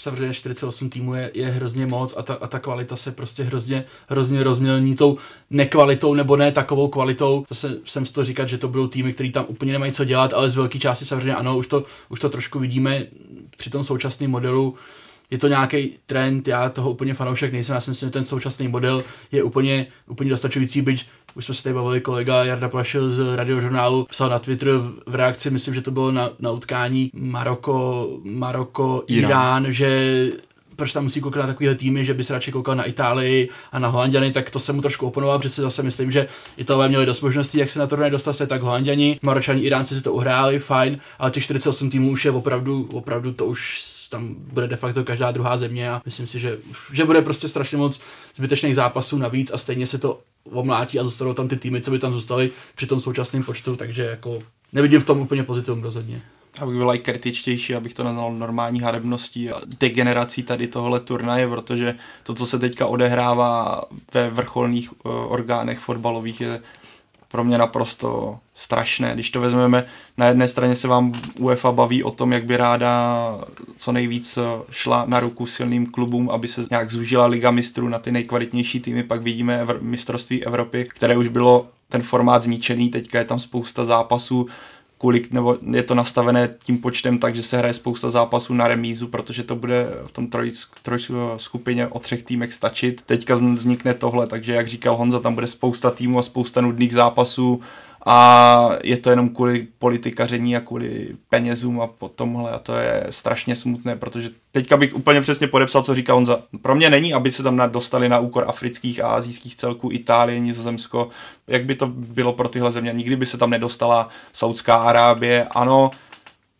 samozřejmě 0.00 0.34
48 0.34 0.90
týmů 0.90 1.14
je, 1.14 1.30
je 1.34 1.46
hrozně 1.46 1.86
moc 1.86 2.14
a 2.16 2.22
ta, 2.22 2.34
a 2.34 2.46
ta 2.46 2.58
kvalita 2.58 2.96
se 2.96 3.12
prostě 3.12 3.42
hrozně, 3.42 3.84
hrozně 4.08 4.42
rozmělní 4.42 4.96
tou 4.96 5.18
nekvalitou 5.50 6.14
nebo 6.14 6.36
ne 6.36 6.52
takovou 6.52 6.88
kvalitou. 6.88 7.44
To 7.48 7.54
se, 7.54 7.78
jsem 7.84 8.06
z 8.06 8.10
toho 8.10 8.24
říkat, 8.24 8.48
že 8.48 8.58
to 8.58 8.68
budou 8.68 8.86
týmy, 8.86 9.12
které 9.12 9.30
tam 9.30 9.44
úplně 9.48 9.72
nemají 9.72 9.92
co 9.92 10.04
dělat, 10.04 10.32
ale 10.34 10.50
z 10.50 10.56
velké 10.56 10.78
části 10.78 11.04
samozřejmě 11.04 11.34
ano, 11.34 11.58
už 11.58 11.66
to, 11.66 11.84
už 12.08 12.20
to 12.20 12.28
trošku 12.28 12.58
vidíme 12.58 13.06
při 13.56 13.70
tom 13.70 13.84
současném 13.84 14.30
modelu. 14.30 14.74
Je 15.30 15.38
to 15.38 15.48
nějaký 15.48 15.94
trend, 16.06 16.48
já 16.48 16.68
toho 16.68 16.90
úplně 16.90 17.14
fanoušek 17.14 17.52
nejsem, 17.52 17.74
já 17.74 17.80
si 17.80 17.90
myslím, 17.90 18.06
že 18.06 18.12
ten 18.12 18.24
současný 18.24 18.68
model 18.68 19.04
je 19.32 19.42
úplně, 19.42 19.86
úplně 20.06 20.30
dostačující, 20.30 20.82
byť 20.82 21.06
už 21.36 21.44
jsme 21.44 21.54
se 21.54 21.62
tady 21.62 21.74
bavili, 21.74 22.00
kolega 22.00 22.44
Jarda 22.44 22.68
Plašil 22.68 23.10
z 23.10 23.36
radiožurnálu 23.36 24.06
psal 24.10 24.28
na 24.28 24.38
Twitter 24.38 24.68
v 25.06 25.14
reakci, 25.14 25.50
myslím, 25.50 25.74
že 25.74 25.82
to 25.82 25.90
bylo 25.90 26.12
na, 26.12 26.30
na 26.38 26.50
utkání 26.50 27.10
Maroko, 27.14 28.08
Maroko, 28.24 29.02
Irán, 29.06 29.30
Irán 29.30 29.66
že 29.72 30.30
proč 30.76 30.92
tam 30.92 31.02
musí 31.02 31.20
koukat 31.20 31.42
na 31.42 31.46
takovýhle 31.46 31.74
týmy, 31.74 32.04
že 32.04 32.14
by 32.14 32.24
se 32.24 32.32
radši 32.32 32.52
koukal 32.52 32.74
na 32.74 32.84
Itálii 32.84 33.48
a 33.72 33.78
na 33.78 33.88
Holanděny, 33.88 34.32
tak 34.32 34.50
to 34.50 34.58
se 34.58 34.72
mu 34.72 34.80
trošku 34.80 35.06
oponoval, 35.06 35.38
protože 35.38 35.62
zase 35.62 35.82
myslím, 35.82 36.12
že 36.12 36.26
Italové 36.56 36.88
měli 36.88 37.06
dost 37.06 37.20
možností, 37.20 37.58
jak 37.58 37.70
se 37.70 37.78
na 37.78 37.86
to 37.86 37.96
dostat 37.96 38.32
se, 38.32 38.46
tak 38.46 38.62
Holanděni, 38.62 39.18
Maročani, 39.22 39.62
Iránci 39.62 39.94
si 39.94 40.00
to 40.00 40.12
uhráli, 40.12 40.58
fajn, 40.58 40.98
ale 41.18 41.30
těch 41.30 41.44
48 41.44 41.90
týmů 41.90 42.10
už 42.10 42.24
je 42.24 42.30
opravdu, 42.30 42.88
opravdu 42.92 43.32
to 43.32 43.46
už 43.46 43.95
tam 44.08 44.34
bude 44.38 44.66
de 44.66 44.76
facto 44.76 45.04
každá 45.04 45.30
druhá 45.30 45.56
země 45.56 45.90
a 45.90 46.02
myslím 46.04 46.26
si, 46.26 46.40
že, 46.40 46.58
že 46.92 47.04
bude 47.04 47.22
prostě 47.22 47.48
strašně 47.48 47.78
moc 47.78 48.00
zbytečných 48.34 48.74
zápasů 48.74 49.18
navíc 49.18 49.50
a 49.52 49.58
stejně 49.58 49.86
se 49.86 49.98
to 49.98 50.20
omlátí 50.52 50.98
a 50.98 51.04
zůstanou 51.04 51.34
tam 51.34 51.48
ty 51.48 51.56
týmy, 51.56 51.80
co 51.80 51.90
by 51.90 51.98
tam 51.98 52.12
zůstaly 52.12 52.50
při 52.74 52.86
tom 52.86 53.00
současném 53.00 53.42
počtu, 53.42 53.76
takže 53.76 54.04
jako 54.04 54.38
nevidím 54.72 55.00
v 55.00 55.04
tom 55.04 55.20
úplně 55.20 55.42
pozitivum 55.42 55.82
rozhodně. 55.82 56.22
Abych 56.58 56.76
byl 56.76 56.94
i 56.94 56.98
kritičtější, 56.98 57.74
abych 57.74 57.94
to 57.94 58.04
nazval 58.04 58.34
normální 58.34 58.80
harebností 58.80 59.50
a 59.50 59.60
degenerací 59.80 60.42
tady 60.42 60.66
tohle 60.66 61.00
turnaje, 61.00 61.48
protože 61.48 61.94
to, 62.22 62.34
co 62.34 62.46
se 62.46 62.58
teďka 62.58 62.86
odehrává 62.86 63.82
ve 64.14 64.30
vrcholných 64.30 64.92
uh, 64.92 65.32
orgánech 65.32 65.78
fotbalových, 65.78 66.40
je 66.40 66.60
pro 67.28 67.44
mě 67.44 67.58
naprosto 67.58 68.38
strašné. 68.54 69.14
Když 69.14 69.30
to 69.30 69.40
vezmeme, 69.40 69.86
na 70.16 70.26
jedné 70.26 70.48
straně 70.48 70.74
se 70.74 70.88
vám 70.88 71.12
UEFA 71.38 71.72
baví 71.72 72.04
o 72.04 72.10
tom, 72.10 72.32
jak 72.32 72.44
by 72.44 72.56
ráda 72.56 73.40
co 73.78 73.92
nejvíc 73.92 74.38
šla 74.70 75.04
na 75.08 75.20
ruku 75.20 75.46
silným 75.46 75.86
klubům, 75.86 76.30
aby 76.30 76.48
se 76.48 76.62
nějak 76.70 76.90
zúžila 76.90 77.26
Liga 77.26 77.50
mistrů 77.50 77.88
na 77.88 77.98
ty 77.98 78.12
nejkvalitnější 78.12 78.80
týmy, 78.80 79.02
pak 79.02 79.22
vidíme 79.22 79.66
mistrovství 79.80 80.44
Evropy, 80.44 80.84
které 80.84 81.16
už 81.16 81.28
bylo 81.28 81.66
ten 81.88 82.02
formát 82.02 82.42
zničený, 82.42 82.88
teďka 82.88 83.18
je 83.18 83.24
tam 83.24 83.38
spousta 83.38 83.84
zápasů, 83.84 84.46
kvůli, 84.98 85.24
nebo 85.30 85.58
je 85.70 85.82
to 85.82 85.94
nastavené 85.94 86.54
tím 86.64 86.78
počtem 86.78 87.18
tak, 87.18 87.36
že 87.36 87.42
se 87.42 87.58
hraje 87.58 87.74
spousta 87.74 88.10
zápasů 88.10 88.54
na 88.54 88.68
remízu, 88.68 89.08
protože 89.08 89.42
to 89.42 89.56
bude 89.56 89.88
v 90.06 90.12
tom 90.12 90.26
troj, 90.26 90.52
troj 90.82 90.98
skupině 91.36 91.86
o 91.86 91.98
třech 91.98 92.22
týmech 92.22 92.54
stačit. 92.54 93.02
Teďka 93.06 93.34
vznikne 93.34 93.94
tohle, 93.94 94.26
takže 94.26 94.54
jak 94.54 94.68
říkal 94.68 94.96
Honza, 94.96 95.20
tam 95.20 95.34
bude 95.34 95.46
spousta 95.46 95.90
týmů 95.90 96.18
a 96.18 96.22
spousta 96.22 96.60
nudných 96.60 96.92
zápasů 96.92 97.60
a 98.08 98.70
je 98.84 98.96
to 98.96 99.10
jenom 99.10 99.28
kvůli 99.28 99.66
politikaření 99.78 100.56
a 100.56 100.60
kvůli 100.60 101.08
penězům 101.28 101.80
a 101.80 101.86
po 101.86 102.08
tomhle 102.08 102.50
a 102.50 102.58
to 102.58 102.74
je 102.74 103.06
strašně 103.10 103.56
smutné, 103.56 103.96
protože 103.96 104.30
teďka 104.52 104.76
bych 104.76 104.94
úplně 104.94 105.20
přesně 105.20 105.46
podepsal, 105.46 105.82
co 105.82 105.94
říká 105.94 106.12
Honza. 106.12 106.38
Pro 106.62 106.74
mě 106.74 106.90
není, 106.90 107.14
aby 107.14 107.32
se 107.32 107.42
tam 107.42 107.62
dostali 107.66 108.08
na 108.08 108.18
úkor 108.18 108.44
afrických 108.48 109.04
a 109.04 109.08
azijských 109.08 109.56
celků 109.56 109.92
Itálie, 109.92 110.40
Nizozemsko, 110.40 111.08
jak 111.46 111.64
by 111.64 111.74
to 111.74 111.86
bylo 111.86 112.32
pro 112.32 112.48
tyhle 112.48 112.72
země. 112.72 112.92
Nikdy 112.94 113.16
by 113.16 113.26
se 113.26 113.38
tam 113.38 113.50
nedostala 113.50 114.08
Saudská 114.32 114.74
Arábie, 114.74 115.46
ano, 115.50 115.90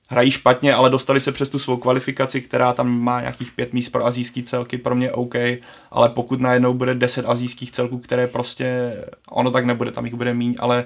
hrají 0.09 0.30
špatně, 0.30 0.74
ale 0.74 0.90
dostali 0.90 1.20
se 1.20 1.32
přes 1.32 1.49
tu 1.49 1.59
svou 1.59 1.76
kvalifikaci, 1.76 2.40
která 2.40 2.72
tam 2.72 3.01
má 3.01 3.20
nějakých 3.20 3.53
pět 3.53 3.72
míst 3.72 3.88
pro 3.88 4.07
azijský 4.07 4.42
celky, 4.42 4.78
pro 4.78 4.94
mě 4.94 5.12
OK, 5.12 5.34
ale 5.90 6.09
pokud 6.09 6.40
najednou 6.40 6.74
bude 6.74 6.94
deset 6.94 7.26
azijských 7.28 7.70
celků, 7.70 7.99
které 7.99 8.26
prostě, 8.26 8.97
ono 9.30 9.51
tak 9.51 9.64
nebude, 9.64 9.90
tam 9.90 10.05
jich 10.05 10.14
bude 10.14 10.34
míň, 10.34 10.57
ale 10.59 10.84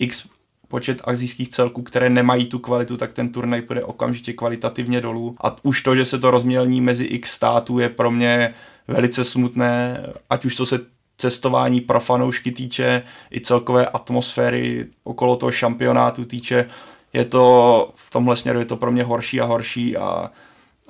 x 0.00 0.28
počet 0.68 1.00
azijských 1.04 1.48
celků, 1.48 1.82
které 1.82 2.10
nemají 2.10 2.46
tu 2.46 2.58
kvalitu, 2.58 2.96
tak 2.96 3.12
ten 3.12 3.32
turnaj 3.32 3.62
půjde 3.62 3.84
okamžitě 3.84 4.32
kvalitativně 4.32 5.00
dolů. 5.00 5.34
A 5.40 5.56
už 5.62 5.82
to, 5.82 5.96
že 5.96 6.04
se 6.04 6.18
to 6.18 6.30
rozmělní 6.30 6.80
mezi 6.80 7.04
x 7.04 7.32
států, 7.32 7.78
je 7.78 7.88
pro 7.88 8.10
mě 8.10 8.54
velice 8.88 9.24
smutné, 9.24 10.02
ať 10.30 10.44
už 10.44 10.56
to 10.56 10.66
se 10.66 10.80
cestování 11.16 11.80
pro 11.80 12.00
fanoušky 12.00 12.52
týče, 12.52 13.02
i 13.32 13.40
celkové 13.40 13.86
atmosféry 13.86 14.86
okolo 15.04 15.36
toho 15.36 15.52
šampionátu 15.52 16.24
týče. 16.24 16.68
Je 17.12 17.24
to 17.24 17.92
v 17.94 18.10
tomhle 18.10 18.36
směru 18.36 18.58
je 18.58 18.64
to 18.64 18.76
pro 18.76 18.92
mě 18.92 19.04
horší 19.04 19.40
a 19.40 19.44
horší 19.44 19.96
a 19.96 20.30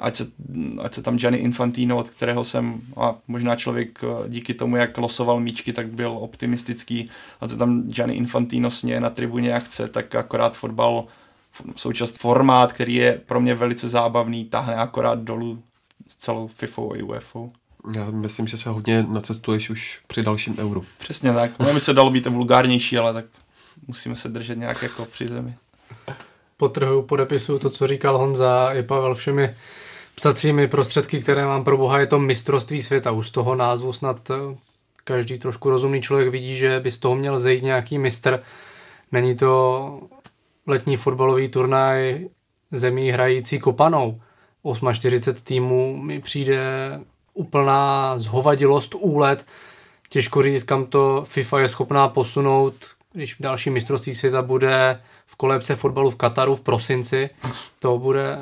ať 0.00 0.16
se, 0.16 0.26
ať 0.82 0.94
se 0.94 1.02
tam 1.02 1.16
Gianni 1.16 1.38
Infantino, 1.38 1.96
od 1.96 2.10
kterého 2.10 2.44
jsem, 2.44 2.80
a 2.96 3.14
možná 3.28 3.56
člověk 3.56 4.04
eh, 4.04 4.28
díky 4.28 4.54
tomu, 4.54 4.76
jak 4.76 4.98
losoval 4.98 5.40
míčky, 5.40 5.72
tak 5.72 5.88
byl 5.88 6.10
optimistický, 6.10 7.10
ať 7.40 7.50
se 7.50 7.56
tam 7.56 7.82
Gianni 7.82 8.14
Infantino 8.14 8.70
sně 8.70 9.00
na 9.00 9.10
tribuně 9.10 9.50
jak 9.50 9.64
chce, 9.64 9.88
tak 9.88 10.14
akorát 10.14 10.56
fotbal 10.56 11.04
součást 11.76 12.18
formát, 12.18 12.72
který 12.72 12.94
je 12.94 13.20
pro 13.26 13.40
mě 13.40 13.54
velice 13.54 13.88
zábavný, 13.88 14.44
tahne 14.44 14.74
akorát 14.74 15.18
dolů 15.18 15.62
s 16.08 16.16
celou 16.16 16.48
FIFA 16.48 16.82
a 16.82 17.04
UEFA. 17.04 17.38
Já 17.94 18.10
myslím, 18.10 18.46
že 18.46 18.56
se 18.56 18.70
hodně 18.70 19.02
nacestuješ 19.02 19.70
už 19.70 20.00
při 20.06 20.22
dalším 20.22 20.58
euru. 20.58 20.84
Přesně 20.98 21.32
tak. 21.32 21.58
No, 21.58 21.74
by 21.74 21.80
se 21.80 21.94
dalo 21.94 22.10
být 22.10 22.26
vulgárnější, 22.26 22.98
ale 22.98 23.12
tak 23.12 23.24
musíme 23.86 24.16
se 24.16 24.28
držet 24.28 24.58
nějak 24.58 24.82
jako 24.82 25.04
při 25.04 25.28
zemi. 25.28 25.54
Potrhuju, 26.56 27.02
podepisu 27.02 27.58
to, 27.58 27.70
co 27.70 27.86
říkal 27.86 28.18
Honza 28.18 28.72
i 28.72 28.82
Pavel 28.82 29.14
všemi 29.14 29.54
psacími 30.14 30.68
prostředky, 30.68 31.20
které 31.22 31.46
mám 31.46 31.64
pro 31.64 31.76
boha, 31.76 31.98
je 31.98 32.06
to 32.06 32.18
mistrovství 32.18 32.82
světa. 32.82 33.10
Už 33.10 33.28
z 33.28 33.30
toho 33.30 33.54
názvu 33.54 33.92
snad 33.92 34.30
eh, 34.30 34.56
každý 35.04 35.38
trošku 35.38 35.70
rozumný 35.70 36.02
člověk 36.02 36.28
vidí, 36.28 36.56
že 36.56 36.80
by 36.80 36.90
z 36.90 36.98
toho 36.98 37.14
měl 37.14 37.40
zejít 37.40 37.62
nějaký 37.64 37.98
mistr. 37.98 38.42
Není 39.12 39.36
to 39.36 40.00
letní 40.66 40.96
fotbalový 40.96 41.48
turnaj 41.48 42.28
zemí 42.72 43.10
hrající 43.10 43.58
kopanou. 43.58 44.20
48 44.92 45.44
týmů 45.44 45.96
mi 45.96 46.20
přijde 46.20 46.60
úplná 47.34 48.18
zhovadilost, 48.18 48.94
úlet. 48.94 49.46
Těžko 50.08 50.42
říct, 50.42 50.64
kam 50.64 50.86
to 50.86 51.24
FIFA 51.28 51.60
je 51.60 51.68
schopná 51.68 52.08
posunout, 52.08 52.74
když 53.12 53.36
další 53.40 53.70
mistrovství 53.70 54.14
světa 54.14 54.42
bude 54.42 55.00
v 55.26 55.36
kolébce 55.36 55.76
fotbalu 55.76 56.10
v 56.10 56.16
Kataru 56.16 56.54
v 56.54 56.60
prosinci. 56.60 57.30
To 57.78 57.98
bude 57.98 58.38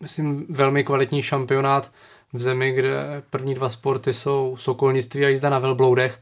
myslím, 0.00 0.46
velmi 0.48 0.84
kvalitní 0.84 1.22
šampionát 1.22 1.90
v 2.32 2.40
zemi, 2.40 2.72
kde 2.72 3.22
první 3.30 3.54
dva 3.54 3.68
sporty 3.68 4.12
jsou 4.12 4.56
sokolnictví 4.58 5.24
a 5.24 5.28
jízda 5.28 5.50
na 5.50 5.58
velbloudech. 5.58 6.20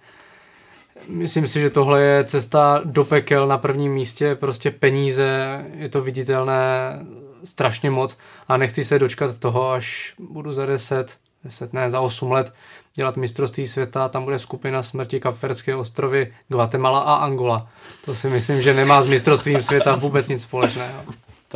Myslím 1.08 1.46
si, 1.46 1.60
že 1.60 1.70
tohle 1.70 2.02
je 2.02 2.24
cesta 2.24 2.80
do 2.84 3.04
pekel 3.04 3.46
na 3.46 3.58
prvním 3.58 3.92
místě, 3.92 4.34
prostě 4.34 4.70
peníze, 4.70 5.64
je 5.74 5.88
to 5.88 6.02
viditelné 6.02 6.98
strašně 7.44 7.90
moc 7.90 8.18
a 8.48 8.56
nechci 8.56 8.84
se 8.84 8.98
dočkat 8.98 9.38
toho, 9.38 9.70
až 9.70 10.14
budu 10.18 10.52
za 10.52 10.66
10, 10.66 11.16
10 11.44 11.72
ne, 11.72 11.90
za 11.90 12.00
8 12.00 12.32
let 12.32 12.54
dělat 12.94 13.16
mistrovství 13.16 13.68
světa, 13.68 14.08
tam 14.08 14.24
bude 14.24 14.38
skupina 14.38 14.82
smrti 14.82 15.20
Kapverské 15.20 15.74
ostrovy, 15.74 16.32
Guatemala 16.48 17.00
a 17.00 17.14
Angola. 17.14 17.68
To 18.04 18.14
si 18.14 18.30
myslím, 18.30 18.62
že 18.62 18.74
nemá 18.74 19.02
s 19.02 19.08
mistrovstvím 19.08 19.62
světa 19.62 19.96
vůbec 19.96 20.28
nic 20.28 20.42
společného. 20.42 21.04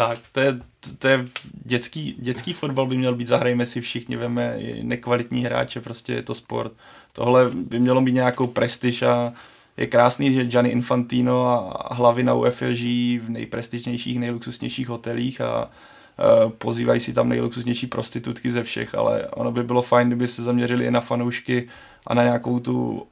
Tak, 0.00 0.18
to 0.32 0.40
je, 0.40 0.58
to 0.98 1.08
je 1.08 1.24
dětský, 1.64 2.16
dětský 2.18 2.52
fotbal 2.52 2.86
by 2.86 2.96
měl 2.96 3.14
být, 3.14 3.28
zahrajme 3.28 3.66
si 3.66 3.80
všichni, 3.80 4.16
veme 4.16 4.58
nekvalitní 4.82 5.44
hráče, 5.44 5.80
prostě 5.80 6.12
je 6.12 6.22
to 6.22 6.34
sport. 6.34 6.72
Tohle 7.12 7.50
by 7.50 7.80
mělo 7.80 8.00
mít 8.00 8.12
nějakou 8.12 8.46
prestiž 8.46 9.02
a 9.02 9.32
je 9.76 9.86
krásný, 9.86 10.32
že 10.32 10.44
Gianni 10.44 10.70
Infantino 10.70 11.46
a 11.46 11.94
hlavy 11.94 12.22
na 12.22 12.34
UEFA 12.34 12.72
žijí 12.72 13.18
v 13.18 13.30
nejprestižnějších, 13.30 14.18
nejluxusnějších 14.18 14.88
hotelích 14.88 15.40
a 15.40 15.70
pozývají 16.58 17.00
si 17.00 17.12
tam 17.12 17.28
nejluxusnější 17.28 17.86
prostitutky 17.86 18.52
ze 18.52 18.62
všech, 18.62 18.94
ale 18.94 19.28
ono 19.28 19.52
by 19.52 19.62
bylo 19.62 19.82
fajn, 19.82 20.06
kdyby 20.06 20.28
se 20.28 20.42
zaměřili 20.42 20.86
i 20.86 20.90
na 20.90 21.00
fanoušky 21.00 21.68
a 22.06 22.14
na 22.14 22.24
nějakou 22.24 22.60
tu, 22.60 23.06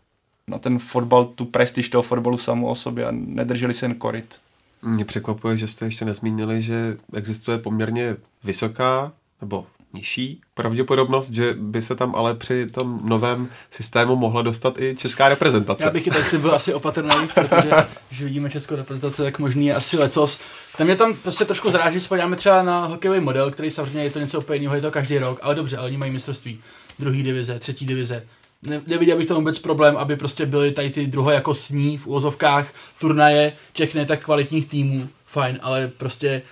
na 0.47 0.59
ten 0.59 0.79
fotbal, 0.79 1.25
tu 1.25 1.45
prestiž 1.45 1.89
toho 1.89 2.03
fotbalu 2.03 2.39
samou 2.39 2.67
o 2.67 2.75
sobě 2.75 3.05
a 3.05 3.09
nedrželi 3.11 3.75
se 3.75 3.85
jen 3.85 3.95
koryt. 3.95 4.39
Mě 4.83 5.05
překvapuje, 5.05 5.57
že 5.57 5.69
jste 5.69 5.85
ještě 5.85 6.05
nezmínili, 6.05 6.63
že 6.63 6.97
existuje 7.15 7.59
poměrně 7.59 8.17
vysoká 8.45 9.13
nebo 9.41 9.67
nižší 9.93 10.41
pravděpodobnost, 10.55 11.31
že 11.31 11.55
by 11.59 11.83
se 11.83 11.97
tam 11.97 12.15
ale 12.15 12.35
při 12.35 12.67
tom 12.67 13.01
novém 13.05 13.49
systému 13.71 14.17
mohla 14.17 14.43
dostat 14.43 14.81
i 14.81 14.97
česká 14.97 15.29
reprezentace. 15.29 15.85
Já 15.85 15.91
bych 15.91 16.07
i 16.07 16.11
tady 16.11 16.39
byl 16.39 16.55
asi 16.55 16.75
opatrný, 16.75 17.29
protože 17.35 17.71
že 18.11 18.25
vidíme 18.25 18.51
českou 18.51 18.77
reprezentaci, 18.77 19.23
tak 19.23 19.39
možný 19.39 19.67
je 19.67 19.75
asi 19.75 19.97
lecos. 19.97 20.39
Tam 20.77 20.87
mě 20.87 20.97
tam 20.97 21.15
prostě 21.15 21.45
trošku 21.45 21.71
zráží, 21.71 21.97
když 21.97 22.07
podíváme 22.07 22.37
třeba 22.37 22.63
na 22.63 22.87
hokejový 22.87 23.21
model, 23.21 23.51
který 23.51 23.71
samozřejmě 23.71 24.05
je 24.05 24.11
to 24.11 24.19
něco 24.19 24.39
úplně 24.39 24.57
jiného, 24.57 24.75
je 24.75 24.83
to 24.83 24.91
každý 24.91 25.19
rok, 25.19 25.39
ale 25.43 25.55
dobře, 25.55 25.77
ale 25.77 25.87
oni 25.87 25.97
mají 25.97 26.13
mistrovství 26.13 26.61
druhý 26.99 27.23
divize, 27.23 27.59
třetí 27.59 27.87
divize. 27.87 28.27
Ne, 28.63 28.83
neviděl 28.87 29.17
bych 29.17 29.27
to 29.27 29.35
vůbec 29.35 29.59
problém, 29.59 29.97
aby 29.97 30.17
prostě 30.17 30.47
byly 30.47 30.73
tady 30.73 30.91
ty 30.91 31.07
druho 31.07 31.31
jako 31.31 31.55
sní 31.55 31.99
v 31.99 32.07
úvozovkách 32.07 32.73
turnaje 33.01 33.53
těch 33.73 33.95
ne 33.95 34.07
tak 34.07 34.25
kvalitních 34.25 34.69
týmů, 34.69 35.09
fajn, 35.27 35.59
ale 35.63 35.91
prostě 35.97 36.43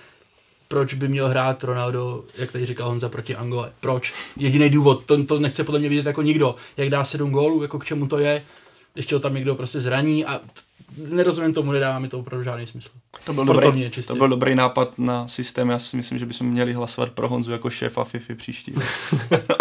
proč 0.67 0.93
by 0.93 1.07
měl 1.07 1.27
hrát 1.27 1.63
Ronaldo, 1.63 2.23
jak 2.37 2.51
tady 2.51 2.65
říkal 2.65 2.89
Honza, 2.89 3.09
proti 3.09 3.35
Angole. 3.35 3.71
Proč? 3.79 4.13
Jediný 4.37 4.69
důvod, 4.69 5.05
to, 5.05 5.23
to 5.23 5.39
nechce 5.39 5.63
podle 5.63 5.79
mě 5.79 5.89
vidět 5.89 6.05
jako 6.05 6.21
nikdo. 6.21 6.55
Jak 6.77 6.89
dá 6.89 7.03
sedm 7.03 7.31
gólů, 7.31 7.61
jako 7.61 7.79
k 7.79 7.85
čemu 7.85 8.07
to 8.07 8.19
je, 8.19 8.43
ještě 8.95 9.15
ho 9.15 9.19
tam 9.19 9.33
někdo 9.33 9.55
prostě 9.55 9.79
zraní 9.79 10.25
a 10.25 10.41
nerozumím 11.07 11.53
tomu, 11.53 11.71
nedává 11.71 11.99
mi 11.99 12.07
to 12.07 12.19
opravdu 12.19 12.43
žádný 12.43 12.67
smysl. 12.67 12.89
To 13.23 13.33
byl, 13.33 13.45
dobrý, 13.45 13.91
čistě. 13.91 14.13
to 14.13 14.15
byl 14.15 14.27
dobrý 14.27 14.55
nápad 14.55 14.99
na 14.99 15.27
systém, 15.27 15.69
já 15.69 15.79
si 15.79 15.97
myslím, 15.97 16.19
že 16.19 16.25
bychom 16.25 16.47
měli 16.47 16.73
hlasovat 16.73 17.09
pro 17.09 17.27
Honzu 17.27 17.51
jako 17.51 17.69
šéfa 17.69 18.03
FIFA 18.03 18.33
příští. 18.35 18.73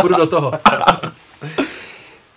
Půjdu 0.01 0.17
do 0.17 0.27
toho. 0.27 0.53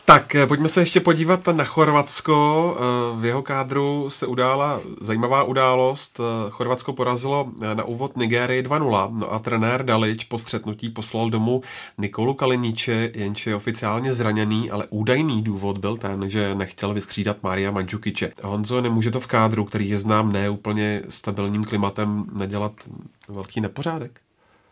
Tak, 0.10 0.36
eh, 0.36 0.48
pojďme 0.48 0.69
se 0.69 0.81
ještě 0.81 0.99
podívat 0.99 1.48
na 1.48 1.64
Chorvatsko. 1.64 2.77
Eh, 2.77 3.19
v 3.22 3.26
jeho 3.26 3.41
kádru 3.41 4.10
se 4.10 4.27
udála 4.27 4.81
zajímavá 5.02 5.44
událost. 5.44 6.19
Eh, 6.19 6.49
Chorvatsko 6.49 6.94
porazilo 6.94 7.52
na 7.73 7.84
úvod 7.84 8.18
Nigérii 8.18 8.61
2-0. 8.61 9.10
No 9.14 9.34
a 9.34 9.40
trenér 9.40 9.86
Dalič 9.86 10.23
po 10.23 10.40
střetnutí 10.40 10.90
poslal 10.90 11.30
domů 11.30 11.61
Nikolu 11.98 12.34
Kaliniče, 12.34 13.11
jenž 13.15 13.48
je 13.48 13.56
oficiálně 13.56 14.14
zraněný, 14.14 14.72
ale 14.72 14.86
údajný 14.90 15.41
důvod 15.41 15.77
byl 15.77 15.98
ten, 15.98 16.30
že 16.30 16.56
nechtěl 16.56 16.94
vystřídat 16.94 17.44
Mária 17.44 17.72
Mandžukiče. 17.72 18.31
Honzo, 18.44 18.81
nemůže 18.81 19.11
to 19.11 19.19
v 19.19 19.27
kádru, 19.27 19.65
který 19.65 19.90
je 19.90 19.98
znám 19.98 20.31
ne 20.31 20.49
úplně 20.49 21.02
stabilním 21.10 21.64
klimatem, 21.64 22.26
nedělat 22.34 22.73
velký 23.27 23.61
nepořádek? 23.61 24.22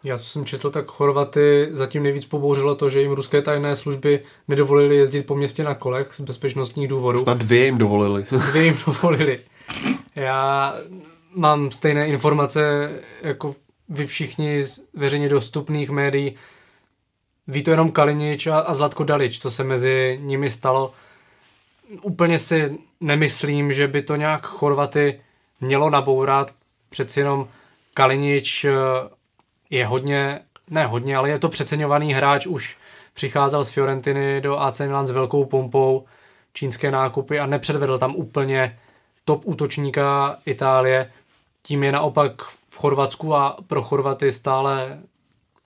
Já 0.08 0.18
jsem 0.18 0.46
četl, 0.46 0.70
tak 0.70 0.86
Chorvaty 0.86 1.70
zatím 1.72 2.04
nejvíc 2.04 2.26
pobouřilo 2.26 2.76
to, 2.76 2.90
že 2.90 3.02
jim 3.02 3.12
ruské 3.12 3.42
tajné 3.42 3.76
služby 3.76 4.24
nedovolili 4.48 4.96
jezdit 4.96 5.24
po 5.24 5.36
městě 5.36 5.64
na 5.64 5.76
kolech 5.76 6.12
z 6.14 6.22
bezpečnostních 6.22 6.88
důvodů. 6.88 7.20
Snad 7.20 7.38
dvě 7.38 7.66
jim 7.66 7.78
dovolili. 7.78 8.26
Dvě 8.50 8.64
jim 8.64 8.78
dovolili. 8.86 9.40
Já 10.16 10.76
mám 11.36 11.72
stejné 11.72 12.08
informace 12.08 12.90
jako 13.22 13.56
vy 13.90 14.06
všichni 14.06 14.64
z 14.64 14.80
veřejně 14.94 15.30
dostupných 15.30 15.90
médií. 15.90 16.36
Ví 17.48 17.64
to 17.64 17.72
jenom 17.72 17.92
Kalinič 17.92 18.48
a, 18.48 18.60
a 18.60 18.74
Zlatko 18.74 19.04
Dalič, 19.04 19.40
co 19.40 19.52
se 19.52 19.64
mezi 19.64 20.18
nimi 20.22 20.50
stalo. 20.50 20.94
Úplně 22.02 22.40
si 22.40 22.78
nemyslím, 23.02 23.72
že 23.72 23.88
by 23.88 24.02
to 24.02 24.16
nějak 24.16 24.48
Chorvaty 24.48 25.18
mělo 25.62 25.90
nabourat. 25.90 26.52
Přeci 26.90 27.20
jenom 27.20 27.48
Kalinič 27.94 28.66
je 29.70 29.86
hodně, 29.86 30.40
ne 30.70 30.86
hodně, 30.86 31.18
ale 31.18 31.30
je 31.30 31.40
to 31.40 31.50
přeceňovaný 31.50 32.14
hráč, 32.14 32.46
už 32.46 32.78
přicházel 33.14 33.64
z 33.64 33.70
Fiorentiny 33.70 34.42
do 34.42 34.60
AC 34.60 34.80
Milan 34.80 35.08
s 35.08 35.12
velkou 35.12 35.46
pompou, 35.46 36.06
čínské 36.54 36.92
nákupy 36.92 37.40
a 37.40 37.46
nepředvedl 37.46 37.98
tam 37.98 38.16
úplně 38.16 38.80
top 39.26 39.42
útočníka 39.46 40.38
Itálie. 40.46 41.12
Tím 41.62 41.84
je 41.84 41.92
naopak 41.92 42.44
v 42.44 42.78
Chorvatsku 42.78 43.36
a 43.36 43.58
pro 43.68 43.84
Chorvaty 43.84 44.32
stále 44.32 45.00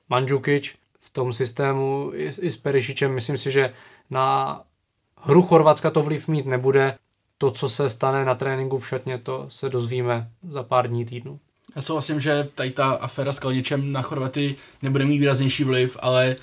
Mandžukič 0.09 0.75
v 0.99 1.09
tom 1.09 1.33
systému 1.33 2.11
i, 2.13 2.51
s 2.51 2.57
Perišičem. 2.57 3.13
Myslím 3.13 3.37
si, 3.37 3.51
že 3.51 3.73
na 4.09 4.61
hru 5.17 5.41
Chorvatska 5.41 5.91
to 5.91 6.03
vliv 6.03 6.27
mít 6.27 6.45
nebude. 6.45 6.97
To, 7.37 7.51
co 7.51 7.69
se 7.69 7.89
stane 7.89 8.25
na 8.25 8.35
tréninku 8.35 8.77
v 8.77 8.87
šatně, 8.87 9.17
to 9.17 9.45
se 9.49 9.69
dozvíme 9.69 10.29
za 10.49 10.63
pár 10.63 10.87
dní 10.87 11.05
týdnu. 11.05 11.39
Já 11.75 11.81
souhlasím, 11.81 12.21
že 12.21 12.49
tady 12.55 12.71
ta 12.71 12.89
aféra 12.89 13.33
s 13.33 13.39
Kalničem 13.39 13.91
na 13.91 14.01
Chorvaty 14.01 14.55
nebude 14.81 15.05
mít 15.05 15.17
výraznější 15.17 15.63
vliv, 15.63 15.97
ale 15.99 16.35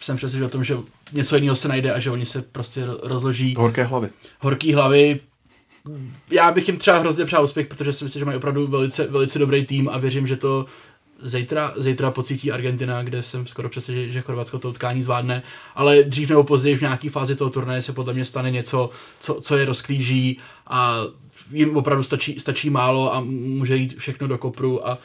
jsem 0.00 0.16
přesvědčen 0.16 0.46
o 0.46 0.50
tom, 0.50 0.64
že 0.64 0.76
něco 1.12 1.36
jiného 1.36 1.56
se 1.56 1.68
najde 1.68 1.92
a 1.92 1.98
že 1.98 2.10
oni 2.10 2.26
se 2.26 2.42
prostě 2.42 2.86
rozloží. 3.02 3.54
Horké 3.54 3.84
hlavy. 3.84 4.08
Horké 4.40 4.74
hlavy. 4.74 5.20
Já 6.30 6.52
bych 6.52 6.68
jim 6.68 6.76
třeba 6.76 6.98
hrozně 6.98 7.24
přál 7.24 7.44
úspěch, 7.44 7.66
protože 7.66 7.92
si 7.92 8.04
myslím, 8.04 8.20
že 8.20 8.24
mají 8.24 8.36
opravdu 8.36 8.66
velice, 8.66 9.06
velice 9.06 9.38
dobrý 9.38 9.66
tým 9.66 9.88
a 9.88 9.98
věřím, 9.98 10.26
že 10.26 10.36
to 10.36 10.66
zítra, 11.22 11.72
zítra 11.76 12.10
pocítí 12.10 12.52
Argentina, 12.52 13.02
kde 13.02 13.22
jsem 13.22 13.46
skoro 13.46 13.68
přesvědčen, 13.68 14.10
že 14.10 14.20
Chorvatsko 14.20 14.58
to 14.58 14.68
utkání 14.68 15.02
zvládne, 15.02 15.42
ale 15.74 16.02
dřív 16.02 16.28
nebo 16.28 16.44
později 16.44 16.76
v 16.76 16.80
nějaké 16.80 17.10
fázi 17.10 17.36
toho 17.36 17.50
turnaje 17.50 17.82
se 17.82 17.92
podle 17.92 18.14
mě 18.14 18.24
stane 18.24 18.50
něco, 18.50 18.90
co, 19.20 19.40
co 19.40 19.56
je 19.56 19.64
rozklíží 19.64 20.38
a 20.66 20.96
jim 21.50 21.76
opravdu 21.76 22.02
stačí, 22.02 22.40
stačí 22.40 22.70
málo 22.70 23.14
a 23.14 23.20
může 23.20 23.76
jít 23.76 23.98
všechno 23.98 24.26
do 24.26 24.38
kopru 24.38 24.88
a 24.88 24.98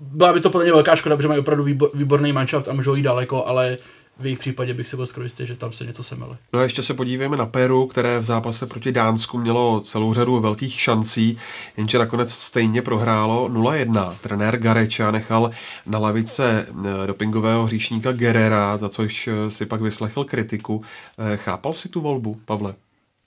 byla 0.00 0.32
by 0.32 0.40
to 0.40 0.50
podle 0.50 0.64
mě 0.64 0.72
velká 0.72 0.96
škoda, 0.96 1.16
protože 1.16 1.28
mají 1.28 1.40
opravdu 1.40 1.64
výbor, 1.64 1.90
výborný 1.94 2.32
manšaft 2.32 2.68
a 2.68 2.72
můžou 2.72 2.94
jít 2.94 3.02
daleko, 3.02 3.46
ale 3.46 3.78
v 4.20 4.24
jejich 4.24 4.38
případě 4.38 4.74
bych 4.74 4.86
si 4.86 4.96
byl 4.96 5.06
skoro 5.06 5.24
jistý, 5.24 5.46
že 5.46 5.56
tam 5.56 5.72
se 5.72 5.84
něco 5.84 6.02
semele. 6.02 6.36
No 6.52 6.60
a 6.60 6.62
ještě 6.62 6.82
se 6.82 6.94
podívejme 6.94 7.36
na 7.36 7.46
Peru, 7.46 7.86
které 7.86 8.18
v 8.18 8.24
zápase 8.24 8.66
proti 8.66 8.92
Dánsku 8.92 9.38
mělo 9.38 9.80
celou 9.80 10.14
řadu 10.14 10.40
velkých 10.40 10.80
šancí, 10.80 11.38
jenže 11.76 11.98
nakonec 11.98 12.32
stejně 12.32 12.82
prohrálo 12.82 13.48
0-1. 13.48 14.14
Trenér 14.22 14.56
Gareča 14.58 15.10
nechal 15.10 15.50
na 15.86 15.98
lavice 15.98 16.66
eh, 16.68 17.06
dopingového 17.06 17.66
hříšníka 17.66 18.12
Gerera, 18.12 18.76
za 18.76 18.88
což 18.88 19.28
eh, 19.28 19.50
si 19.50 19.66
pak 19.66 19.80
vyslechl 19.80 20.24
kritiku. 20.24 20.82
Eh, 21.18 21.36
chápal 21.36 21.72
si 21.72 21.88
tu 21.88 22.00
volbu, 22.00 22.40
Pavle? 22.44 22.74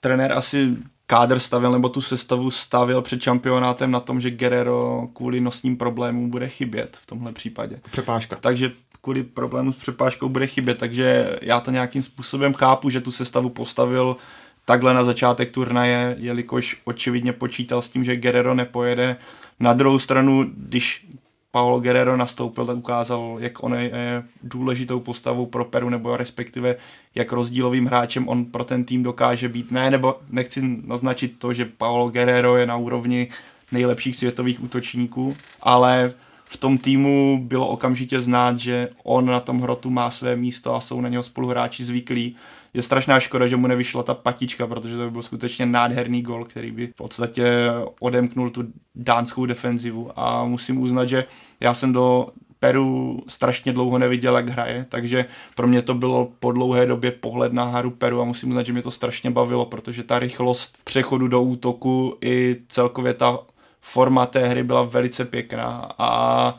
Trenér 0.00 0.32
asi 0.32 0.68
kádr 1.06 1.38
stavil, 1.38 1.72
nebo 1.72 1.88
tu 1.88 2.00
sestavu 2.00 2.50
stavil 2.50 3.02
před 3.02 3.22
šampionátem 3.22 3.90
na 3.90 4.00
tom, 4.00 4.20
že 4.20 4.30
Guerrero 4.30 5.08
kvůli 5.12 5.40
nosním 5.40 5.76
problémům 5.76 6.30
bude 6.30 6.48
chybět 6.48 6.96
v 7.02 7.06
tomhle 7.06 7.32
případě. 7.32 7.80
Přepážka. 7.90 8.36
Takže 8.40 8.70
kvůli 9.04 9.22
problému 9.22 9.72
s 9.72 9.76
přepážkou 9.76 10.28
bude 10.28 10.46
chybět, 10.46 10.78
takže 10.78 11.38
já 11.42 11.60
to 11.60 11.70
nějakým 11.70 12.02
způsobem 12.02 12.54
chápu, 12.54 12.90
že 12.90 13.00
tu 13.00 13.12
sestavu 13.12 13.48
postavil 13.48 14.16
takhle 14.64 14.94
na 14.94 15.04
začátek 15.04 15.50
turnaje, 15.50 16.16
jelikož 16.18 16.76
očividně 16.84 17.32
počítal 17.32 17.82
s 17.82 17.88
tím, 17.88 18.04
že 18.04 18.16
Guerrero 18.16 18.54
nepojede. 18.54 19.16
Na 19.60 19.72
druhou 19.72 19.98
stranu, 19.98 20.46
když 20.56 21.06
Paolo 21.50 21.80
Guerrero 21.80 22.16
nastoupil, 22.16 22.66
tak 22.66 22.76
ukázal, 22.76 23.36
jak 23.38 23.62
on 23.62 23.74
je 23.74 24.24
důležitou 24.42 25.00
postavou 25.00 25.46
pro 25.46 25.64
Peru, 25.64 25.90
nebo 25.90 26.16
respektive 26.16 26.76
jak 27.14 27.32
rozdílovým 27.32 27.86
hráčem 27.86 28.28
on 28.28 28.44
pro 28.44 28.64
ten 28.64 28.84
tým 28.84 29.02
dokáže 29.02 29.48
být. 29.48 29.70
Ne, 29.70 29.90
nebo 29.90 30.18
nechci 30.30 30.60
naznačit 30.86 31.38
to, 31.38 31.52
že 31.52 31.64
Paolo 31.64 32.08
Guerrero 32.08 32.56
je 32.56 32.66
na 32.66 32.76
úrovni 32.76 33.28
nejlepších 33.72 34.16
světových 34.16 34.62
útočníků, 34.62 35.36
ale 35.62 36.12
v 36.54 36.56
tom 36.56 36.78
týmu 36.78 37.40
bylo 37.42 37.68
okamžitě 37.68 38.20
znát, 38.20 38.56
že 38.58 38.88
on 39.04 39.26
na 39.26 39.40
tom 39.40 39.60
hrotu 39.60 39.90
má 39.90 40.10
své 40.10 40.36
místo 40.36 40.74
a 40.74 40.80
jsou 40.80 41.00
na 41.00 41.08
něho 41.08 41.22
spoluhráči 41.22 41.84
zvyklí. 41.84 42.36
Je 42.74 42.82
strašná 42.82 43.20
škoda, 43.20 43.46
že 43.46 43.56
mu 43.56 43.66
nevyšla 43.66 44.02
ta 44.02 44.14
patička, 44.14 44.66
protože 44.66 44.96
to 44.96 45.02
by 45.02 45.10
byl 45.10 45.22
skutečně 45.22 45.66
nádherný 45.66 46.22
gol, 46.22 46.44
který 46.44 46.70
by 46.70 46.86
v 46.86 46.94
podstatě 46.94 47.44
odemknul 48.00 48.50
tu 48.50 48.64
dánskou 48.94 49.46
defenzivu 49.46 50.10
a 50.16 50.44
musím 50.44 50.80
uznat, 50.80 51.08
že 51.08 51.24
já 51.60 51.74
jsem 51.74 51.92
do 51.92 52.28
Peru 52.58 53.22
strašně 53.28 53.72
dlouho 53.72 53.98
neviděl, 53.98 54.36
jak 54.36 54.48
hraje, 54.48 54.86
takže 54.88 55.24
pro 55.56 55.66
mě 55.66 55.82
to 55.82 55.94
bylo 55.94 56.28
po 56.40 56.52
dlouhé 56.52 56.86
době 56.86 57.10
pohled 57.10 57.52
na 57.52 57.64
hru 57.64 57.90
Peru 57.90 58.20
a 58.20 58.24
musím 58.24 58.48
uznat, 58.48 58.66
že 58.66 58.72
mě 58.72 58.82
to 58.82 58.90
strašně 58.90 59.30
bavilo, 59.30 59.66
protože 59.66 60.02
ta 60.02 60.18
rychlost 60.18 60.78
přechodu 60.84 61.28
do 61.28 61.42
útoku 61.42 62.16
i 62.20 62.56
celkově 62.68 63.14
ta 63.14 63.38
forma 63.84 64.26
té 64.26 64.48
hry 64.48 64.64
byla 64.64 64.82
velice 64.82 65.24
pěkná 65.24 65.92
a 65.98 66.58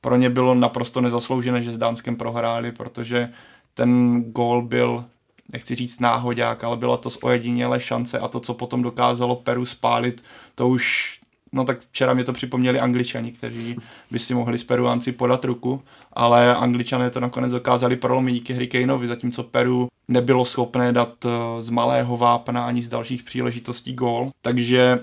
pro 0.00 0.16
ně 0.16 0.30
bylo 0.30 0.54
naprosto 0.54 1.00
nezasloužené, 1.00 1.62
že 1.62 1.72
s 1.72 1.78
Dánskem 1.78 2.16
prohráli, 2.16 2.72
protože 2.72 3.32
ten 3.74 4.22
gól 4.22 4.62
byl 4.62 5.04
nechci 5.52 5.74
říct 5.74 6.00
náhodák, 6.00 6.64
ale 6.64 6.76
byla 6.76 6.96
to 6.96 7.10
z 7.10 7.18
ojedinělé 7.22 7.80
šance 7.80 8.18
a 8.18 8.28
to, 8.28 8.40
co 8.40 8.54
potom 8.54 8.82
dokázalo 8.82 9.36
Peru 9.36 9.66
spálit, 9.66 10.24
to 10.54 10.68
už 10.68 11.16
No 11.52 11.64
tak 11.64 11.80
včera 11.80 12.14
mě 12.14 12.24
to 12.24 12.32
připomněli 12.32 12.80
angličani, 12.80 13.32
kteří 13.32 13.76
by 14.10 14.18
si 14.18 14.34
mohli 14.34 14.58
s 14.58 14.64
Peruánci 14.64 15.12
podat 15.12 15.44
ruku, 15.44 15.82
ale 16.12 16.56
angličané 16.56 17.10
to 17.10 17.20
nakonec 17.20 17.52
dokázali 17.52 17.96
prolomit 17.96 18.32
díky 18.32 18.52
Hurricaneovi, 18.52 19.08
zatímco 19.08 19.42
Peru 19.42 19.88
nebylo 20.08 20.44
schopné 20.44 20.92
dát 20.92 21.24
eh, 21.24 21.62
z 21.62 21.70
malého 21.70 22.16
vápna 22.16 22.64
ani 22.64 22.82
z 22.82 22.88
dalších 22.88 23.22
příležitostí 23.22 23.92
gól. 23.92 24.30
Takže 24.42 24.98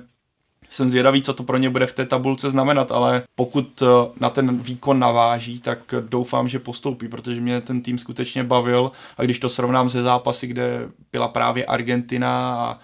jsem 0.70 0.90
zvědavý, 0.90 1.22
co 1.22 1.34
to 1.34 1.44
pro 1.44 1.58
ně 1.58 1.70
bude 1.70 1.86
v 1.86 1.94
té 1.94 2.06
tabulce 2.06 2.52
znamenat, 2.52 2.92
ale 2.92 3.24
pokud 3.36 3.82
eh, 3.82 3.86
na 4.20 4.30
ten 4.30 4.58
výkon 4.58 5.00
naváží, 5.00 5.60
tak 5.60 5.80
doufám, 6.10 6.48
že 6.48 6.60
postoupí, 6.60 7.08
protože 7.08 7.42
mě 7.42 7.62
ten 7.62 7.82
tým 7.82 7.98
skutečně 7.98 8.44
bavil. 8.44 8.92
A 9.18 9.24
když 9.24 9.40
to 9.40 9.50
srovnám 9.50 9.90
se 9.90 10.04
zápasy, 10.04 10.48
kde 10.48 10.90
byla 11.12 11.28
právě 11.28 11.66
Argentina 11.66 12.56
a 12.56 12.80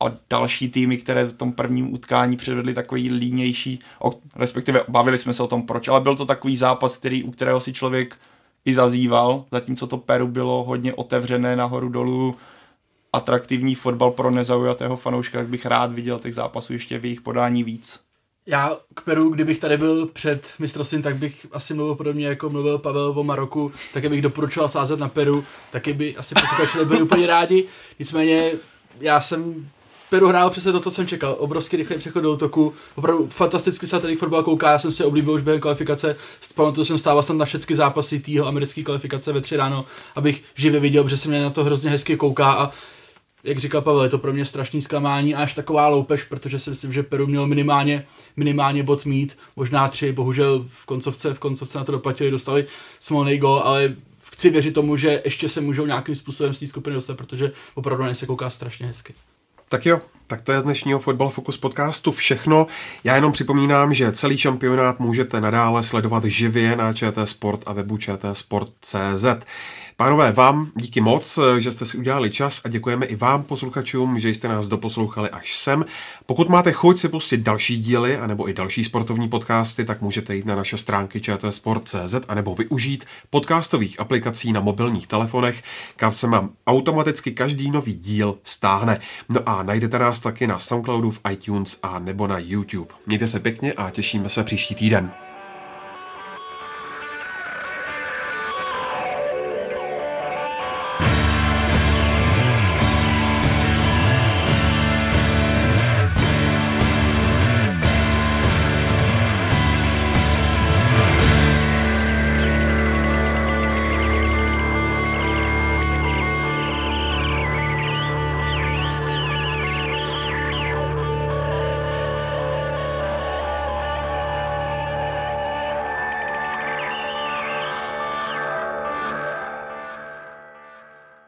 a 0.00 0.12
další 0.30 0.68
týmy, 0.68 0.96
které 0.96 1.24
v 1.24 1.36
tom 1.36 1.52
prvním 1.52 1.94
utkání 1.94 2.36
předvedly 2.36 2.74
takový 2.74 3.10
línější, 3.10 3.78
respektive 4.36 4.84
bavili 4.88 5.18
jsme 5.18 5.32
se 5.32 5.42
o 5.42 5.46
tom 5.46 5.62
proč, 5.62 5.88
ale 5.88 6.00
byl 6.00 6.16
to 6.16 6.26
takový 6.26 6.56
zápas, 6.56 6.96
který, 6.96 7.24
u 7.24 7.30
kterého 7.30 7.60
si 7.60 7.72
člověk 7.72 8.16
i 8.64 8.74
zazýval, 8.74 9.44
zatímco 9.52 9.86
to 9.86 9.98
Peru 9.98 10.28
bylo 10.28 10.64
hodně 10.64 10.94
otevřené 10.94 11.56
nahoru 11.56 11.88
dolů, 11.88 12.36
atraktivní 13.18 13.74
fotbal 13.74 14.10
pro 14.10 14.30
nezaujatého 14.30 14.96
fanouška, 14.96 15.38
tak 15.38 15.48
bych 15.48 15.66
rád 15.66 15.92
viděl 15.92 16.18
těch 16.18 16.34
zápasů 16.34 16.72
ještě 16.72 16.98
v 16.98 17.04
jejich 17.04 17.20
podání 17.20 17.64
víc. 17.64 18.00
Já 18.46 18.76
k 18.94 19.00
Peru, 19.00 19.28
kdybych 19.28 19.58
tady 19.58 19.76
byl 19.76 20.06
před 20.06 20.52
mistrovstvím, 20.58 21.02
tak 21.02 21.16
bych 21.16 21.46
asi 21.52 21.74
mluvil 21.74 21.94
podobně 21.94 22.26
jako 22.26 22.50
mluvil 22.50 22.78
Pavel 22.78 23.12
o 23.16 23.24
Maroku, 23.24 23.72
taky 23.94 24.08
bych 24.08 24.22
doporučoval 24.22 24.68
sázet 24.68 24.98
na 24.98 25.08
Peru, 25.08 25.44
taky 25.70 25.92
by 25.92 26.16
asi 26.16 26.34
posluchači 26.34 26.84
byli 26.84 27.02
úplně 27.02 27.26
rádi. 27.26 27.64
Nicméně 27.98 28.52
já 29.00 29.20
jsem 29.20 29.68
Peru 30.10 30.28
hrál 30.28 30.50
přesně 30.50 30.72
to, 30.72 30.80
co 30.80 30.90
jsem 30.90 31.06
čekal. 31.06 31.36
Obrovský 31.38 31.76
rychlý 31.76 31.98
přechod 31.98 32.20
do 32.20 32.32
útoku. 32.32 32.74
Opravdu 32.94 33.28
fantasticky 33.28 33.86
se 33.86 34.00
tady 34.00 34.16
fotbal 34.16 34.42
kouká. 34.42 34.70
Já 34.70 34.78
jsem 34.78 34.92
si 34.92 35.04
oblíbil 35.04 35.34
už 35.34 35.42
během 35.42 35.60
kvalifikace. 35.60 36.16
Pamatuju 36.54 36.84
jsem 36.84 36.98
stával 36.98 37.22
jsem 37.22 37.38
na 37.38 37.44
všechny 37.44 37.76
zápasy 37.76 38.20
týho 38.20 38.46
americké 38.46 38.82
kvalifikace 38.82 39.32
ve 39.32 39.40
tři 39.40 39.56
ráno, 39.56 39.84
abych 40.16 40.42
živě 40.54 40.80
viděl, 40.80 41.04
protože 41.04 41.16
se 41.16 41.28
mě 41.28 41.42
na 41.42 41.50
to 41.50 41.64
hrozně 41.64 41.90
hezky 41.90 42.16
kouká 42.16 42.52
a 42.52 42.70
jak 43.48 43.58
říkal 43.58 43.82
Pavel, 43.82 44.02
je 44.02 44.08
to 44.08 44.18
pro 44.18 44.32
mě 44.32 44.44
strašný 44.44 44.82
zklamání 44.82 45.34
a 45.34 45.42
až 45.42 45.54
taková 45.54 45.88
loupež, 45.88 46.24
protože 46.24 46.58
si 46.58 46.70
myslím, 46.70 46.92
že 46.92 47.02
Peru 47.02 47.26
měl 47.26 47.46
minimálně, 47.46 48.04
minimálně 48.36 48.82
bod 48.82 49.06
mít, 49.06 49.38
možná 49.56 49.88
tři, 49.88 50.12
bohužel 50.12 50.64
v 50.68 50.86
koncovce, 50.86 51.34
v 51.34 51.38
koncovce 51.38 51.78
na 51.78 51.84
to 51.84 51.92
doplatili, 51.92 52.30
dostali 52.30 52.66
smolný 53.00 53.38
gol, 53.38 53.62
ale 53.64 53.94
chci 54.32 54.50
věřit 54.50 54.74
tomu, 54.74 54.96
že 54.96 55.22
ještě 55.24 55.48
se 55.48 55.60
můžou 55.60 55.86
nějakým 55.86 56.14
způsobem 56.14 56.54
z 56.54 56.58
té 56.58 56.66
skupiny 56.66 56.94
dostat, 56.94 57.16
protože 57.16 57.52
opravdu 57.74 58.14
se 58.14 58.26
kouká 58.26 58.50
strašně 58.50 58.86
hezky. 58.86 59.14
Tak 59.68 59.86
jo, 59.86 60.00
tak 60.26 60.42
to 60.42 60.52
je 60.52 60.60
z 60.60 60.64
dnešního 60.64 60.98
Football 60.98 61.28
Focus 61.28 61.58
podcastu 61.58 62.12
všechno. 62.12 62.66
Já 63.04 63.14
jenom 63.14 63.32
připomínám, 63.32 63.94
že 63.94 64.12
celý 64.12 64.38
šampionát 64.38 65.00
můžete 65.00 65.40
nadále 65.40 65.82
sledovat 65.82 66.24
živě 66.24 66.76
na 66.76 66.92
ČT 66.92 67.28
Sport 67.28 67.60
a 67.66 67.72
webu 67.72 67.98
čtsport.cz. 67.98 69.24
Pánové, 70.00 70.32
vám 70.32 70.70
díky 70.74 71.00
moc, 71.00 71.38
že 71.58 71.70
jste 71.70 71.86
si 71.86 71.98
udělali 71.98 72.30
čas 72.30 72.60
a 72.64 72.68
děkujeme 72.68 73.06
i 73.06 73.16
vám, 73.16 73.42
posluchačům, 73.42 74.18
že 74.18 74.28
jste 74.28 74.48
nás 74.48 74.68
doposlouchali 74.68 75.30
až 75.30 75.56
sem. 75.56 75.84
Pokud 76.26 76.48
máte 76.48 76.72
chuť 76.72 76.98
si 76.98 77.08
pustit 77.08 77.36
další 77.36 77.78
díly 77.78 78.16
anebo 78.16 78.48
i 78.48 78.54
další 78.54 78.84
sportovní 78.84 79.28
podcasty, 79.28 79.84
tak 79.84 80.00
můžete 80.00 80.34
jít 80.36 80.46
na 80.46 80.56
naše 80.56 80.78
stránky 80.78 81.20
čtsport.cz 81.20 82.14
anebo 82.28 82.54
využít 82.54 83.04
podcastových 83.30 84.00
aplikací 84.00 84.52
na 84.52 84.60
mobilních 84.60 85.06
telefonech, 85.06 85.62
kam 85.96 86.12
se 86.12 86.26
vám 86.26 86.50
automaticky 86.66 87.30
každý 87.30 87.70
nový 87.70 87.98
díl 87.98 88.38
stáhne. 88.44 89.00
No 89.28 89.40
a 89.46 89.62
najdete 89.62 89.98
nás 89.98 90.20
taky 90.20 90.46
na 90.46 90.58
Soundcloudu, 90.58 91.10
v 91.10 91.20
iTunes 91.32 91.78
a 91.82 91.98
nebo 91.98 92.26
na 92.26 92.38
YouTube. 92.38 92.94
Mějte 93.06 93.26
se 93.26 93.40
pěkně 93.40 93.72
a 93.72 93.90
těšíme 93.90 94.28
se 94.28 94.44
příští 94.44 94.74
týden. 94.74 95.27